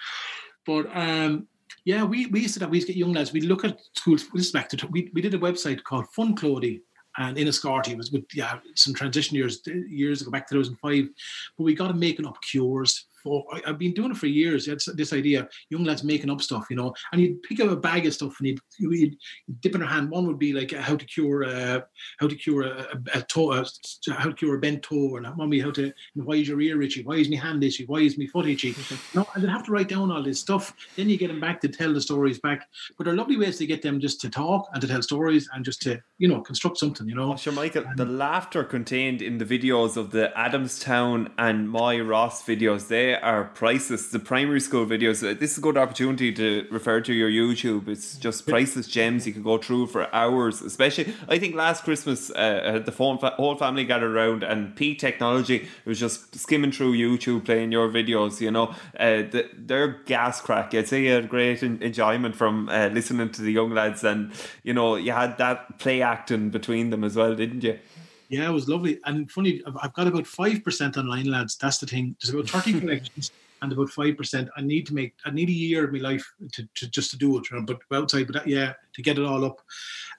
But 0.67 0.87
um, 0.97 1.47
yeah, 1.85 2.03
we, 2.03 2.27
we 2.27 2.41
used 2.41 2.55
to 2.55 2.61
that. 2.61 2.71
We 2.71 2.79
used 2.79 2.87
to 2.87 2.93
get 2.95 2.99
young 2.99 3.13
lads. 3.13 3.33
We 3.33 3.43
look 3.43 3.65
at 3.65 3.81
schools. 3.95 4.27
This 4.33 4.47
is 4.47 4.53
back 4.53 4.69
to 4.71 4.87
we, 4.89 5.11
we 5.13 5.21
did 5.21 5.35
a 5.35 5.39
website 5.39 5.85
called 5.85 6.09
Fun 6.09 6.35
Clothy, 6.35 6.81
and 7.19 7.39
in 7.39 7.47
Enniscorthy 7.47 7.93
it 7.93 7.97
was 7.97 8.11
with 8.11 8.25
yeah 8.35 8.59
some 8.75 8.95
transition 8.95 9.37
years 9.37 9.63
years 9.67 10.23
ago 10.23 10.31
back 10.31 10.47
to 10.49 10.55
2005. 10.55 11.09
But 11.57 11.65
we 11.65 11.75
got 11.75 11.89
them 11.89 11.99
making 11.99 12.27
up 12.27 12.41
cures. 12.43 13.07
For, 13.25 13.45
I, 13.53 13.63
I've 13.67 13.79
been 13.79 13.95
doing 13.95 14.13
it 14.13 14.17
for 14.17 14.27
years. 14.29 14.69
It's 14.69 14.85
this 14.95 15.13
idea, 15.13 15.49
young 15.71 15.83
lads 15.83 16.05
making 16.05 16.31
up 16.31 16.41
stuff, 16.41 16.67
you 16.71 16.77
know, 16.77 16.95
and 17.13 17.21
you'd 17.21 17.43
pick 17.43 17.59
up 17.59 17.71
a 17.71 17.77
bag 17.77 18.07
of 18.07 18.15
stuff 18.15 18.37
and 18.39 18.49
you'd, 18.49 18.61
you'd 18.79 19.17
dip 19.61 19.75
in 19.75 19.81
their 19.81 19.89
hand. 19.89 20.11
One 20.11 20.27
would 20.29 20.39
be 20.39 20.53
like 20.53 20.73
uh, 20.73 20.81
how 20.81 20.97
to 20.97 21.05
cure 21.05 21.45
uh, 21.45 21.81
how 22.21 22.29
to 22.29 22.37
cure 22.37 22.63
a, 22.63 22.99
a, 23.15 23.19
a 23.19 23.23
toe, 23.23 23.51
uh, 23.53 23.65
how 24.13 24.29
to 24.29 24.35
cure 24.35 24.55
a 24.55 24.61
bent 24.61 24.85
toe, 24.85 25.17
and 25.17 25.51
be 25.51 25.61
how 25.61 25.73
to 25.73 25.93
why 26.15 26.37
is 26.37 26.49
your 26.49 26.61
ear 26.61 26.81
itchy, 26.83 27.03
why 27.03 27.17
is 27.17 27.29
my 27.29 27.37
hand 27.37 27.65
itchy, 27.65 27.85
why 27.87 27.99
is 28.01 28.17
my 28.17 28.27
foot 28.27 28.47
itchy. 28.47 28.75
No, 29.15 29.27
and 29.35 29.43
they'd 29.43 29.51
have 29.51 29.65
to 29.65 29.73
write 29.73 29.89
down 29.89 30.13
all 30.13 30.23
this 30.23 30.41
stuff. 30.41 30.75
Then 30.97 31.09
you 31.09 31.19
get 31.19 31.29
them 31.29 31.41
back 31.41 31.61
to 31.63 31.69
tell 31.69 31.93
the 31.93 32.01
stories 32.01 32.39
back. 32.39 32.69
But 32.97 33.05
there 33.05 33.15
are 33.15 33.17
lovely 33.17 33.37
ways 33.37 33.59
to 33.59 33.67
get 33.67 33.83
them 33.83 34.01
just 34.01 34.21
to 34.21 34.31
talk 34.31 34.69
and 34.73 34.81
to 34.81 34.87
tell 34.87 35.03
stories 35.03 35.49
and 35.53 35.65
just 35.65 35.83
to 35.83 36.01
you 36.19 36.29
know 36.29 36.41
construct 36.41 36.79
something. 36.79 37.09
You 37.09 37.17
know, 37.17 37.25
Oh, 37.35 37.37
sure, 37.37 37.53
Michael. 37.55 37.85
The 37.97 38.05
laughter 38.05 38.63
contained 38.63 39.23
in 39.23 39.39
the 39.39 39.45
videos 39.47 39.97
of 39.97 40.11
the 40.11 40.31
Adamstown 40.37 41.31
and 41.39 41.69
My 41.69 41.99
Ross 41.99 42.45
videos, 42.45 42.89
they 42.89 43.14
are 43.23 43.45
priceless. 43.45 44.09
The 44.09 44.19
primary 44.19 44.61
school 44.61 44.87
videos. 44.87 45.23
uh, 45.23 45.39
This 45.39 45.53
is 45.53 45.59
a 45.59 45.61
good 45.61 45.77
opportunity 45.77 46.33
to 46.33 46.67
refer 46.71 47.01
to 47.03 47.13
your 47.13 47.31
YouTube. 47.31 47.89
It's 47.89 48.17
just 48.17 48.47
priceless 48.47 48.87
gems. 48.87 49.27
You 49.27 49.33
could 49.33 49.45
go 49.45 49.59
through 49.59 49.89
for 49.89 50.13
hours. 50.15 50.63
Especially, 50.63 51.15
I 51.29 51.39
think 51.39 51.55
last 51.55 51.85
Christmas, 51.85 52.31
uh, 52.31 52.83
the 52.85 52.91
whole 52.93 53.57
family 53.57 53.85
gathered 53.85 54.13
around, 54.15 54.43
and 54.43 54.75
P 54.77 54.95
Technology 54.95 55.69
was 55.85 56.01
just 56.01 56.35
skimming 56.39 56.73
through 56.73 56.93
YouTube, 56.95 57.45
playing 57.45 57.73
your 57.73 57.89
videos. 57.89 58.41
You 58.41 58.51
know, 58.51 58.75
uh, 58.99 59.23
the, 59.31 59.49
they're 59.57 59.89
gas 60.07 60.41
crack. 60.41 60.75
I'd 60.75 60.89
say 60.89 61.05
you 61.05 61.13
had 61.13 61.29
great 61.29 61.63
en- 61.63 61.79
enjoyment 61.83 62.37
from 62.37 62.69
uh, 62.69 62.89
listening 62.89 63.31
to 63.31 63.43
the 63.43 63.53
young 63.53 63.71
lads, 63.71 64.05
and 64.05 64.33
you 64.63 64.75
know, 64.75 64.97
you 64.97 65.13
had 65.13 65.39
that 65.39 65.79
play 65.79 66.03
acting 66.03 66.51
between 66.51 66.91
them 66.91 67.05
as 67.05 67.17
well, 67.17 67.35
didn't 67.35 67.63
you? 67.63 67.79
Yeah, 68.29 68.49
it 68.49 68.53
was 68.53 68.69
lovely. 68.69 69.01
And 69.05 69.31
funny, 69.31 69.63
I've- 69.67 69.79
I've 69.83 69.95
got 69.95 70.07
about 70.07 70.27
5% 70.27 70.97
online, 70.97 71.27
lads. 71.27 71.57
That's 71.57 71.79
the 71.79 71.87
thing. 71.87 72.17
There's 72.21 72.35
about 72.35 72.49
30 72.49 72.81
collections 72.81 73.31
and 73.63 73.73
about 73.73 73.89
5%. 73.89 74.49
I 74.57 74.61
need 74.61 74.87
to 74.87 74.95
make, 74.95 75.15
I 75.25 75.31
need 75.31 75.49
a 75.49 75.53
year 75.53 75.85
of 75.85 75.93
my 75.93 76.01
life 76.01 76.25
to, 76.53 76.69
to 76.75 76.91
just 76.91 77.11
to 77.13 77.19
do 77.19 77.39
it, 77.39 77.51
you 77.51 77.59
know, 77.59 77.65
but 77.65 77.81
outside, 77.97 78.27
but 78.27 78.35
that, 78.35 78.47
yeah, 78.47 78.73
to 78.95 79.03
get 79.03 79.19
it 79.19 79.25
all 79.25 79.45
up. 79.45 79.61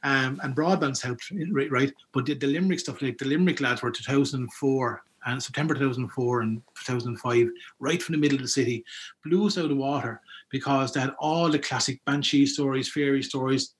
Um, 0.03 0.39
and 0.43 0.55
broadband's 0.55 1.01
helped, 1.01 1.31
right? 1.51 1.71
right? 1.71 1.93
But 2.13 2.25
the, 2.25 2.35
the 2.35 2.47
Limerick 2.47 2.79
stuff, 2.79 3.01
like 3.01 3.17
the 3.17 3.25
Limerick 3.25 3.61
lads 3.61 3.81
were 3.81 3.91
2004 3.91 5.03
and 5.27 5.41
September 5.41 5.73
2004 5.73 6.41
and 6.41 6.61
2005, 6.85 7.47
right 7.79 8.01
from 8.01 8.13
the 8.13 8.19
middle 8.19 8.37
of 8.37 8.43
the 8.43 8.47
city, 8.47 8.83
blew 9.23 9.47
us 9.47 9.57
out 9.57 9.63
of 9.65 9.69
the 9.69 9.75
water 9.75 10.21
because 10.51 10.93
they 10.93 10.99
had 10.99 11.15
all 11.19 11.49
the 11.49 11.59
classic 11.59 11.99
banshee 12.05 12.45
stories, 12.45 12.91
fairy 12.91 13.23
stories, 13.23 13.74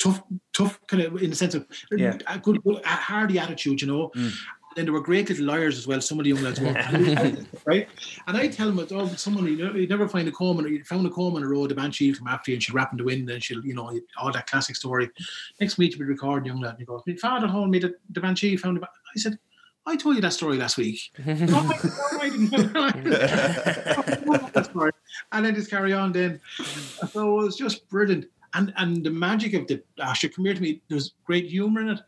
tough, 0.00 0.22
tough 0.52 0.80
kind 0.88 1.02
of 1.04 1.22
in 1.22 1.30
the 1.30 1.36
sense 1.36 1.54
of 1.54 1.66
Yeah. 1.92 2.18
a 2.26 2.38
good, 2.38 2.62
good, 2.64 2.82
a 2.84 2.88
hardy 2.88 3.38
attitude, 3.38 3.80
you 3.82 3.86
know. 3.86 4.08
Mm. 4.16 4.32
And 4.72 4.76
then 4.76 4.84
there 4.86 4.92
were 4.94 5.00
great 5.00 5.28
little 5.28 5.46
liars 5.46 5.76
as 5.78 5.86
well. 5.88 6.00
Some 6.00 6.18
of 6.20 6.24
the 6.24 6.30
young 6.30 6.42
lads 6.42 6.60
were 6.60 6.72
right. 7.66 7.88
And 8.28 8.36
I 8.36 8.46
tell 8.46 8.70
them, 8.70 8.86
oh, 8.92 9.06
someone 9.16 9.44
you 9.46 9.56
know, 9.56 9.74
you 9.74 9.88
never 9.88 10.06
find 10.08 10.28
a 10.28 10.30
comb, 10.30 10.58
and 10.60 10.68
you 10.68 10.84
found 10.84 11.04
a 11.06 11.10
comb 11.10 11.34
on 11.34 11.42
a 11.42 11.48
road. 11.48 11.70
The 11.70 11.74
banshee 11.74 12.12
come 12.12 12.28
after 12.28 12.52
you, 12.52 12.54
and 12.56 12.62
she'll 12.62 12.76
wrap 12.76 12.92
in 12.92 12.98
the 12.98 13.04
wind, 13.04 13.28
and 13.28 13.42
she'll, 13.42 13.64
you 13.64 13.74
know, 13.74 13.92
all 14.16 14.32
that 14.32 14.46
classic 14.48 14.76
story. 14.76 15.10
Next 15.60 15.76
week 15.76 15.90
you'll 15.92 15.98
be 16.00 16.04
recording, 16.06 16.46
young 16.46 16.60
lad, 16.60 16.70
and 16.70 16.78
he 16.78 16.84
goes, 16.84 17.02
"My 17.06 17.16
father 17.16 17.48
told 17.48 17.68
me 17.70 17.80
that 17.80 17.94
the 18.10 18.20
banshee 18.20 18.56
found 18.56 18.76
the." 18.76 18.80
Ba-. 18.82 18.88
I 19.16 19.18
said, 19.18 19.38
"I 19.86 19.96
told 19.96 20.14
you 20.14 20.22
that 20.22 20.32
story 20.34 20.56
last 20.56 20.76
week." 20.76 21.00
no, 21.26 21.32
I, 21.34 22.28
no, 22.28 22.70
I 22.80 22.90
didn't. 22.92 23.10
That 24.54 24.66
story. 24.70 24.92
and 25.32 25.44
then 25.44 25.54
just 25.56 25.68
carry 25.70 25.92
on. 25.92 26.12
Then, 26.12 26.40
so 27.10 27.40
it 27.40 27.44
was 27.44 27.56
just 27.56 27.88
brilliant 27.88 28.26
and 28.54 28.72
and 28.76 29.04
the 29.04 29.10
magic 29.10 29.54
of 29.54 29.66
the 29.66 29.82
Asher, 30.00 30.28
come 30.28 30.44
to 30.44 30.60
me. 30.60 30.82
There's 30.88 31.14
great 31.24 31.46
humor 31.46 31.80
in 31.80 31.88
it, 31.90 32.00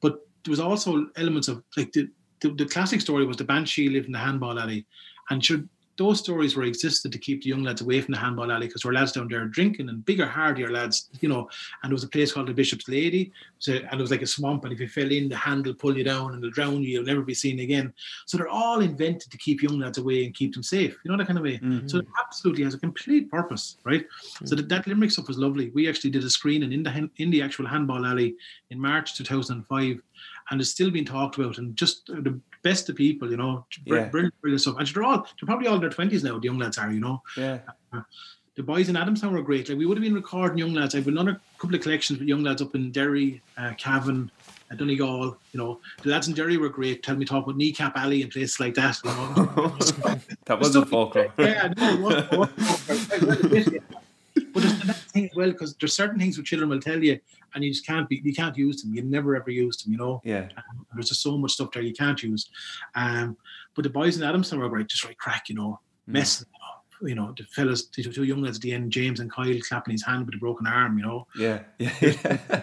but 0.00 0.26
there 0.44 0.50
was 0.50 0.60
also 0.60 1.06
elements 1.16 1.48
of 1.48 1.62
like 1.76 1.92
the 1.92 2.08
the, 2.40 2.50
the 2.50 2.66
classic 2.66 3.00
story 3.00 3.24
was 3.24 3.36
the 3.36 3.44
banshee 3.44 3.88
lived 3.88 4.06
in 4.06 4.12
the 4.12 4.18
handball 4.18 4.58
alley, 4.58 4.86
and 5.30 5.44
should 5.44 5.68
those 5.96 6.18
stories 6.18 6.56
were 6.56 6.64
existed 6.64 7.12
to 7.12 7.18
keep 7.18 7.42
the 7.42 7.48
young 7.48 7.62
lads 7.62 7.80
away 7.80 8.00
from 8.00 8.12
the 8.12 8.18
handball 8.18 8.50
alley 8.50 8.66
because 8.66 8.82
there 8.82 8.90
were 8.90 8.98
lads 8.98 9.12
down 9.12 9.28
there 9.28 9.44
drinking 9.46 9.88
and 9.88 10.04
bigger, 10.04 10.26
hardier 10.26 10.70
lads, 10.70 11.08
you 11.20 11.28
know. 11.28 11.48
And 11.82 11.90
there 11.90 11.94
was 11.94 12.04
a 12.04 12.08
place 12.08 12.32
called 12.32 12.48
the 12.48 12.54
Bishop's 12.54 12.88
Lady, 12.88 13.32
so, 13.58 13.74
and 13.74 13.92
it 13.92 14.00
was 14.00 14.10
like 14.10 14.22
a 14.22 14.26
swamp. 14.26 14.64
And 14.64 14.72
if 14.72 14.80
you 14.80 14.88
fell 14.88 15.10
in, 15.10 15.28
the 15.28 15.36
hand 15.36 15.66
will 15.66 15.74
pull 15.74 15.96
you 15.96 16.04
down 16.04 16.32
and 16.32 16.38
it'll 16.38 16.50
drown 16.50 16.82
you. 16.82 16.88
You'll 16.88 17.04
never 17.04 17.22
be 17.22 17.34
seen 17.34 17.60
again. 17.60 17.92
So 18.26 18.36
they're 18.36 18.48
all 18.48 18.80
invented 18.80 19.30
to 19.30 19.38
keep 19.38 19.62
young 19.62 19.78
lads 19.78 19.98
away 19.98 20.24
and 20.24 20.34
keep 20.34 20.54
them 20.54 20.62
safe. 20.62 20.96
You 21.04 21.10
know 21.10 21.16
that 21.16 21.26
kind 21.26 21.38
of 21.38 21.44
way. 21.44 21.58
Mm-hmm. 21.58 21.88
So 21.88 21.98
it 21.98 22.06
absolutely 22.20 22.64
has 22.64 22.74
a 22.74 22.78
complete 22.78 23.30
purpose, 23.30 23.76
right? 23.84 24.06
So 24.20 24.44
mm-hmm. 24.44 24.56
that, 24.56 24.68
that 24.68 24.86
Limerick 24.86 25.12
stuff 25.12 25.28
was 25.28 25.38
lovely. 25.38 25.70
We 25.70 25.88
actually 25.88 26.10
did 26.10 26.24
a 26.24 26.30
screening 26.30 26.72
in 26.72 26.82
the 26.82 27.10
in 27.16 27.30
the 27.30 27.42
actual 27.42 27.66
handball 27.66 28.04
alley 28.04 28.36
in 28.70 28.80
March 28.80 29.16
2005, 29.16 30.00
and 30.50 30.60
it's 30.60 30.70
still 30.70 30.90
being 30.90 31.04
talked 31.04 31.38
about. 31.38 31.58
And 31.58 31.76
just 31.76 32.10
uh, 32.10 32.20
the 32.20 32.40
best 32.64 32.88
of 32.88 32.96
people, 32.96 33.30
you 33.30 33.36
know, 33.36 33.64
br- 33.86 33.96
Yeah. 33.96 34.08
brilliant, 34.08 34.34
brilliant 34.40 34.62
stuff. 34.62 34.76
And 34.78 34.88
they're 34.88 35.04
all 35.04 35.18
they're 35.18 35.46
probably 35.46 35.68
all 35.68 35.76
in 35.76 35.80
their 35.82 35.90
twenties 35.98 36.24
now. 36.24 36.38
The 36.40 36.46
young 36.50 36.58
lads 36.58 36.78
are, 36.78 36.90
you 36.92 37.00
know. 37.00 37.22
Yeah. 37.36 37.58
The 38.56 38.62
boys 38.62 38.88
in 38.88 38.94
Adamstown 38.94 39.32
were 39.32 39.42
great. 39.42 39.68
Like 39.68 39.78
we 39.78 39.86
would 39.86 39.96
have 39.98 40.02
been 40.04 40.14
recording 40.14 40.58
young 40.58 40.74
lads. 40.74 40.94
I 40.94 40.98
have 40.98 41.08
another 41.08 41.40
couple 41.58 41.76
of 41.76 41.82
collections 41.82 42.18
with 42.18 42.28
young 42.28 42.42
lads 42.44 42.62
up 42.62 42.74
in 42.76 42.92
Derry, 42.92 43.42
uh, 43.58 43.72
Cavan, 43.78 44.30
uh, 44.70 44.76
Donegal. 44.76 45.36
You 45.52 45.58
know, 45.60 45.80
the 46.02 46.10
lads 46.10 46.28
in 46.28 46.34
Derry 46.34 46.56
were 46.56 46.68
great. 46.68 47.02
Tell 47.02 47.16
me 47.16 47.24
talk 47.24 47.44
about 47.44 47.56
Kneecap 47.56 47.96
Alley 47.96 48.22
and 48.22 48.30
places 48.30 48.60
like 48.60 48.74
that. 48.74 48.98
You 49.04 49.10
know. 49.10 49.76
That 50.46 50.58
was 50.60 50.76
a 50.76 50.84
folklore. 50.86 51.32
Yeah, 51.38 51.72
no, 51.76 52.10
it 52.10 52.30
was- 52.38 53.68
but 54.54 54.62
there's 54.62 54.80
that 54.84 54.96
thing 54.96 55.24
as 55.26 55.34
well 55.36 55.50
because 55.50 55.74
there's 55.76 55.92
certain 55.92 56.18
things 56.18 56.38
which 56.38 56.46
children 56.48 56.70
will 56.70 56.80
tell 56.80 57.02
you, 57.02 57.18
and 57.54 57.62
you 57.62 57.70
just 57.70 57.84
can't 57.86 58.08
be, 58.08 58.22
you 58.24 58.32
can't 58.32 58.56
use 58.56 58.80
them. 58.82 58.94
You 58.94 59.02
never 59.02 59.36
ever 59.36 59.50
used 59.50 59.84
them, 59.84 59.92
you 59.92 59.98
know. 59.98 60.22
Yeah. 60.24 60.48
Um, 60.56 60.86
there's 60.94 61.08
just 61.08 61.22
so 61.22 61.36
much 61.36 61.52
stuff 61.52 61.70
there 61.72 61.82
you 61.82 61.92
can't 61.92 62.22
use. 62.22 62.48
Um, 62.94 63.36
but 63.74 63.82
the 63.82 63.90
boys 63.90 64.16
in 64.16 64.22
Adamstown 64.22 64.58
were 64.58 64.68
great, 64.68 64.88
just 64.88 65.04
right 65.04 65.18
crack, 65.18 65.48
you 65.48 65.56
know, 65.56 65.80
messing. 66.06 66.46
up, 66.70 66.84
You 67.02 67.14
know, 67.16 67.34
the 67.36 67.44
fellas, 67.44 67.88
the 67.88 68.04
two 68.04 68.22
young 68.24 68.42
lads 68.42 68.56
at 68.58 68.62
the 68.62 68.72
end, 68.72 68.92
James 68.92 69.20
and 69.20 69.30
Kyle, 69.30 69.58
clapping 69.68 69.92
his 69.92 70.04
hand 70.04 70.24
with 70.26 70.36
a 70.36 70.38
broken 70.38 70.66
arm. 70.66 70.96
You 70.98 71.04
know, 71.04 71.26
Yeah. 71.36 71.60
Yeah. 71.78 72.62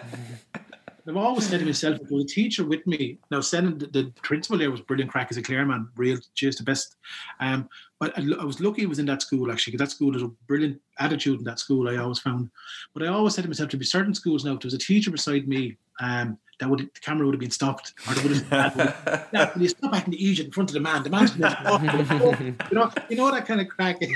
I've 1.06 1.16
always 1.16 1.48
said 1.48 1.60
to 1.60 1.66
myself, 1.66 2.00
if 2.00 2.08
there 2.08 2.16
was 2.16 2.24
a 2.24 2.28
teacher 2.28 2.64
with 2.64 2.86
me, 2.86 3.18
now 3.30 3.40
sending 3.40 3.78
the, 3.78 3.86
the 3.86 4.12
principal 4.22 4.58
there 4.58 4.70
was 4.70 4.80
brilliant 4.80 5.10
crack 5.10 5.28
as 5.30 5.36
a 5.36 5.42
Clare 5.42 5.66
man, 5.66 5.88
real 5.96 6.18
cheers 6.34 6.56
the 6.56 6.62
best. 6.62 6.96
Um, 7.40 7.68
but 7.98 8.16
I, 8.16 8.22
I 8.40 8.44
was 8.44 8.60
lucky 8.60 8.82
he 8.82 8.86
was 8.86 8.98
in 8.98 9.06
that 9.06 9.22
school 9.22 9.50
actually, 9.50 9.72
because 9.72 9.88
that 9.88 9.94
school 9.94 10.12
has 10.12 10.22
a 10.22 10.28
brilliant 10.46 10.80
attitude 10.98 11.38
in 11.38 11.44
that 11.44 11.58
school, 11.58 11.88
I 11.88 11.96
always 11.96 12.20
found. 12.20 12.50
But 12.94 13.02
I 13.02 13.08
always 13.08 13.34
said 13.34 13.42
to 13.42 13.48
myself, 13.48 13.70
to 13.70 13.76
be 13.76 13.84
certain 13.84 14.14
schools 14.14 14.44
now, 14.44 14.52
if 14.52 14.60
there 14.60 14.68
was 14.68 14.74
a 14.74 14.78
teacher 14.78 15.10
beside 15.10 15.48
me, 15.48 15.76
um, 16.00 16.38
that 16.60 16.70
would 16.70 16.80
the 16.80 17.00
camera 17.00 17.26
would 17.26 17.34
have 17.34 17.40
been 17.40 17.50
stopped, 17.50 17.92
or 18.06 18.14
would 18.22 18.36
have 18.36 19.28
yeah, 19.32 19.52
will 19.54 19.62
you 19.62 19.68
stop 19.68 19.94
acting 19.94 20.12
the 20.12 20.24
Egypt 20.24 20.46
in 20.46 20.52
front 20.52 20.70
of 20.70 20.74
the 20.74 20.80
man? 20.80 21.02
The 21.02 21.10
man's 21.10 21.32
gonna 21.32 22.54
you 22.70 22.76
know, 22.76 22.92
you 23.08 23.16
know 23.16 23.30
that 23.32 23.46
kind 23.46 23.60
of 23.60 23.68
crack. 23.68 24.00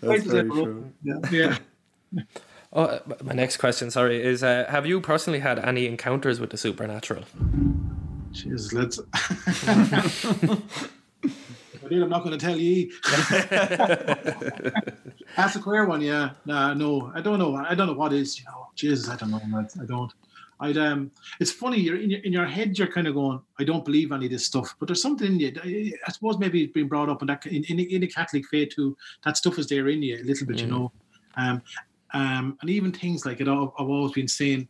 That's 0.00 0.24
very 0.24 0.50
true. 0.50 0.92
yeah. 1.30 1.58
Oh, 2.76 2.84
uh, 2.84 3.00
my 3.24 3.32
next 3.32 3.56
question, 3.56 3.90
sorry, 3.90 4.22
is 4.22 4.42
uh, 4.44 4.66
have 4.68 4.84
you 4.84 5.00
personally 5.00 5.38
had 5.38 5.58
any 5.58 5.86
encounters 5.86 6.38
with 6.38 6.50
the 6.50 6.58
supernatural? 6.58 7.24
Jesus, 8.32 8.70
let's. 8.74 9.00
I 9.14 10.58
did, 11.88 12.02
I'm 12.02 12.10
not 12.10 12.22
going 12.22 12.38
to 12.38 12.44
tell 12.44 12.58
you. 12.58 12.92
That's 15.36 15.56
a 15.56 15.58
queer 15.58 15.86
one, 15.86 16.02
yeah. 16.02 16.32
Nah, 16.44 16.74
no, 16.74 17.10
I 17.14 17.22
don't 17.22 17.38
know. 17.38 17.56
I 17.56 17.74
don't 17.74 17.86
know 17.86 17.94
what 17.94 18.12
is. 18.12 18.38
You 18.38 18.44
know, 18.44 18.66
Jesus, 18.74 19.08
I 19.08 19.16
don't 19.16 19.30
know. 19.30 19.40
I 19.80 19.86
don't. 19.86 20.12
I'd 20.60 20.76
um. 20.76 21.10
It's 21.40 21.52
funny. 21.52 21.78
You're 21.78 21.96
in 21.96 22.10
your, 22.10 22.20
in 22.20 22.32
your 22.34 22.44
head. 22.44 22.78
You're 22.78 22.92
kind 22.92 23.06
of 23.06 23.14
going. 23.14 23.40
I 23.58 23.64
don't 23.64 23.86
believe 23.86 24.12
any 24.12 24.26
of 24.26 24.32
this 24.32 24.44
stuff, 24.44 24.76
but 24.78 24.88
there's 24.88 25.00
something 25.00 25.32
in 25.32 25.40
you. 25.40 25.52
I, 25.64 25.92
I 26.06 26.12
suppose 26.12 26.38
maybe 26.38 26.64
it's 26.64 26.74
been 26.74 26.88
brought 26.88 27.08
up 27.08 27.22
in 27.22 27.28
that 27.28 27.46
in, 27.46 27.64
in, 27.64 27.80
in 27.80 28.02
the 28.02 28.06
Catholic 28.06 28.46
faith 28.48 28.74
too. 28.74 28.98
That 29.24 29.38
stuff 29.38 29.58
is 29.58 29.66
there 29.66 29.88
in 29.88 30.02
you 30.02 30.16
a 30.20 30.24
little 30.24 30.46
bit, 30.46 30.60
you 30.60 30.66
know. 30.66 30.92
Um, 31.36 31.62
um, 32.12 32.56
and 32.60 32.70
even 32.70 32.92
things 32.92 33.26
like 33.26 33.40
it. 33.40 33.48
I've 33.48 33.68
I've 33.78 33.88
always 33.88 34.12
been 34.12 34.28
saying 34.28 34.68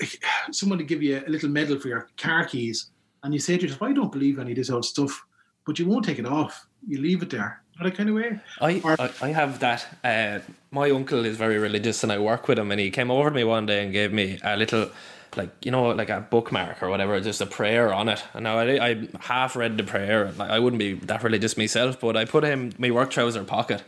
someone 0.52 0.78
to 0.78 0.84
give 0.84 1.02
you 1.02 1.22
a 1.26 1.30
little 1.30 1.48
medal 1.48 1.78
for 1.78 1.88
your 1.88 2.08
car 2.16 2.44
keys, 2.44 2.90
and 3.22 3.32
you 3.32 3.40
say 3.40 3.56
to 3.56 3.62
yourself, 3.62 3.82
I 3.82 3.92
don't 3.92 4.12
believe 4.12 4.38
any 4.38 4.52
of 4.52 4.56
this 4.56 4.70
old 4.70 4.84
stuff, 4.84 5.24
but 5.66 5.78
you 5.78 5.86
won't 5.86 6.04
take 6.04 6.18
it 6.18 6.26
off. 6.26 6.66
You 6.86 7.00
leave 7.00 7.22
it 7.22 7.30
there. 7.30 7.62
You 7.74 7.84
know 7.84 7.90
that 7.90 7.96
kind 7.96 8.08
of 8.08 8.14
way. 8.16 8.40
I, 8.60 8.80
Or- 8.84 9.00
I, 9.00 9.10
I 9.22 9.28
have 9.28 9.60
that. 9.60 9.86
Uh, 10.02 10.40
my 10.70 10.90
uncle 10.90 11.24
is 11.24 11.36
very 11.36 11.58
religious, 11.58 12.02
and 12.02 12.12
I 12.12 12.18
work 12.18 12.48
with 12.48 12.58
him. 12.58 12.70
And 12.70 12.80
he 12.80 12.90
came 12.90 13.10
over 13.10 13.28
to 13.30 13.34
me 13.34 13.44
one 13.44 13.66
day 13.66 13.82
and 13.82 13.92
gave 13.92 14.12
me 14.12 14.38
a 14.42 14.56
little, 14.56 14.90
like 15.36 15.50
you 15.64 15.70
know, 15.70 15.88
like 15.90 16.08
a 16.10 16.20
bookmark 16.20 16.82
or 16.82 16.88
whatever, 16.90 17.20
just 17.20 17.40
a 17.40 17.46
prayer 17.46 17.92
on 17.92 18.08
it. 18.08 18.22
And 18.34 18.44
now 18.44 18.58
I, 18.58 18.90
I 18.90 19.08
half 19.20 19.56
read 19.56 19.76
the 19.76 19.84
prayer. 19.84 20.32
Like, 20.32 20.50
I 20.50 20.58
wouldn't 20.58 20.80
be 20.80 20.94
that 20.94 21.22
religious 21.22 21.56
myself, 21.56 22.00
but 22.00 22.16
I 22.16 22.24
put 22.24 22.44
it 22.44 22.52
in 22.52 22.74
my 22.78 22.90
work 22.90 23.10
trouser 23.10 23.44
pocket, 23.44 23.82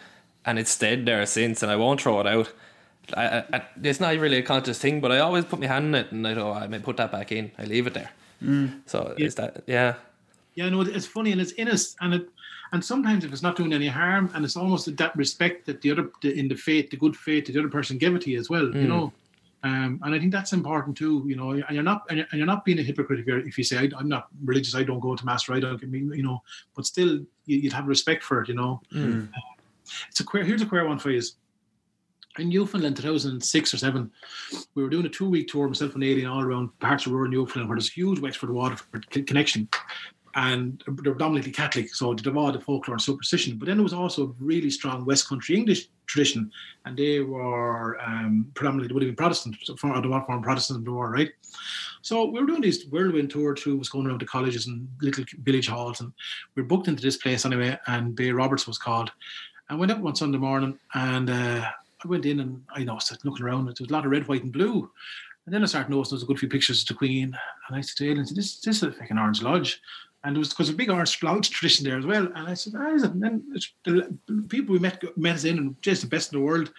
and 0.45 0.59
it's 0.59 0.71
stayed 0.71 1.07
there 1.07 1.25
since, 1.27 1.63
and 1.63 1.71
I 1.71 1.77
won't 1.77 2.01
throw 2.01 2.21
it 2.21 2.27
out. 2.27 2.53
I, 3.17 3.45
I, 3.53 3.63
it's 3.83 4.01
not 4.01 4.17
really 4.17 4.39
a 4.39 4.43
conscious 4.43 4.79
thing, 4.79 5.01
but 5.01 5.11
I 5.11 5.19
always 5.19 5.45
put 5.45 5.59
my 5.61 5.67
hand 5.67 5.87
in 5.87 5.95
it, 5.95 6.13
and 6.13 6.27
I 6.27 6.35
go, 6.35 6.53
I 6.53 6.67
may 6.67 6.79
put 6.79 6.97
that 6.99 7.11
back 7.11 7.33
in. 7.33 7.51
I 7.59 7.65
leave 7.65 7.87
it 7.87 7.95
there. 7.95 8.11
So 8.87 9.15
is 9.19 9.35
that 9.35 9.65
yeah? 9.67 9.95
Yeah, 10.55 10.69
no, 10.69 10.81
it's 10.81 11.07
funny 11.07 11.33
and 11.33 11.41
it's 11.41 11.53
in 11.53 11.69
us, 11.69 11.97
and 12.01 12.15
it, 12.15 12.29
and 12.73 12.85
sometimes 12.85 13.25
if 13.25 13.33
it's 13.33 13.43
not 13.43 13.57
doing 13.57 13.73
any 13.73 13.89
harm, 13.89 14.31
and 14.35 14.45
it's 14.45 14.57
almost 14.57 14.97
that 14.97 15.17
respect 15.17 15.67
that 15.67 15.83
the 15.83 15.91
other 15.91 16.11
the, 16.23 16.39
in 16.39 16.49
the 16.49 16.55
faith, 16.55 16.91
the 16.91 16.97
good 16.97 17.17
faith, 17.17 17.47
that 17.47 17.53
the 17.53 17.61
other 17.61 17.69
person 17.69 17.99
gave 17.99 18.15
it 18.15 18.23
to 18.23 18.31
you 18.31 18.39
as 18.39 18.49
well, 18.51 18.75
you 18.75 18.89
know. 18.89 19.13
Um, 19.63 20.01
and 20.03 20.15
I 20.15 20.19
think 20.19 20.33
that's 20.33 20.53
important 20.55 20.97
too, 20.97 21.23
you 21.27 21.37
know. 21.37 21.51
And 21.51 21.71
you're 21.71 21.83
not 21.83 22.05
and 22.09 22.19
you're, 22.19 22.27
and 22.31 22.39
you're 22.39 22.47
not 22.47 22.65
being 22.65 22.79
a 22.79 22.83
hypocrite 22.83 23.21
if, 23.21 23.27
you're, 23.27 23.47
if 23.47 23.59
you 23.59 23.65
say 23.65 23.79
I, 23.79 23.91
I'm 23.99 24.09
not 24.09 24.29
religious, 24.45 24.75
I 24.75 24.85
don't 24.85 25.01
go 25.01 25.15
to 25.15 25.27
mass, 25.27 25.49
right? 25.49 25.63
I 25.63 25.71
don't 25.71 25.83
you 25.83 26.23
know. 26.23 26.43
But 26.75 26.87
still, 26.87 27.19
you, 27.45 27.59
you'd 27.59 27.73
have 27.73 27.87
respect 27.87 28.23
for 28.23 28.41
it, 28.43 28.49
you 28.49 28.55
know. 28.55 28.81
Um, 28.95 29.31
it's 30.09 30.21
a 30.21 30.25
queer. 30.25 30.45
Here's 30.45 30.63
a 30.63 30.67
queer 30.67 30.87
one 30.87 30.99
for 30.99 31.11
you. 31.11 31.23
In 32.39 32.49
Newfoundland, 32.49 32.97
2006 32.97 33.75
or 33.75 33.77
seven, 33.77 34.11
we 34.75 34.85
were 34.85 34.89
doing 34.89 35.05
a 35.05 35.09
two-week 35.09 35.49
tour, 35.49 35.67
myself 35.67 35.95
and 35.95 36.05
Aileen, 36.05 36.27
all 36.27 36.41
around 36.41 36.79
parts 36.79 37.05
of 37.05 37.13
rural 37.13 37.31
Newfoundland, 37.31 37.69
where 37.69 37.77
there's 37.77 37.91
huge 37.91 38.21
Wexford 38.21 38.51
Waterford 38.51 39.27
connection 39.27 39.69
and 40.35 40.83
they're 40.87 41.13
predominantly 41.13 41.53
Catholic, 41.53 41.95
so 41.95 42.15
they 42.15 42.23
devoid 42.23 42.55
the 42.55 42.61
folklore 42.61 42.95
and 42.95 43.03
superstition. 43.03 43.57
But 43.57 43.67
then 43.67 43.79
there 43.79 43.85
was 43.85 43.93
also 43.93 44.29
a 44.29 44.35
really 44.39 44.71
strong 44.71 45.05
West 45.05 45.29
Country 45.29 45.57
English 45.57 45.89
tradition, 46.07 46.51
and 46.85 46.97
they 46.97 47.21
were 47.21 48.01
um, 48.01 48.47
predominantly 48.55 48.89
they 48.89 48.95
would 48.95 49.03
have 49.03 49.09
been 49.11 49.17
Protestant, 49.17 49.57
or 49.69 50.09
what 50.09 50.27
form 50.27 50.43
Protestant 50.43 50.85
they 50.85 50.91
were, 50.91 51.11
right? 51.11 51.31
So 52.03 52.25
we 52.25 52.41
were 52.41 52.47
doing 52.47 52.61
these 52.61 52.87
whirlwind 52.87 53.31
tour 53.31 53.57
through, 53.57 53.77
was 53.77 53.89
going 53.89 54.07
around 54.07 54.21
the 54.21 54.27
colleges 54.27 54.67
and 54.67 54.89
little 55.03 55.25
village 55.43 55.69
halls, 55.69 56.01
and 56.01 56.13
we 56.55 56.63
were 56.63 56.69
booked 56.69 56.89
into 56.89 57.03
this 57.03 57.17
place 57.17 57.45
anyway, 57.45 57.79
and 57.89 58.15
Bay 58.15 58.31
Roberts 58.31 58.67
was 58.67 58.79
called. 58.79 59.11
I 59.71 59.75
went 59.77 59.93
up 59.93 59.99
one 59.99 60.17
Sunday 60.17 60.39
morning, 60.39 60.77
and 60.95 61.31
uh, 61.31 61.71
I 62.05 62.09
went 62.09 62.27
in, 62.27 62.41
and 62.41 62.63
I 62.75 62.83
noticed 62.83 63.25
looking 63.25 63.47
around, 63.47 63.67
there 63.67 63.75
was 63.79 63.89
a 63.89 63.93
lot 63.93 64.05
of 64.05 64.11
red, 64.11 64.27
white, 64.27 64.43
and 64.43 64.53
blue. 64.53 64.91
And 65.47 65.55
then 65.55 65.63
I 65.63 65.67
started 65.67 65.91
noticing 65.91 66.17
there 66.17 66.17
was 66.17 66.23
a 66.25 66.27
good 66.27 66.41
few 66.41 66.49
pictures 66.49 66.83
of 66.83 66.89
the 66.89 66.95
Queen, 66.95 67.39
and 67.69 67.77
I 67.77 67.81
said 67.81 67.97
to 67.99 68.11
Aileen, 68.11 68.27
"This, 68.35 68.61
this 68.61 68.83
is 68.83 68.99
like 68.99 69.11
an 69.11 69.19
Orange 69.19 69.43
Lodge." 69.43 69.81
And 70.23 70.37
it 70.37 70.39
was 70.39 70.51
because 70.51 70.69
a 70.69 70.75
big 70.75 70.91
Orange 70.91 71.23
Lodge 71.23 71.51
tradition 71.51 71.85
there 71.85 71.97
as 71.97 72.05
well. 72.05 72.27
And 72.27 72.47
I 72.47 72.53
said, 72.53 72.75
ah, 72.77 72.95
is 72.95 73.05
it? 73.05 73.13
And 73.13 73.23
then 73.23 73.55
the 73.85 74.47
people 74.49 74.75
we 74.75 74.79
met 74.79 75.03
met 75.17 75.37
us 75.37 75.45
in, 75.45 75.57
and 75.57 75.81
just 75.83 76.03
the 76.03 76.09
best 76.09 76.33
in 76.33 76.41
the 76.41 76.45
world. 76.45 76.73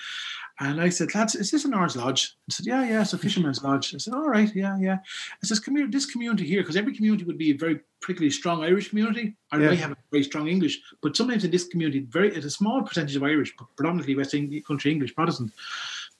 And 0.61 0.79
I 0.79 0.89
said, 0.89 1.15
lads, 1.15 1.33
is 1.35 1.49
this 1.49 1.65
an 1.65 1.73
Orange 1.73 1.95
Lodge? 1.95 2.35
I 2.47 2.53
said, 2.53 2.67
yeah, 2.67 2.83
yeah, 2.87 3.01
it's 3.01 3.13
a 3.13 3.17
fisherman's 3.17 3.63
lodge. 3.67 3.95
I 3.95 3.97
said, 3.97 4.13
all 4.13 4.29
right, 4.29 4.53
yeah, 4.55 4.77
yeah. 4.79 4.99
I 5.43 5.45
says, 5.47 5.59
come 5.59 5.75
here, 5.75 5.87
this 5.87 6.05
community 6.05 6.45
here, 6.45 6.61
because 6.61 6.75
every 6.77 6.93
community 6.95 7.23
would 7.23 7.39
be 7.39 7.49
a 7.49 7.57
very 7.57 7.79
particularly 7.99 8.29
strong 8.29 8.63
Irish 8.63 8.89
community, 8.89 9.35
or 9.51 9.59
Yeah. 9.59 9.69
they 9.69 9.75
have 9.77 9.91
a 9.91 9.97
very 10.11 10.23
strong 10.23 10.47
English. 10.47 10.79
But 11.01 11.17
sometimes 11.17 11.43
in 11.43 11.49
this 11.51 11.67
community, 11.67 12.01
very 12.01 12.33
it's 12.35 12.45
a 12.45 12.49
small 12.51 12.83
percentage 12.83 13.15
of 13.15 13.23
Irish, 13.23 13.53
but 13.57 13.67
predominantly 13.75 14.15
West 14.15 14.35
Eng- 14.35 14.61
Country 14.67 14.91
English 14.91 15.15
Protestant. 15.15 15.51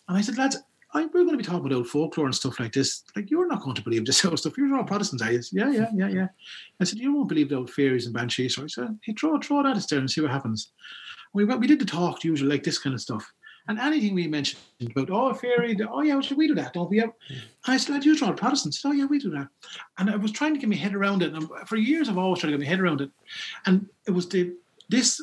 And 0.09 0.17
I 0.17 0.21
said, 0.21 0.37
lads, 0.39 0.57
I, 0.93 1.03
we're 1.05 1.23
going 1.23 1.31
to 1.31 1.37
be 1.37 1.43
talking 1.43 1.59
about 1.59 1.73
old 1.73 1.87
folklore 1.87 2.25
and 2.25 2.35
stuff 2.35 2.59
like 2.59 2.73
this. 2.73 3.03
Like, 3.15 3.29
you're 3.29 3.47
not 3.47 3.61
going 3.61 3.75
to 3.75 3.81
believe 3.83 4.05
this 4.05 4.17
sort 4.21 4.33
of 4.33 4.39
stuff. 4.39 4.57
You're 4.57 4.75
all 4.75 4.83
Protestants, 4.83 5.21
are 5.23 5.31
you? 5.31 5.41
Yeah, 5.51 5.71
yeah, 5.71 5.87
yeah, 5.95 6.07
yeah. 6.07 6.27
I 6.79 6.83
said, 6.85 6.97
you 6.99 7.13
won't 7.15 7.29
believe 7.29 7.49
the 7.49 7.57
old 7.57 7.69
fairies 7.69 8.05
and 8.07 8.13
banshees. 8.15 8.55
So 8.55 8.63
I 8.63 8.67
said, 8.67 8.97
hey, 9.03 9.13
throw, 9.13 9.39
throw 9.39 9.61
that 9.63 9.87
there 9.87 9.99
and 9.99 10.09
see 10.09 10.21
what 10.21 10.31
happens. 10.31 10.71
We, 11.33 11.45
went- 11.45 11.59
we 11.61 11.67
did 11.67 11.79
the 11.79 11.85
talk, 11.85 12.23
usually, 12.23 12.49
like 12.49 12.63
this 12.63 12.79
kind 12.79 12.95
of 12.95 13.01
stuff. 13.01 13.31
And 13.67 13.79
anything 13.79 14.15
we 14.15 14.27
mentioned 14.27 14.61
about, 14.81 15.09
oh, 15.11 15.33
fairy, 15.33 15.77
oh, 15.89 16.01
yeah, 16.01 16.15
well, 16.15 16.27
we 16.35 16.47
do 16.47 16.55
that, 16.55 16.73
don't 16.73 16.89
we? 16.89 16.97
Yeah. 16.97 17.07
I 17.65 17.77
said, 17.77 17.93
lad, 17.93 18.05
you're 18.05 18.15
all 18.23 18.33
Protestants. 18.33 18.83
Oh, 18.83 18.91
yeah, 18.91 19.05
we 19.05 19.19
do 19.19 19.29
that. 19.31 19.47
And 19.97 20.09
I 20.09 20.15
was 20.15 20.31
trying 20.31 20.53
to 20.53 20.59
get 20.59 20.69
my 20.69 20.75
head 20.75 20.95
around 20.95 21.21
it. 21.21 21.33
And 21.33 21.47
for 21.67 21.75
years, 21.75 22.09
I've 22.09 22.17
always 22.17 22.39
tried 22.39 22.49
to 22.49 22.57
get 22.57 22.63
my 22.63 22.69
head 22.69 22.79
around 22.79 23.01
it. 23.01 23.11
And 23.65 23.87
it 24.07 24.11
was 24.11 24.27
the 24.27 24.53
this 24.89 25.21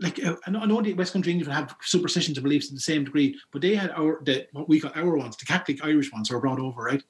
like 0.00 0.22
uh, 0.24 0.36
I 0.46 0.50
know, 0.50 0.80
the 0.80 0.94
West 0.94 1.12
Country 1.12 1.30
English 1.32 1.46
would 1.46 1.54
have 1.54 1.76
superstitions 1.82 2.38
and 2.38 2.42
beliefs 2.42 2.68
to 2.68 2.74
the 2.74 2.80
same 2.80 3.04
degree, 3.04 3.38
but 3.52 3.60
they 3.60 3.74
had 3.74 3.90
our 3.90 4.20
the 4.24 4.46
what 4.52 4.68
we 4.68 4.80
got 4.80 4.96
our 4.96 5.16
ones, 5.16 5.36
the 5.36 5.44
Catholic 5.44 5.84
Irish 5.84 6.10
ones, 6.12 6.30
were 6.30 6.40
brought 6.40 6.58
over, 6.58 6.82
right? 6.82 7.02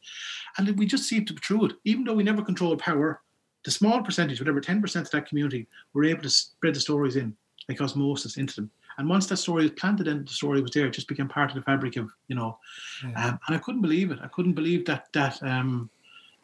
And 0.59 0.77
we 0.77 0.87
just 0.87 1.09
seemed 1.09 1.29
to 1.29 1.35
be 1.35 1.41
through 1.41 1.67
it, 1.67 1.73
even 1.85 2.05
though 2.05 2.15
we 2.15 2.25
never 2.25 2.43
controlled 2.43 2.81
power. 2.81 3.23
The 3.65 3.71
small 3.71 4.03
percentage, 4.03 4.41
whatever 4.41 4.61
ten 4.61 4.81
percent 4.81 5.07
of 5.07 5.13
that 5.13 5.29
community, 5.29 5.69
were 5.95 6.05
able 6.05 6.23
to 6.23 6.31
spread 6.31 6.75
the 6.75 6.81
stories 6.81 7.17
in 7.17 7.37
like 7.69 7.81
osmosis 7.81 8.39
into 8.39 8.57
them. 8.57 8.71
And 9.01 9.09
once 9.09 9.27
that 9.29 9.39
story 9.39 9.63
was 9.63 9.73
planted 9.73 10.07
in, 10.09 10.25
the 10.27 10.31
story 10.31 10.61
was 10.61 10.73
there. 10.73 10.87
It 10.87 10.93
just 10.93 11.09
became 11.09 11.27
part 11.27 11.51
of 11.51 11.57
the 11.57 11.63
fabric 11.63 11.97
of 11.97 12.11
you 12.29 12.37
know. 12.37 12.59
Um, 13.03 13.39
and 13.49 13.57
I 13.57 13.59
couldn't 13.59 13.81
believe 13.81 14.11
it. 14.11 14.19
I 14.23 14.29
couldn't 14.29 14.53
believe 14.53 14.85
that 14.85 15.07
that 15.15 15.43
um, 15.43 15.89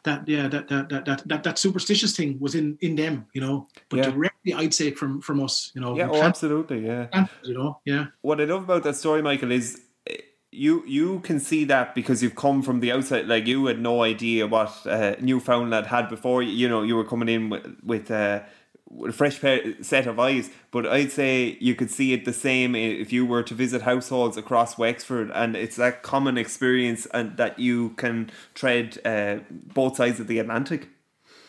that 0.03 0.27
yeah 0.27 0.47
that 0.47 0.67
that, 0.67 0.89
that 0.89 1.05
that 1.05 1.27
that 1.27 1.43
that 1.43 1.59
superstitious 1.59 2.17
thing 2.17 2.39
was 2.39 2.55
in 2.55 2.75
in 2.81 2.95
them, 2.95 3.27
you 3.33 3.41
know. 3.41 3.67
But 3.89 3.97
Yeah. 3.97 4.09
directly, 4.09 4.53
I'd 4.55 4.73
say 4.73 4.89
from 4.91 5.21
from 5.21 5.43
us, 5.43 5.71
you 5.75 5.81
know. 5.81 5.95
Yeah, 5.95 6.09
oh, 6.09 6.13
can't- 6.13 6.25
absolutely, 6.25 6.85
yeah. 6.85 7.05
can't, 7.13 7.29
you 7.43 7.53
know, 7.53 7.79
yeah. 7.85 8.07
what 8.21 8.41
I 8.41 8.45
love 8.45 8.63
about 8.63 8.83
that 8.83 8.95
story, 8.95 9.21
Michael, 9.21 9.51
is 9.51 9.79
eh, 10.07 10.15
you 10.51 10.83
you 10.87 11.19
can 11.19 11.39
see 11.39 11.63
that 11.65 11.93
because 11.93 12.23
you've 12.23 12.35
come 12.35 12.63
from 12.63 12.79
the 12.79 12.91
outside. 12.91 13.27
Like 13.27 13.45
you 13.45 13.67
had 13.67 13.79
no 13.79 14.01
idea 14.01 14.47
what 14.47 14.71
uh, 14.87 15.15
Newfoundland 15.21 15.85
had 15.85 16.09
before. 16.09 16.41
You, 16.41 16.53
you 16.53 16.67
know, 16.67 16.81
you 16.81 16.95
were 16.95 17.05
coming 17.05 17.29
in 17.29 17.49
with 17.51 17.65
with, 17.83 18.09
uh, 18.09 18.39
with 18.39 18.45
a 19.05 19.11
fresh 19.11 19.39
pair, 19.41 19.81
set 19.81 20.07
of 20.07 20.19
eyes. 20.19 20.49
But 20.71 20.85
I'd 20.85 21.11
say 21.11 21.57
you 21.59 21.75
could 21.75 21.91
see 21.91 22.13
it 22.13 22.25
the 22.25 22.33
same 22.33 22.75
if 22.75 23.11
you 23.11 23.25
were 23.25 23.43
to 23.43 23.53
visit 23.53 23.81
households 23.83 24.37
across 24.37 24.77
Wexford, 24.77 25.31
and 25.33 25.55
it's 25.55 25.75
that 25.77 26.03
common 26.03 26.37
experience 26.37 27.05
and 27.13 27.37
that 27.37 27.59
you 27.59 27.89
can 27.91 28.31
tread 28.53 28.99
uh, 29.05 29.37
both 29.49 29.97
sides 29.97 30.19
of 30.19 30.27
the 30.27 30.39
Atlantic. 30.39 30.89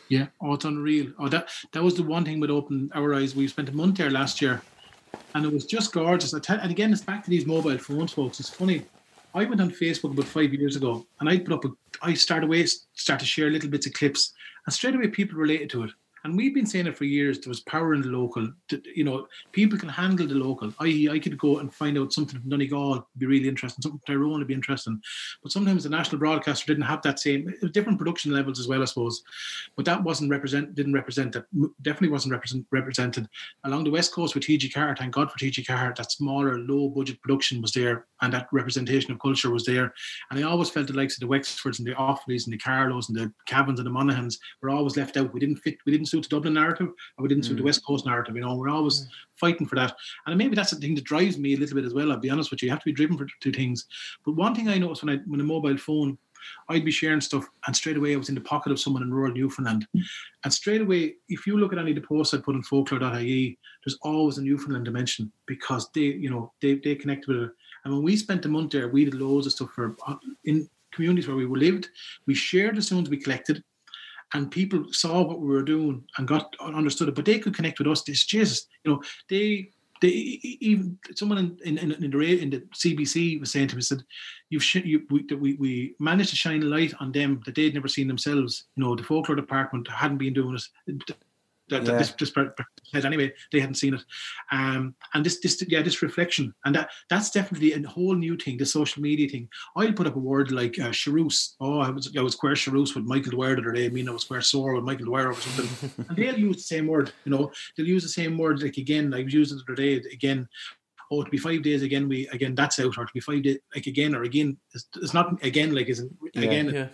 Yeah, 0.08 0.28
oh, 0.40 0.54
it's 0.54 0.64
unreal. 0.64 1.12
Oh, 1.18 1.28
that 1.28 1.48
that 1.72 1.82
was 1.82 1.94
the 1.94 2.02
one 2.02 2.24
thing 2.24 2.40
with 2.40 2.50
open 2.50 2.90
our 2.94 3.14
eyes. 3.14 3.36
We 3.36 3.46
spent 3.46 3.68
a 3.68 3.76
month 3.76 3.98
there 3.98 4.10
last 4.10 4.40
year, 4.40 4.62
and 5.34 5.44
it 5.44 5.52
was 5.52 5.66
just 5.66 5.92
gorgeous. 5.92 6.32
I 6.32 6.40
tell, 6.40 6.58
and 6.58 6.70
again, 6.70 6.92
it's 6.92 7.02
back 7.02 7.24
to 7.24 7.30
these 7.30 7.46
mobile 7.46 7.76
phones, 7.78 8.12
folks. 8.12 8.40
It's 8.40 8.48
funny. 8.48 8.84
I 9.34 9.44
went 9.44 9.60
on 9.60 9.70
Facebook 9.70 10.12
about 10.12 10.24
five 10.24 10.54
years 10.54 10.76
ago, 10.76 11.06
and 11.20 11.28
I 11.28 11.38
put 11.38 11.52
up 11.52 11.64
a. 11.66 11.68
I 12.00 12.14
started 12.14 12.46
away, 12.46 12.64
start 12.94 13.20
to 13.20 13.26
share 13.26 13.50
little 13.50 13.68
bits 13.68 13.86
of 13.86 13.92
clips, 13.92 14.32
and 14.64 14.74
straight 14.74 14.94
away 14.94 15.08
people 15.08 15.38
related 15.38 15.68
to 15.70 15.84
it. 15.84 15.90
And 16.28 16.36
we've 16.36 16.54
been 16.54 16.66
saying 16.66 16.86
it 16.86 16.96
for 16.96 17.04
years. 17.04 17.40
There 17.40 17.48
was 17.48 17.60
power 17.60 17.94
in 17.94 18.02
the 18.02 18.08
local. 18.08 18.52
t- 18.68 18.82
You 18.94 19.04
know, 19.04 19.26
people 19.52 19.78
can 19.78 19.88
handle 19.88 20.26
the 20.26 20.34
local. 20.34 20.72
I 20.78 21.08
I 21.10 21.18
could 21.18 21.38
go 21.38 21.58
and 21.58 21.72
find 21.72 21.96
out 21.96 22.12
something 22.12 22.38
from 22.38 22.50
Donegal, 22.50 23.08
be 23.16 23.24
really 23.24 23.48
interesting. 23.48 23.80
Something 23.80 24.00
from 24.04 24.14
Tyrone 24.14 24.38
would 24.38 24.46
be 24.46 24.52
interesting. 24.52 25.00
But 25.42 25.52
sometimes 25.52 25.84
the 25.84 25.88
national 25.90 26.18
broadcaster 26.18 26.66
didn't 26.66 26.84
have 26.84 27.00
that 27.02 27.18
same 27.18 27.54
different 27.72 27.98
production 27.98 28.32
levels 28.32 28.60
as 28.60 28.68
well, 28.68 28.82
I 28.82 28.84
suppose. 28.84 29.22
But 29.74 29.86
that 29.86 30.02
wasn't 30.04 30.30
represent 30.30 30.74
didn't 30.74 30.92
represent 30.92 31.32
that 31.32 31.46
definitely 31.80 32.10
wasn't 32.10 32.32
represent, 32.32 32.66
represented 32.70 33.26
along 33.64 33.84
the 33.84 33.90
west 33.90 34.12
coast 34.12 34.34
with 34.34 34.44
TG 34.44 34.70
Ceathair. 34.70 34.98
Thank 34.98 35.14
God 35.14 35.32
for 35.32 35.38
TG 35.38 35.64
Ceathair. 35.64 35.96
That 35.96 36.12
smaller, 36.12 36.58
low 36.58 36.90
budget 36.90 37.22
production 37.22 37.62
was 37.62 37.72
there, 37.72 38.04
and 38.20 38.32
that 38.34 38.48
representation 38.52 39.12
of 39.12 39.18
culture 39.18 39.50
was 39.50 39.64
there. 39.64 39.94
And 40.30 40.38
I 40.38 40.42
always 40.42 40.68
felt 40.68 40.88
the 40.88 40.92
likes 40.92 41.16
of 41.16 41.20
the 41.20 41.34
Wexfords 41.34 41.78
and 41.78 41.88
the 41.88 41.94
Offalys 41.94 42.44
and 42.44 42.52
the 42.52 42.58
Carlows 42.58 43.08
and 43.08 43.16
the 43.16 43.32
Cavans 43.48 43.78
and 43.78 43.86
the 43.86 43.90
Monaghan's 43.90 44.38
were 44.60 44.70
always 44.70 44.96
left 44.96 45.16
out. 45.16 45.32
We 45.32 45.40
didn't 45.40 45.56
fit. 45.56 45.78
We 45.86 45.92
didn't 45.92 46.06
suit 46.22 46.30
the 46.30 46.36
Dublin 46.36 46.54
narrative, 46.54 46.88
or 46.88 47.22
we 47.22 47.28
didn't 47.28 47.44
suit 47.44 47.56
the 47.56 47.62
West 47.62 47.84
Coast 47.84 48.06
narrative. 48.06 48.34
You 48.34 48.42
know, 48.42 48.54
we're 48.54 48.68
always 48.68 49.08
fighting 49.36 49.66
for 49.66 49.76
that. 49.76 49.94
And 50.26 50.36
maybe 50.36 50.56
that's 50.56 50.70
the 50.70 50.76
thing 50.76 50.94
that 50.94 51.04
drives 51.04 51.38
me 51.38 51.54
a 51.54 51.56
little 51.56 51.76
bit 51.76 51.84
as 51.84 51.94
well. 51.94 52.12
I'll 52.12 52.18
be 52.18 52.30
honest 52.30 52.50
with 52.50 52.62
you. 52.62 52.66
You 52.66 52.72
have 52.72 52.80
to 52.80 52.86
be 52.86 52.92
driven 52.92 53.16
for 53.16 53.26
two 53.40 53.52
things. 53.52 53.86
But 54.24 54.32
one 54.32 54.54
thing 54.54 54.68
I 54.68 54.78
noticed 54.78 55.02
when 55.02 55.16
I 55.16 55.20
when 55.26 55.40
a 55.40 55.44
mobile 55.44 55.76
phone, 55.76 56.18
I'd 56.68 56.84
be 56.84 56.90
sharing 56.90 57.20
stuff, 57.20 57.46
and 57.66 57.74
straight 57.74 57.96
away 57.96 58.14
I 58.14 58.16
was 58.16 58.28
in 58.28 58.34
the 58.34 58.40
pocket 58.40 58.72
of 58.72 58.80
someone 58.80 59.02
in 59.02 59.12
rural 59.12 59.32
Newfoundland. 59.32 59.86
And 60.44 60.52
straight 60.52 60.80
away, 60.80 61.16
if 61.28 61.46
you 61.46 61.58
look 61.58 61.72
at 61.72 61.78
any 61.78 61.90
of 61.90 61.96
the 61.96 62.06
posts 62.06 62.34
I 62.34 62.38
put 62.38 62.54
on 62.54 62.62
folklore.ie, 62.62 63.58
there's 63.84 63.98
always 64.02 64.38
a 64.38 64.42
Newfoundland 64.42 64.84
dimension 64.84 65.32
because 65.46 65.90
they, 65.94 66.00
you 66.00 66.30
know, 66.30 66.52
they 66.60 66.74
they 66.76 66.94
connect 66.94 67.26
with 67.26 67.38
it. 67.38 67.50
And 67.84 67.94
when 67.94 68.02
we 68.02 68.16
spent 68.16 68.44
a 68.44 68.48
month 68.48 68.72
there, 68.72 68.88
we 68.88 69.04
did 69.04 69.14
loads 69.14 69.46
of 69.46 69.52
stuff 69.52 69.70
for 69.70 69.96
uh, 70.06 70.16
in 70.44 70.68
communities 70.92 71.28
where 71.28 71.36
we 71.36 71.46
lived. 71.46 71.88
We 72.26 72.34
shared 72.34 72.76
the 72.76 72.82
stones 72.82 73.08
we 73.08 73.18
collected 73.18 73.62
and 74.34 74.50
people 74.50 74.84
saw 74.92 75.22
what 75.22 75.40
we 75.40 75.48
were 75.48 75.62
doing 75.62 76.04
and 76.16 76.28
got 76.28 76.54
understood 76.60 77.08
it, 77.08 77.14
but 77.14 77.24
they 77.24 77.38
could 77.38 77.54
connect 77.54 77.78
with 77.78 77.88
us. 77.88 78.02
This 78.02 78.26
Jesus, 78.26 78.66
you 78.84 78.92
know, 78.92 79.02
they 79.28 79.70
they 80.00 80.08
even 80.08 80.98
someone 81.14 81.58
in 81.64 81.78
in, 81.78 81.92
in, 81.92 82.10
the 82.10 82.42
in 82.42 82.50
the 82.50 82.60
CBC 82.74 83.40
was 83.40 83.50
saying 83.50 83.68
to 83.68 83.76
me 83.76 83.82
said, 83.82 84.04
"You've 84.50 84.62
sh- 84.62 84.76
you, 84.84 85.02
we, 85.10 85.54
we 85.54 85.94
managed 85.98 86.30
to 86.30 86.36
shine 86.36 86.62
a 86.62 86.66
light 86.66 86.94
on 87.00 87.12
them 87.12 87.40
that 87.46 87.54
they'd 87.54 87.74
never 87.74 87.88
seen 87.88 88.08
themselves. 88.08 88.64
You 88.76 88.84
know, 88.84 88.94
the 88.94 89.02
folklore 89.02 89.36
department 89.36 89.88
hadn't 89.88 90.18
been 90.18 90.34
doing 90.34 90.58
it." 90.86 91.16
That, 91.70 91.84
that 91.84 91.92
Yeah. 91.92 91.98
this, 91.98 92.12
this 92.12 92.30
per- 92.30 92.50
per- 92.50 92.64
said 92.92 93.04
anyway, 93.04 93.32
they 93.52 93.60
hadn't 93.60 93.76
seen 93.76 93.94
it, 93.94 94.04
um, 94.50 94.94
and 95.14 95.24
this, 95.24 95.40
this, 95.40 95.62
yeah, 95.68 95.82
this 95.82 96.02
reflection, 96.02 96.54
and 96.64 96.74
that 96.74 96.90
that's 97.10 97.30
definitely 97.30 97.72
a 97.72 97.86
whole 97.86 98.14
new 98.14 98.36
thing, 98.36 98.56
the 98.56 98.66
social 98.66 99.02
media 99.02 99.28
thing. 99.28 99.48
I'll 99.76 99.92
put 99.92 100.06
up 100.06 100.16
a 100.16 100.18
word 100.18 100.50
like 100.50 100.78
uh, 100.78 100.90
Charouse. 100.92 101.56
Oh, 101.60 101.80
I 101.80 101.90
was 101.90 102.14
I 102.16 102.22
was 102.22 102.32
square 102.34 102.56
Charouse 102.56 102.94
with 102.94 103.04
Michael 103.04 103.32
Dwyer 103.32 103.56
the 103.56 103.62
other 103.62 103.72
day. 103.72 103.86
I 103.86 103.90
mean, 103.90 104.08
I 104.08 104.12
was 104.12 104.22
square 104.22 104.40
sore 104.40 104.74
with 104.74 104.84
Michael 104.84 105.06
Dwyer 105.06 105.28
or 105.28 105.34
something. 105.34 105.90
and 106.08 106.16
they'll 106.16 106.38
use 106.38 106.56
the 106.56 106.62
same 106.62 106.86
word. 106.86 107.12
You 107.24 107.32
know, 107.32 107.52
they'll 107.76 107.86
use 107.86 108.02
the 108.02 108.08
same 108.08 108.38
word. 108.38 108.62
Like 108.62 108.76
again, 108.78 109.12
I 109.12 109.22
was 109.24 109.34
using 109.34 109.58
it 109.58 109.66
the 109.66 109.72
other 109.72 109.82
day. 109.82 109.94
Again, 110.12 110.48
oh, 111.10 111.22
to 111.22 111.30
be 111.30 111.38
five 111.38 111.62
days 111.62 111.82
again. 111.82 112.08
We 112.08 112.26
again 112.28 112.54
that's 112.54 112.78
out, 112.78 112.96
or 112.96 113.04
to 113.06 113.12
be 113.12 113.20
five 113.20 113.42
days 113.42 113.58
like 113.74 113.86
again 113.86 114.14
or 114.14 114.22
again. 114.22 114.56
It's, 114.74 114.86
it's 114.96 115.14
not 115.14 115.42
again 115.44 115.74
like 115.74 115.88
isn't 115.88 116.12
again. 116.36 116.74
Yeah. 116.74 116.86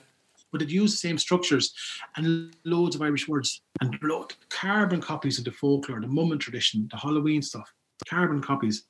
But 0.55 0.62
it 0.62 0.70
used 0.70 0.94
the 0.94 0.98
same 0.98 1.18
structures 1.18 1.74
and 2.14 2.55
loads 2.64 2.94
of 2.94 3.02
Irish 3.02 3.26
words 3.26 3.62
and 3.80 3.98
carbon 4.50 5.00
copies 5.00 5.36
of 5.36 5.44
the 5.44 5.50
folklore, 5.50 6.00
the 6.00 6.07
mum 6.07 6.38
tradition, 6.38 6.88
the 6.92 6.96
Halloween 6.96 7.42
stuff, 7.42 7.68
carbon 8.09 8.40
copies. 8.40 8.84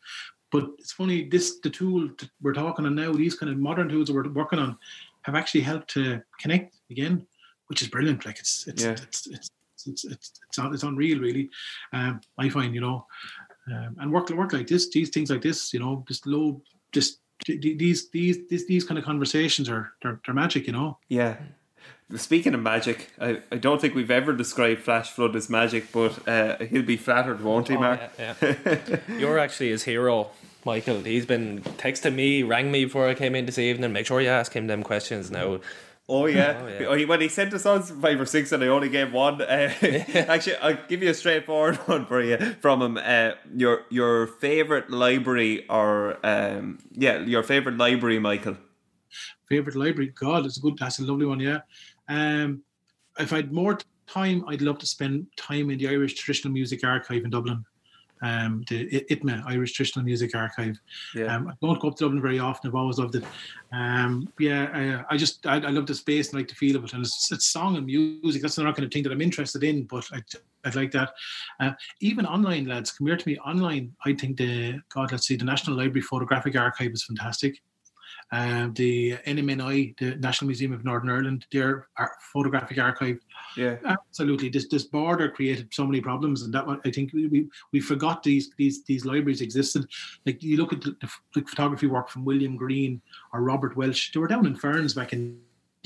But 0.52 0.66
it's 0.78 0.92
funny, 0.92 1.26
this 1.26 1.60
the 1.60 1.70
tool 1.70 2.10
that 2.18 2.28
we're 2.42 2.52
talking 2.52 2.84
on 2.84 2.94
now, 2.94 3.14
these 3.14 3.34
kind 3.34 3.50
of 3.50 3.56
modern 3.56 3.88
tools 3.88 4.08
that 4.08 4.12
we're 4.12 4.28
working 4.28 4.58
on, 4.58 4.76
have 5.22 5.34
actually 5.34 5.62
helped 5.62 5.88
to 5.94 6.20
connect 6.38 6.76
again, 6.90 7.26
which 7.68 7.80
is 7.80 7.88
brilliant. 7.88 8.26
Like 8.26 8.38
it's 8.38 8.66
it's 8.66 8.84
Yeah. 8.84 8.90
it's, 8.90 9.26
it's 9.26 9.50
it's 9.86 10.04
it's 10.04 10.04
it's, 10.04 10.74
it's 10.74 10.82
unreal, 10.82 11.18
really. 11.18 11.48
Um, 11.94 12.20
I 12.36 12.50
find 12.50 12.74
you 12.74 12.82
know, 12.82 13.06
um, 13.72 13.96
and 14.00 14.12
work 14.12 14.28
work 14.28 14.52
like 14.52 14.66
this, 14.66 14.90
these 14.90 15.08
things 15.08 15.30
like 15.30 15.40
this, 15.40 15.72
you 15.72 15.80
know, 15.80 16.04
just 16.06 16.26
low, 16.26 16.60
just 16.92 17.20
these 17.46 18.08
these 18.10 18.46
these 18.48 18.66
these 18.66 18.84
kind 18.84 18.98
of 18.98 19.04
conversations 19.04 19.68
are 19.68 19.92
they're, 20.02 20.20
they're 20.24 20.34
magic, 20.34 20.66
you 20.66 20.72
know. 20.72 20.98
Yeah. 21.08 21.36
Speaking 22.16 22.52
of 22.54 22.60
magic, 22.60 23.10
I, 23.18 23.40
I 23.50 23.56
don't 23.56 23.80
think 23.80 23.94
we've 23.94 24.10
ever 24.10 24.34
described 24.34 24.82
Flash 24.82 25.10
Flood 25.10 25.34
as 25.34 25.48
magic, 25.48 25.90
but 25.90 26.28
uh, 26.28 26.58
he'll 26.58 26.82
be 26.82 26.98
flattered, 26.98 27.42
won't 27.42 27.68
he, 27.68 27.76
Oh, 27.76 27.80
Mark? 27.80 28.00
yeah, 28.18 28.34
yeah. 28.42 28.96
You're 29.18 29.38
actually 29.38 29.70
his 29.70 29.84
hero, 29.84 30.28
Michael. 30.66 31.00
He's 31.00 31.24
been 31.24 31.62
texting 31.62 32.14
me, 32.14 32.42
rang 32.42 32.70
me 32.70 32.84
before 32.84 33.08
I 33.08 33.14
came 33.14 33.34
in 33.34 33.46
this 33.46 33.58
evening. 33.58 33.92
Make 33.94 34.04
sure 34.06 34.20
you 34.20 34.28
ask 34.28 34.52
him 34.52 34.66
them 34.66 34.82
questions 34.82 35.30
now. 35.30 35.60
Oh 36.08 36.26
yeah. 36.26 36.60
Oh, 36.62 36.66
yeah. 36.66 36.86
Oh, 36.86 37.06
when 37.06 37.22
he 37.22 37.28
sent 37.28 37.54
us 37.54 37.64
on 37.64 37.82
five 37.82 38.20
or 38.20 38.26
six, 38.26 38.52
and 38.52 38.62
I 38.62 38.66
only 38.66 38.90
gave 38.90 39.10
one. 39.10 39.40
Uh, 39.40 39.72
actually, 40.14 40.56
I'll 40.56 40.78
give 40.86 41.02
you 41.02 41.08
a 41.08 41.14
straightforward 41.14 41.76
one 41.88 42.04
for 42.04 42.20
you 42.20 42.36
from 42.60 42.82
him. 42.82 42.98
Uh, 42.98 43.32
your 43.54 43.86
your 43.88 44.26
favorite 44.26 44.90
library, 44.90 45.66
or 45.68 46.18
um, 46.22 46.78
yeah, 46.92 47.20
your 47.20 47.42
favorite 47.42 47.78
library, 47.78 48.18
Michael. 48.18 48.58
favorite 49.48 49.76
library. 49.76 50.12
God, 50.14 50.44
it's 50.44 50.58
a 50.58 50.60
good. 50.60 50.76
That's 50.76 50.98
a 50.98 51.04
lovely 51.04 51.24
one. 51.24 51.40
Yeah. 51.40 51.60
Um, 52.08 52.62
if 53.18 53.32
I 53.32 53.36
had 53.36 53.52
more 53.52 53.78
time, 54.06 54.44
I'd 54.46 54.60
love 54.60 54.78
to 54.80 54.86
spend 54.86 55.26
time 55.36 55.70
in 55.70 55.78
the 55.78 55.88
Irish 55.88 56.14
Traditional 56.14 56.52
Music 56.52 56.84
Archive 56.84 57.24
in 57.24 57.30
Dublin. 57.30 57.64
Um, 58.24 58.64
the 58.70 58.88
ITMA 59.10 59.44
Irish 59.46 59.72
Traditional 59.74 60.04
Music 60.04 60.34
Archive. 60.34 60.80
Yeah. 61.14 61.36
Um, 61.36 61.48
I 61.48 61.52
don't 61.60 61.78
go 61.78 61.88
up 61.88 61.96
to 61.96 62.04
Dublin 62.04 62.22
very 62.22 62.38
often. 62.38 62.70
I've 62.70 62.74
always 62.74 62.98
loved 62.98 63.16
it. 63.16 63.24
Um, 63.72 64.32
yeah, 64.38 65.04
I, 65.10 65.14
I 65.14 65.16
just 65.18 65.46
I, 65.46 65.56
I 65.56 65.70
love 65.70 65.86
the 65.86 65.94
space 65.94 66.30
and 66.30 66.38
like 66.40 66.48
the 66.48 66.54
feel 66.54 66.76
of 66.76 66.84
it, 66.84 66.94
and 66.94 67.04
it's, 67.04 67.30
it's 67.30 67.46
song 67.46 67.76
and 67.76 67.84
music. 67.84 68.40
That's 68.40 68.56
not 68.56 68.74
kind 68.74 68.86
of 68.86 68.92
thing 68.92 69.02
that 69.02 69.12
I'm 69.12 69.20
interested 69.20 69.62
in, 69.62 69.84
but 69.84 70.08
I 70.12 70.22
I'd 70.64 70.74
like 70.74 70.90
that. 70.92 71.12
Uh, 71.60 71.72
even 72.00 72.24
online, 72.24 72.66
lads, 72.66 72.92
come 72.92 73.06
here 73.06 73.16
to 73.16 73.28
me. 73.28 73.36
Online, 73.38 73.94
I 74.04 74.14
think 74.14 74.38
the 74.38 74.80
God, 74.92 75.12
let's 75.12 75.26
see, 75.26 75.36
the 75.36 75.44
National 75.44 75.76
Library 75.76 76.00
Photographic 76.00 76.56
Archive 76.56 76.92
is 76.92 77.04
fantastic. 77.04 77.60
Um, 78.36 78.72
the 78.74 79.16
NMNI, 79.34 79.96
the 79.98 80.16
National 80.16 80.48
Museum 80.48 80.72
of 80.72 80.84
Northern 80.84 81.10
Ireland, 81.10 81.46
their 81.52 81.86
photographic 82.32 82.78
archive, 82.78 83.18
Yeah. 83.56 83.76
absolutely. 83.84 84.48
This 84.48 84.66
this 84.74 84.84
border 84.96 85.28
created 85.38 85.66
so 85.72 85.86
many 85.86 86.00
problems, 86.00 86.42
and 86.42 86.52
that 86.54 86.66
one, 86.66 86.80
I 86.84 86.90
think 86.90 87.12
we, 87.12 87.46
we 87.72 87.80
forgot 87.80 88.22
these 88.24 88.50
these 88.60 88.76
these 88.90 89.04
libraries 89.04 89.40
existed. 89.40 89.82
Like 90.26 90.42
you 90.42 90.56
look 90.56 90.72
at 90.72 90.80
the, 90.84 90.92
the, 91.02 91.08
the 91.34 91.42
photography 91.50 91.86
work 91.86 92.08
from 92.08 92.24
William 92.24 92.56
Green 92.56 93.00
or 93.32 93.38
Robert 93.42 93.76
Welch. 93.76 94.10
They 94.12 94.18
were 94.20 94.32
down 94.34 94.46
in 94.46 94.56
Ferns 94.56 94.94
back 94.94 95.12
in 95.12 95.20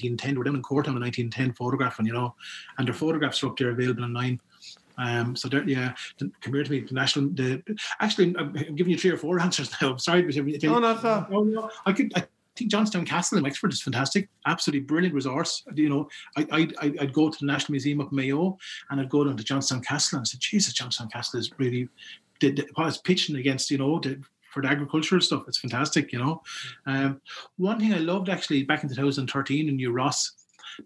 1910. 0.01 0.33
They 0.35 0.39
were 0.39 0.45
down 0.45 0.57
in 0.57 0.63
Courtown 0.63 0.97
in 0.97 1.03
1910 1.03 1.53
photographing, 1.53 2.07
you 2.07 2.15
know, 2.15 2.35
and 2.79 2.87
their 2.89 2.95
photographs 2.95 3.43
are 3.43 3.49
up 3.49 3.59
there 3.59 3.71
available 3.77 4.05
online. 4.05 4.41
Um, 4.97 5.37
so 5.37 5.49
there, 5.49 5.69
yeah, 5.69 5.93
come 6.41 6.53
to 6.53 6.71
me. 6.71 6.81
The 6.81 6.95
national, 6.95 7.29
the 7.31 7.63
actually, 8.01 8.35
I'm 8.39 8.57
I'm 8.57 8.75
giving 8.75 8.93
you 8.93 8.99
three 8.99 9.11
or 9.11 9.19
four 9.19 9.39
answers 9.47 9.71
now. 9.83 9.91
I'm 9.93 9.99
sorry, 9.99 10.23
but 10.23 10.35
No, 10.63 10.75
all. 11.05 11.29
no, 11.31 11.43
no. 11.45 11.71
I 11.87 11.93
could. 11.93 12.11
I 12.17 12.25
think 12.59 12.71
Johnstown 12.71 13.05
Castle 13.05 13.39
in 13.39 13.45
Wexford 13.45 13.73
is 13.73 13.83
fantastic. 13.83 14.29
Absolutely 14.47 14.85
brilliant 14.85 15.15
resource. 15.15 15.63
You 15.75 15.89
know, 15.89 16.09
I, 16.37 16.69
I, 16.81 16.93
I'd 17.01 17.13
go 17.13 17.31
to 17.31 17.39
the 17.39 17.47
National 17.47 17.73
Museum 17.73 18.01
of 18.01 18.13
Mayo 18.13 18.59
and 18.91 19.01
I'd 19.01 19.09
go 19.09 19.25
down 19.25 19.37
to 19.37 19.45
Johnstown 19.45 19.83
Castle 19.83 20.19
and 20.19 20.25
I 20.25 20.27
said, 20.27 20.41
Jesus, 20.41 20.73
Johnstown 20.73 21.09
Castle 21.09 21.41
is 21.41 21.51
really, 21.59 21.89
the, 22.41 22.53
the, 22.53 22.69
what 22.75 22.89
it's 22.89 22.99
pitching 22.99 23.37
against, 23.37 23.71
you 23.71 23.79
know, 23.79 23.99
the, 24.01 24.21
for 24.53 24.63
the 24.63 24.69
agricultural 24.69 25.21
stuff. 25.21 25.45
It's 25.47 25.59
fantastic, 25.59 26.13
you 26.13 26.19
know. 26.19 26.43
Um, 26.87 27.21
one 27.57 27.79
thing 27.79 27.95
I 27.95 27.99
loved 27.99 28.29
actually 28.29 28.65
back 28.65 28.83
in 28.83 28.89
2013 28.89 29.69
in 29.69 29.77
New 29.77 29.93
Ross, 29.93 30.33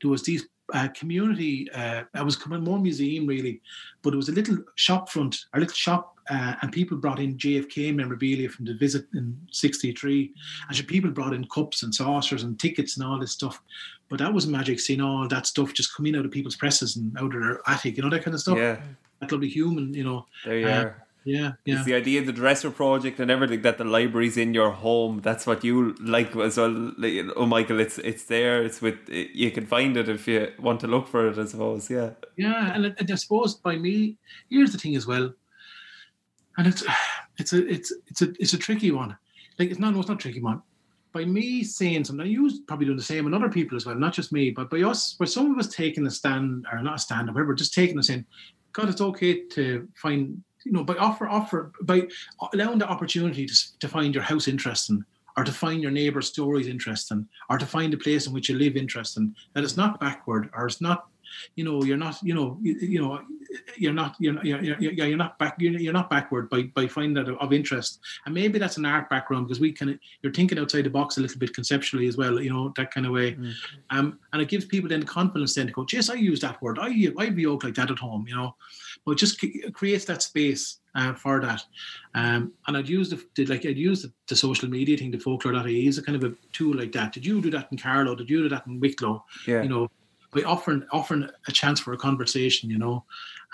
there 0.00 0.10
was 0.10 0.22
these 0.22 0.46
uh, 0.72 0.88
community, 0.88 1.70
uh, 1.72 2.02
I 2.14 2.22
was 2.22 2.36
coming 2.36 2.62
more 2.62 2.78
museum 2.78 3.26
really, 3.26 3.60
but 4.02 4.14
it 4.14 4.16
was 4.16 4.28
a 4.28 4.32
little 4.32 4.58
shop 4.76 5.10
front, 5.10 5.44
a 5.54 5.60
little 5.60 5.74
shop, 5.74 6.11
uh, 6.30 6.54
and 6.62 6.72
people 6.72 6.96
brought 6.96 7.18
in 7.20 7.36
JFK 7.36 7.94
memorabilia 7.94 8.48
from 8.48 8.64
the 8.64 8.74
visit 8.74 9.06
in 9.14 9.36
'63, 9.50 10.32
and 10.68 10.76
so 10.76 10.82
people 10.84 11.10
brought 11.10 11.32
in 11.34 11.46
cups 11.48 11.82
and 11.82 11.94
saucers 11.94 12.42
and 12.42 12.58
tickets 12.60 12.96
and 12.96 13.06
all 13.06 13.18
this 13.18 13.32
stuff. 13.32 13.62
But 14.08 14.18
that 14.18 14.32
was 14.32 14.46
magic, 14.46 14.78
seeing 14.80 15.00
all 15.00 15.26
that 15.28 15.46
stuff 15.46 15.72
just 15.72 15.94
coming 15.96 16.14
out 16.16 16.24
of 16.24 16.30
people's 16.30 16.56
presses 16.56 16.96
and 16.96 17.16
out 17.18 17.34
of 17.34 17.40
their 17.42 17.60
attic, 17.66 17.96
you 17.96 18.02
know 18.02 18.10
that 18.10 18.22
kind 18.24 18.34
of 18.34 18.40
stuff. 18.40 18.58
Yeah. 18.58 18.80
That 19.20 19.32
lovely 19.32 19.48
human, 19.48 19.94
you 19.94 20.04
know. 20.04 20.26
There 20.44 20.58
you 20.58 20.66
Uh, 20.68 20.70
are. 20.82 21.06
Yeah, 21.24 21.52
yeah. 21.64 21.76
It's 21.76 21.84
the 21.84 21.94
idea 21.94 22.18
of 22.18 22.26
the 22.26 22.32
dresser 22.32 22.68
project 22.72 23.20
and 23.20 23.30
everything 23.30 23.62
that 23.62 23.78
the 23.78 23.84
library's 23.84 24.36
in 24.36 24.52
your 24.54 24.72
home. 24.72 25.20
That's 25.22 25.46
what 25.46 25.62
you 25.62 25.94
like 26.00 26.34
as 26.34 26.56
well. 26.56 26.92
Oh, 27.36 27.46
Michael, 27.46 27.78
it's 27.78 27.98
it's 27.98 28.24
there. 28.24 28.60
It's 28.64 28.82
with 28.82 28.98
you 29.08 29.52
can 29.52 29.64
find 29.64 29.96
it 29.96 30.08
if 30.08 30.26
you 30.26 30.48
want 30.58 30.80
to 30.80 30.88
look 30.88 31.06
for 31.06 31.28
it. 31.28 31.38
I 31.38 31.44
suppose. 31.46 31.88
Yeah. 31.88 32.10
Yeah, 32.36 32.74
and, 32.74 32.86
I- 32.86 32.94
and 32.98 33.08
I 33.08 33.14
suppose 33.14 33.54
by 33.54 33.76
me, 33.76 34.16
here's 34.50 34.72
the 34.72 34.78
thing 34.78 34.96
as 34.96 35.06
well, 35.06 35.32
and 36.58 36.66
it's 36.66 36.84
it's 37.38 37.52
a 37.52 37.66
it's 37.66 37.92
it's 38.08 38.22
a 38.22 38.30
it's 38.38 38.52
a 38.52 38.58
tricky 38.58 38.90
one. 38.90 39.16
Like 39.58 39.70
it's 39.70 39.80
not 39.80 39.94
no, 39.94 40.00
it's 40.00 40.08
not 40.08 40.20
tricky 40.20 40.40
one. 40.40 40.62
By 41.12 41.26
me 41.26 41.62
saying 41.62 42.04
something, 42.04 42.26
you 42.26 42.50
probably 42.66 42.86
doing 42.86 42.96
the 42.96 43.02
same, 43.02 43.26
and 43.26 43.34
other 43.34 43.50
people 43.50 43.76
as 43.76 43.84
well, 43.84 43.94
not 43.94 44.14
just 44.14 44.32
me, 44.32 44.50
but 44.50 44.70
by 44.70 44.80
us, 44.80 45.12
by 45.12 45.26
some 45.26 45.52
of 45.52 45.58
us 45.58 45.68
taking 45.68 46.06
a 46.06 46.10
stand 46.10 46.66
or 46.72 46.82
not 46.82 46.94
a 46.94 46.98
stand, 46.98 47.28
or 47.28 47.32
whatever, 47.32 47.54
just 47.54 47.74
taking 47.74 47.98
a 47.98 48.02
saying, 48.02 48.24
God, 48.72 48.88
it's 48.88 49.02
okay 49.02 49.42
to 49.48 49.86
find, 49.94 50.42
you 50.64 50.72
know, 50.72 50.84
by 50.84 50.94
offer 50.94 51.28
offer 51.28 51.72
by 51.82 52.08
allowing 52.54 52.78
the 52.78 52.88
opportunity 52.88 53.44
to 53.44 53.78
to 53.80 53.88
find 53.88 54.14
your 54.14 54.24
house 54.24 54.48
interesting. 54.48 55.04
Or 55.34 55.44
to 55.44 55.52
find 55.52 55.80
your 55.80 55.90
neighbour's 55.90 56.28
stories 56.28 56.66
interesting, 56.66 57.26
or 57.48 57.56
to 57.56 57.64
find 57.64 57.94
a 57.94 57.96
place 57.96 58.26
in 58.26 58.34
which 58.34 58.50
you 58.50 58.58
live 58.58 58.76
interesting, 58.76 59.34
that 59.54 59.64
it's 59.64 59.78
not 59.78 59.98
backward, 59.98 60.50
or 60.52 60.66
it's 60.66 60.82
not 60.82 61.06
you 61.56 61.64
know 61.64 61.82
you're 61.82 61.96
not 61.96 62.18
you 62.22 62.34
know 62.34 62.58
you, 62.62 62.74
you 62.74 63.00
know 63.00 63.20
you're 63.76 63.92
not 63.92 64.16
you're 64.18 64.32
not, 64.32 64.44
you're, 64.44 64.62
you're, 64.62 64.92
you're 64.92 65.16
not 65.16 65.38
back 65.38 65.56
you're, 65.58 65.72
you're 65.78 65.92
not 65.92 66.10
backward 66.10 66.48
by 66.48 66.62
by 66.74 66.86
finding 66.86 67.14
that 67.14 67.28
of, 67.28 67.38
of 67.38 67.52
interest. 67.52 68.00
And 68.26 68.34
maybe 68.34 68.58
that's 68.58 68.76
an 68.76 68.86
art 68.86 69.08
background 69.10 69.46
because 69.46 69.60
we 69.60 69.72
can 69.72 69.98
you're 70.22 70.32
thinking 70.32 70.58
outside 70.58 70.84
the 70.84 70.90
box 70.90 71.16
a 71.16 71.20
little 71.20 71.38
bit 71.38 71.54
conceptually 71.54 72.06
as 72.06 72.16
well 72.16 72.40
you 72.40 72.52
know 72.52 72.72
that 72.76 72.92
kind 72.92 73.06
of 73.06 73.12
way. 73.12 73.36
Um 73.90 74.18
and 74.32 74.42
it 74.42 74.48
gives 74.48 74.64
people 74.64 74.88
then 74.88 75.00
the 75.00 75.06
confidence 75.06 75.54
then 75.54 75.66
to 75.66 75.72
go 75.72 75.86
yes 75.92 76.10
I 76.10 76.14
use 76.14 76.40
that 76.40 76.60
word. 76.62 76.78
I 76.80 77.12
I 77.18 77.24
yoke 77.24 77.64
like 77.64 77.74
that 77.74 77.90
at 77.90 77.98
home 77.98 78.26
you 78.28 78.34
know. 78.34 78.54
But 79.04 79.12
it 79.12 79.18
just 79.18 79.40
c- 79.40 79.64
creates 79.72 80.04
that 80.06 80.22
space 80.22 80.78
uh, 80.94 81.14
for 81.14 81.40
that. 81.40 81.62
Um 82.14 82.52
and 82.66 82.76
I'd 82.76 82.88
use 82.88 83.10
the, 83.10 83.24
the 83.34 83.46
like 83.46 83.66
I'd 83.66 83.78
use 83.78 84.02
the, 84.02 84.12
the 84.28 84.36
social 84.36 84.68
media 84.68 84.96
thing 84.96 85.10
the 85.10 85.18
folklore.ie 85.18 85.86
is 85.86 85.98
a 85.98 86.02
kind 86.02 86.22
of 86.22 86.30
a 86.30 86.34
tool 86.52 86.76
like 86.76 86.92
that. 86.92 87.12
Did 87.12 87.26
you 87.26 87.40
do 87.40 87.50
that 87.50 87.68
in 87.70 87.78
Carlow? 87.78 88.14
Did 88.14 88.30
you 88.30 88.42
do 88.42 88.48
that 88.50 88.66
in 88.66 88.80
Wicklow? 88.80 89.24
Yeah. 89.46 89.62
you 89.62 89.68
know 89.68 89.88
by 90.32 90.42
offering 90.42 90.84
offering 90.92 91.28
a 91.48 91.52
chance 91.52 91.78
for 91.80 91.92
a 91.92 91.96
conversation 91.96 92.70
you 92.70 92.78
know 92.78 93.04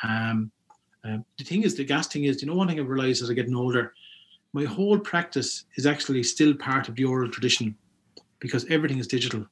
um 0.03 0.51
uh, 1.05 1.19
the 1.39 1.45
thing 1.45 1.63
is 1.63 1.75
the 1.75 1.85
gas 1.85 2.07
thing 2.09 2.25
is 2.25 2.41
you 2.43 2.49
know 2.49 2.55
one 2.55 2.69
thing 2.69 2.79
i've 2.81 2.89
realized 2.89 3.23
as 3.23 3.29
i'm 3.29 3.35
getting 3.35 3.55
older 3.55 3.95
my 4.53 4.65
whole 4.65 4.99
practice 4.99 5.65
is 5.77 5.87
actually 5.87 6.23
still 6.23 6.55
part 6.55 6.89
of 6.89 6.95
the 6.97 7.05
oral 7.05 7.31
tradition 7.31 7.75
because 8.41 8.65
everything 8.71 8.99
is 8.99 9.07
digital 9.07 9.45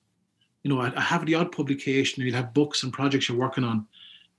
you 0.63 0.71
know 0.71 0.81
i, 0.81 0.93
I 0.97 1.01
have 1.01 1.27
the 1.27 1.35
odd 1.35 1.53
publication 1.53 2.23
you'll 2.23 2.35
have 2.35 2.55
books 2.55 2.83
and 2.83 2.93
projects 2.93 3.29
you're 3.29 3.39
working 3.39 3.65
on 3.65 3.87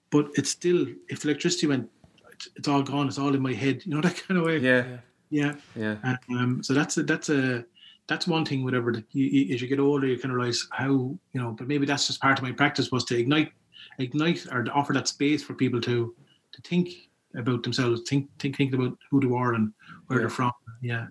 but 0.10 0.28
it's 0.36 0.50
still 0.50 0.86
if 1.10 1.24
electricity 1.26 1.68
went 1.68 1.90
it's, 2.32 2.50
it's 2.56 2.68
all 2.68 2.84
gone 2.84 3.08
it's 3.08 3.18
all 3.20 3.34
in 3.36 3.42
my 3.42 3.54
head 3.54 3.86
you 3.86 3.94
know 3.94 4.02
that 4.08 4.22
kind 4.28 4.40
of 4.40 4.46
way 4.46 4.58
Yeah. 4.60 4.98
yeah 5.30 5.54
Yeah. 5.76 6.16
um, 6.30 6.64
so 6.64 6.74
that's 6.74 6.98
a, 6.98 7.04
that's 7.04 7.30
a 7.30 7.66
that's 8.08 8.28
one 8.28 8.46
thing. 8.46 8.64
Whatever 8.64 8.92
that 8.94 9.06
you, 9.12 9.26
you, 9.26 9.54
as 9.54 9.62
you 9.62 9.68
get 9.68 9.80
older, 9.80 10.08
you 10.08 10.18
kind 10.18 10.32
of 10.32 10.38
realize 10.38 10.68
how 10.72 10.92
you 10.92 11.20
know. 11.42 11.52
But 11.52 11.68
maybe 11.68 11.86
that's 11.86 12.08
just 12.08 12.22
part 12.22 12.40
of 12.40 12.44
my 12.44 12.52
practice 12.52 12.92
was 12.92 13.04
to 13.06 13.18
ignite, 13.18 13.52
ignite, 14.00 14.46
or 14.52 14.64
to 14.64 14.72
offer 14.72 14.94
that 14.94 15.08
space 15.08 15.44
for 15.44 15.54
people 15.54 15.82
to 15.82 16.16
to 16.54 16.62
think 16.62 16.90
about 17.36 17.64
themselves, 17.64 18.02
think 18.08 18.30
think 18.40 18.58
think 18.58 18.74
about 18.74 18.98
who 19.12 19.20
they 19.20 19.36
are 19.36 19.54
and 19.54 19.74
where 20.08 20.20
they're 20.20 20.30
from. 20.30 20.52
Yeah. 20.82 21.08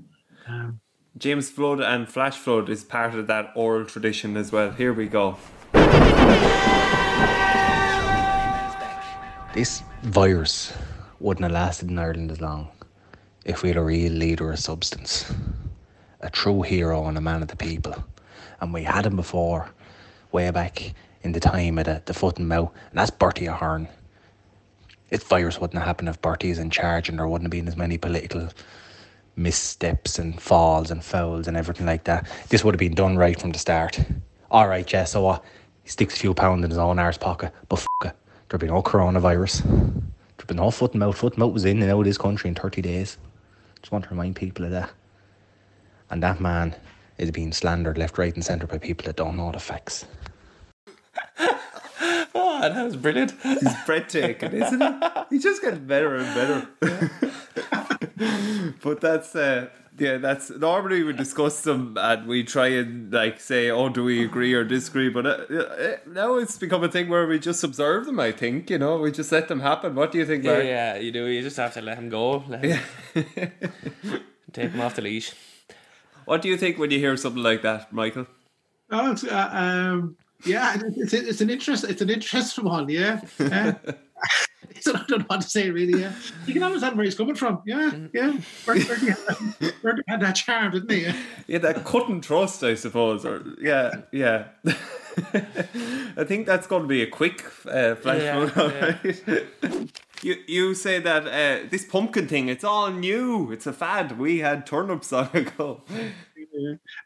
Um, 0.49 0.81
James 1.19 1.49
Flood 1.49 1.81
and 1.81 2.09
Flash 2.09 2.37
Flood 2.37 2.69
is 2.69 2.85
part 2.85 3.15
of 3.15 3.27
that 3.27 3.53
oral 3.57 3.87
tradition 3.87 4.37
as 4.37 4.53
well. 4.53 4.71
Here 4.71 4.93
we 4.93 5.07
go. 5.07 5.37
This 9.55 9.83
virus 10.03 10.75
wouldn't 11.19 11.45
have 11.45 11.53
lasted 11.53 11.91
in 11.91 11.99
Ireland 11.99 12.31
as 12.31 12.43
long 12.43 12.69
if 13.47 13.63
we 13.63 13.71
had 13.71 13.79
a 13.79 13.83
real 13.83 14.13
leader 14.13 14.53
of 14.53 14.59
substance, 14.59 15.33
a 16.21 16.31
true 16.31 16.63
hero 16.63 17.07
and 17.07 17.19
a 17.19 17.21
man 17.21 17.43
of 17.43 17.49
the 17.49 17.57
people. 17.57 18.05
And 18.61 18.73
we 18.73 18.83
had 18.83 19.07
him 19.07 19.17
before, 19.17 19.71
way 20.33 20.51
back 20.51 20.95
in 21.23 21.33
the 21.33 21.41
time 21.41 21.79
of 21.79 21.85
the, 21.85 22.03
the 22.05 22.15
foot 22.15 22.39
and 22.39 22.49
mouth, 22.49 22.71
and 22.91 22.99
that's 22.99 23.11
Bertie 23.11 23.47
Ahern. 23.47 23.89
This 25.11 25.23
virus 25.23 25.61
wouldn't 25.61 25.79
have 25.79 25.87
happened 25.87 26.09
if 26.09 26.21
Bertie 26.21 26.51
is 26.51 26.59
in 26.59 26.71
charge 26.71 27.09
and 27.09 27.19
there 27.19 27.29
wouldn't 27.29 27.47
have 27.47 27.51
been 27.51 27.69
as 27.69 27.77
many 27.77 27.97
political 27.97 28.49
missteps 29.37 30.19
and 30.19 30.41
falls 30.41 30.91
and 30.91 31.05
fouls 31.05 31.47
and 31.47 31.57
everything 31.57 31.87
like 31.87 32.05
that. 32.05 32.27
This 32.49 32.65
would 32.65 32.75
have 32.75 32.81
been 32.81 32.95
done 32.95 33.17
right 33.17 33.41
from 33.41 33.53
the 33.53 33.59
start. 33.59 34.01
All 34.51 34.67
right, 34.67 34.91
yeah, 34.91 35.05
so 35.05 35.23
what? 35.23 35.45
He 35.83 35.91
sticks 35.91 36.17
a 36.17 36.19
few 36.19 36.35
pounds 36.35 36.65
in 36.65 36.71
his 36.71 36.79
own 36.79 36.99
arse 36.99 37.19
pocket, 37.19 37.53
but 37.69 37.79
f 37.79 37.87
it. 38.05 38.17
There'd 38.49 38.61
be 38.61 38.67
no 38.67 38.83
coronavirus. 38.83 39.63
There'd 40.37 40.49
be 40.49 40.55
no 40.55 40.71
foot 40.71 40.93
and 40.93 41.01
mouth. 41.01 41.19
Foot 41.19 41.35
and 41.35 41.41
mouth 41.41 41.53
was 41.53 41.65
in 41.65 41.83
and 41.83 41.91
out 41.91 42.01
of 42.01 42.05
this 42.05 42.19
country 42.19 42.49
in 42.49 42.55
30 42.55 42.83
days. 42.83 43.19
Just 43.81 43.93
want 43.93 44.05
to 44.05 44.11
remind 44.11 44.37
people 44.37 44.65
of 44.65 44.71
that. 44.73 44.91
And 46.11 46.23
that 46.23 46.41
man 46.41 46.75
is 47.19 47.31
being 47.31 47.53
slandered 47.53 47.99
left, 47.99 48.19
right, 48.19 48.35
and 48.35 48.45
centre 48.45 48.67
by 48.67 48.79
people 48.79 49.05
that 49.07 49.17
don't 49.17 49.37
know 49.37 49.53
the 49.53 49.61
facts. 49.61 50.05
Oh, 52.39 52.61
that 52.61 52.85
was 52.85 52.97
brilliant. 52.97 53.33
He's 53.43 53.75
breathtaking, 53.87 54.53
isn't 54.53 54.81
he? 54.81 54.89
He's 55.31 55.43
just 55.43 55.63
getting 55.63 55.87
better 55.87 56.17
and 56.17 56.35
better. 56.35 56.69
but 58.83 59.01
that's 59.01 59.35
uh, 59.35 59.69
yeah, 59.99 60.19
that's 60.19 60.51
normally 60.51 61.03
we 61.03 61.13
discuss 61.15 61.63
them 61.63 61.97
and 61.99 62.27
we 62.27 62.45
try 62.45 62.69
and 62.69 63.11
like 63.13 63.41
say, 63.41 63.71
oh, 63.71 63.89
do 63.89 64.05
we 64.05 64.23
agree 64.25 64.53
or 64.53 64.65
disagree? 64.65 65.09
But 65.09 65.27
uh, 65.27 65.31
uh, 65.31 65.97
now 66.07 66.37
it's 66.37 66.59
become 66.59 66.85
a 66.85 66.89
thing 66.89 67.09
where 67.09 67.27
we 67.27 67.39
just 67.39 67.65
observe 67.65 68.05
them. 68.05 68.21
I 68.21 68.33
think 68.33 68.69
you 68.71 68.79
know 68.79 68.99
we 68.99 69.11
just 69.13 69.33
let 69.33 69.49
them 69.49 69.61
happen. 69.61 69.95
What 69.95 70.13
do 70.13 70.19
you 70.19 70.27
think, 70.27 70.45
Yeah, 70.45 70.53
Mark? 70.53 70.65
yeah, 70.65 70.97
you 70.97 71.13
do. 71.13 71.25
You 71.27 71.43
just 71.43 71.57
have 71.57 71.73
to 71.75 71.81
let 71.81 71.97
him 71.97 72.11
go. 72.11 72.45
Let 72.49 72.65
him, 72.65 72.81
take 74.53 74.71
him 74.73 74.81
off 74.81 74.97
the 74.97 75.03
leash. 75.03 75.33
What 76.27 76.43
do 76.43 76.49
you 76.49 76.57
think 76.57 76.79
when 76.79 76.91
you 76.91 76.99
hear 76.99 77.17
something 77.17 77.43
like 77.43 77.63
that, 77.63 77.93
Michael? 77.93 78.27
oh, 78.91 79.13
it's, 79.13 79.25
uh, 79.25 79.49
um, 79.53 80.17
yeah, 80.45 80.79
it's, 80.97 81.13
it's 81.13 81.41
an 81.41 81.51
interest. 81.51 81.85
It's 81.85 82.03
an 82.03 82.11
interesting 82.11 82.65
one. 82.65 82.89
Yeah. 82.89 83.21
Uh, 83.41 83.73
so 84.81 84.93
I 84.95 85.05
don't 85.09 85.21
know 85.21 85.25
what 85.27 85.41
to 85.41 85.49
say 85.49 85.71
really. 85.71 86.01
Yeah, 86.01 86.13
you 86.47 86.53
can 86.53 86.63
understand 86.63 86.97
where 86.97 87.05
he's 87.05 87.15
coming 87.15 87.35
from. 87.35 87.63
Yeah, 87.67 87.91
yeah. 88.13 88.37
Bertie, 88.65 88.85
Bertie, 88.85 89.07
had, 89.07 89.75
Bertie 89.83 90.03
had 90.09 90.21
that 90.21 90.33
charm, 90.37 90.73
didn't 90.73 90.91
he? 90.91 91.03
Yeah. 91.05 91.17
Yeah, 91.47 91.59
that 91.59 91.85
couldn't 91.85 92.23
trust, 92.23 92.65
I 92.65 92.75
suppose. 92.75 93.25
Or 93.25 93.45
yeah, 93.61 94.03
yeah. 94.13 94.49
I 94.67 96.25
think 96.25 96.47
that's 96.47 96.67
going 96.67 96.83
to 96.83 96.89
be 96.89 97.03
a 97.03 97.07
quick 97.07 97.45
uh, 97.67 97.95
flash 97.95 98.23
Yeah, 98.23 98.47
forward. 98.49 99.93
You 100.23 100.37
you 100.47 100.75
say 100.75 100.99
that 101.01 101.27
uh, 101.27 101.69
this 101.71 101.85
pumpkin 101.85 102.27
thing, 102.29 102.49
it's 102.49 102.65
all 102.65 102.91
new. 102.91 103.51
It's 103.53 103.67
a 103.67 103.73
fad. 103.73 104.19
We 104.19 104.39
had 104.39 104.67
turnips 104.67 105.13
long 105.17 105.29
ago. 105.35 105.83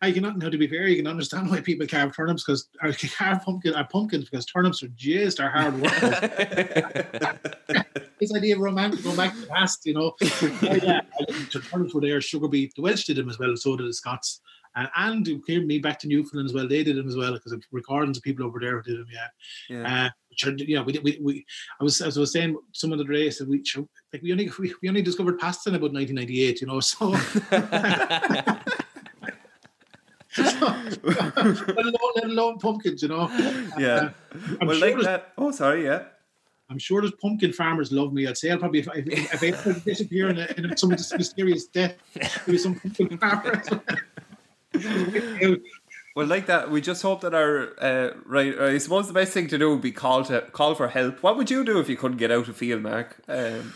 I 0.01 0.13
can 0.13 0.23
now 0.23 0.49
to 0.49 0.59
be 0.59 0.69
fair, 0.69 0.87
you 0.87 0.97
can 0.97 1.07
understand 1.09 1.51
why 1.51 1.61
people 1.61 1.87
carve 1.87 2.15
turnips 2.15 2.45
because 2.45 2.69
or 2.83 2.93
carve 3.17 3.43
pumpkin 3.45 3.75
are 3.75 3.87
pumpkins 3.87 4.29
because 4.31 4.47
turnips 4.47 4.83
are 4.83 4.89
just 4.95 5.41
are 5.41 5.51
hard 5.51 5.81
work. 5.81 6.01
this 8.21 8.35
idea 8.35 8.55
of 8.55 8.61
romantic 8.61 9.03
going 9.03 9.17
back 9.17 9.35
to 9.35 9.41
the 9.41 9.47
past, 9.47 9.85
you 9.87 9.95
know. 9.95 10.15
Oh, 10.23 10.59
yeah, 10.63 11.01
I 11.19 11.25
listened 11.29 11.51
to 11.53 11.61
turnips 11.61 11.95
were 11.95 12.01
there, 12.01 12.21
sugar 12.21 12.49
beet. 12.49 12.75
The 12.77 12.83
Welsh 12.83 13.05
did 13.07 13.17
them 13.17 13.29
as 13.29 13.39
well, 13.39 13.57
so 13.57 13.77
did 13.77 13.89
the 13.89 13.95
Scots. 13.95 14.41
And 14.77 14.89
and 14.97 15.27
it 15.27 15.45
came 15.47 15.67
me 15.67 15.79
back 15.81 15.99
to 16.01 16.07
Newfoundland 16.07 16.49
as 16.49 16.55
well. 16.55 16.69
They 16.69 16.85
did 16.85 16.97
them 16.97 17.09
as 17.09 17.17
well 17.17 17.33
because 17.33 17.53
of 17.53 17.63
recordings 17.73 18.19
of 18.19 18.23
people 18.23 18.47
over 18.47 18.61
there 18.61 18.81
who 18.81 18.83
did 18.83 19.01
them. 19.01 19.07
Yeah, 19.13 19.77
Yeah. 19.77 20.07
uh, 20.07 20.11
which 20.31 20.47
are, 20.47 20.53
you 20.53 20.77
know, 20.77 20.83
we, 20.83 20.99
we, 21.01 21.19
we 21.21 21.47
I 21.81 21.85
was 21.85 22.01
as 22.01 22.17
I 22.17 22.21
was 22.21 22.33
saying, 22.33 22.57
some 22.73 22.93
of 22.93 22.99
the 22.99 23.05
race 23.05 23.41
we 23.41 23.63
like 24.13 24.23
we 24.23 24.33
only 24.33 24.51
we, 24.59 24.75
we 24.83 24.89
only 24.89 25.03
discovered 25.03 25.39
pasta 25.39 25.71
in 25.71 25.77
about 25.77 25.93
1998. 25.93 26.61
You 26.61 26.67
know, 26.67 26.81
so. 26.81 27.15
so 30.35 30.45
let, 31.03 31.43
alone, 31.43 32.13
let 32.15 32.25
alone 32.25 32.59
pumpkins, 32.59 33.03
you 33.03 33.09
know. 33.09 33.29
Yeah. 33.79 33.87
Uh, 33.87 34.11
I'm 34.61 34.69
well, 34.69 34.79
sure 34.79 34.97
like 34.97 35.05
that. 35.05 35.33
Oh, 35.37 35.51
sorry. 35.51 35.85
Yeah. 35.85 36.05
I'm 36.71 36.79
sure 36.79 37.01
there's 37.01 37.13
pumpkin 37.21 37.53
farmers 37.53 37.91
love 37.91 38.13
me. 38.13 38.29
I'd 38.29 38.39
say 38.39 38.53
I'll 38.53 38.59
probably 38.59 38.79
if, 38.79 38.89
if, 38.95 39.43
if 39.43 39.67
I 39.67 39.81
disappear 39.81 40.29
in, 40.29 40.39
a, 40.39 40.47
in 40.57 40.77
some 40.77 40.91
mysterious 40.91 41.67
death, 41.67 41.97
maybe 42.47 42.59
some 42.59 42.77
pumpkin 42.77 43.19
farmers. 43.19 43.69
Well, 46.17 46.27
like 46.27 46.47
that, 46.47 46.71
we 46.71 46.81
just 46.81 47.03
hope 47.03 47.21
that 47.21 47.35
our 47.35 47.73
uh, 47.81 48.15
right. 48.27 48.59
I 48.59 48.79
suppose 48.79 49.07
the 49.07 49.13
best 49.13 49.33
thing 49.33 49.47
to 49.49 49.59
do 49.59 49.71
would 49.71 49.83
be 49.83 49.93
call 49.93 50.25
to 50.25 50.41
call 50.53 50.75
for 50.75 50.89
help. 50.89 51.23
What 51.23 51.37
would 51.37 51.51
you 51.51 51.65
do 51.65 51.79
if 51.79 51.89
you 51.89 51.97
couldn't 51.97 52.19
get 52.19 52.33
out 52.33 52.49
of 52.49 52.57
field, 52.57 52.83
Mark? 52.83 53.17
Um, 53.29 53.73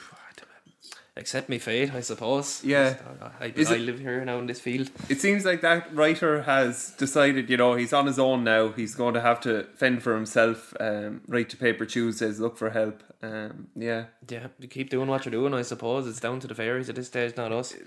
Accept 1.16 1.48
me 1.48 1.58
fate, 1.58 1.94
I 1.94 2.00
suppose. 2.00 2.64
Yeah. 2.64 2.96
I, 3.40 3.44
I, 3.44 3.52
Is 3.54 3.70
I 3.70 3.76
live 3.76 4.00
here 4.00 4.24
now 4.24 4.38
in 4.38 4.46
this 4.46 4.58
field. 4.58 4.90
it 5.08 5.20
seems 5.20 5.44
like 5.44 5.60
that 5.60 5.94
writer 5.94 6.42
has 6.42 6.90
decided, 6.98 7.48
you 7.48 7.56
know, 7.56 7.74
he's 7.74 7.92
on 7.92 8.06
his 8.06 8.18
own 8.18 8.42
now. 8.42 8.70
He's 8.72 8.96
going 8.96 9.14
to 9.14 9.20
have 9.20 9.40
to 9.42 9.68
fend 9.76 10.02
for 10.02 10.16
himself. 10.16 10.74
Um, 10.80 11.20
right 11.28 11.48
to 11.48 11.56
paper 11.56 11.86
Tuesdays, 11.86 12.40
look 12.40 12.56
for 12.56 12.70
help. 12.70 13.00
Um, 13.22 13.68
yeah. 13.76 14.06
Yeah, 14.28 14.48
you 14.58 14.66
keep 14.66 14.90
doing 14.90 15.06
what 15.06 15.24
you're 15.24 15.30
doing, 15.30 15.54
I 15.54 15.62
suppose. 15.62 16.08
It's 16.08 16.18
down 16.18 16.40
to 16.40 16.48
the 16.48 16.54
fairies 16.56 16.88
at 16.88 16.96
this 16.96 17.06
stage, 17.06 17.36
not 17.36 17.52
us. 17.52 17.72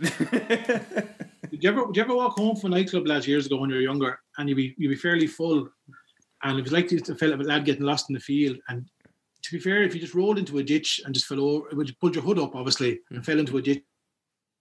Did 1.50 1.64
you 1.64 1.70
ever 1.70 1.86
did 1.88 1.96
you 1.96 2.02
ever 2.04 2.16
walk 2.16 2.38
home 2.38 2.56
from 2.56 2.74
a 2.74 2.76
nightclub 2.76 3.08
lads 3.08 3.28
years 3.28 3.46
ago 3.46 3.58
when 3.58 3.70
you 3.70 3.78
were 3.78 3.82
younger 3.82 4.20
and 4.38 4.50
you'd 4.50 4.56
be 4.56 4.76
you'd 4.78 4.90
be 4.90 4.96
fairly 4.96 5.28
full 5.28 5.70
and 6.44 6.60
it 6.60 6.62
was 6.62 6.72
like 6.72 6.90
this 6.90 7.10
fella 7.20 7.36
a 7.36 7.38
lad 7.38 7.66
getting 7.66 7.84
lost 7.84 8.10
in 8.10 8.14
the 8.14 8.20
field 8.20 8.58
and 8.70 8.90
to 9.48 9.52
be 9.54 9.60
fair, 9.60 9.84
if 9.84 9.94
you 9.94 10.02
just 10.02 10.14
rolled 10.14 10.38
into 10.38 10.58
a 10.58 10.64
ditch 10.64 11.02
and 11.06 11.14
just 11.14 11.26
fell 11.26 11.40
over, 11.40 11.68
would 11.74 11.88
you 11.88 11.96
pulled 12.02 12.16
your 12.16 12.24
hood 12.24 12.40
up 12.40 12.56
obviously 12.56 13.00
and 13.10 13.20
hmm. 13.20 13.24
fell 13.24 13.40
into 13.40 13.58
a 13.58 13.62
ditch, 13.62 13.84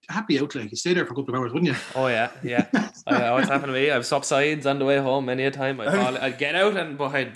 happy 0.09 0.39
out 0.39 0.55
like 0.55 0.71
you 0.71 0.77
stay 0.77 0.95
there 0.95 1.05
for 1.05 1.13
a 1.13 1.17
couple 1.17 1.35
of 1.35 1.41
hours, 1.41 1.53
wouldn't 1.53 1.73
you? 1.73 1.77
Oh 1.95 2.07
yeah, 2.07 2.31
yeah. 2.43 2.67
I 3.07 3.19
know 3.19 3.35
what's 3.35 3.49
happened 3.49 3.73
to 3.73 3.73
me. 3.73 3.91
I've 3.91 4.07
swapped 4.07 4.27
sides 4.27 4.67
on 4.67 4.79
the 4.79 4.85
way 4.85 4.99
home 4.99 5.27
many 5.27 5.45
a 5.45 5.51
time. 5.51 5.81
I'd, 5.81 5.93
fall, 5.93 6.19
I'd 6.19 6.39
get 6.39 6.55
out 6.55 6.77
and 6.77 6.97
but 6.97 7.15
I'd 7.15 7.33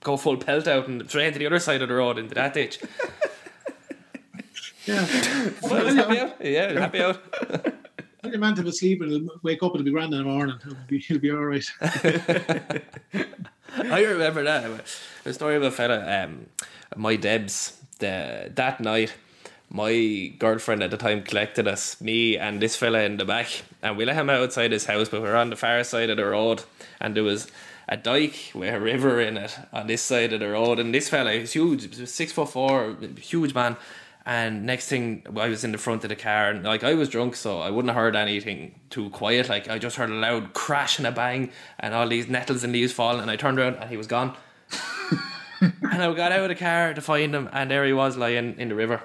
go 0.00 0.16
full 0.16 0.36
pelt 0.36 0.66
out 0.66 0.88
and 0.88 1.08
straight 1.08 1.32
to 1.32 1.38
the 1.38 1.46
other 1.46 1.58
side 1.58 1.80
of 1.80 1.88
the 1.88 1.94
road 1.94 2.18
into 2.18 2.34
that 2.34 2.54
ditch. 2.54 2.80
Yeah. 4.84 5.06
Well, 5.62 5.94
happy 5.94 6.18
out. 6.18 6.44
Yeah, 6.44 6.80
happy 6.80 7.00
out. 7.00 7.22
Tell 8.22 8.30
your 8.30 8.40
man 8.40 8.54
to 8.54 8.72
sleep 8.72 9.00
and 9.00 9.10
he'll 9.10 9.28
wake 9.42 9.64
up, 9.64 9.74
it'll 9.74 9.82
be 9.84 9.90
grand 9.90 10.14
in 10.14 10.18
the 10.20 10.24
morning. 10.24 10.56
He'll 10.62 10.76
be, 10.86 10.98
he'll 11.00 11.18
be 11.18 11.32
all 11.32 11.44
right. 11.44 11.64
I 13.76 14.04
remember 14.04 14.44
that. 14.44 14.86
The 15.24 15.34
story 15.34 15.56
of 15.56 15.64
a 15.64 15.72
fella, 15.72 16.22
um, 16.22 16.46
my 16.94 17.16
Debs, 17.16 17.80
the, 17.98 18.52
that 18.54 18.80
night, 18.80 19.12
my 19.70 20.32
girlfriend 20.38 20.84
at 20.84 20.92
the 20.92 20.96
time 20.96 21.24
collected 21.24 21.66
us, 21.66 22.00
me 22.00 22.36
and 22.38 22.62
this 22.62 22.76
fella 22.76 23.00
in 23.00 23.16
the 23.16 23.24
back, 23.24 23.62
and 23.82 23.96
we 23.96 24.04
let 24.04 24.14
him 24.14 24.30
outside 24.30 24.70
his 24.70 24.84
house, 24.86 25.08
but 25.08 25.20
we 25.20 25.28
were 25.28 25.36
on 25.36 25.50
the 25.50 25.56
far 25.56 25.82
side 25.82 26.08
of 26.08 26.16
the 26.16 26.26
road, 26.26 26.62
and 27.00 27.16
there 27.16 27.24
was 27.24 27.50
a 27.88 27.96
dike 27.96 28.52
with 28.54 28.72
a 28.72 28.78
river 28.78 29.20
in 29.20 29.36
it 29.36 29.58
on 29.72 29.88
this 29.88 30.02
side 30.02 30.32
of 30.32 30.38
the 30.38 30.48
road, 30.48 30.78
and 30.78 30.94
this 30.94 31.08
fella, 31.08 31.32
he 31.32 31.40
was 31.40 31.54
huge, 31.54 32.06
six 32.06 32.30
foot 32.30 32.50
four, 32.50 32.96
huge 33.20 33.52
man. 33.52 33.76
And 34.24 34.64
next 34.66 34.88
thing, 34.88 35.26
I 35.36 35.48
was 35.48 35.64
in 35.64 35.72
the 35.72 35.78
front 35.78 36.04
of 36.04 36.08
the 36.08 36.16
car, 36.16 36.50
and 36.50 36.64
like 36.64 36.84
I 36.84 36.94
was 36.94 37.08
drunk, 37.08 37.34
so 37.34 37.60
I 37.60 37.70
wouldn't 37.70 37.92
have 37.92 38.00
heard 38.00 38.14
anything 38.14 38.80
too 38.88 39.10
quiet. 39.10 39.48
Like 39.48 39.68
I 39.68 39.78
just 39.78 39.96
heard 39.96 40.10
a 40.10 40.14
loud 40.14 40.52
crash 40.52 40.98
and 40.98 41.06
a 41.06 41.12
bang, 41.12 41.50
and 41.80 41.92
all 41.92 42.08
these 42.08 42.28
nettles 42.28 42.62
and 42.62 42.72
leaves 42.72 42.92
falling. 42.92 43.22
And 43.22 43.30
I 43.30 43.36
turned 43.36 43.58
around, 43.58 43.76
and 43.76 43.90
he 43.90 43.96
was 43.96 44.06
gone. 44.06 44.36
and 45.60 46.02
I 46.02 46.12
got 46.14 46.30
out 46.32 46.40
of 46.40 46.48
the 46.48 46.54
car 46.54 46.94
to 46.94 47.00
find 47.00 47.34
him, 47.34 47.48
and 47.52 47.70
there 47.70 47.84
he 47.84 47.92
was 47.92 48.16
lying 48.16 48.58
in 48.58 48.68
the 48.68 48.76
river. 48.76 49.02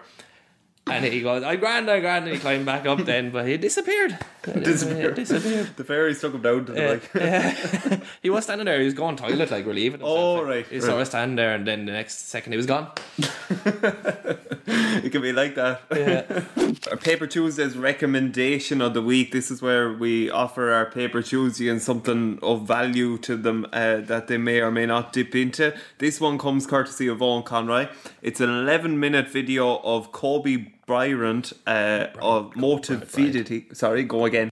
And 0.90 1.04
he 1.06 1.22
goes, 1.22 1.44
"I'm 1.44 1.60
grand, 1.60 1.90
I'm 1.90 2.02
grand," 2.02 2.26
and 2.26 2.34
he 2.34 2.40
climbed 2.40 2.66
back 2.66 2.86
up 2.86 3.00
then, 3.06 3.32
but 3.32 3.48
he 3.48 3.58
disappeared. 3.58 4.18
Disappeared. 4.48 5.16
disappeared. 5.16 5.76
The 5.76 5.84
fairies 5.84 6.22
took 6.22 6.34
him 6.34 6.42
down 6.42 6.64
to 6.68 6.72
the 6.72 6.86
Uh, 6.88 6.94
like. 6.94 7.10
yeah. 7.16 8.00
he 8.22 8.30
was 8.30 8.46
standing 8.46 8.64
there. 8.64 8.80
He 8.80 8.86
was 8.86 8.94
going 8.94 9.18
toilet, 9.18 9.52
like 9.52 9.66
we're 9.66 9.74
leaving. 9.74 10.00
himself. 10.00 10.18
Oh, 10.18 10.42
right, 10.42 10.66
He 10.66 10.76
right. 10.78 10.84
sort 10.86 11.02
of 11.02 11.08
standing 11.08 11.36
there, 11.36 11.54
and 11.54 11.68
then 11.68 11.86
the 11.86 11.92
next 11.92 12.30
second 12.30 12.54
he 12.54 12.58
was 12.58 12.66
gone. 12.66 12.90
it 14.68 15.12
can 15.12 15.22
be 15.22 15.34
like 15.34 15.56
that. 15.56 15.82
Yeah. 15.94 16.44
our 16.90 16.98
Paper 16.98 17.28
Tuesday's 17.28 17.78
recommendation 17.78 18.82
of 18.82 18.94
the 18.94 19.02
week. 19.02 19.32
This 19.32 19.52
is 19.52 19.62
where 19.62 19.92
we 19.92 20.30
offer 20.30 20.72
our 20.72 20.86
Paper 20.86 21.22
Tuesday 21.22 21.68
and 21.70 21.82
something 21.82 22.40
of 22.42 22.66
value 22.68 23.18
to 23.20 23.36
them 23.36 23.66
uh, 23.74 23.98
that 23.98 24.28
they 24.28 24.38
may 24.38 24.62
or 24.62 24.72
may 24.72 24.86
not 24.86 25.14
dip 25.14 25.36
into. 25.36 25.76
This 25.98 26.22
one 26.22 26.38
comes 26.38 26.66
courtesy 26.68 27.08
of 27.08 27.22
Owen 27.22 27.44
Conroy. 27.44 27.88
It's 28.22 28.40
an 28.40 28.50
11 28.50 29.00
minute 29.00 29.28
video 29.28 29.78
of 29.84 30.12
Kobe 30.12 30.68
Bryant 30.88 31.52
uh, 31.68 32.08
of 32.20 32.54
Motividity. 32.54 33.76
Sorry, 33.76 34.04
go 34.04 34.26
again. 34.26 34.50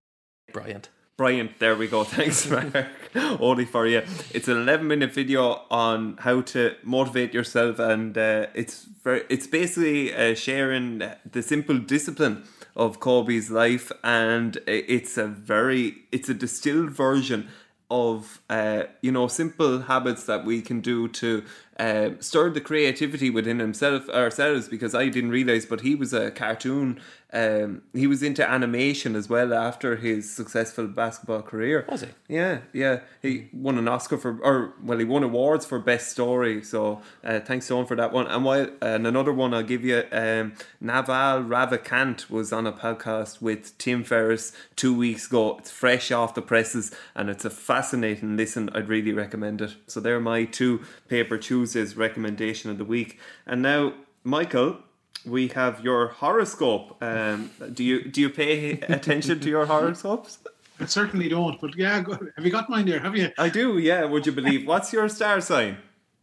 Brilliant. 0.52 0.90
Bryant, 1.18 1.60
there 1.60 1.78
we 1.78 1.88
go. 1.88 2.04
Thanks, 2.04 2.48
Mark. 2.52 2.88
Only 3.16 3.64
for 3.64 3.88
you. 3.88 4.04
It's 4.34 4.50
an 4.50 4.58
11 4.58 4.86
minute 4.86 5.14
video 5.14 5.62
on 5.72 6.18
how 6.20 6.42
to 6.42 6.76
motivate 6.84 7.34
yourself, 7.34 7.80
and 7.80 8.18
uh, 8.18 8.48
it's 8.54 8.84
very, 8.84 9.24
it's 9.30 9.48
basically 9.48 10.14
uh, 10.14 10.36
sharing 10.36 11.02
the 11.30 11.42
simple 11.42 11.78
discipline 11.78 12.44
of 12.76 13.00
Kobe's 13.00 13.50
life, 13.50 13.94
and 14.04 14.58
it's 14.68 15.18
a 15.18 15.28
very 15.28 16.04
it's 16.12 16.28
a 16.28 16.34
distilled 16.34 16.90
version 16.90 17.48
of 17.92 18.42
uh, 18.50 18.84
you 19.02 19.12
know 19.12 19.28
simple 19.28 19.82
habits 19.84 20.26
that 20.26 20.44
we 20.44 20.62
can 20.62 20.82
do 20.82 21.08
to 21.08 21.44
uh, 21.80 22.10
stir 22.20 22.50
the 22.50 22.62
creativity 22.62 23.30
within 23.30 23.60
himself 23.60 24.10
ourselves 24.10 24.68
because 24.68 24.96
I 24.96 25.10
didn't 25.10 25.30
realize 25.30 25.66
but 25.66 25.82
he 25.82 25.94
was 25.94 26.14
a 26.14 26.32
cartoon 26.32 27.00
um, 27.34 27.82
he 27.94 28.08
was 28.08 28.24
into 28.24 28.48
animation 28.48 29.16
as 29.16 29.28
well 29.28 29.54
after 29.54 29.98
his 29.98 30.32
successful 30.32 30.88
basketball 30.88 31.42
career. 31.42 31.86
Was 31.90 32.02
he? 32.02 32.08
yeah 32.28 32.60
yeah. 32.72 33.02
He 33.22 33.50
won 33.52 33.78
an 33.78 33.88
Oscar 33.88 34.18
for 34.18 34.40
or 34.42 34.74
well 34.82 34.98
he 34.98 35.06
won 35.06 35.24
awards 35.24 35.66
for 35.66 35.80
best 35.80 36.12
story 36.12 36.64
so 36.64 37.02
uh, 37.24 37.40
thanks 37.40 37.68
Sean 37.68 37.86
for 37.86 37.96
that 37.96 38.12
one. 38.12 38.28
And 38.28 38.46
while 38.46 38.70
and 38.82 39.06
another 39.06 39.34
one 39.34 39.54
I'll 39.54 39.64
give 39.64 39.84
you 39.84 40.04
um, 40.12 40.54
Naval 40.80 41.44
Ravikant 41.44 42.30
was 42.30 42.54
on 42.54 42.68
a 42.68 42.72
podcast 42.72 43.42
with 43.42 43.78
Tim 43.78 44.04
Ferriss 44.04 44.54
two 44.76 44.96
weeks 44.96 45.28
ago. 45.28 45.58
It's 45.58 45.72
fresh 45.72 46.12
off 46.12 46.36
the 46.36 46.42
presses 46.42 46.92
and 47.16 47.30
it's 47.30 47.44
a 47.44 47.50
fascinating 47.50 48.38
listen. 48.38 48.70
I'd 48.74 48.88
really 48.88 49.12
recommend 49.12 49.62
it. 49.62 49.76
So 49.88 50.00
they're 50.00 50.20
my 50.20 50.46
two 50.46 50.82
paper 51.08 51.38
Tuesdays 51.38 51.98
recommendation 51.98 52.72
of 52.72 52.78
the 52.78 52.86
week. 52.86 53.20
And 53.46 53.62
now 53.62 53.94
Michael 54.24 54.78
we 55.26 55.48
have 55.50 55.82
your 55.84 56.08
horoscope 56.10 56.98
um, 57.02 57.52
do 57.74 57.84
you 57.84 58.04
do 58.06 58.22
you 58.22 58.30
pay 58.30 58.72
attention 58.98 59.40
to 59.40 59.50
your 59.50 59.66
horoscopes 59.66 60.40
I 60.78 60.86
certainly 60.88 61.30
don't, 61.30 61.60
but 61.62 61.78
yeah, 61.78 62.04
have 62.36 62.44
you 62.46 62.52
got 62.52 62.70
mine 62.70 62.86
there? 62.86 63.00
Have 63.00 63.16
you? 63.16 63.32
I 63.38 63.48
do 63.48 63.78
yeah 63.78 64.04
would 64.06 64.26
you 64.26 64.34
believe 64.34 64.68
what's 64.68 64.92
your 64.92 65.08
star 65.10 65.40
sign 65.42 65.78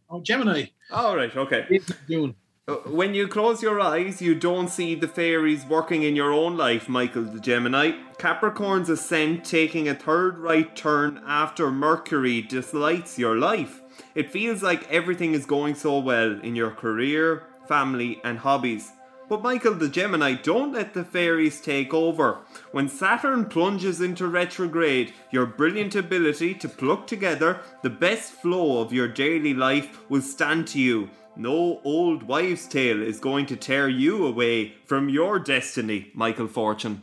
Oh, 0.09 0.21
Gemini. 0.21 0.65
all 0.91 1.15
right 1.15 1.35
okay 1.35 1.65
8th 1.69 1.89
of 1.89 1.97
June. 2.07 2.35
Uh, 2.67 2.75
When 2.99 3.13
you 3.13 3.27
close 3.27 3.61
your 3.61 3.81
eyes, 3.81 4.21
you 4.21 4.33
don't 4.35 4.69
see 4.69 4.95
the 4.95 5.07
fairies 5.07 5.65
working 5.65 6.03
in 6.03 6.15
your 6.15 6.31
own 6.31 6.55
life, 6.55 6.87
Michael 6.87 7.23
the 7.23 7.41
Gemini. 7.41 7.91
Capricorn's 8.17 8.89
ascent 8.89 9.43
taking 9.43 9.89
a 9.89 9.95
third 9.95 10.37
right 10.37 10.73
turn 10.73 11.21
after 11.27 11.69
Mercury 11.71 12.41
dislights 12.41 13.19
your 13.19 13.35
life. 13.35 13.81
It 14.15 14.31
feels 14.31 14.63
like 14.63 14.89
everything 14.89 15.33
is 15.33 15.45
going 15.45 15.75
so 15.75 15.99
well 15.99 16.39
in 16.39 16.55
your 16.55 16.71
career, 16.71 17.43
family, 17.67 18.19
and 18.23 18.39
hobbies. 18.39 18.91
But 19.29 19.41
Michael 19.41 19.75
the 19.75 19.89
Gemini, 19.89 20.33
don't 20.33 20.73
let 20.73 20.93
the 20.93 21.03
fairies 21.03 21.61
take 21.61 21.93
over. 21.93 22.39
When 22.71 22.89
Saturn 22.89 23.45
plunges 23.45 24.01
into 24.01 24.27
retrograde, 24.27 25.13
your 25.31 25.45
brilliant 25.45 25.95
ability 25.95 26.55
to 26.55 26.69
pluck 26.69 27.07
together 27.07 27.61
the 27.81 27.89
best 27.89 28.33
flow 28.33 28.81
of 28.81 28.91
your 28.91 29.07
daily 29.07 29.53
life 29.53 29.99
will 30.09 30.21
stand 30.21 30.67
to 30.67 30.79
you. 30.79 31.09
No 31.35 31.81
old 31.83 32.23
wives' 32.23 32.67
tale 32.67 33.01
is 33.01 33.19
going 33.19 33.47
to 33.47 33.55
tear 33.55 33.89
you 33.89 34.27
away 34.27 34.75
from 34.85 35.09
your 35.09 35.39
destiny, 35.39 36.11
Michael 36.13 36.47
Fortune. 36.47 37.01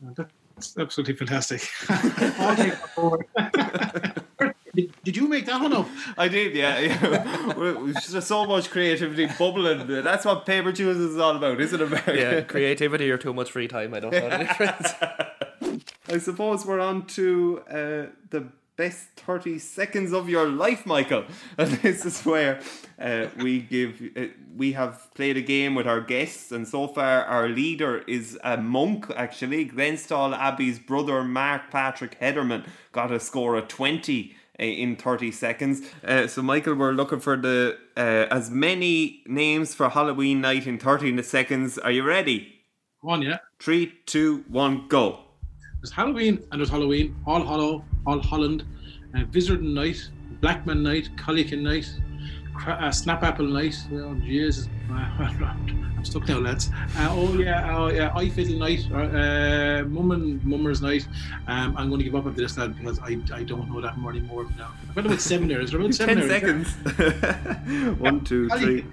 That's 0.00 0.78
absolutely 0.78 1.16
fantastic. 1.16 1.68
I'll 4.74 4.84
take 4.84 4.92
that 4.92 5.02
forward. 5.02 5.04
did, 5.04 5.04
did 5.04 5.16
you 5.16 5.28
make 5.28 5.46
that 5.46 5.60
one 5.60 5.72
up? 5.72 5.88
I 6.18 6.28
did, 6.28 6.54
yeah. 6.54 6.78
yeah. 6.78 7.52
There's 7.56 8.12
just 8.12 8.28
so 8.28 8.46
much 8.46 8.70
creativity 8.70 9.26
bubbling. 9.38 9.86
That's 10.02 10.24
what 10.24 10.46
Paper 10.46 10.72
Tuesdays 10.72 11.10
is 11.10 11.18
all 11.18 11.36
about, 11.36 11.60
isn't 11.60 11.80
it, 11.80 11.90
Barry? 12.06 12.20
Yeah, 12.20 12.40
creativity 12.42 13.10
or 13.10 13.18
too 13.18 13.34
much 13.34 13.50
free 13.50 13.68
time. 13.68 13.94
I 13.94 14.00
don't 14.00 14.12
know 14.12 14.30
the 14.30 14.38
difference. 14.38 14.94
I 16.08 16.18
suppose 16.18 16.66
we're 16.66 16.80
on 16.80 17.06
to 17.06 17.62
uh, 17.68 18.06
the 18.30 18.46
best 18.76 19.08
30 19.16 19.58
seconds 19.58 20.12
of 20.12 20.28
your 20.30 20.48
life, 20.48 20.86
Michael. 20.86 21.24
And 21.58 21.70
this 21.82 22.06
is 22.06 22.22
where 22.22 22.60
uh, 22.98 23.26
we 23.36 23.60
give, 23.60 24.00
uh, 24.16 24.26
we 24.56 24.72
have 24.72 25.12
played 25.14 25.36
a 25.36 25.42
game 25.42 25.74
with 25.74 25.86
our 25.86 26.00
guests, 26.00 26.50
and 26.50 26.66
so 26.66 26.88
far 26.88 27.24
our 27.24 27.48
leader 27.48 27.98
is 28.08 28.38
a 28.42 28.56
monk, 28.56 29.10
actually. 29.14 29.68
Glenstal 29.68 30.34
Abbey's 30.34 30.78
brother, 30.78 31.22
Mark 31.22 31.70
Patrick 31.70 32.18
Hederman, 32.18 32.66
got 32.92 33.12
a 33.12 33.20
score 33.20 33.56
of 33.56 33.68
20 33.68 34.34
uh, 34.34 34.39
in 34.60 34.96
30 34.96 35.30
seconds. 35.32 35.82
Uh, 36.04 36.26
so, 36.26 36.42
Michael, 36.42 36.74
we're 36.74 36.92
looking 36.92 37.20
for 37.20 37.36
the 37.36 37.78
uh, 37.96 38.26
as 38.30 38.50
many 38.50 39.22
names 39.26 39.74
for 39.74 39.88
Halloween 39.88 40.40
night 40.40 40.66
in 40.66 40.78
30 40.78 41.22
seconds. 41.22 41.78
Are 41.78 41.90
you 41.90 42.02
ready? 42.02 42.54
One, 43.00 43.22
yeah. 43.22 43.38
Three, 43.58 43.92
two, 44.06 44.44
one, 44.48 44.86
go. 44.88 45.20
There's 45.80 45.92
Halloween 45.92 46.44
and 46.52 46.60
there's 46.60 46.68
Halloween, 46.68 47.16
All 47.26 47.42
Hollow, 47.42 47.84
All 48.06 48.20
Holland, 48.20 48.64
uh, 49.14 49.20
Wizarding 49.30 49.72
Night, 49.72 50.10
Blackman 50.40 50.82
Night, 50.82 51.08
Colcannon 51.16 51.62
Night, 51.62 51.90
Cra- 52.60 52.74
uh, 52.74 52.90
Snapapple 52.90 53.50
Night. 53.50 53.74
Oh, 53.94 54.14
Jesus. 54.14 54.68
I'm 54.90 56.04
stuck 56.04 56.28
now, 56.28 56.38
lads. 56.38 56.70
Uh, 56.96 57.08
oh, 57.10 57.34
yeah, 57.34 57.76
oh, 57.76 57.88
yeah, 57.88 58.12
Eye 58.14 58.28
Fiddle 58.28 58.58
Night, 58.58 58.84
uh, 58.92 59.84
Mum 59.84 60.10
and 60.12 60.44
Mummers 60.44 60.82
Night. 60.82 61.06
Um, 61.46 61.74
I'm 61.76 61.88
going 61.88 61.98
to 61.98 62.04
give 62.04 62.14
up 62.14 62.26
after 62.26 62.40
this, 62.40 62.58
lad, 62.58 62.76
because 62.76 62.98
I, 63.00 63.18
I 63.32 63.44
don't 63.44 63.70
know 63.70 63.80
that 63.80 63.96
more 63.96 64.10
anymore 64.10 64.46
now. 64.58 64.72
I've 64.88 64.94
got 64.94 65.06
about 65.06 65.20
seven 65.20 65.48
there. 65.48 65.60
Is 65.60 65.70
there 65.70 65.80
about 65.80 65.94
seven 66.02 66.18
10 66.18 66.28
there? 66.28 66.40
seconds. 66.40 67.98
one, 68.00 68.24
two, 68.24 68.48
three. 68.50 68.84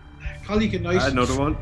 Colcannon 0.45 0.81
Night. 0.83 1.11
Another 1.11 1.37
one. 1.37 1.57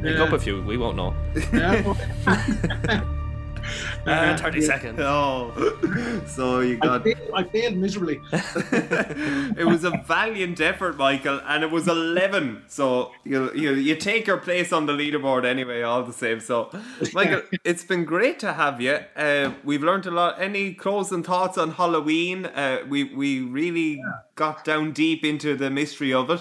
Make 0.00 0.18
up 0.18 0.32
a 0.32 0.38
few. 0.38 0.62
We 0.62 0.76
won't 0.76 0.96
know. 0.96 1.14
Yeah. 1.52 3.18
Uh, 4.06 4.36
30 4.36 4.60
seconds. 4.60 4.98
Oh, 5.02 5.52
so 6.26 6.58
you 6.60 6.74
I 6.82 6.86
got. 6.86 7.04
failed, 7.04 7.30
I 7.34 7.44
failed 7.44 7.76
miserably. 7.76 8.20
it 8.32 9.66
was 9.66 9.84
a 9.84 9.90
valiant 10.06 10.60
effort, 10.60 10.96
Michael, 10.96 11.40
and 11.46 11.62
it 11.62 11.70
was 11.70 11.86
11. 11.86 12.64
So 12.66 13.12
you, 13.24 13.52
you 13.54 13.74
you 13.74 13.94
take 13.96 14.26
your 14.26 14.38
place 14.38 14.72
on 14.72 14.86
the 14.86 14.92
leaderboard 14.92 15.44
anyway, 15.44 15.82
all 15.82 16.02
the 16.02 16.12
same. 16.12 16.40
So, 16.40 16.70
Michael, 17.14 17.42
it's 17.64 17.84
been 17.84 18.04
great 18.04 18.38
to 18.40 18.54
have 18.54 18.80
you. 18.80 18.98
Uh, 19.16 19.52
we've 19.62 19.82
learned 19.84 20.06
a 20.06 20.10
lot. 20.10 20.40
Any 20.40 20.74
closing 20.74 21.22
thoughts 21.22 21.56
on 21.56 21.72
Halloween? 21.72 22.46
Uh, 22.46 22.78
we 22.88 23.04
we 23.04 23.40
really 23.40 24.02
got 24.34 24.64
down 24.64 24.92
deep 24.92 25.24
into 25.24 25.54
the 25.56 25.70
mystery 25.70 26.12
of 26.12 26.28
it. 26.30 26.40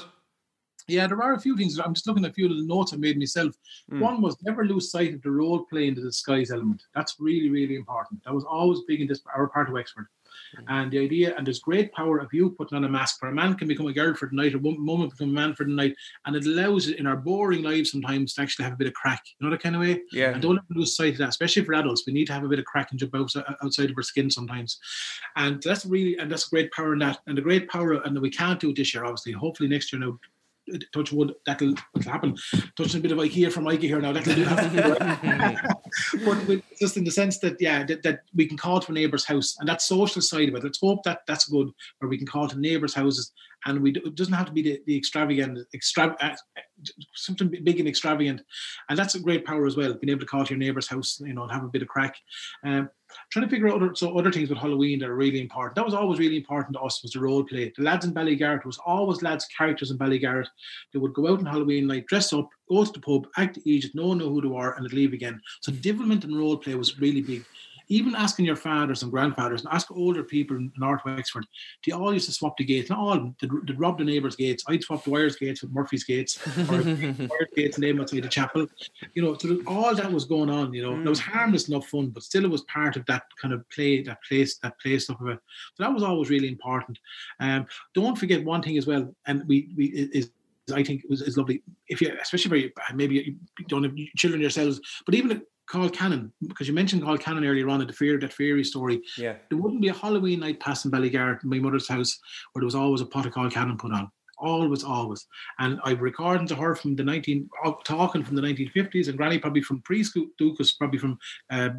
Yeah, 0.87 1.07
there 1.07 1.21
are 1.21 1.33
a 1.33 1.39
few 1.39 1.57
things. 1.57 1.79
I'm 1.79 1.93
just 1.93 2.07
looking 2.07 2.25
at 2.25 2.31
a 2.31 2.33
few 2.33 2.47
little 2.49 2.65
notes 2.65 2.93
I 2.93 2.97
made 2.97 3.17
myself. 3.17 3.55
Hmm. 3.89 3.99
One 3.99 4.21
was 4.21 4.37
never 4.43 4.65
lose 4.65 4.91
sight 4.91 5.13
of 5.13 5.21
the 5.21 5.31
role 5.31 5.65
play 5.65 5.87
into 5.87 6.01
the 6.01 6.07
disguise 6.07 6.51
element. 6.51 6.83
That's 6.95 7.15
really, 7.19 7.49
really 7.49 7.75
important. 7.75 8.23
That 8.25 8.33
was 8.33 8.45
always 8.45 8.81
big 8.87 9.01
in 9.01 9.07
this 9.07 9.21
our 9.35 9.47
part 9.47 9.67
of 9.67 9.73
Wexford. 9.73 10.07
Hmm. 10.55 10.63
And 10.67 10.91
the 10.91 10.99
idea, 10.99 11.35
and 11.37 11.45
there's 11.45 11.59
great 11.59 11.91
power 11.91 12.17
of 12.19 12.29
you 12.33 12.51
putting 12.51 12.77
on 12.77 12.83
a 12.83 12.89
mask. 12.89 13.21
Where 13.21 13.31
a 13.31 13.35
man 13.35 13.55
can 13.55 13.67
become 13.67 13.87
a 13.87 13.93
girl 13.93 14.13
for 14.13 14.27
the 14.27 14.35
night, 14.35 14.53
a 14.53 14.59
wo- 14.59 14.77
woman 14.79 15.09
become 15.09 15.29
a 15.29 15.33
man 15.33 15.55
for 15.55 15.65
the 15.65 15.71
night, 15.71 15.95
and 16.25 16.35
it 16.35 16.45
allows 16.45 16.87
it 16.87 16.99
in 16.99 17.07
our 17.07 17.17
boring 17.17 17.63
lives 17.63 17.91
sometimes 17.91 18.33
to 18.33 18.41
actually 18.41 18.63
have 18.63 18.73
a 18.73 18.77
bit 18.77 18.87
of 18.87 18.93
crack. 18.93 19.21
You 19.39 19.45
know 19.45 19.51
that 19.51 19.61
kind 19.61 19.75
of 19.75 19.81
way. 19.81 20.01
Yeah. 20.11 20.31
And 20.31 20.41
don't 20.41 20.57
ever 20.57 20.65
lose 20.79 20.95
sight 20.95 21.13
of 21.13 21.19
that, 21.19 21.29
especially 21.29 21.63
for 21.63 21.73
adults. 21.73 22.03
We 22.07 22.13
need 22.13 22.27
to 22.27 22.33
have 22.33 22.43
a 22.43 22.49
bit 22.49 22.59
of 22.59 22.65
crack 22.65 22.91
and 22.91 22.99
jump 22.99 23.15
outside, 23.15 23.43
outside 23.63 23.89
of 23.89 23.97
our 23.97 24.03
skin 24.03 24.29
sometimes. 24.29 24.79
And 25.35 25.61
that's 25.61 25.85
really, 25.85 26.17
and 26.17 26.31
that's 26.31 26.49
great 26.49 26.71
power 26.71 26.93
in 26.93 26.99
that. 26.99 27.19
And 27.27 27.37
the 27.37 27.41
great 27.41 27.69
power, 27.69 27.93
and 27.93 28.19
we 28.19 28.29
can't 28.29 28.59
do 28.59 28.69
it 28.69 28.75
this 28.77 28.93
year, 28.93 29.05
obviously. 29.05 29.33
Hopefully 29.33 29.69
next 29.69 29.91
year 29.91 29.99
now, 29.99 30.17
touch 30.93 31.11
wood, 31.11 31.33
that'll, 31.45 31.73
that'll 31.93 32.11
happen. 32.11 32.35
Touching 32.77 32.99
a 32.99 33.01
bit 33.01 33.11
of 33.11 33.17
IKEA 33.17 33.51
from 33.51 33.65
IKEA 33.65 33.81
here 33.81 34.01
now, 34.01 34.13
that'll 34.13 34.35
do 34.35 34.45
but 36.25 36.47
with, 36.47 36.63
just 36.79 36.97
in 36.97 37.03
the 37.03 37.11
sense 37.11 37.39
that, 37.39 37.57
yeah, 37.59 37.83
that, 37.83 38.03
that 38.03 38.21
we 38.33 38.45
can 38.45 38.57
call 38.57 38.79
to 38.79 38.91
a 38.91 38.95
neighbour's 38.95 39.25
house 39.25 39.55
and 39.59 39.67
that 39.67 39.81
social 39.81 40.21
side 40.21 40.49
of 40.49 40.55
it. 40.55 40.63
Let's 40.63 40.79
hope 40.79 41.03
that 41.03 41.21
that's 41.27 41.45
good, 41.45 41.69
where 41.99 42.09
we 42.09 42.17
can 42.17 42.27
call 42.27 42.47
to 42.47 42.59
neighbours' 42.59 42.93
houses 42.93 43.31
and 43.65 43.81
we 43.81 43.91
it 43.91 44.15
doesn't 44.15 44.33
have 44.33 44.47
to 44.47 44.51
be 44.51 44.61
the, 44.61 44.81
the 44.85 44.97
extravagant, 44.97 45.59
extra, 45.73 46.15
uh, 46.19 46.35
something 47.13 47.49
big 47.63 47.79
and 47.79 47.87
extravagant. 47.87 48.41
And 48.89 48.97
that's 48.97 49.15
a 49.15 49.19
great 49.19 49.45
power 49.45 49.65
as 49.65 49.75
well, 49.75 49.93
being 49.93 50.09
able 50.09 50.21
to 50.21 50.25
call 50.25 50.45
to 50.45 50.49
your 50.49 50.59
neighbour's 50.59 50.87
house, 50.87 51.19
you 51.19 51.33
know, 51.33 51.43
and 51.43 51.51
have 51.51 51.63
a 51.63 51.69
bit 51.69 51.81
of 51.81 51.87
crack. 51.87 52.15
Um, 52.65 52.89
trying 53.31 53.45
to 53.45 53.49
figure 53.49 53.67
out 53.67 53.75
other 53.81 53.95
so 53.95 54.17
other 54.17 54.31
things 54.31 54.49
with 54.49 54.57
Halloween 54.57 54.99
that 54.99 55.09
are 55.09 55.15
really 55.15 55.41
important. 55.41 55.75
That 55.75 55.85
was 55.85 55.93
always 55.93 56.19
really 56.19 56.37
important 56.37 56.75
to 56.75 56.81
us 56.81 57.01
was 57.01 57.11
the 57.11 57.19
role 57.19 57.43
play. 57.43 57.71
The 57.75 57.83
lads 57.83 58.05
in 58.05 58.13
Ballygarrett 58.13 58.65
was 58.65 58.79
always 58.85 59.21
lads 59.21 59.47
characters 59.57 59.91
in 59.91 59.97
Ballygarrett. 59.97 60.47
They 60.93 60.99
would 60.99 61.13
go 61.13 61.27
out 61.27 61.39
on 61.39 61.45
Halloween 61.45 61.87
night, 61.87 62.07
dress 62.07 62.33
up, 62.33 62.49
go 62.69 62.83
to 62.83 62.91
the 62.91 62.99
pub, 62.99 63.27
act 63.37 63.55
the 63.55 63.71
Egypt, 63.71 63.95
no 63.95 64.07
one 64.07 64.17
know 64.17 64.29
who 64.29 64.41
they 64.41 64.47
were, 64.47 64.71
and 64.71 64.85
they'd 64.85 64.93
leave 64.93 65.13
again. 65.13 65.41
So 65.61 65.71
hmm. 65.71 65.79
development 65.79 66.23
and 66.23 66.37
role 66.37 66.57
play 66.57 66.75
was 66.75 66.99
really 66.99 67.21
big. 67.21 67.45
Even 67.91 68.15
asking 68.15 68.45
your 68.45 68.55
fathers 68.55 69.03
and 69.03 69.11
grandfathers 69.11 69.65
and 69.65 69.73
ask 69.73 69.91
older 69.91 70.23
people 70.23 70.55
in 70.55 70.71
North 70.77 71.01
Wexford, 71.03 71.45
they 71.85 71.91
all 71.91 72.13
used 72.13 72.27
to 72.27 72.31
swap 72.31 72.55
the 72.55 72.63
gates. 72.63 72.89
Not 72.89 72.99
all 72.99 73.11
of 73.11 73.19
them, 73.19 73.35
they'd, 73.41 73.79
rob 73.79 73.97
the 73.97 74.05
neighbours' 74.05 74.37
gates. 74.37 74.63
I'd 74.67 74.81
swap 74.81 75.03
the 75.03 75.09
wires 75.09 75.35
gates 75.35 75.61
with 75.61 75.71
Murphy's 75.71 76.05
gates, 76.05 76.39
or 76.69 76.81
wires 76.83 77.51
gates 77.53 77.77
and 77.77 77.99
outside 77.99 78.23
the 78.23 78.29
chapel. 78.29 78.65
You 79.13 79.23
know, 79.23 79.37
so 79.37 79.59
all 79.67 79.93
that 79.93 80.09
was 80.09 80.23
going 80.23 80.49
on, 80.49 80.73
you 80.73 80.81
know. 80.81 80.97
It 80.97 81.09
was 81.09 81.19
harmless 81.19 81.67
enough 81.67 81.87
fun, 81.87 82.11
but 82.11 82.23
still 82.23 82.45
it 82.45 82.51
was 82.51 82.61
part 82.61 82.95
of 82.95 83.05
that 83.07 83.23
kind 83.41 83.53
of 83.53 83.69
play, 83.69 84.01
that 84.03 84.23
place, 84.23 84.57
that 84.59 84.79
play 84.79 84.97
stuff 84.97 85.19
of 85.19 85.27
it. 85.27 85.39
So 85.75 85.83
that 85.83 85.93
was 85.93 86.03
always 86.03 86.29
really 86.29 86.47
important. 86.47 86.97
Um, 87.41 87.65
don't 87.93 88.17
forget 88.17 88.43
one 88.45 88.61
thing 88.61 88.77
as 88.77 88.87
well, 88.87 89.13
and 89.27 89.45
we 89.47 89.69
we 89.75 89.85
is 89.85 90.31
I 90.73 90.83
think 90.83 91.03
was 91.09 91.21
is 91.21 91.37
lovely. 91.37 91.61
If 91.87 92.01
you, 92.01 92.15
especially 92.21 92.49
for 92.49 92.55
you, 92.55 92.71
maybe 92.93 93.15
you 93.15 93.35
don't 93.67 93.83
have 93.83 93.95
children 94.15 94.41
yourselves, 94.41 94.79
but 95.05 95.15
even 95.15 95.41
colcannon, 95.71 96.31
because 96.47 96.67
you 96.67 96.73
mentioned 96.73 97.01
colcannon 97.01 97.47
earlier 97.47 97.69
on 97.69 97.81
in 97.81 97.87
the 97.87 97.93
fear 97.93 98.19
that 98.19 98.33
fairy 98.33 98.63
story. 98.63 99.01
Yeah. 99.17 99.35
There 99.49 99.57
wouldn't 99.57 99.81
be 99.81 99.87
a 99.87 99.93
Halloween 99.93 100.41
night 100.41 100.59
passing 100.59 100.91
Ballygarrett, 100.91 101.43
my 101.43 101.59
mother's 101.59 101.87
house, 101.87 102.19
where 102.51 102.61
there 102.61 102.65
was 102.65 102.75
always 102.75 103.01
a 103.01 103.05
pot 103.05 103.25
of 103.25 103.33
colcannon 103.33 103.79
put 103.79 103.93
on. 103.93 104.11
Always, 104.37 104.83
always. 104.83 105.27
And 105.59 105.79
I'm 105.83 105.99
recording 105.99 106.47
to 106.47 106.55
her 106.55 106.75
from 106.75 106.95
the 106.95 107.03
19, 107.03 107.47
uh, 107.63 107.73
talking 107.85 108.23
from 108.23 108.35
the 108.35 108.41
1950s, 108.41 109.07
and 109.07 109.15
Granny 109.15 109.37
probably 109.37 109.61
from 109.61 109.83
preschool, 109.83 110.25
Duchas 110.39 110.73
probably 110.73 110.97
from 110.97 111.19
uh, 111.51 111.69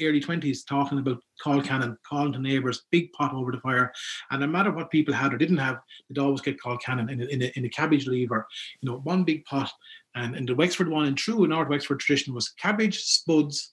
early 0.00 0.20
20s, 0.20 0.58
talking 0.66 1.00
about 1.00 1.20
colcannon, 1.44 1.96
calling 2.08 2.32
to 2.32 2.38
neighbours, 2.38 2.84
big 2.92 3.12
pot 3.12 3.34
over 3.34 3.50
the 3.50 3.58
fire. 3.58 3.92
And 4.30 4.40
no 4.40 4.46
matter 4.46 4.70
what 4.70 4.92
people 4.92 5.12
had 5.12 5.34
or 5.34 5.36
didn't 5.36 5.58
have, 5.58 5.80
they'd 6.08 6.20
always 6.20 6.40
get 6.40 6.60
colcannon 6.60 7.10
in 7.10 7.22
a, 7.22 7.24
in 7.24 7.42
a, 7.42 7.52
in 7.56 7.64
a 7.64 7.68
cabbage 7.68 8.06
lever, 8.06 8.46
you 8.80 8.88
know, 8.88 8.98
one 8.98 9.24
big 9.24 9.44
pot. 9.44 9.72
And 10.14 10.36
in 10.36 10.46
the 10.46 10.54
Wexford 10.54 10.88
one, 10.88 11.06
and 11.06 11.16
true 11.16 11.44
in 11.44 11.50
North 11.50 11.68
Wexford 11.68 12.00
tradition 12.00 12.34
was 12.34 12.50
cabbage, 12.50 13.02
spuds, 13.02 13.72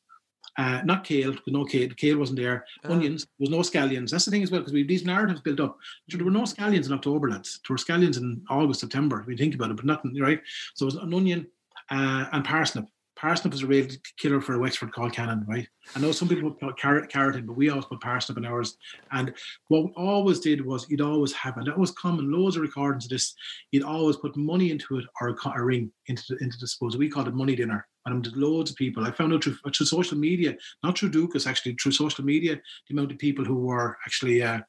uh, 0.57 0.81
not 0.83 1.03
kale, 1.03 1.31
because 1.31 1.53
no 1.53 1.65
kale, 1.65 1.89
kale 1.95 2.17
wasn't 2.17 2.39
there. 2.39 2.65
Onions, 2.85 3.23
there 3.23 3.45
was 3.45 3.49
no 3.49 3.59
scallions. 3.59 4.09
That's 4.09 4.25
the 4.25 4.31
thing 4.31 4.43
as 4.43 4.51
well, 4.51 4.61
because 4.61 4.73
we 4.73 4.79
have 4.79 4.87
these 4.87 5.05
narratives 5.05 5.41
built 5.41 5.59
up. 5.59 5.77
There 6.07 6.23
were 6.23 6.31
no 6.31 6.43
scallions 6.43 6.87
in 6.87 6.93
October, 6.93 7.29
lads. 7.29 7.59
There 7.67 7.73
were 7.73 7.77
scallions 7.77 8.17
in 8.17 8.43
August, 8.49 8.79
September, 8.79 9.21
if 9.21 9.27
you 9.27 9.37
think 9.37 9.55
about 9.55 9.71
it, 9.71 9.77
but 9.77 9.85
nothing, 9.85 10.19
right? 10.19 10.41
So 10.73 10.85
it 10.85 10.93
was 10.93 10.95
an 10.95 11.13
onion 11.13 11.47
uh, 11.89 12.25
and 12.31 12.43
parsnip. 12.43 12.87
Parsnip 13.19 13.51
was 13.51 13.63
a 13.63 13.67
real 13.67 13.85
killer 14.17 14.39
for 14.39 14.53
a 14.53 14.59
Wexford 14.59 14.91
colcannon, 14.93 15.45
right? 15.45 15.67
I 15.93 15.99
know 15.99 16.13
some 16.13 16.29
people 16.29 16.51
put 16.51 16.77
carrot, 16.77 17.09
carrot 17.09 17.35
in, 17.35 17.45
but 17.45 17.57
we 17.57 17.69
always 17.69 17.85
put 17.85 17.99
parsnip 17.99 18.37
in 18.37 18.45
ours. 18.45 18.77
And 19.11 19.33
what 19.67 19.85
we 19.85 19.91
always 19.97 20.39
did 20.39 20.65
was 20.65 20.89
you'd 20.89 21.01
always 21.01 21.33
have, 21.33 21.57
and 21.57 21.67
that 21.67 21.77
was 21.77 21.91
common, 21.91 22.31
loads 22.31 22.55
of 22.55 22.61
recordings 22.61 23.05
of 23.05 23.09
this, 23.09 23.35
you'd 23.71 23.83
always 23.83 24.15
put 24.15 24.37
money 24.37 24.71
into 24.71 24.99
it 24.99 25.05
or 25.19 25.29
a, 25.29 25.49
a 25.49 25.63
ring 25.63 25.91
into 26.07 26.23
the, 26.29 26.37
into 26.43 26.57
the 26.59 26.67
suppose. 26.67 26.95
We 26.95 27.09
called 27.09 27.27
it 27.27 27.33
money 27.33 27.55
dinner. 27.55 27.87
And 28.11 28.23
there's 28.23 28.35
loads 28.35 28.71
of 28.71 28.77
people. 28.77 29.05
I 29.05 29.11
found 29.11 29.33
out 29.33 29.43
through, 29.43 29.57
through 29.75 29.85
social 29.85 30.17
media, 30.17 30.55
not 30.83 30.97
through 30.97 31.09
Duchas, 31.09 31.47
actually 31.47 31.75
through 31.81 31.91
social 31.91 32.23
media, 32.23 32.55
the 32.87 32.93
amount 32.93 33.11
of 33.11 33.17
people 33.17 33.45
who 33.45 33.55
were 33.55 33.97
actually 34.05 34.41
uh, 34.41 34.59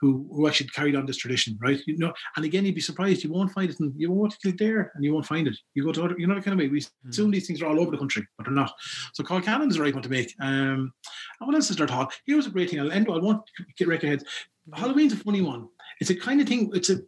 who 0.00 0.28
who 0.32 0.46
actually 0.46 0.68
carried 0.68 0.96
on 0.96 1.06
this 1.06 1.16
tradition, 1.16 1.58
right? 1.60 1.80
You 1.86 1.98
know, 1.98 2.12
and 2.36 2.44
again, 2.44 2.64
you'd 2.64 2.74
be 2.74 2.80
surprised. 2.80 3.24
You 3.24 3.32
won't 3.32 3.52
find 3.52 3.70
it 3.70 3.80
in 3.80 3.92
you 3.96 4.10
won't 4.10 4.36
click 4.40 4.58
there, 4.58 4.92
and 4.94 5.04
you 5.04 5.12
won't 5.12 5.26
find 5.26 5.46
it. 5.48 5.56
You 5.74 5.84
go 5.84 5.92
to 5.92 6.04
other, 6.04 6.14
you 6.18 6.26
know, 6.26 6.34
the 6.34 6.42
kind 6.42 6.54
of 6.54 6.58
way 6.58 6.68
we 6.68 6.84
assume 7.08 7.30
these 7.30 7.46
things 7.46 7.62
are 7.62 7.66
all 7.66 7.80
over 7.80 7.90
the 7.90 7.98
country, 7.98 8.26
but 8.36 8.46
they're 8.46 8.54
not. 8.54 8.72
So, 9.12 9.24
colcannon 9.24 9.68
is 9.68 9.76
the 9.76 9.82
right 9.82 9.94
one 9.94 10.02
to 10.02 10.08
make. 10.08 10.34
Um, 10.40 10.92
and 11.40 11.46
what 11.46 11.54
else 11.54 11.70
is 11.70 11.76
there 11.76 11.86
talk? 11.86 12.12
Here 12.26 12.36
was 12.36 12.46
a 12.46 12.50
great 12.50 12.70
thing. 12.70 12.80
I'll 12.80 12.92
end. 12.92 13.08
I 13.10 13.18
won't 13.18 13.42
get 13.76 13.86
your 13.86 13.96
heads. 13.96 14.24
Halloween's 14.72 15.12
a 15.12 15.16
funny 15.16 15.42
one. 15.42 15.68
It's 16.00 16.10
a 16.10 16.16
kind 16.16 16.40
of 16.40 16.48
thing. 16.48 16.70
It's 16.74 16.90
a 16.90 17.00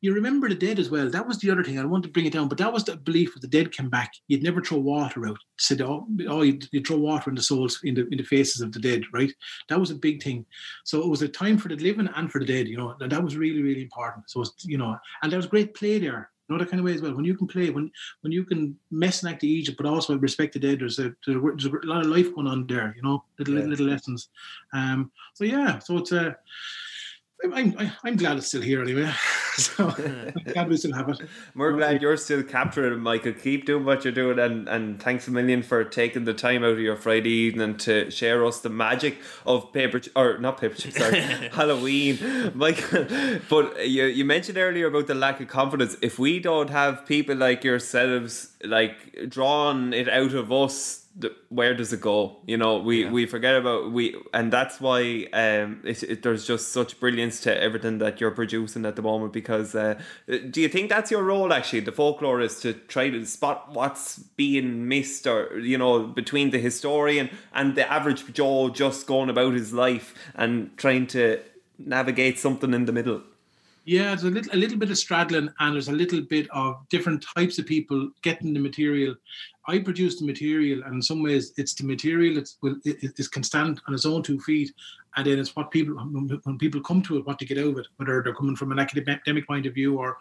you 0.00 0.14
remember 0.14 0.48
the 0.48 0.54
dead 0.54 0.78
as 0.78 0.90
well. 0.90 1.08
That 1.10 1.26
was 1.26 1.38
the 1.38 1.50
other 1.50 1.64
thing. 1.64 1.78
I 1.78 1.84
want 1.84 2.04
to 2.04 2.10
bring 2.10 2.26
it 2.26 2.32
down, 2.32 2.48
but 2.48 2.58
that 2.58 2.72
was 2.72 2.84
the 2.84 2.96
belief 2.96 3.34
that 3.34 3.40
the 3.40 3.48
dead 3.48 3.72
came 3.72 3.88
back. 3.88 4.12
You'd 4.28 4.42
never 4.42 4.60
throw 4.62 4.78
water 4.78 5.26
out. 5.28 5.38
Said, 5.58 5.80
oh, 5.82 6.06
oh 6.28 6.42
you'd, 6.42 6.68
you'd 6.72 6.86
throw 6.86 6.98
water 6.98 7.30
in 7.30 7.36
the 7.36 7.42
souls, 7.42 7.80
in 7.84 7.94
the 7.94 8.06
in 8.08 8.18
the 8.18 8.24
faces 8.24 8.60
of 8.60 8.72
the 8.72 8.80
dead, 8.80 9.02
right? 9.12 9.32
That 9.68 9.80
was 9.80 9.90
a 9.90 9.94
big 9.96 10.22
thing. 10.22 10.46
So 10.84 11.00
it 11.02 11.08
was 11.08 11.22
a 11.22 11.28
time 11.28 11.58
for 11.58 11.68
the 11.68 11.76
living 11.76 12.08
and 12.14 12.30
for 12.30 12.38
the 12.38 12.46
dead, 12.46 12.68
you 12.68 12.76
know, 12.76 12.94
and 13.00 13.10
that 13.10 13.22
was 13.24 13.36
really, 13.36 13.62
really 13.62 13.82
important. 13.82 14.30
So, 14.30 14.42
it's, 14.42 14.64
you 14.64 14.78
know, 14.78 14.96
and 15.22 15.30
there 15.30 15.38
was 15.38 15.46
great 15.46 15.74
play 15.74 15.98
there. 15.98 16.30
You 16.48 16.54
know, 16.54 16.58
that 16.58 16.70
kind 16.70 16.78
of 16.80 16.84
way 16.84 16.92
as 16.92 17.00
well. 17.00 17.14
When 17.14 17.24
you 17.24 17.38
can 17.38 17.46
play, 17.46 17.70
when 17.70 17.90
when 18.20 18.30
you 18.30 18.44
can 18.44 18.78
mess 18.90 19.22
and 19.22 19.32
act 19.32 19.40
the 19.40 19.48
Egypt, 19.48 19.78
but 19.78 19.86
also 19.86 20.18
respect 20.18 20.52
the 20.52 20.58
dead, 20.58 20.80
there's 20.80 20.98
a, 20.98 21.14
there's 21.26 21.64
a 21.64 21.70
lot 21.84 22.02
of 22.02 22.08
life 22.08 22.34
going 22.34 22.46
on 22.46 22.66
there, 22.66 22.92
you 22.94 23.02
know, 23.02 23.24
little, 23.38 23.58
Yeah. 23.58 23.64
little 23.64 23.86
lessons. 23.86 24.28
Um, 24.74 25.10
so 25.32 25.44
yeah, 25.44 25.78
so 25.78 25.96
it's 25.96 26.12
a, 26.12 26.36
I'm, 27.52 27.76
I'm, 27.78 27.92
I'm 28.02 28.16
glad 28.16 28.38
it's 28.38 28.48
still 28.48 28.62
here 28.62 28.82
anyway. 28.82 29.12
so 29.56 29.94
I'm 29.96 30.32
glad 30.52 30.68
we 30.68 30.76
still 30.76 30.92
have 30.94 31.08
it. 31.10 31.20
We're 31.54 31.72
glad 31.72 32.00
you're 32.02 32.16
still 32.16 32.42
capturing 32.42 32.92
it, 32.92 32.96
Michael. 32.96 33.32
Keep 33.32 33.66
doing 33.66 33.84
what 33.84 34.04
you're 34.04 34.12
doing, 34.12 34.38
and, 34.38 34.68
and 34.68 35.02
thanks 35.02 35.28
a 35.28 35.30
million 35.30 35.62
for 35.62 35.84
taking 35.84 36.24
the 36.24 36.34
time 36.34 36.64
out 36.64 36.70
of 36.72 36.80
your 36.80 36.96
Friday 36.96 37.30
evening 37.30 37.76
to 37.78 38.10
share 38.10 38.44
us 38.44 38.60
the 38.60 38.70
magic 38.70 39.18
of 39.46 39.72
paper 39.72 40.00
ch- 40.00 40.08
or 40.16 40.38
not 40.38 40.60
paper 40.60 40.74
chip, 40.74 40.92
sorry, 40.92 41.20
Halloween, 41.52 42.18
Michael. 42.54 43.06
But 43.48 43.88
you 43.88 44.04
you 44.04 44.24
mentioned 44.24 44.58
earlier 44.58 44.86
about 44.86 45.06
the 45.06 45.14
lack 45.14 45.40
of 45.40 45.48
confidence. 45.48 45.96
If 46.02 46.18
we 46.18 46.40
don't 46.40 46.70
have 46.70 47.06
people 47.06 47.36
like 47.36 47.62
yourselves, 47.64 48.50
like 48.64 49.28
drawing 49.28 49.92
it 49.92 50.08
out 50.08 50.32
of 50.34 50.50
us. 50.52 51.03
Where 51.48 51.74
does 51.74 51.92
it 51.92 52.00
go? 52.00 52.38
You 52.46 52.56
know, 52.56 52.78
we, 52.78 53.04
we 53.04 53.26
forget 53.26 53.54
about 53.54 53.92
we, 53.92 54.16
and 54.32 54.52
that's 54.52 54.80
why 54.80 55.28
um, 55.32 55.80
it, 55.84 56.02
it, 56.02 56.22
there's 56.22 56.44
just 56.44 56.72
such 56.72 56.98
brilliance 56.98 57.40
to 57.42 57.62
everything 57.62 57.98
that 57.98 58.20
you're 58.20 58.32
producing 58.32 58.84
at 58.84 58.96
the 58.96 59.02
moment. 59.02 59.32
Because 59.32 59.76
uh, 59.76 60.00
do 60.26 60.60
you 60.60 60.68
think 60.68 60.88
that's 60.88 61.12
your 61.12 61.22
role 61.22 61.52
actually? 61.52 61.80
The 61.80 61.92
folklore 61.92 62.40
is 62.40 62.58
to 62.60 62.72
try 62.72 63.10
to 63.10 63.24
spot 63.26 63.72
what's 63.72 64.18
being 64.18 64.88
missed, 64.88 65.26
or 65.26 65.58
you 65.60 65.78
know, 65.78 66.00
between 66.06 66.50
the 66.50 66.58
historian 66.58 67.30
and 67.52 67.76
the 67.76 67.90
average 67.90 68.32
Joe 68.32 68.70
just 68.70 69.06
going 69.06 69.30
about 69.30 69.54
his 69.54 69.72
life 69.72 70.14
and 70.34 70.76
trying 70.76 71.06
to 71.08 71.40
navigate 71.78 72.38
something 72.38 72.74
in 72.74 72.86
the 72.86 72.92
middle. 72.92 73.22
Yeah, 73.86 74.06
there's 74.06 74.24
a 74.24 74.30
little, 74.30 74.54
a 74.54 74.56
little 74.56 74.78
bit 74.78 74.90
of 74.90 74.96
straddling, 74.96 75.50
and 75.60 75.74
there's 75.74 75.88
a 75.88 75.92
little 75.92 76.22
bit 76.22 76.48
of 76.50 76.88
different 76.88 77.24
types 77.36 77.58
of 77.58 77.66
people 77.66 78.10
getting 78.22 78.54
the 78.54 78.60
material. 78.60 79.14
I 79.66 79.78
produce 79.78 80.18
the 80.18 80.26
material, 80.26 80.82
and 80.84 80.94
in 80.94 81.02
some 81.02 81.22
ways, 81.22 81.52
it's 81.56 81.74
the 81.74 81.84
material 81.84 82.34
that 82.34 82.50
will 82.62 82.76
it, 82.84 83.18
it, 83.18 83.30
can 83.30 83.42
stand 83.42 83.80
on 83.86 83.94
its 83.94 84.04
own 84.04 84.22
two 84.22 84.38
feet, 84.40 84.72
and 85.16 85.26
then 85.26 85.38
it's 85.38 85.54
what 85.54 85.70
people 85.70 85.94
when 85.94 86.58
people 86.58 86.80
come 86.80 87.00
to 87.02 87.16
it, 87.16 87.26
what 87.26 87.38
to 87.38 87.46
get 87.46 87.58
out 87.58 87.68
of 87.68 87.78
it, 87.78 87.86
whether 87.96 88.22
they're 88.22 88.34
coming 88.34 88.56
from 88.56 88.72
an 88.72 88.78
academic 88.78 89.46
point 89.46 89.66
of 89.66 89.74
view 89.74 89.98
or 89.98 90.18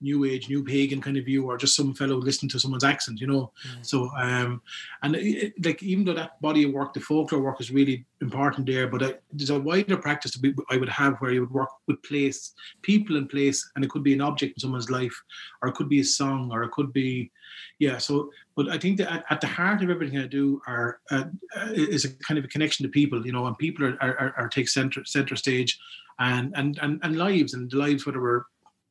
new 0.00 0.24
age, 0.24 0.48
new 0.48 0.62
pagan 0.64 1.00
kind 1.00 1.16
of 1.16 1.24
view, 1.24 1.46
or 1.46 1.56
just 1.56 1.76
some 1.76 1.94
fellow 1.94 2.16
listening 2.16 2.48
to 2.50 2.60
someone's 2.60 2.84
accent, 2.84 3.20
you 3.20 3.26
know. 3.26 3.52
So, 3.82 4.10
um, 4.16 4.62
and 5.02 5.16
it, 5.16 5.52
like 5.64 5.82
even 5.82 6.04
though 6.04 6.14
that 6.14 6.40
body 6.40 6.64
of 6.64 6.72
work, 6.72 6.94
the 6.94 7.00
folklore 7.00 7.42
work, 7.42 7.60
is 7.60 7.70
really 7.70 8.06
important 8.20 8.66
there, 8.66 8.86
but 8.86 9.02
I, 9.02 9.14
there's 9.32 9.50
a 9.50 9.58
wider 9.58 9.96
practice 9.96 10.32
that 10.32 10.42
we, 10.42 10.54
I 10.70 10.76
would 10.76 10.88
have 10.88 11.16
where 11.18 11.32
you 11.32 11.40
would 11.40 11.50
work 11.50 11.70
with 11.86 12.02
place, 12.02 12.54
people 12.82 13.16
in 13.16 13.28
place, 13.28 13.68
and 13.74 13.84
it 13.84 13.90
could 13.90 14.02
be 14.02 14.14
an 14.14 14.20
object 14.20 14.56
in 14.56 14.60
someone's 14.60 14.90
life, 14.90 15.22
or 15.60 15.68
it 15.68 15.74
could 15.74 15.88
be 15.88 16.00
a 16.00 16.04
song, 16.04 16.50
or 16.52 16.62
it 16.62 16.70
could 16.70 16.92
be, 16.92 17.30
yeah. 17.78 17.98
So, 17.98 18.30
but 18.54 18.68
I 18.68 18.78
think 18.78 18.98
that 18.98 19.12
at, 19.12 19.24
at 19.30 19.40
the 19.40 19.46
heart 19.46 19.82
of 19.82 19.90
everything 19.90 20.18
I 20.18 20.26
do 20.26 20.60
are 20.66 21.00
uh, 21.10 21.24
uh, 21.56 21.68
is 21.72 22.04
a 22.04 22.14
kind 22.16 22.38
of 22.38 22.44
a 22.44 22.48
connection 22.48 22.84
to 22.84 22.90
people, 22.90 23.24
you 23.26 23.32
know, 23.32 23.46
and 23.46 23.56
people 23.58 23.86
are, 23.86 23.96
are, 24.02 24.34
are 24.36 24.48
take 24.48 24.68
center 24.68 25.04
center 25.04 25.36
stage, 25.36 25.78
and 26.18 26.52
and 26.56 26.78
and 26.82 27.00
and 27.02 27.16
lives 27.16 27.54
and 27.54 27.70
the 27.70 27.76
lives 27.76 28.06
whether 28.06 28.20
we're 28.20 28.44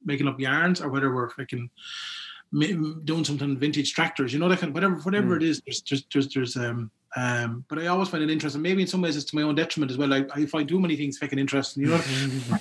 making 0.03 0.27
up 0.27 0.39
yarns 0.39 0.81
or 0.81 0.89
whether 0.89 1.13
we're 1.13 1.31
freaking 1.31 1.69
ma- 2.51 2.95
doing 3.03 3.23
something 3.23 3.57
vintage 3.57 3.93
tractors, 3.93 4.33
you 4.33 4.39
know, 4.39 4.49
that 4.49 4.59
kind 4.59 4.69
of 4.69 4.75
whatever 4.75 4.95
whatever 4.95 5.35
it 5.37 5.43
is. 5.43 5.61
There's 5.65 5.81
there's 5.81 6.05
there's, 6.11 6.33
there's 6.33 6.55
um 6.57 6.91
um, 7.17 7.63
but 7.69 7.79
I 7.79 7.87
always 7.87 8.09
find 8.09 8.23
it 8.23 8.29
interesting. 8.29 8.61
Maybe 8.61 8.81
in 8.81 8.87
some 8.87 9.01
ways 9.01 9.15
it's 9.15 9.25
to 9.25 9.35
my 9.35 9.43
own 9.43 9.55
detriment 9.55 9.91
as 9.91 9.97
well. 9.97 10.13
I, 10.13 10.25
I 10.33 10.45
find 10.45 10.67
too 10.67 10.79
many 10.79 10.97
things 10.97 11.17
fucking 11.17 11.39
interesting. 11.39 11.83
You 11.83 11.89
know, 11.89 11.97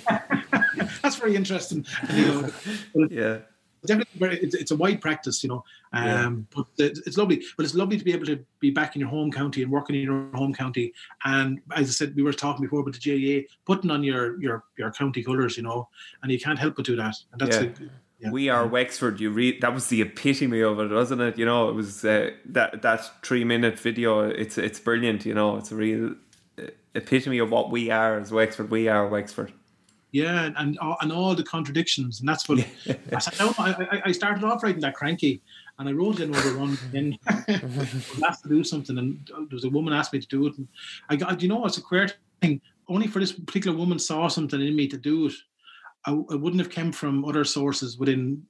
that's 1.01 1.17
very 1.17 1.35
interesting. 1.35 1.85
You 2.13 2.51
know, 2.93 3.07
Yeah. 3.09 3.37
Definitely 3.85 4.19
very, 4.19 4.39
it's, 4.39 4.55
it's 4.55 4.71
a 4.71 4.75
wide 4.75 5.01
practice, 5.01 5.43
you 5.43 5.49
know. 5.49 5.63
Um, 5.93 6.47
but 6.53 6.65
it's, 6.77 6.99
it's 7.07 7.17
lovely. 7.17 7.43
But 7.55 7.65
it's 7.65 7.75
lovely 7.75 7.97
to 7.97 8.03
be 8.03 8.13
able 8.13 8.25
to 8.25 8.43
be 8.59 8.71
back 8.71 8.95
in 8.95 8.99
your 8.99 9.09
home 9.09 9.31
county 9.31 9.63
and 9.63 9.71
working 9.71 9.95
in 9.95 10.01
your 10.03 10.27
home 10.33 10.53
county. 10.53 10.93
And 11.23 11.61
as 11.75 11.87
I 11.87 11.91
said, 11.91 12.15
we 12.15 12.23
were 12.23 12.33
talking 12.33 12.65
before 12.65 12.81
about 12.81 12.97
the 12.99 13.43
GAA 13.43 13.47
putting 13.65 13.91
on 13.91 14.03
your 14.03 14.39
your 14.41 14.63
your 14.77 14.91
county 14.91 15.23
colours, 15.23 15.57
you 15.57 15.63
know, 15.63 15.87
and 16.21 16.31
you 16.31 16.39
can't 16.39 16.59
help 16.59 16.75
but 16.75 16.85
do 16.85 16.95
that. 16.95 17.15
And 17.31 17.41
that's 17.41 17.57
Yeah. 17.57 17.87
yeah. 18.19 18.31
We 18.31 18.49
are 18.49 18.67
Wexford. 18.67 19.19
You 19.19 19.29
read 19.31 19.61
that 19.61 19.73
was 19.73 19.87
the 19.87 20.01
epitome 20.01 20.61
of 20.61 20.79
it, 20.79 20.91
wasn't 20.91 21.21
it? 21.21 21.37
You 21.37 21.45
know, 21.45 21.69
it 21.69 21.73
was 21.73 22.03
uh, 22.03 22.31
that 22.45 22.81
that 22.81 23.25
three 23.25 23.43
minute 23.43 23.79
video. 23.79 24.21
It's 24.29 24.57
it's 24.57 24.79
brilliant. 24.79 25.25
You 25.25 25.33
know, 25.33 25.57
it's 25.57 25.71
a 25.71 25.75
real 25.75 26.15
uh, 26.59 26.63
epitome 26.93 27.39
of 27.39 27.51
what 27.51 27.71
we 27.71 27.89
are 27.91 28.19
as 28.19 28.31
Wexford. 28.31 28.69
We 28.71 28.87
are 28.87 29.07
Wexford. 29.07 29.53
Yeah, 30.15 30.45
and 30.45 30.55
and 30.57 30.79
all, 30.79 30.95
and 31.01 31.11
all 31.11 31.35
the 31.35 31.43
contradictions, 31.43 32.21
and 32.21 32.29
that's 32.29 32.47
what 32.47 32.59
I, 33.13 33.19
sat 33.19 33.37
down, 33.37 33.53
I, 33.57 34.01
I- 34.05 34.11
started 34.13 34.45
off 34.45 34.63
writing 34.63 34.79
that 34.79 34.93
cranky, 34.93 35.41
and 35.77 35.89
I 35.89 35.91
wrote 35.91 36.21
in 36.21 36.33
over 36.33 36.57
one, 36.57 36.77
and 36.93 36.93
then 36.93 37.19
asked 38.25 38.43
to 38.43 38.49
do 38.49 38.63
something, 38.63 38.97
and 38.97 39.27
there 39.27 39.47
was 39.51 39.65
a 39.65 39.69
woman 39.69 39.91
asked 39.91 40.13
me 40.13 40.21
to 40.21 40.27
do 40.27 40.47
it, 40.47 40.57
and 40.57 40.69
I 41.09 41.17
got, 41.17 41.41
you 41.41 41.49
know, 41.49 41.65
it's 41.65 41.79
a 41.79 41.81
queer 41.81 42.09
thing. 42.41 42.61
Only 42.87 43.07
for 43.07 43.19
this 43.19 43.33
particular 43.33 43.75
woman 43.75 43.99
saw 43.99 44.29
something 44.29 44.61
in 44.61 44.73
me 44.73 44.87
to 44.87 44.97
do 44.97 45.27
it. 45.27 45.33
I, 46.05 46.11
I 46.11 46.35
wouldn't 46.35 46.61
have 46.61 46.71
come 46.71 46.93
from 46.93 47.25
other 47.25 47.43
sources 47.43 47.97
within 47.97 48.41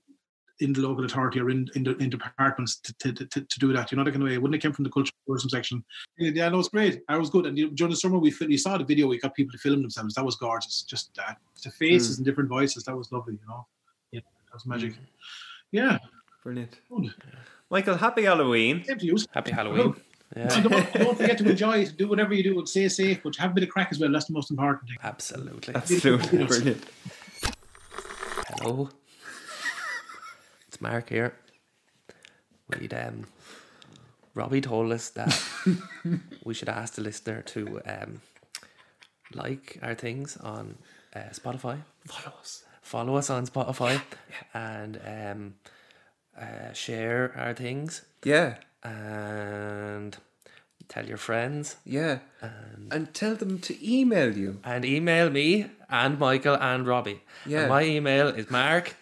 in 0.62 0.72
the 0.74 0.82
local 0.82 1.04
authority 1.06 1.40
or 1.40 1.50
in 1.50 1.68
in, 1.76 1.84
the, 1.84 1.96
in 1.98 2.10
departments 2.10 2.78
to, 2.78 2.94
to, 3.00 3.26
to, 3.26 3.42
to 3.42 3.60
do 3.60 3.74
that. 3.74 3.92
You 3.92 3.98
know, 3.98 4.04
that 4.04 4.12
kind 4.12 4.24
of 4.24 4.30
way. 4.30 4.36
It 4.36 4.42
wouldn't 4.42 4.56
have 4.56 4.68
come 4.70 4.74
from 4.76 4.84
the 4.84 4.90
cultural 4.90 5.14
tourism 5.28 5.50
section. 5.50 5.84
Yeah, 6.18 6.50
no, 6.50 6.60
it's 6.60 6.70
great. 6.70 7.02
I 7.10 7.18
was 7.18 7.30
good. 7.30 7.46
And 7.46 7.58
you 7.58 7.66
know, 7.68 7.72
during 7.74 7.92
the 7.92 7.98
summer, 7.98 8.18
we 8.18 8.32
fil- 8.32 8.50
you 8.50 8.58
saw 8.58 8.78
the 8.78 8.84
video. 8.86 9.08
We 9.08 9.20
got 9.20 9.36
people 9.36 9.52
to 9.52 9.58
film 9.58 9.82
themselves. 9.82 10.16
That 10.16 10.24
was 10.26 10.36
gorgeous. 10.36 10.84
Just 10.84 11.18
uh, 11.20 11.34
the 11.64 11.72
faces 11.72 12.18
and 12.18 12.26
different 12.26 12.50
voices. 12.50 12.84
That 12.86 12.96
was 12.96 13.12
lovely. 13.12 13.34
You 13.34 13.48
know, 13.48 13.68
yeah, 14.12 14.20
that 14.22 14.54
was 14.54 14.66
magic. 14.66 14.94
Yeah, 15.72 15.98
Brilliant. 16.44 16.80
good. 16.90 17.14
Michael, 17.70 17.96
happy 17.98 18.24
Halloween. 18.24 18.84
To 18.84 19.06
you. 19.06 19.18
Happy 19.34 19.52
Halloween. 19.52 19.96
And 20.36 20.52
Yeah, 20.52 20.62
don't, 20.62 20.94
don't 20.94 21.18
forget 21.18 21.38
to 21.40 21.50
enjoy 21.50 21.80
it. 21.80 21.98
Do 21.98 22.08
whatever 22.08 22.34
you 22.34 22.44
do 22.44 22.58
and 22.60 22.70
stay 22.70 22.88
safe, 22.88 23.22
but 23.24 23.36
have 23.38 23.52
a 23.52 23.54
bit 23.56 23.64
of 23.64 23.70
crack 23.70 23.90
as 23.92 24.00
well. 24.00 24.12
That's 24.12 24.26
the 24.26 24.34
most 24.34 24.52
important 24.52 24.88
thing. 24.88 24.98
absolutely. 25.04 25.76
Absolutely 25.76 26.46
brilliant. 26.46 26.84
Hello. 28.60 28.90
It's 30.76 30.82
Mark 30.82 31.08
here. 31.08 31.32
We'd 32.68 32.94
um 32.94 33.28
Robbie 34.34 34.60
told 34.60 34.92
us 34.92 35.10
that 35.12 35.32
we 36.44 36.54
should 36.54 36.68
ask 36.68 36.96
the 36.96 37.02
listener 37.02 37.42
to 37.44 37.80
um 37.86 38.20
like 39.34 39.80
our 39.82 39.96
things 39.96 40.36
on 40.36 40.76
uh, 41.16 41.30
Spotify. 41.32 41.78
Follow 42.06 42.36
us. 42.42 42.66
Follow 42.82 43.16
us 43.16 43.30
on 43.30 43.48
Spotify 43.48 44.02
and 44.54 45.00
um 45.08 45.54
uh, 46.38 46.74
share 46.74 47.32
our 47.38 47.54
things 47.54 48.02
Yeah, 48.26 48.56
and 48.84 50.18
tell 50.90 51.06
your 51.06 51.16
friends 51.18 51.78
yeah. 51.86 52.20
And 52.92 53.14
tell 53.14 53.36
them 53.36 53.60
to 53.60 53.74
email 53.82 54.36
you. 54.38 54.60
and 54.66 54.84
email 54.84 55.30
me 55.30 55.68
and 55.90 56.20
Michael 56.20 56.56
and 56.60 56.86
Robbie. 56.86 57.22
Yeah. 57.46 57.62
And 57.62 57.70
my 57.70 57.84
email 57.84 58.28
is 58.28 58.52
mark 58.52 58.96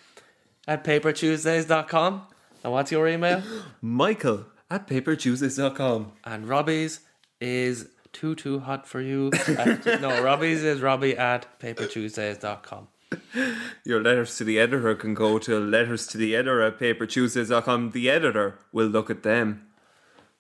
at 0.68 0.84
papertuesdays.com. 0.84 2.28
And 2.64 2.74
what's 2.74 2.92
your 2.92 3.08
email? 3.08 3.44
Michael 3.82 4.46
at 4.70 4.88
papertuesdays.com. 4.88 6.14
and 6.26 6.48
Robbie's 6.48 7.02
is 7.42 7.90
too 8.14 8.36
too 8.36 8.60
hot 8.60 8.88
for 8.88 9.02
you. 9.02 9.32
Uh, 9.48 9.78
no, 10.02 10.24
Robbie's 10.24 10.64
is 10.64 10.82
Robbie 10.82 11.18
at 11.18 11.60
papertuesdays.com. 11.60 12.88
Your 13.84 14.02
letters 14.02 14.38
to 14.38 14.44
the 14.44 14.60
editor 14.60 14.96
can 14.96 15.14
go 15.14 15.38
to 15.40 15.60
letters 15.60 16.08
to 16.08 16.18
the 16.18 16.36
editor 16.36 16.62
at 16.62 16.80
papertuesdays.com. 16.80 17.92
The 17.92 18.10
editor 18.10 18.60
will 18.72 18.88
look 18.88 19.10
at 19.10 19.24
them. 19.24 19.68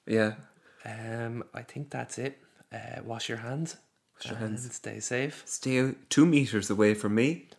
Yeah. 0.07 0.33
Um, 0.85 1.43
I 1.53 1.61
think 1.61 1.89
that's 1.89 2.17
it. 2.17 2.39
Uh, 2.71 3.01
wash 3.03 3.29
your 3.29 3.39
hands. 3.39 3.77
Wash 4.15 4.31
your 4.31 4.39
hands. 4.39 4.73
Stay 4.73 4.99
safe. 4.99 5.43
Stay 5.45 5.93
two 6.09 6.25
meters 6.25 6.69
away 6.69 6.93
from 6.93 7.15
me. 7.15 7.49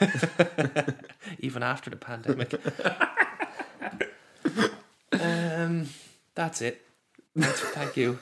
even 1.38 1.62
after 1.62 1.90
the 1.90 1.96
pandemic. 1.96 2.54
um, 5.12 5.88
that's 6.34 6.62
it. 6.62 6.82
Thanks, 7.38 7.60
thank 7.60 7.96
you. 7.96 8.18